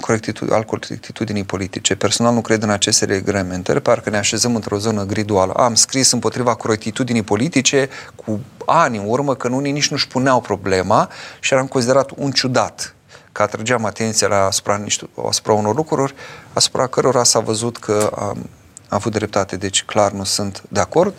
corectitud, 0.00 0.52
al 0.52 0.64
corectitudinii 0.64 1.44
politice. 1.44 1.94
Personal 1.94 2.34
nu 2.34 2.40
cred 2.40 2.62
în 2.62 2.70
aceste 2.70 3.04
reglementări, 3.04 3.80
parcă 3.80 4.10
ne 4.10 4.16
așezăm 4.16 4.54
într-o 4.54 4.78
zonă 4.78 5.04
griduală. 5.04 5.52
Am 5.52 5.74
scris 5.74 6.10
împotriva 6.10 6.54
corectitudinii 6.54 7.22
politice 7.22 7.88
cu 8.14 8.40
ani 8.66 8.96
în 8.96 9.04
urmă, 9.06 9.34
că 9.34 9.48
unii 9.48 9.72
nici 9.72 9.90
nu-și 9.90 10.08
puneau 10.08 10.40
problema 10.40 11.10
și 11.40 11.54
eram 11.54 11.66
considerat 11.66 12.10
un 12.16 12.30
ciudat 12.30 12.94
că 13.32 13.42
atrăgeam 13.42 13.84
atenția 13.84 14.28
la 14.28 14.44
asupra, 14.44 14.76
niște, 14.76 15.08
asupra 15.28 15.52
unor 15.52 15.74
lucruri 15.74 16.14
asupra 16.52 16.86
cărora 16.86 17.22
s-a 17.22 17.38
văzut 17.38 17.76
că 17.76 18.10
am, 18.18 18.26
am 18.28 18.46
avut 18.88 19.12
dreptate, 19.12 19.56
deci 19.56 19.84
clar 19.84 20.12
nu 20.12 20.24
sunt 20.24 20.62
de 20.68 20.80
acord. 20.80 21.14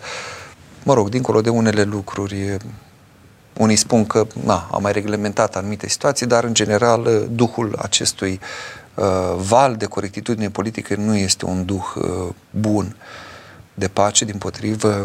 Mă 0.82 0.94
rog, 0.94 1.08
dincolo 1.08 1.40
de 1.40 1.48
unele 1.48 1.82
lucruri 1.82 2.56
unii 3.56 3.76
spun 3.76 4.06
că 4.06 4.26
na, 4.44 4.68
a 4.72 4.78
mai 4.78 4.92
reglementat 4.92 5.56
anumite 5.56 5.88
situații, 5.88 6.26
dar 6.26 6.44
în 6.44 6.54
general 6.54 7.28
duhul 7.30 7.78
acestui 7.82 8.40
uh, 8.94 9.04
val 9.36 9.76
de 9.76 9.86
corectitudine 9.86 10.50
politică 10.50 10.94
nu 10.96 11.16
este 11.16 11.44
un 11.44 11.64
duh 11.64 11.94
uh, 11.94 12.28
bun 12.50 12.96
de 13.74 13.88
pace, 13.88 14.24
din 14.24 14.38
potrivă 14.38 15.02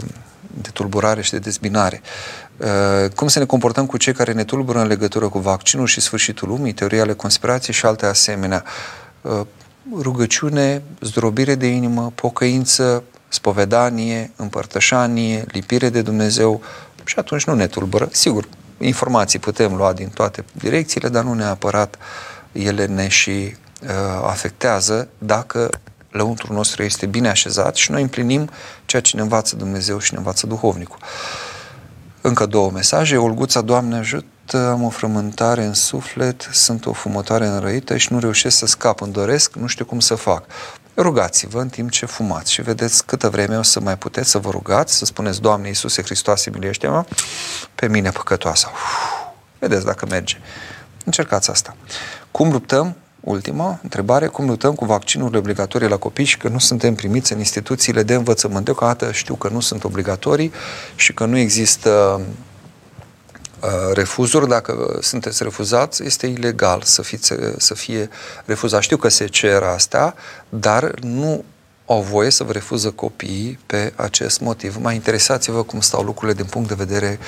de 0.62 0.70
tulburare 0.74 1.22
și 1.22 1.32
de 1.32 1.40
dezbinare. 1.40 2.02
Uh, 2.58 3.10
cum 3.16 3.28
să 3.28 3.40
ne 3.40 3.46
comportăm 3.46 3.86
cu 3.86 3.98
cei 3.98 4.14
care 4.14 4.32
ne 4.32 4.44
tulbură 4.44 4.80
în 4.80 4.88
legătură 4.88 5.30
cu 5.30 5.40
vaccinul 5.40 5.88
și 5.88 6.02
sfârșitul 6.02 6.48
lumii, 6.48 6.74
teoria 6.74 7.02
ale 7.02 7.14
conspirației 7.14 7.76
și 7.76 7.86
alte 7.86 8.06
asemenea? 8.06 8.64
Uh, 9.22 9.42
rugăciune, 9.94 10.82
zdrobire 11.02 11.56
de 11.56 11.68
inimă, 11.68 12.12
pocăință, 12.16 13.04
spovedanie, 13.28 14.32
împărtășanie, 14.36 15.46
lipire 15.48 15.90
de 15.90 16.02
Dumnezeu, 16.02 16.62
și 17.06 17.20
atunci 17.20 17.46
nu 17.46 17.54
ne 17.54 17.68
tulbură. 17.68 18.08
Sigur, 18.12 18.48
informații 18.78 19.40
putem 19.40 19.76
lua 19.76 19.94
din 19.94 20.08
toate 20.08 20.46
direcțiile, 20.52 21.10
dar 21.10 21.24
nu 21.24 21.34
neapărat 21.34 21.98
ele 22.52 22.86
ne 22.86 23.08
și 23.08 23.30
uh, 23.30 23.90
afectează 24.24 25.08
dacă 25.18 25.70
lăuntrul 26.10 26.56
nostru 26.56 26.84
este 26.84 27.06
bine 27.06 27.30
așezat 27.30 27.76
și 27.76 27.92
noi 27.92 28.02
împlinim 28.02 28.50
ceea 28.86 29.02
ce 29.02 29.16
ne 29.16 29.22
învață 29.22 29.56
Dumnezeu 29.56 30.00
și 30.00 30.12
ne 30.12 30.18
învață 30.18 30.48
duhovnicul. 30.48 30.98
Încă 32.22 32.46
două 32.46 32.72
mesaje. 32.72 33.18
Olguța, 33.18 33.62
Doamne 33.62 33.98
ajută, 33.98 34.70
am 34.72 34.84
o 34.84 34.90
frământare 34.90 35.64
în 35.64 35.74
suflet, 35.74 36.50
sunt 36.52 36.86
o 36.86 36.94
fumătoare 36.94 37.48
înrăită 37.48 37.98
și 37.98 38.14
nu 38.14 38.20
reușesc 38.20 38.58
să 38.58 38.66
scap, 38.66 39.02
îmi 39.02 39.12
doresc, 39.12 39.56
nu 39.56 39.68
știu 39.68 39.86
cum 39.86 40.00
să 40.00 40.16
fac. 40.16 40.44
Rugați-vă 40.98 41.62
în 41.62 41.70
timp 41.70 41.90
ce 41.90 42.06
fumați 42.06 42.52
și 42.52 42.62
vedeți 42.62 43.06
câtă 43.06 43.30
vreme 43.30 43.58
o 43.58 43.62
să 43.62 43.80
mai 43.80 43.98
puteți 43.98 44.30
să 44.30 44.38
vă 44.38 44.50
rugați, 44.50 44.96
să 44.98 45.06
spuneți, 45.06 45.42
Doamne 45.42 45.68
Iisuse 45.68 46.02
Hristoase, 46.02 46.50
miluiește-mă 46.50 47.06
pe 47.76 47.88
mine 47.88 48.10
păcătoasa. 48.10 48.72
Uf, 48.74 48.82
vedeți 49.60 49.86
dacă 49.86 50.06
merge. 50.10 50.38
Încercați 51.06 51.50
asta. 51.50 51.76
Cum 52.32 52.52
luptăm? 52.52 52.96
Ultima 53.20 53.80
întrebare, 53.84 54.28
cum 54.28 54.48
luptăm 54.48 54.74
cu 54.74 54.86
vaccinurile 54.86 55.38
obligatorii 55.38 55.88
la 55.88 55.98
copii 55.98 56.26
și 56.26 56.38
că 56.38 56.48
nu 56.48 56.60
suntem 56.60 56.96
primiți 56.96 57.34
în 57.34 57.38
instituțiile 57.38 58.04
de 58.04 58.14
învățământ? 58.14 58.66
Deocamdată 58.66 59.12
știu 59.12 59.36
că 59.36 59.50
nu 59.50 59.60
sunt 59.60 59.84
obligatorii 59.84 60.52
și 60.96 61.14
că 61.14 61.26
nu 61.26 61.38
există 61.38 61.90
uh, 62.20 62.26
refuzuri. 63.94 64.48
Dacă 64.48 64.98
sunteți 65.02 65.44
refuzați, 65.44 66.04
este 66.04 66.28
ilegal 66.28 66.82
să, 66.82 67.02
fiți, 67.02 67.34
să 67.58 67.74
fie 67.74 68.10
refuzat. 68.46 68.82
Știu 68.82 68.98
că 68.98 69.08
se 69.08 69.28
cer 69.28 69.64
asta, 69.64 70.16
dar 70.50 70.92
nu 71.00 71.44
au 71.86 72.02
voie 72.02 72.30
să 72.30 72.44
vă 72.44 72.52
refuză 72.52 72.92
copiii 72.92 73.60
pe 73.66 73.94
acest 73.96 74.40
motiv. 74.40 74.78
Mai 74.78 74.96
interesați-vă 74.96 75.64
cum 75.64 75.80
stau 75.80 76.04
lucrurile 76.04 76.38
din 76.38 76.46
punct 76.46 76.68
de 76.68 76.76
vedere 76.78 77.20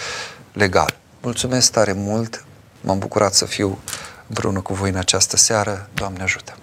legal. 0.54 0.98
Mulțumesc 1.22 1.72
tare 1.72 1.94
mult, 1.94 2.46
m-am 2.82 3.00
bucurat 3.00 3.34
să 3.34 3.46
fiu 3.46 3.80
împreună 4.28 4.62
cu 4.62 4.74
voi 4.74 4.90
în 4.90 4.96
această 4.96 5.38
seară. 5.38 5.90
Doamne 5.94 6.24
ajută! 6.24 6.54